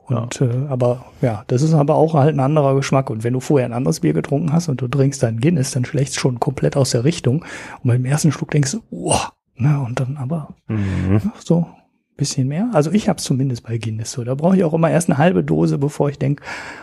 Und 0.06 0.40
äh, 0.40 0.48
aber 0.70 1.04
ja, 1.20 1.44
das 1.48 1.60
ist 1.60 1.74
aber 1.74 1.94
auch 1.96 2.14
halt 2.14 2.34
ein 2.34 2.40
anderer 2.40 2.74
Geschmack. 2.74 3.10
Und 3.10 3.24
wenn 3.24 3.34
du 3.34 3.40
vorher 3.40 3.66
ein 3.68 3.74
anderes 3.74 4.00
Bier 4.00 4.14
getrunken 4.14 4.52
hast 4.54 4.68
und 4.68 4.80
du 4.80 4.88
trinkst 4.88 5.22
dann 5.22 5.38
Guinness, 5.40 5.72
dann 5.72 5.84
schlägst 5.84 6.16
du 6.16 6.20
schon 6.20 6.40
komplett 6.40 6.76
aus 6.76 6.90
der 6.92 7.04
Richtung. 7.04 7.44
Und 7.82 7.88
beim 7.88 8.04
ersten 8.06 8.32
Schluck 8.32 8.50
denkst 8.52 8.72
du, 8.72 8.80
wow, 8.90 9.32
ne, 9.58 9.80
und 9.80 10.00
dann 10.00 10.16
aber 10.16 10.54
Mhm. 10.68 11.20
ja, 11.24 11.32
so 11.44 11.58
ein 11.60 12.16
bisschen 12.16 12.48
mehr. 12.48 12.70
Also 12.72 12.90
ich 12.92 13.08
habe 13.08 13.20
zumindest 13.20 13.64
bei 13.64 13.78
Guinness 13.78 14.12
so. 14.12 14.24
Da 14.24 14.34
brauche 14.34 14.56
ich 14.56 14.64
auch 14.64 14.74
immer 14.74 14.90
erst 14.90 15.08
eine 15.08 15.18
halbe 15.18 15.44
Dose, 15.44 15.78
bevor 15.78 16.08
ich 16.10 16.18
denk, 16.18 16.40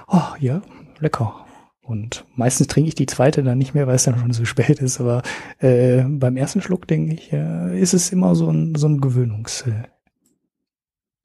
oh 0.08 0.22
ja, 0.40 0.62
lecker. 1.00 1.46
Und 1.82 2.26
meistens 2.36 2.66
trinke 2.68 2.88
ich 2.88 2.96
die 2.96 3.06
zweite 3.06 3.44
dann 3.44 3.60
nicht 3.60 3.76
mehr, 3.76 3.86
weil 3.86 3.96
es 3.96 4.04
dann 4.04 4.18
schon 4.18 4.32
zu 4.34 4.46
spät 4.48 4.80
ist. 4.80 5.00
Aber 5.00 5.22
äh, 5.60 6.04
beim 6.04 6.36
ersten 6.38 6.62
Schluck, 6.62 6.88
denke 6.88 7.14
ich, 7.14 7.32
äh, 7.32 7.80
ist 7.80 7.94
es 7.94 8.12
immer 8.12 8.34
so 8.36 8.50
ein, 8.50 8.76
so 8.76 8.88
ein 8.88 9.02
Gewöhnungs, 9.02 9.66
äh, 9.68 9.84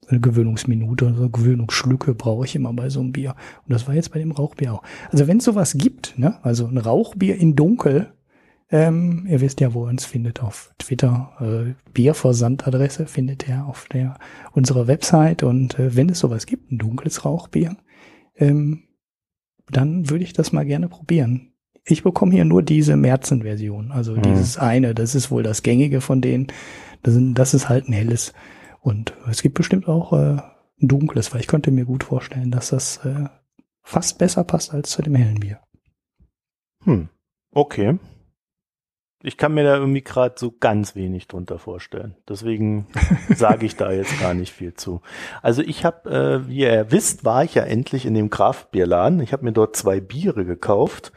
eine 0.07 0.19
Gewöhnungsminute, 0.19 1.13
so 1.17 1.29
Gewöhnungsschlücke 1.29 2.13
brauche 2.13 2.45
ich 2.45 2.55
immer 2.55 2.73
bei 2.73 2.89
so 2.89 2.99
einem 2.99 3.11
Bier. 3.11 3.35
Und 3.65 3.73
das 3.73 3.87
war 3.87 3.95
jetzt 3.95 4.11
bei 4.11 4.19
dem 4.19 4.31
Rauchbier 4.31 4.73
auch. 4.73 4.83
Also 5.09 5.27
wenn 5.27 5.37
es 5.37 5.45
sowas 5.45 5.73
gibt, 5.77 6.17
ne, 6.19 6.37
also 6.43 6.67
ein 6.67 6.77
Rauchbier 6.77 7.37
in 7.37 7.55
Dunkel, 7.55 8.11
ähm, 8.71 9.25
ihr 9.27 9.41
wisst 9.41 9.59
ja, 9.59 9.73
wo 9.73 9.85
ihr 9.85 9.89
uns 9.89 10.05
findet 10.05 10.41
auf 10.41 10.73
Twitter. 10.79 11.33
Äh, 11.39 11.73
Bierversandadresse 11.93 13.05
findet 13.05 13.47
ihr 13.47 13.65
auf 13.65 13.87
der 13.89 14.17
unserer 14.53 14.87
Website. 14.87 15.43
Und 15.43 15.77
äh, 15.77 15.95
wenn 15.95 16.09
es 16.09 16.19
sowas 16.19 16.45
gibt, 16.45 16.71
ein 16.71 16.77
dunkles 16.77 17.25
Rauchbier, 17.25 17.75
ähm, 18.37 18.83
dann 19.69 20.09
würde 20.09 20.23
ich 20.23 20.33
das 20.33 20.51
mal 20.51 20.65
gerne 20.65 20.87
probieren. 20.89 21.53
Ich 21.83 22.03
bekomme 22.03 22.31
hier 22.33 22.45
nur 22.45 22.61
diese 22.63 22.95
Märzen-Version, 22.95 23.91
also 23.91 24.15
Mhm. 24.15 24.21
dieses 24.21 24.57
eine, 24.57 24.93
das 24.93 25.15
ist 25.15 25.31
wohl 25.31 25.43
das 25.43 25.63
gängige 25.63 25.99
von 25.99 26.21
denen. 26.21 26.47
Das, 27.03 27.13
sind, 27.13 27.33
das 27.35 27.53
ist 27.53 27.69
halt 27.69 27.89
ein 27.89 27.93
helles. 27.93 28.33
Und 28.81 29.13
es 29.29 29.41
gibt 29.41 29.55
bestimmt 29.55 29.87
auch 29.87 30.13
äh, 30.13 30.37
ein 30.81 30.87
dunkles, 30.87 31.33
weil 31.33 31.41
ich 31.41 31.47
könnte 31.47 31.71
mir 31.71 31.85
gut 31.85 32.03
vorstellen, 32.03 32.51
dass 32.51 32.69
das 32.69 32.97
äh, 33.05 33.25
fast 33.83 34.17
besser 34.17 34.43
passt 34.43 34.73
als 34.73 34.91
zu 34.91 35.01
dem 35.01 35.15
hellen 35.15 35.39
Bier. 35.39 35.59
Hm. 36.83 37.09
Okay. 37.53 37.97
Ich 39.23 39.37
kann 39.37 39.53
mir 39.53 39.63
da 39.63 39.77
irgendwie 39.77 40.01
gerade 40.01 40.35
so 40.37 40.51
ganz 40.59 40.95
wenig 40.95 41.27
drunter 41.27 41.59
vorstellen. 41.59 42.15
Deswegen 42.27 42.87
sage 43.35 43.65
ich 43.65 43.75
da 43.75 43.91
jetzt 43.91 44.19
gar 44.19 44.33
nicht 44.33 44.51
viel 44.51 44.73
zu. 44.73 45.01
Also 45.41 45.61
ich 45.61 45.85
habe, 45.85 46.09
äh, 46.09 46.47
wie 46.47 46.59
ihr 46.59 46.91
wisst, 46.91 47.23
war 47.23 47.43
ich 47.43 47.55
ja 47.55 47.63
endlich 47.63 48.05
in 48.05 48.13
dem 48.13 48.29
Kraftbierladen. 48.29 49.19
Ich 49.21 49.33
habe 49.33 49.43
mir 49.43 49.51
dort 49.51 49.75
zwei 49.75 49.99
Biere 49.99 50.45
gekauft. 50.45 51.11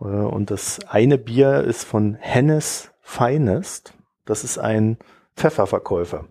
Äh, 0.00 0.04
und 0.04 0.50
das 0.50 0.78
eine 0.88 1.18
Bier 1.18 1.62
ist 1.62 1.84
von 1.84 2.14
Hennes 2.14 2.92
Finest. 3.00 3.94
Das 4.24 4.44
ist 4.44 4.58
ein 4.58 4.98
Pfefferverkäufer. 5.36 6.26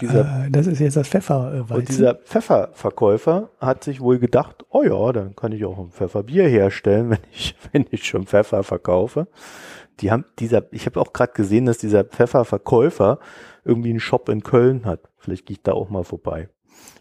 Dieser 0.00 0.46
Äh, 0.46 0.50
das 0.50 0.66
ist 0.66 0.78
jetzt 0.80 0.96
das 0.96 1.08
Pfefferweizen. 1.08 1.76
und 1.76 1.88
dieser 1.88 2.14
Pfefferverkäufer 2.14 3.50
hat 3.58 3.84
sich 3.84 4.00
wohl 4.00 4.18
gedacht, 4.18 4.64
oh 4.70 4.82
ja, 4.82 5.12
dann 5.12 5.36
kann 5.36 5.52
ich 5.52 5.64
auch 5.64 5.78
ein 5.78 5.90
Pfefferbier 5.90 6.48
herstellen, 6.48 7.10
wenn 7.10 7.18
ich, 7.32 7.54
wenn 7.72 7.86
ich 7.90 8.06
schon 8.06 8.26
Pfeffer 8.26 8.62
verkaufe. 8.62 9.28
Die 10.00 10.10
haben 10.10 10.24
dieser, 10.38 10.64
ich 10.72 10.86
habe 10.86 11.00
auch 11.00 11.12
gerade 11.12 11.32
gesehen, 11.32 11.66
dass 11.66 11.78
dieser 11.78 12.04
Pfefferverkäufer 12.04 13.18
irgendwie 13.64 13.90
einen 13.90 14.00
Shop 14.00 14.28
in 14.28 14.42
Köln 14.42 14.86
hat. 14.86 15.10
Vielleicht 15.18 15.46
gehe 15.46 15.56
ich 15.56 15.62
da 15.62 15.72
auch 15.72 15.90
mal 15.90 16.04
vorbei. 16.04 16.48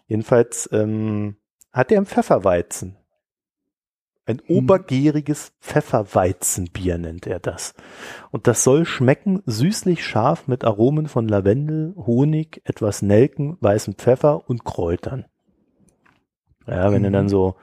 Jedenfalls 0.08 0.70
ähm, 0.74 1.38
hat 1.72 1.92
er 1.92 2.00
ein 2.00 2.06
Pfefferweizen. 2.06 2.98
Ein 4.30 4.42
Mhm. 4.48 4.58
obergäriges 4.58 5.54
Pfefferweizenbier 5.60 7.00
nennt 7.00 7.26
er 7.26 7.40
das. 7.40 7.74
Und 8.30 8.46
das 8.46 8.64
soll 8.64 8.86
schmecken 8.86 9.42
süßlich 9.48 10.06
scharf 10.06 10.48
mit 10.48 10.66
Aromen 10.66 11.08
von 11.08 11.28
Lavendel, 11.28 11.96
Honig, 11.98 12.62
etwas 12.64 13.02
Nelken, 13.02 13.58
weißem 13.60 13.96
Pfeffer 13.96 14.48
und 14.48 14.64
Kräutern. 14.66 15.26
Ja, 16.68 16.92
wenn 16.92 17.02
du 17.02 17.10
Mhm. 17.10 17.14
dann 17.14 17.30
so 17.30 17.56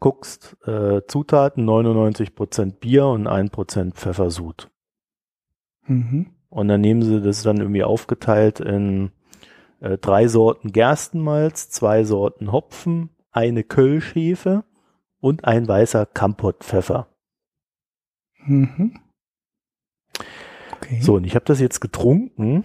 guckst, 0.00 0.56
äh, 0.66 1.02
Zutaten 1.06 1.66
99% 1.66 2.80
Bier 2.80 3.04
und 3.06 3.26
1% 3.26 3.96
Pfeffersud. 3.96 4.70
Mhm. 5.86 6.30
Und 6.48 6.68
dann 6.68 6.80
nehmen 6.80 7.02
sie 7.02 7.20
das 7.20 7.42
dann 7.42 7.58
irgendwie 7.58 7.84
aufgeteilt 7.84 8.60
in 8.60 9.10
äh, 9.80 9.98
drei 9.98 10.28
Sorten 10.28 10.72
Gerstenmalz, 10.72 11.68
zwei 11.68 12.04
Sorten 12.04 12.52
Hopfen, 12.52 13.10
eine 13.32 13.62
Kölschhefe 13.62 14.64
und 15.20 15.44
ein 15.44 15.66
weißer 15.66 16.06
Kampottpfeffer. 16.06 17.08
Mhm. 18.44 19.00
Okay. 20.76 21.00
So, 21.00 21.14
und 21.14 21.24
ich 21.24 21.34
habe 21.34 21.44
das 21.44 21.60
jetzt 21.60 21.80
getrunken 21.80 22.64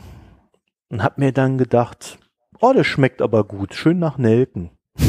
und 0.90 1.04
habe 1.04 1.22
mir 1.22 1.32
dann 1.32 1.58
gedacht, 1.58 2.20
oh, 2.60 2.74
das 2.74 2.88
schmeckt 2.88 3.22
aber 3.22 3.44
gut, 3.44 3.74
schön 3.74 4.00
nach 4.00 4.18
Nelken. 4.18 4.72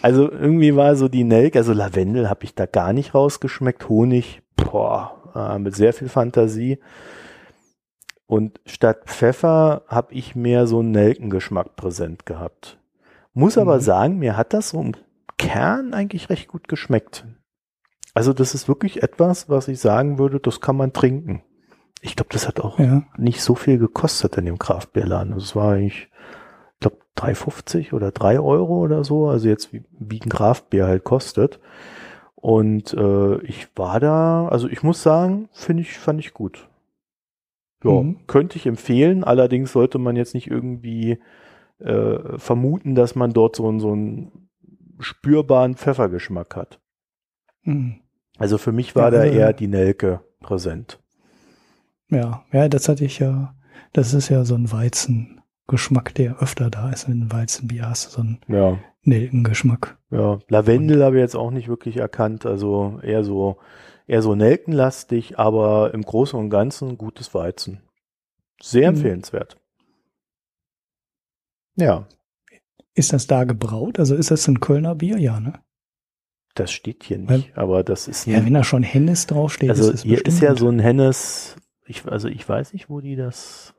Also 0.00 0.30
irgendwie 0.30 0.76
war 0.76 0.96
so 0.96 1.08
die 1.08 1.24
Nelke, 1.24 1.58
also 1.58 1.72
Lavendel 1.72 2.28
habe 2.28 2.44
ich 2.44 2.54
da 2.54 2.66
gar 2.66 2.92
nicht 2.92 3.14
rausgeschmeckt, 3.14 3.88
Honig, 3.88 4.42
boah, 4.56 5.32
äh, 5.34 5.58
mit 5.58 5.74
sehr 5.74 5.92
viel 5.92 6.08
Fantasie. 6.08 6.78
Und 8.26 8.60
statt 8.64 9.04
Pfeffer 9.06 9.82
habe 9.88 10.14
ich 10.14 10.34
mehr 10.34 10.66
so 10.66 10.80
einen 10.80 10.92
Nelkengeschmack 10.92 11.76
präsent 11.76 12.26
gehabt. 12.26 12.78
Muss 13.34 13.58
aber 13.58 13.76
Mhm. 13.76 13.80
sagen, 13.80 14.18
mir 14.18 14.36
hat 14.36 14.52
das 14.52 14.70
so 14.70 14.80
im 14.80 14.92
Kern 15.38 15.94
eigentlich 15.94 16.28
recht 16.30 16.48
gut 16.48 16.68
geschmeckt. 16.68 17.26
Also 18.14 18.32
das 18.32 18.54
ist 18.54 18.68
wirklich 18.68 19.02
etwas, 19.02 19.48
was 19.48 19.68
ich 19.68 19.80
sagen 19.80 20.18
würde, 20.18 20.38
das 20.38 20.60
kann 20.60 20.76
man 20.76 20.92
trinken. 20.92 21.42
Ich 22.02 22.16
glaube, 22.16 22.30
das 22.32 22.46
hat 22.46 22.60
auch 22.60 22.78
ja. 22.78 23.04
nicht 23.16 23.40
so 23.40 23.54
viel 23.54 23.78
gekostet 23.78 24.36
in 24.36 24.44
dem 24.44 24.58
Kraftbierladen. 24.58 25.32
Also 25.32 25.44
es 25.44 25.56
war 25.56 25.72
eigentlich, 25.74 26.10
ich 26.74 26.80
glaube, 26.80 26.98
3,50 27.16 27.92
oder 27.94 28.10
3 28.10 28.38
Euro 28.40 28.78
oder 28.78 29.04
so. 29.04 29.28
Also 29.28 29.48
jetzt 29.48 29.72
wie, 29.72 29.82
wie 29.98 30.20
ein 30.20 30.28
Kraftbier 30.28 30.86
halt 30.86 31.04
kostet. 31.04 31.58
Und 32.34 32.92
äh, 32.92 33.40
ich 33.42 33.68
war 33.76 34.00
da, 34.00 34.48
also 34.48 34.68
ich 34.68 34.82
muss 34.82 35.02
sagen, 35.02 35.48
finde 35.52 35.82
ich, 35.82 35.96
fand 35.96 36.20
ich 36.20 36.34
gut. 36.34 36.68
Ja, 37.84 37.92
Mhm. 37.92 38.26
könnte 38.26 38.56
ich 38.58 38.66
empfehlen. 38.66 39.24
Allerdings 39.24 39.72
sollte 39.72 39.98
man 39.98 40.16
jetzt 40.16 40.34
nicht 40.34 40.48
irgendwie 40.50 41.18
äh, 41.84 42.38
vermuten, 42.38 42.94
dass 42.94 43.14
man 43.14 43.32
dort 43.32 43.56
so, 43.56 43.68
einen- 43.68 43.80
so 43.80 43.92
einen 43.92 44.48
spürbaren 45.00 45.74
Pfeffergeschmack 45.76 46.54
hat. 46.56 46.80
Mhm. 47.64 48.00
Also 48.38 48.58
für 48.58 48.72
mich 48.72 48.94
war 48.96 49.04
Ja, 49.04 49.10
da 49.10 49.18
also- 49.20 49.34
eher 49.34 49.52
die 49.52 49.68
Nelke 49.68 50.20
präsent. 50.40 51.00
Ja, 52.08 52.44
ja, 52.52 52.68
das 52.68 52.88
hatte 52.88 53.04
ich 53.04 53.18
ja, 53.18 53.54
das 53.92 54.14
ist 54.14 54.28
ja 54.28 54.44
so 54.44 54.54
ein 54.54 54.70
Weizengeschmack, 54.70 56.14
der 56.14 56.38
öfter 56.40 56.70
da 56.70 56.90
ist, 56.90 57.08
wenn 57.08 57.20
du 57.28 57.32
Weizenbier 57.34 57.88
hast, 57.88 58.12
so 58.12 58.22
ein 58.22 58.38
Ja. 58.48 58.78
Nelkengeschmack. 59.04 59.98
Ja, 60.10 60.38
Lavendel 60.48 61.02
habe 61.02 61.16
ich 61.16 61.20
jetzt 61.22 61.36
auch 61.36 61.50
nicht 61.50 61.68
wirklich 61.68 61.96
erkannt, 61.96 62.46
also 62.46 63.00
eher 63.02 63.24
so, 63.24 63.56
eher 64.06 64.22
so 64.22 64.34
nelkenlastig, 64.34 65.38
aber 65.38 65.92
im 65.94 66.02
Großen 66.02 66.38
und 66.38 66.50
Ganzen 66.50 66.98
gutes 66.98 67.34
Weizen. 67.34 67.80
Sehr 68.60 68.90
Mhm. 68.90 68.96
empfehlenswert. 68.98 69.56
Ja, 71.82 72.06
Ist 72.94 73.12
das 73.12 73.26
da 73.26 73.44
gebraut? 73.44 73.98
Also 73.98 74.14
ist 74.14 74.30
das 74.30 74.46
ein 74.48 74.60
Kölner 74.60 74.94
Bier? 74.94 75.18
Ja, 75.18 75.40
ne? 75.40 75.54
das 76.54 76.70
steht 76.70 77.04
hier 77.04 77.16
nicht, 77.16 77.56
aber 77.56 77.82
das 77.82 78.08
ist 78.08 78.26
Ja, 78.26 78.44
wenn 78.44 78.52
da 78.52 78.62
schon 78.62 78.82
Hennes 78.82 79.26
draufsteht, 79.26 79.70
also 79.70 79.88
ist 79.88 79.94
es 79.94 80.02
hier 80.02 80.18
ist 80.18 80.24
bestimmt 80.24 80.42
ja 80.42 80.50
gut. 80.50 80.58
so 80.58 80.68
ein 80.68 80.78
Hennes, 80.80 81.56
ich, 81.86 82.04
also 82.06 82.28
ich 82.28 82.46
weiß 82.46 82.74
nicht, 82.74 82.90
wo 82.90 83.00
die 83.00 83.16
das 83.16 83.74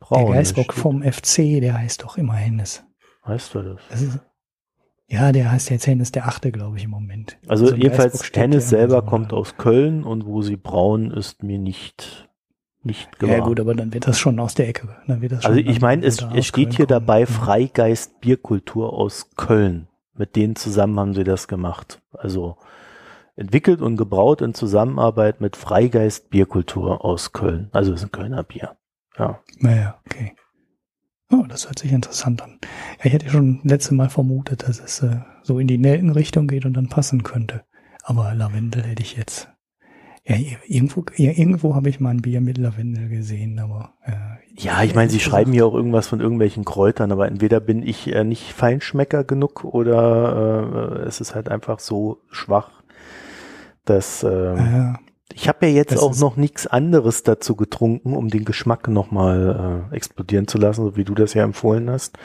Braun. 0.00 0.32
der 0.32 0.44
steht- 0.46 0.72
vom 0.72 1.02
FC, 1.02 1.60
der 1.60 1.76
heißt 1.78 2.02
doch 2.02 2.16
immer 2.16 2.32
Hennes. 2.32 2.82
Heißt 3.26 3.54
er 3.54 3.62
das? 3.64 3.80
Das 3.90 4.00
ist, 4.00 4.18
ja, 5.08 5.30
der 5.30 5.52
heißt 5.52 5.68
jetzt 5.68 5.86
Hennes 5.86 6.10
der 6.10 6.26
Achte, 6.26 6.50
glaube 6.52 6.78
ich, 6.78 6.84
im 6.84 6.90
Moment. 6.90 7.38
Also 7.48 7.68
im 7.68 7.82
jedenfalls, 7.82 8.30
Hennes 8.34 8.70
selber 8.70 9.02
kommt 9.02 9.34
aus 9.34 9.58
Köln 9.58 10.02
und 10.02 10.24
wo 10.24 10.40
sie 10.40 10.56
braun 10.56 11.10
ist 11.10 11.42
mir 11.42 11.58
nicht, 11.58 12.25
nicht 12.86 13.18
gewahr. 13.18 13.38
Ja 13.38 13.44
gut, 13.44 13.60
aber 13.60 13.74
dann 13.74 13.92
wird 13.92 14.06
das 14.06 14.18
schon 14.18 14.38
aus 14.38 14.54
der 14.54 14.68
Ecke. 14.68 14.88
Dann 15.06 15.20
wird 15.20 15.32
das 15.32 15.44
also 15.44 15.58
ich 15.58 15.80
meine, 15.80 16.04
es, 16.04 16.24
es 16.34 16.46
steht 16.46 16.68
Köln 16.68 16.76
hier 16.76 16.86
kommen. 16.86 17.06
dabei 17.06 17.20
Mhm. 17.22 17.26
Freigeist 17.26 18.20
Bierkultur 18.20 18.92
aus 18.92 19.30
Köln. 19.36 19.88
Mit 20.14 20.36
denen 20.36 20.56
zusammen 20.56 20.98
haben 20.98 21.14
sie 21.14 21.24
das 21.24 21.46
gemacht. 21.48 22.00
Also 22.12 22.56
entwickelt 23.36 23.82
und 23.82 23.96
gebraut 23.96 24.40
in 24.40 24.54
Zusammenarbeit 24.54 25.40
mit 25.40 25.56
Freigeist 25.56 26.30
Bierkultur 26.30 27.04
aus 27.04 27.32
Köln. 27.32 27.68
Also 27.72 27.92
es 27.92 28.00
ist 28.00 28.06
ein 28.06 28.12
Kölner 28.12 28.42
Bier. 28.42 28.76
Ja. 29.18 29.40
Naja, 29.58 29.98
okay. 30.06 30.34
Oh, 31.30 31.44
das 31.48 31.66
hört 31.66 31.78
sich 31.78 31.92
interessant 31.92 32.42
an. 32.42 32.58
Ja, 32.98 33.06
ich 33.06 33.12
hätte 33.12 33.28
schon 33.28 33.60
letzte 33.64 33.94
Mal 33.94 34.08
vermutet, 34.08 34.66
dass 34.66 34.78
es 34.78 35.02
äh, 35.02 35.18
so 35.42 35.58
in 35.58 35.66
die 35.66 35.78
Nelkenrichtung 35.78 36.46
geht 36.46 36.64
und 36.64 36.74
dann 36.74 36.88
passen 36.88 37.24
könnte. 37.24 37.64
Aber 38.04 38.34
Lavendel 38.34 38.84
hätte 38.84 39.02
ich 39.02 39.16
jetzt. 39.16 39.48
Ja, 40.28 40.36
irgendwo, 40.66 41.04
ja, 41.16 41.30
irgendwo 41.30 41.76
habe 41.76 41.88
ich 41.88 42.00
mal 42.00 42.10
ein 42.10 42.22
Bier 42.22 42.40
mit 42.40 42.58
Lavendel 42.58 43.08
gesehen, 43.08 43.60
aber 43.60 43.92
äh, 44.04 44.12
Ja, 44.56 44.82
ich 44.82 44.94
meine, 44.94 45.08
sie 45.08 45.20
schreiben 45.20 45.52
hier 45.52 45.66
auch 45.66 45.74
irgendwas 45.74 46.08
von 46.08 46.20
irgendwelchen 46.20 46.64
Kräutern, 46.64 47.12
aber 47.12 47.28
entweder 47.28 47.60
bin 47.60 47.86
ich 47.86 48.12
äh, 48.12 48.24
nicht 48.24 48.52
Feinschmecker 48.52 49.22
genug 49.22 49.62
oder 49.62 50.96
äh, 50.96 51.06
es 51.06 51.20
ist 51.20 51.36
halt 51.36 51.48
einfach 51.48 51.78
so 51.78 52.18
schwach, 52.30 52.82
dass 53.84 54.24
äh, 54.24 54.56
Ja, 54.56 54.98
ich 55.34 55.48
habe 55.48 55.66
ja 55.66 55.72
jetzt 55.72 55.92
Das 55.92 56.00
auch 56.00 56.16
noch 56.16 56.36
nichts 56.36 56.66
anderes 56.66 57.22
dazu 57.24 57.56
getrunken, 57.56 58.14
um 58.14 58.28
den 58.28 58.44
Geschmack 58.44 58.88
nochmal 58.88 59.88
äh, 59.92 59.96
explodieren 59.96 60.46
zu 60.46 60.56
lassen, 60.58 60.84
so 60.84 60.96
wie 60.96 61.04
du 61.04 61.14
das 61.14 61.34
ja 61.34 61.42
empfohlen 61.42 61.90
hast. 61.90 62.16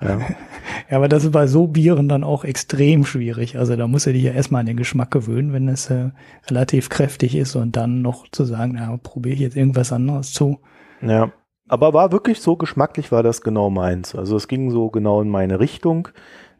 Ja. 0.00 0.18
ja, 0.90 0.96
aber 0.96 1.08
das 1.08 1.24
ist 1.24 1.32
bei 1.32 1.48
so 1.48 1.66
Bieren 1.66 2.08
dann 2.08 2.22
auch 2.24 2.44
extrem 2.44 3.04
schwierig. 3.04 3.58
Also 3.58 3.74
da 3.76 3.88
musst 3.88 4.06
du 4.06 4.12
dich 4.12 4.22
ja 4.22 4.32
erstmal 4.32 4.60
an 4.60 4.66
den 4.66 4.76
Geschmack 4.76 5.10
gewöhnen, 5.10 5.52
wenn 5.52 5.68
es 5.68 5.90
äh, 5.90 6.10
relativ 6.48 6.88
kräftig 6.88 7.34
ist 7.34 7.56
und 7.56 7.76
dann 7.76 8.00
noch 8.02 8.28
zu 8.30 8.44
sagen, 8.44 8.74
na, 8.76 8.96
probiere 9.02 9.34
ich 9.34 9.40
jetzt 9.40 9.56
irgendwas 9.56 9.92
anderes 9.92 10.32
zu. 10.32 10.60
ja. 11.00 11.32
Aber 11.68 11.92
war 11.92 12.12
wirklich 12.12 12.40
so 12.40 12.54
geschmacklich, 12.56 13.10
war 13.10 13.24
das 13.24 13.40
genau 13.40 13.70
meins. 13.70 14.14
Also 14.14 14.36
es 14.36 14.46
ging 14.46 14.70
so 14.70 14.88
genau 14.88 15.20
in 15.20 15.28
meine 15.28 15.58
Richtung. 15.58 16.06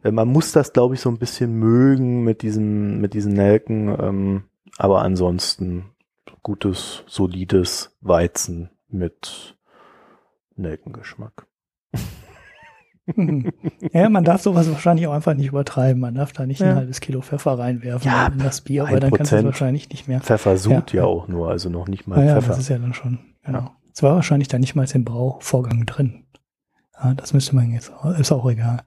Äh, 0.03 0.11
Man 0.11 0.27
muss 0.27 0.51
das, 0.51 0.73
glaube 0.73 0.95
ich, 0.95 0.99
so 1.01 1.09
ein 1.09 1.17
bisschen 1.17 1.53
mögen 1.53 2.25
mit 2.25 2.41
diesem, 2.41 2.99
mit 2.99 3.13
diesen 3.13 3.31
Nelken. 3.31 3.87
Ähm, 4.01 4.43
aber 4.77 5.01
ansonsten 5.01 5.91
gutes, 6.43 7.03
solides 7.07 7.95
Weizen 8.01 8.69
mit 8.89 9.57
Nelkengeschmack. 10.55 11.45
Mhm. 13.15 13.51
ja, 13.93 14.09
man 14.09 14.25
darf 14.25 14.41
sowas 14.41 14.69
wahrscheinlich 14.69 15.07
auch 15.07 15.13
einfach 15.13 15.33
nicht 15.33 15.47
übertreiben. 15.47 16.01
Man 16.01 16.15
darf 16.15 16.33
da 16.33 16.45
nicht 16.45 16.59
Ja. 16.59 16.71
ein 16.71 16.75
halbes 16.75 16.99
Kilo 16.99 17.21
Pfeffer 17.21 17.57
reinwerfen 17.57 18.05
Ja, 18.05 18.27
in 18.27 18.39
das 18.39 18.59
Bier, 18.61 18.83
weil 18.83 18.99
dann 18.99 19.11
kannst 19.11 19.31
du 19.31 19.37
es 19.37 19.41
1%. 19.43 19.45
wahrscheinlich 19.45 19.89
nicht 19.89 20.07
mehr. 20.09 20.19
Pfeffer 20.19 20.57
sud 20.57 20.91
ja, 20.91 21.01
Ja. 21.01 21.05
auch 21.05 21.27
nur, 21.29 21.49
also 21.49 21.69
noch 21.69 21.87
nicht 21.87 22.05
mal 22.07 22.25
ja, 22.25 22.35
Pfeffer. 22.35 22.49
das 22.49 22.59
ist 22.59 22.67
ja 22.69 22.77
dann 22.77 22.93
schon. 22.93 23.19
Genau. 23.43 23.71
Es 23.93 24.03
war 24.03 24.15
wahrscheinlich 24.15 24.49
da 24.49 24.59
nicht 24.59 24.75
mal 24.75 24.85
im 24.93 25.05
Brauvorgang 25.05 25.85
drin. 25.85 26.25
Ja, 27.01 27.13
das 27.13 27.33
müsste 27.33 27.55
man 27.55 27.71
jetzt, 27.71 27.91
ist 28.19 28.31
auch 28.33 28.49
egal. 28.49 28.81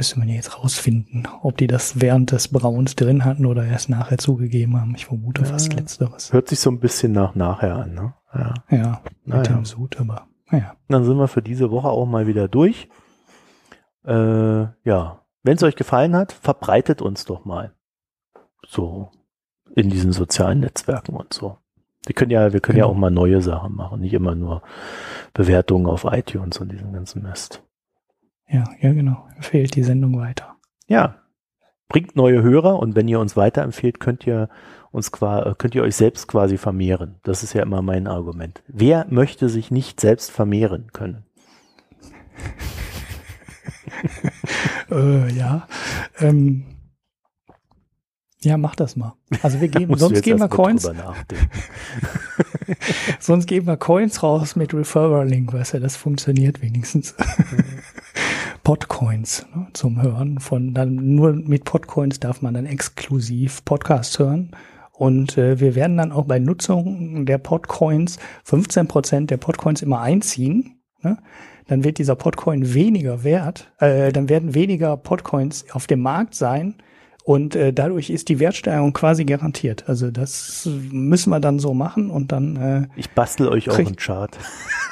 Müsste 0.00 0.18
man 0.18 0.30
jetzt 0.30 0.58
rausfinden, 0.58 1.28
ob 1.42 1.58
die 1.58 1.66
das 1.66 2.00
während 2.00 2.32
des 2.32 2.48
Brauens 2.48 2.96
drin 2.96 3.26
hatten 3.26 3.44
oder 3.44 3.66
erst 3.66 3.90
nachher 3.90 4.16
zugegeben 4.16 4.80
haben. 4.80 4.94
Ich 4.94 5.04
vermute 5.04 5.42
Ja. 5.42 5.48
fast 5.48 5.74
letzteres. 5.74 6.32
Hört 6.32 6.48
sich 6.48 6.58
so 6.58 6.70
ein 6.70 6.80
bisschen 6.80 7.12
nach 7.12 7.34
nachher 7.34 7.74
an, 7.76 7.92
ne? 7.92 8.14
Ja. 8.34 8.54
Ja, 8.70 9.00
mit 9.26 9.36
Naja. 9.36 9.42
dem 9.42 9.66
Sud, 9.66 10.00
aber 10.00 10.26
naja. 10.50 10.72
Dann 10.88 11.04
sind 11.04 11.18
wir 11.18 11.28
für 11.28 11.42
diese 11.42 11.70
Woche 11.70 11.88
auch 11.88 12.06
mal 12.06 12.26
wieder 12.26 12.48
durch. 12.48 12.88
Äh, 14.06 14.14
ja, 14.84 15.20
wenn 15.42 15.56
es 15.56 15.62
euch 15.62 15.76
gefallen 15.76 16.16
hat, 16.16 16.32
verbreitet 16.32 17.02
uns 17.02 17.26
doch 17.26 17.44
mal. 17.44 17.74
So 18.66 19.10
in 19.76 19.90
diesen 19.90 20.12
sozialen 20.12 20.60
Netzwerken 20.60 21.14
und 21.14 21.34
so. 21.34 21.58
Wir 22.06 22.14
können 22.14 22.30
ja, 22.30 22.54
wir 22.54 22.60
können 22.60 22.78
ja 22.78 22.84
Genau. 22.84 22.94
auch 22.94 22.98
mal 22.98 23.10
neue 23.10 23.42
Sachen 23.42 23.74
machen, 23.74 24.00
nicht 24.00 24.14
immer 24.14 24.34
nur 24.34 24.62
Bewertungen 25.34 25.84
auf 25.84 26.04
iTunes 26.04 26.56
und 26.56 26.72
diesen 26.72 26.94
ganzen 26.94 27.22
Mist. 27.22 27.62
Ja, 28.50 28.64
ja, 28.80 28.92
genau. 28.92 29.26
Fehlt 29.40 29.74
die 29.76 29.82
Sendung 29.84 30.18
weiter. 30.18 30.56
Ja, 30.88 31.16
bringt 31.88 32.16
neue 32.16 32.42
Hörer 32.42 32.78
und 32.78 32.96
wenn 32.96 33.08
ihr 33.08 33.20
uns 33.20 33.36
weiterempfehlt, 33.36 34.00
könnt 34.00 34.26
ihr 34.26 34.48
uns 34.90 35.12
qua- 35.12 35.54
könnt 35.56 35.74
ihr 35.76 35.82
euch 35.82 35.94
selbst 35.96 36.26
quasi 36.26 36.58
vermehren. 36.58 37.20
Das 37.22 37.42
ist 37.44 37.52
ja 37.52 37.62
immer 37.62 37.80
mein 37.82 38.06
Argument. 38.08 38.62
Wer 38.66 39.06
möchte 39.08 39.48
sich 39.48 39.70
nicht 39.70 40.00
selbst 40.00 40.30
vermehren 40.30 40.88
können? 40.92 41.24
Äh, 44.90 45.32
ja. 45.32 45.68
Ähm, 46.18 46.64
ja, 48.42 48.56
mach 48.56 48.74
das 48.74 48.96
mal. 48.96 49.14
Also 49.42 49.60
wir 49.60 49.68
geben, 49.68 49.96
sonst 49.96 50.22
geben 50.22 50.40
wir 50.40 50.48
Coins, 50.48 50.82
sonst 53.20 53.46
geben 53.46 53.66
wir 53.66 53.76
Coins 53.76 54.22
raus 54.22 54.56
mit 54.56 54.74
Referral-Link, 54.74 55.52
weißt 55.52 55.74
du, 55.74 55.80
das 55.80 55.96
funktioniert 55.96 56.62
wenigstens. 56.62 57.14
Podcoins 58.70 59.46
ne, 59.52 59.66
zum 59.72 60.00
Hören 60.00 60.38
von 60.38 60.74
dann 60.74 60.94
nur 61.16 61.32
mit 61.32 61.64
Podcoins 61.64 62.20
darf 62.20 62.40
man 62.40 62.54
dann 62.54 62.66
exklusiv 62.66 63.64
Podcasts 63.64 64.16
hören. 64.20 64.52
Und 64.92 65.36
äh, 65.36 65.58
wir 65.58 65.74
werden 65.74 65.96
dann 65.96 66.12
auch 66.12 66.24
bei 66.24 66.38
Nutzung 66.38 67.26
der 67.26 67.38
Podcoins 67.38 68.20
15% 68.46 69.26
der 69.26 69.38
Podcoins 69.38 69.82
immer 69.82 70.00
einziehen. 70.02 70.80
Ne? 71.02 71.18
Dann 71.66 71.82
wird 71.82 71.98
dieser 71.98 72.14
Podcoin 72.14 72.72
weniger 72.72 73.24
wert, 73.24 73.72
äh, 73.80 74.12
dann 74.12 74.28
werden 74.28 74.54
weniger 74.54 74.96
Podcoins 74.96 75.64
auf 75.72 75.88
dem 75.88 76.02
Markt 76.02 76.36
sein. 76.36 76.76
Und 77.30 77.54
äh, 77.54 77.72
dadurch 77.72 78.10
ist 78.10 78.28
die 78.28 78.40
Wertsteigerung 78.40 78.92
quasi 78.92 79.24
garantiert. 79.24 79.84
Also 79.88 80.10
das 80.10 80.68
müssen 80.90 81.30
wir 81.30 81.38
dann 81.38 81.60
so 81.60 81.74
machen 81.74 82.10
und 82.10 82.32
dann 82.32 82.56
äh, 82.56 82.86
Ich 82.96 83.08
bastel 83.10 83.46
euch 83.48 83.70
auch 83.70 83.74
Krieg- 83.76 83.86
einen 83.86 83.94
Chart. 83.96 84.36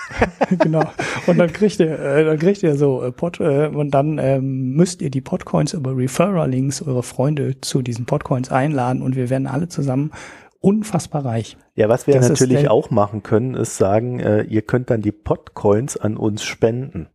genau. 0.60 0.84
Und 1.26 1.38
dann 1.38 1.52
kriegt 1.52 1.80
ihr, 1.80 1.98
äh, 1.98 2.24
dann 2.24 2.38
kriegt 2.38 2.62
ihr 2.62 2.76
so 2.76 3.02
äh, 3.02 3.10
Pod, 3.10 3.40
äh, 3.40 3.66
und 3.66 3.90
dann 3.90 4.18
ähm, 4.18 4.74
müsst 4.74 5.02
ihr 5.02 5.10
die 5.10 5.20
Podcoins 5.20 5.72
über 5.72 5.96
Referral-Links 5.96 6.80
eure 6.82 7.02
Freunde 7.02 7.60
zu 7.60 7.82
diesen 7.82 8.06
Podcoins 8.06 8.52
einladen 8.52 9.02
und 9.02 9.16
wir 9.16 9.30
werden 9.30 9.48
alle 9.48 9.66
zusammen 9.66 10.12
unfassbar 10.60 11.24
reich. 11.24 11.56
Ja, 11.74 11.88
was 11.88 12.06
wir 12.06 12.14
Das 12.14 12.30
ist 12.30 12.40
natürlich 12.40 12.62
der- 12.62 12.70
auch 12.70 12.90
machen 12.90 13.24
können, 13.24 13.54
ist 13.54 13.76
sagen, 13.78 14.20
äh, 14.20 14.42
ihr 14.42 14.62
könnt 14.62 14.90
dann 14.90 15.02
die 15.02 15.12
Podcoins 15.12 15.96
an 15.96 16.16
uns 16.16 16.44
spenden. 16.44 17.08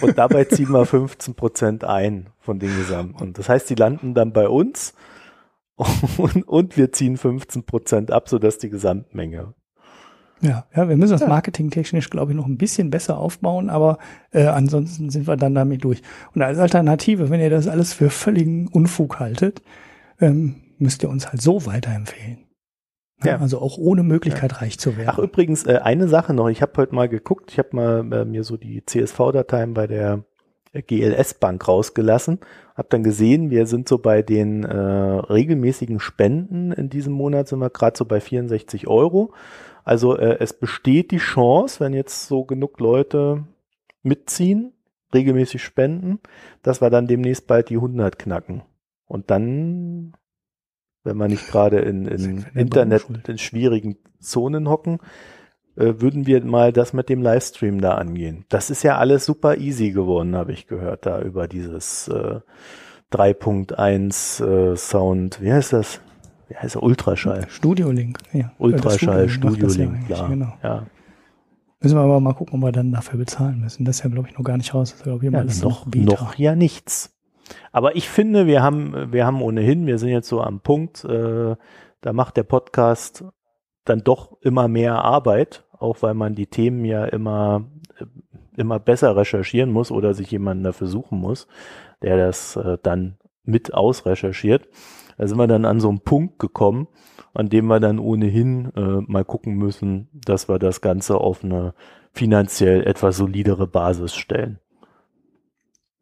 Und 0.00 0.18
dabei 0.18 0.44
ziehen 0.44 0.70
wir 0.70 0.84
15 0.84 1.34
Prozent 1.34 1.84
ein 1.84 2.28
von 2.40 2.58
den 2.58 2.76
Gesamten. 2.76 3.32
Das 3.32 3.48
heißt, 3.48 3.68
die 3.70 3.74
landen 3.74 4.14
dann 4.14 4.32
bei 4.32 4.48
uns 4.48 4.94
und, 5.76 6.48
und 6.48 6.76
wir 6.76 6.92
ziehen 6.92 7.16
15 7.16 7.64
Prozent 7.64 8.10
ab, 8.10 8.28
sodass 8.28 8.58
die 8.58 8.70
Gesamtmenge. 8.70 9.54
Ja, 10.42 10.66
ja, 10.74 10.88
wir 10.88 10.96
müssen 10.96 11.12
das 11.12 11.26
marketingtechnisch, 11.26 12.10
glaube 12.10 12.32
ich, 12.32 12.36
noch 12.36 12.46
ein 12.46 12.58
bisschen 12.58 12.90
besser 12.90 13.18
aufbauen, 13.18 13.70
aber 13.70 13.98
äh, 14.32 14.44
ansonsten 14.46 15.08
sind 15.08 15.26
wir 15.26 15.36
dann 15.36 15.54
damit 15.54 15.82
durch. 15.82 16.02
Und 16.34 16.42
als 16.42 16.58
Alternative, 16.58 17.30
wenn 17.30 17.40
ihr 17.40 17.48
das 17.48 17.68
alles 17.68 17.94
für 17.94 18.10
völligen 18.10 18.68
Unfug 18.68 19.18
haltet, 19.18 19.62
ähm, 20.20 20.56
müsst 20.78 21.02
ihr 21.02 21.08
uns 21.08 21.28
halt 21.28 21.40
so 21.40 21.64
weiterempfehlen. 21.64 22.45
Ja, 23.24 23.32
Ja. 23.32 23.38
Also 23.38 23.60
auch 23.60 23.78
ohne 23.78 24.02
Möglichkeit 24.02 24.60
reich 24.60 24.78
zu 24.78 24.96
werden. 24.96 25.10
Ach, 25.10 25.18
übrigens, 25.18 25.64
äh, 25.66 25.80
eine 25.82 26.08
Sache 26.08 26.34
noch. 26.34 26.48
Ich 26.48 26.62
habe 26.62 26.72
heute 26.76 26.94
mal 26.94 27.08
geguckt, 27.08 27.50
ich 27.50 27.58
habe 27.58 27.68
mal 27.72 28.12
äh, 28.12 28.24
mir 28.24 28.44
so 28.44 28.56
die 28.56 28.84
CSV-Dateien 28.84 29.74
bei 29.74 29.86
der 29.86 30.24
GLS-Bank 30.82 31.66
rausgelassen. 31.66 32.40
Hab 32.74 32.90
dann 32.90 33.02
gesehen, 33.02 33.50
wir 33.50 33.66
sind 33.66 33.88
so 33.88 33.98
bei 33.98 34.22
den 34.22 34.64
äh, 34.64 34.76
regelmäßigen 34.76 36.00
Spenden 36.00 36.72
in 36.72 36.90
diesem 36.90 37.14
Monat, 37.14 37.48
sind 37.48 37.60
wir 37.60 37.70
gerade 37.70 37.96
so 37.96 38.04
bei 38.04 38.20
64 38.20 38.86
Euro. 38.86 39.32
Also 39.84 40.16
äh, 40.16 40.38
es 40.40 40.52
besteht 40.52 41.10
die 41.10 41.18
Chance, 41.18 41.80
wenn 41.80 41.94
jetzt 41.94 42.26
so 42.26 42.44
genug 42.44 42.80
Leute 42.80 43.44
mitziehen, 44.02 44.72
regelmäßig 45.14 45.62
spenden, 45.62 46.20
dass 46.62 46.80
wir 46.80 46.90
dann 46.90 47.06
demnächst 47.06 47.46
bald 47.46 47.70
die 47.70 47.76
100 47.76 48.18
knacken. 48.18 48.62
Und 49.06 49.30
dann, 49.30 50.12
wenn 51.06 51.16
wir 51.16 51.28
nicht 51.28 51.48
gerade 51.48 51.78
in, 51.78 52.06
in 52.06 52.44
Internet 52.54 53.06
in 53.26 53.38
schwierigen 53.38 53.96
Zonen 54.20 54.68
hocken, 54.68 54.98
äh, 55.76 55.94
würden 55.98 56.26
wir 56.26 56.44
mal 56.44 56.72
das 56.72 56.92
mit 56.92 57.08
dem 57.08 57.22
Livestream 57.22 57.80
da 57.80 57.94
angehen. 57.94 58.44
Das 58.48 58.70
ist 58.70 58.82
ja 58.82 58.98
alles 58.98 59.24
super 59.24 59.56
easy 59.56 59.90
geworden, 59.90 60.36
habe 60.36 60.52
ich 60.52 60.66
gehört, 60.66 61.06
da 61.06 61.20
über 61.20 61.48
dieses 61.48 62.08
äh, 62.08 62.40
3.1 63.12 64.44
äh, 64.44 64.76
Sound, 64.76 65.40
wie 65.40 65.52
heißt 65.52 65.72
das? 65.72 66.00
Wie 66.48 66.56
heißt 66.56 66.76
er? 66.76 66.82
Ultraschall. 66.82 67.46
Studio 67.48 67.90
Link, 67.90 68.18
ja. 68.32 68.52
Ultraschall, 68.58 69.24
Das 69.24 69.32
Studio 69.32 69.68
Studio 69.68 69.84
Link 69.84 70.08
ja 70.08 70.16
eigentlich, 70.24 70.30
Genau. 70.30 70.52
Ja. 70.62 70.86
Müssen 71.80 71.96
wir 71.96 72.02
aber 72.02 72.20
mal 72.20 72.32
gucken, 72.32 72.58
ob 72.58 72.66
wir 72.66 72.72
dann 72.72 72.92
dafür 72.92 73.18
bezahlen 73.18 73.60
müssen. 73.60 73.84
Das 73.84 73.96
ist 73.96 74.04
ja, 74.04 74.10
glaube 74.10 74.28
ich, 74.28 74.36
noch 74.36 74.44
gar 74.44 74.56
nicht 74.56 74.72
raus. 74.72 74.90
Das 74.90 74.98
ist, 74.98 75.04
glaube 75.04 75.18
ich, 75.18 75.28
immer 75.28 75.38
Ja, 75.38 75.42
alles 75.42 75.62
noch, 75.62 75.86
noch 75.86 76.34
ja 76.36 76.54
nichts. 76.56 77.15
Aber 77.72 77.96
ich 77.96 78.08
finde, 78.08 78.46
wir 78.46 78.62
haben, 78.62 79.12
wir 79.12 79.26
haben 79.26 79.42
ohnehin, 79.42 79.86
wir 79.86 79.98
sind 79.98 80.10
jetzt 80.10 80.28
so 80.28 80.40
am 80.40 80.60
Punkt, 80.60 81.04
äh, 81.04 81.56
da 82.00 82.12
macht 82.12 82.36
der 82.36 82.44
Podcast 82.44 83.24
dann 83.84 84.00
doch 84.00 84.36
immer 84.40 84.68
mehr 84.68 85.04
Arbeit 85.04 85.66
auch 85.78 86.02
weil 86.02 86.14
man 86.14 86.34
die 86.34 86.46
Themen 86.46 86.84
ja 86.84 87.04
immer, 87.04 87.64
immer 88.56 88.78
besser 88.78 89.16
recherchieren 89.16 89.70
muss 89.70 89.90
oder 89.90 90.14
sich 90.14 90.30
jemanden 90.30 90.64
dafür 90.64 90.86
suchen 90.86 91.18
muss, 91.18 91.46
der 92.02 92.16
das 92.16 92.56
äh, 92.56 92.78
dann 92.82 93.18
mit 93.44 93.74
ausrecherchiert. 93.74 94.68
Da 95.18 95.26
sind 95.26 95.38
wir 95.38 95.46
dann 95.46 95.64
an 95.64 95.80
so 95.80 95.88
einen 95.88 96.00
Punkt 96.00 96.38
gekommen, 96.38 96.88
an 97.32 97.48
dem 97.48 97.66
wir 97.66 97.80
dann 97.80 97.98
ohnehin 97.98 98.72
äh, 98.76 99.00
mal 99.06 99.24
gucken 99.24 99.54
müssen, 99.54 100.08
dass 100.12 100.48
wir 100.48 100.58
das 100.58 100.80
Ganze 100.80 101.18
auf 101.18 101.42
eine 101.42 101.74
finanziell 102.12 102.86
etwas 102.86 103.16
solidere 103.16 103.66
Basis 103.66 104.14
stellen. 104.14 104.58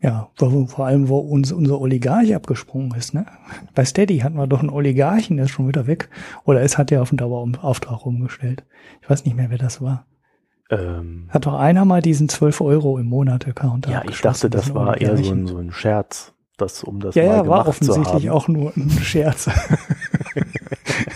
Ja, 0.04 0.28
wo, 0.36 0.66
vor 0.66 0.84
allem, 0.84 1.08
wo 1.08 1.16
uns 1.16 1.50
unser 1.50 1.80
Oligarch 1.80 2.34
abgesprungen 2.34 2.94
ist, 2.94 3.14
ne? 3.14 3.24
Bei 3.74 3.86
Steady 3.86 4.18
hatten 4.18 4.36
wir 4.36 4.46
doch 4.46 4.60
einen 4.60 4.68
Oligarchen, 4.68 5.38
der 5.38 5.46
ist 5.46 5.52
schon 5.52 5.66
wieder 5.66 5.86
weg. 5.86 6.10
Oder 6.44 6.60
es 6.60 6.76
hat 6.76 6.90
ja 6.90 7.00
auf 7.00 7.08
den 7.08 7.16
Dauerauftrag 7.16 8.04
umgestellt. 8.04 8.64
Ich 9.00 9.08
weiß 9.08 9.24
nicht 9.24 9.34
mehr, 9.34 9.48
wer 9.48 9.56
das 9.56 9.80
war. 9.80 10.04
Ähm, 10.68 11.28
hat 11.30 11.46
doch 11.46 11.54
einer 11.54 11.86
mal 11.86 12.02
diesen 12.02 12.28
12 12.28 12.60
Euro 12.60 12.98
im 12.98 13.06
Monat 13.06 13.48
Account 13.48 13.86
Ja, 13.86 14.02
ich 14.06 14.20
dachte, 14.20 14.50
das 14.50 14.74
war 14.74 15.00
eher 15.00 15.16
so 15.16 15.32
ein, 15.32 15.46
so 15.46 15.56
ein 15.56 15.72
Scherz 15.72 16.34
das, 16.58 16.84
um 16.84 17.00
das 17.00 17.14
ja, 17.14 17.24
mal 17.24 17.36
ja, 17.36 17.46
war 17.48 17.66
offensichtlich 17.66 18.30
auch 18.30 18.46
nur 18.46 18.76
ein 18.76 18.90
Scherz. 18.90 19.48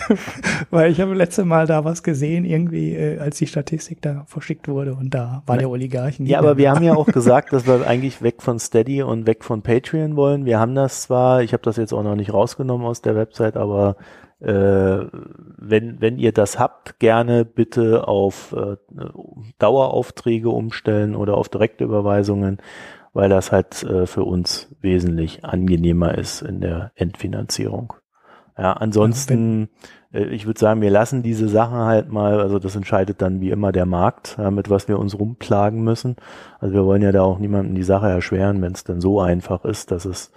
Weil 0.69 0.91
ich 0.91 1.01
habe 1.01 1.13
letzte 1.13 1.45
Mal 1.45 1.67
da 1.67 1.85
was 1.85 2.03
gesehen, 2.03 2.45
irgendwie, 2.45 2.95
äh, 2.95 3.19
als 3.19 3.37
die 3.37 3.47
Statistik 3.47 4.01
da 4.01 4.23
verschickt 4.27 4.67
wurde 4.67 4.95
und 4.95 5.13
da 5.13 5.43
war 5.45 5.57
der 5.57 5.69
Oligarchen. 5.69 6.25
Ja, 6.25 6.39
aber 6.39 6.57
wir 6.57 6.71
haben 6.71 6.83
ja 6.83 6.95
auch 6.95 7.07
gesagt, 7.11 7.53
dass 7.53 7.67
wir 7.67 7.85
eigentlich 7.87 8.21
weg 8.21 8.41
von 8.41 8.59
Steady 8.59 9.03
und 9.03 9.27
weg 9.27 9.43
von 9.43 9.61
Patreon 9.61 10.15
wollen. 10.15 10.45
Wir 10.45 10.59
haben 10.59 10.75
das 10.75 11.03
zwar, 11.03 11.41
ich 11.41 11.53
habe 11.53 11.63
das 11.63 11.77
jetzt 11.77 11.93
auch 11.93 12.03
noch 12.03 12.15
nicht 12.15 12.33
rausgenommen 12.33 12.85
aus 12.85 13.01
der 13.01 13.15
Website, 13.15 13.57
aber 13.57 13.95
äh, 14.39 15.05
wenn, 15.57 15.99
wenn 16.01 16.17
ihr 16.17 16.31
das 16.31 16.59
habt, 16.59 16.99
gerne 16.99 17.45
bitte 17.45 18.07
auf 18.07 18.55
äh, 18.57 18.77
Daueraufträge 19.57 20.49
umstellen 20.49 21.15
oder 21.15 21.35
auf 21.35 21.49
Direktüberweisungen 21.49 22.59
weil 23.13 23.29
das 23.29 23.51
halt 23.51 23.83
äh, 23.83 24.05
für 24.05 24.23
uns 24.23 24.69
wesentlich 24.81 25.43
angenehmer 25.43 26.17
ist 26.17 26.41
in 26.41 26.61
der 26.61 26.91
Endfinanzierung. 26.95 27.93
Ja, 28.57 28.73
ansonsten, 28.73 29.63
äh, 29.63 29.67
ich 30.11 30.47
würde 30.47 30.59
sagen, 30.59 30.81
wir 30.81 30.89
lassen 30.89 31.21
diese 31.21 31.47
Sachen 31.47 31.77
halt 31.77 32.11
mal, 32.11 32.39
also 32.39 32.57
das 32.57 32.75
entscheidet 32.75 33.21
dann 33.21 33.41
wie 33.41 33.51
immer 33.51 33.71
der 33.71 33.85
Markt, 33.85 34.37
ja, 34.39 34.49
mit 34.49 34.69
was 34.69 34.87
wir 34.87 34.97
uns 34.97 35.17
rumplagen 35.17 35.83
müssen. 35.83 36.15
Also 36.59 36.73
wir 36.73 36.85
wollen 36.85 37.03
ja 37.03 37.11
da 37.11 37.21
auch 37.21 37.37
niemandem 37.37 37.75
die 37.75 37.83
Sache 37.83 38.07
erschweren, 38.07 38.61
wenn 38.61 38.73
es 38.73 38.83
denn 38.83 39.01
so 39.01 39.21
einfach 39.21 39.65
ist, 39.65 39.91
dass 39.91 40.05
es 40.05 40.31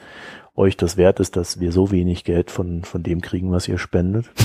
euch 0.55 0.77
das 0.77 0.99
wert 0.99 1.21
ist, 1.21 1.37
dass 1.37 1.61
wir 1.61 1.73
so 1.73 1.91
wenig 1.91 2.25
Geld 2.25 2.51
von, 2.51 2.85
von 2.85 3.03
dem 3.03 3.23
kriegen, 3.23 3.51
was 3.51 3.69
ihr 3.69 3.79
spendet. 3.79 4.31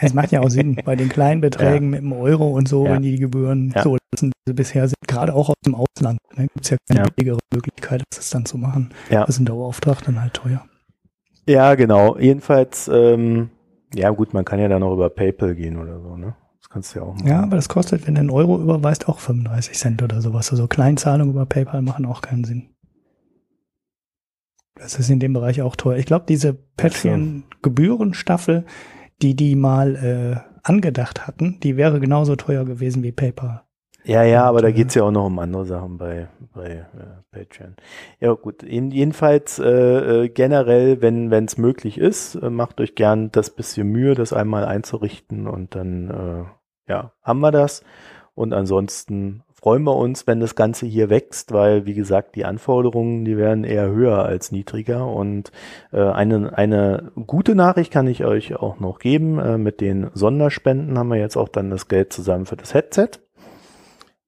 Es 0.00 0.14
macht 0.14 0.32
ja 0.32 0.40
auch 0.40 0.50
Sinn 0.50 0.76
bei 0.84 0.96
den 0.96 1.08
kleinen 1.08 1.40
Beträgen 1.40 1.92
ja. 1.92 2.00
mit 2.00 2.00
dem 2.00 2.12
Euro 2.12 2.48
und 2.48 2.68
so, 2.68 2.84
ja. 2.84 2.92
wenn 2.92 3.02
die, 3.02 3.12
die 3.12 3.20
Gebühren 3.20 3.72
ja. 3.74 3.82
so 3.82 3.96
lassen, 4.12 4.28
wie 4.30 4.50
sie 4.50 4.54
bisher 4.54 4.88
sind, 4.88 4.96
gerade 5.06 5.32
auch 5.32 5.48
aus 5.48 5.54
dem 5.64 5.76
Ausland. 5.76 6.18
Da 6.30 6.42
ne, 6.42 6.48
gibt 6.52 6.64
es 6.64 6.70
ja 6.70 6.76
keine 6.88 7.08
billigere 7.14 7.38
Möglichkeit, 7.54 8.02
das 8.14 8.30
dann 8.30 8.46
zu 8.46 8.58
machen. 8.58 8.90
Ja. 9.10 9.20
Das 9.20 9.36
ist 9.36 9.40
ein 9.40 9.46
Dauerauftrag 9.46 10.02
dann 10.04 10.20
halt 10.20 10.34
teuer. 10.34 10.64
Ja, 11.46 11.76
genau. 11.76 12.18
Jedenfalls, 12.18 12.88
ähm, 12.92 13.50
ja 13.94 14.10
gut, 14.10 14.34
man 14.34 14.44
kann 14.44 14.60
ja 14.60 14.68
dann 14.68 14.82
auch 14.82 14.92
über 14.92 15.08
PayPal 15.10 15.54
gehen 15.54 15.78
oder 15.78 16.00
so, 16.00 16.16
ne? 16.16 16.34
Das 16.60 16.68
kannst 16.68 16.94
du 16.94 16.98
ja 16.98 17.04
auch 17.04 17.14
machen. 17.14 17.26
Ja, 17.26 17.42
aber 17.42 17.56
das 17.56 17.68
kostet, 17.68 18.06
wenn 18.06 18.14
du 18.14 18.20
einen 18.20 18.30
Euro 18.30 18.60
überweist, 18.60 19.08
auch 19.08 19.20
35 19.20 19.78
Cent 19.78 20.02
oder 20.02 20.20
sowas. 20.20 20.50
Also 20.50 20.66
Kleinzahlungen 20.66 21.32
über 21.32 21.46
PayPal 21.46 21.82
machen 21.82 22.04
auch 22.04 22.20
keinen 22.20 22.44
Sinn. 22.44 22.70
Das 24.74 24.98
ist 24.98 25.08
in 25.10 25.20
dem 25.20 25.32
Bereich 25.32 25.62
auch 25.62 25.76
teuer. 25.76 25.96
Ich 25.96 26.06
glaube, 26.06 26.26
diese 26.28 26.54
Patreon-Gebührenstaffel, 26.54 28.66
die 29.22 29.34
die 29.34 29.56
mal 29.56 29.96
äh, 29.96 30.36
angedacht 30.62 31.26
hatten, 31.26 31.58
die 31.60 31.76
wäre 31.76 32.00
genauso 32.00 32.36
teuer 32.36 32.64
gewesen 32.64 33.02
wie 33.02 33.12
PayPal. 33.12 33.62
Ja, 34.04 34.22
ja, 34.22 34.44
aber 34.44 34.62
da 34.62 34.70
geht's 34.70 34.94
ja 34.94 35.02
auch 35.02 35.10
noch 35.10 35.26
um 35.26 35.38
andere 35.38 35.66
Sachen 35.66 35.98
bei, 35.98 36.28
bei 36.54 36.66
äh, 36.66 36.86
Patreon. 37.30 37.76
Ja 38.20 38.32
gut, 38.32 38.62
in, 38.62 38.90
jedenfalls 38.90 39.58
äh, 39.58 40.24
äh, 40.24 40.28
generell, 40.28 41.02
wenn 41.02 41.32
es 41.32 41.58
möglich 41.58 41.98
ist, 41.98 42.36
äh, 42.36 42.48
macht 42.48 42.80
euch 42.80 42.94
gern 42.94 43.30
das 43.32 43.50
bisschen 43.50 43.88
Mühe, 43.88 44.14
das 44.14 44.32
einmal 44.32 44.64
einzurichten 44.64 45.46
und 45.46 45.74
dann 45.74 46.10
äh, 46.10 46.90
ja, 46.90 47.12
haben 47.22 47.40
wir 47.40 47.50
das. 47.50 47.82
Und 48.34 48.52
ansonsten 48.52 49.42
freuen 49.52 49.82
wir 49.82 49.96
uns, 49.96 50.28
wenn 50.28 50.38
das 50.38 50.54
Ganze 50.54 50.86
hier 50.86 51.10
wächst, 51.10 51.52
weil, 51.52 51.84
wie 51.84 51.94
gesagt, 51.94 52.36
die 52.36 52.44
Anforderungen, 52.44 53.24
die 53.24 53.36
werden 53.36 53.64
eher 53.64 53.90
höher 53.90 54.24
als 54.24 54.52
niedriger. 54.52 55.08
Und 55.08 55.50
äh, 55.92 56.00
eine, 56.00 56.56
eine 56.56 57.10
gute 57.26 57.56
Nachricht 57.56 57.92
kann 57.92 58.06
ich 58.06 58.24
euch 58.24 58.54
auch 58.54 58.78
noch 58.78 59.00
geben. 59.00 59.40
Äh, 59.40 59.58
mit 59.58 59.80
den 59.80 60.10
Sonderspenden 60.14 60.96
haben 60.96 61.08
wir 61.08 61.18
jetzt 61.18 61.36
auch 61.36 61.48
dann 61.48 61.70
das 61.70 61.88
Geld 61.88 62.12
zusammen 62.12 62.46
für 62.46 62.56
das 62.56 62.74
Headset. 62.74 63.10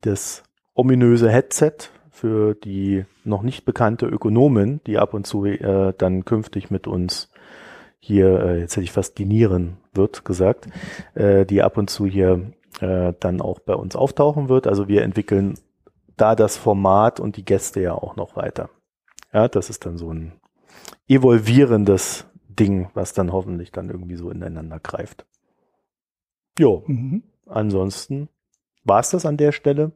Das 0.01 0.43
ominöse 0.75 1.31
Headset 1.31 1.91
für 2.11 2.55
die 2.55 3.05
noch 3.25 3.43
nicht 3.43 3.65
bekannte 3.65 4.07
Ökonomin, 4.07 4.81
die 4.87 4.99
ab 4.99 5.15
und 5.15 5.27
zu 5.27 5.45
äh, 5.45 5.95
dann 5.97 6.25
künftig 6.25 6.71
mit 6.71 6.87
uns 6.87 7.31
hier, 7.99 8.41
äh, 8.41 8.61
jetzt 8.61 8.77
hätte 8.77 8.85
ich 8.85 8.93
fast 8.93 9.19
dinieren 9.19 9.77
wird 9.93 10.25
gesagt, 10.25 10.69
äh, 11.15 11.45
die 11.45 11.63
ab 11.63 11.77
und 11.77 11.91
zu 11.91 12.07
hier 12.07 12.53
äh, 12.81 13.13
dann 13.21 13.41
auch 13.41 13.59
bei 13.61 13.75
uns 13.75 13.97
auftauchen 13.97 14.49
wird. 14.49 14.67
Also 14.67 14.89
wir 14.89 15.03
entwickeln 15.03 15.55
da 16.17 16.35
das 16.35 16.57
Format 16.57 17.21
und 17.21 17.37
die 17.37 17.45
Gäste 17.45 17.81
ja 17.81 17.95
auch 17.95 18.17
noch 18.17 18.37
weiter. 18.37 18.71
Ja, 19.33 19.49
das 19.49 19.71
ist 19.71 19.87
dann 19.87 19.97
so 19.97 20.13
ein 20.13 20.33
evolvierendes 21.09 22.27
Ding, 22.49 22.91
was 22.95 23.13
dann 23.13 23.33
hoffentlich 23.33 23.73
dann 23.73 23.91
irgendwie 23.91 24.17
so 24.17 24.31
ineinander 24.31 24.81
greift. 24.81 25.27
Jo, 26.59 26.85
mhm. 26.87 27.23
ansonsten 27.47 28.29
war 28.91 28.99
es 28.99 29.11
das 29.11 29.25
an 29.25 29.37
der 29.37 29.53
Stelle? 29.53 29.93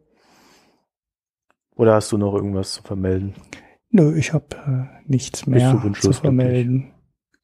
Oder 1.74 1.94
hast 1.94 2.12
du 2.12 2.16
noch 2.16 2.32
irgendwas 2.32 2.74
zu 2.74 2.82
vermelden? 2.84 3.34
Nö, 3.90 4.16
ich 4.16 4.32
habe 4.32 4.46
äh, 4.54 5.10
nichts 5.10 5.48
mehr 5.48 5.82
zu 5.98 6.12
vermelden. 6.12 6.92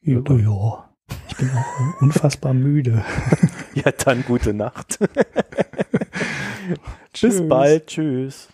Ja, 0.01 0.23
ja. 0.29 0.95
Ich 1.29 1.37
bin 1.37 1.51
auch 1.51 2.03
unfassbar 2.03 2.55
müde. 2.55 3.05
ja, 3.75 3.91
dann 3.91 4.25
gute 4.25 4.55
Nacht. 4.55 5.01
Bis 7.21 7.49
bald. 7.49 7.89
Tschüss. 7.89 8.49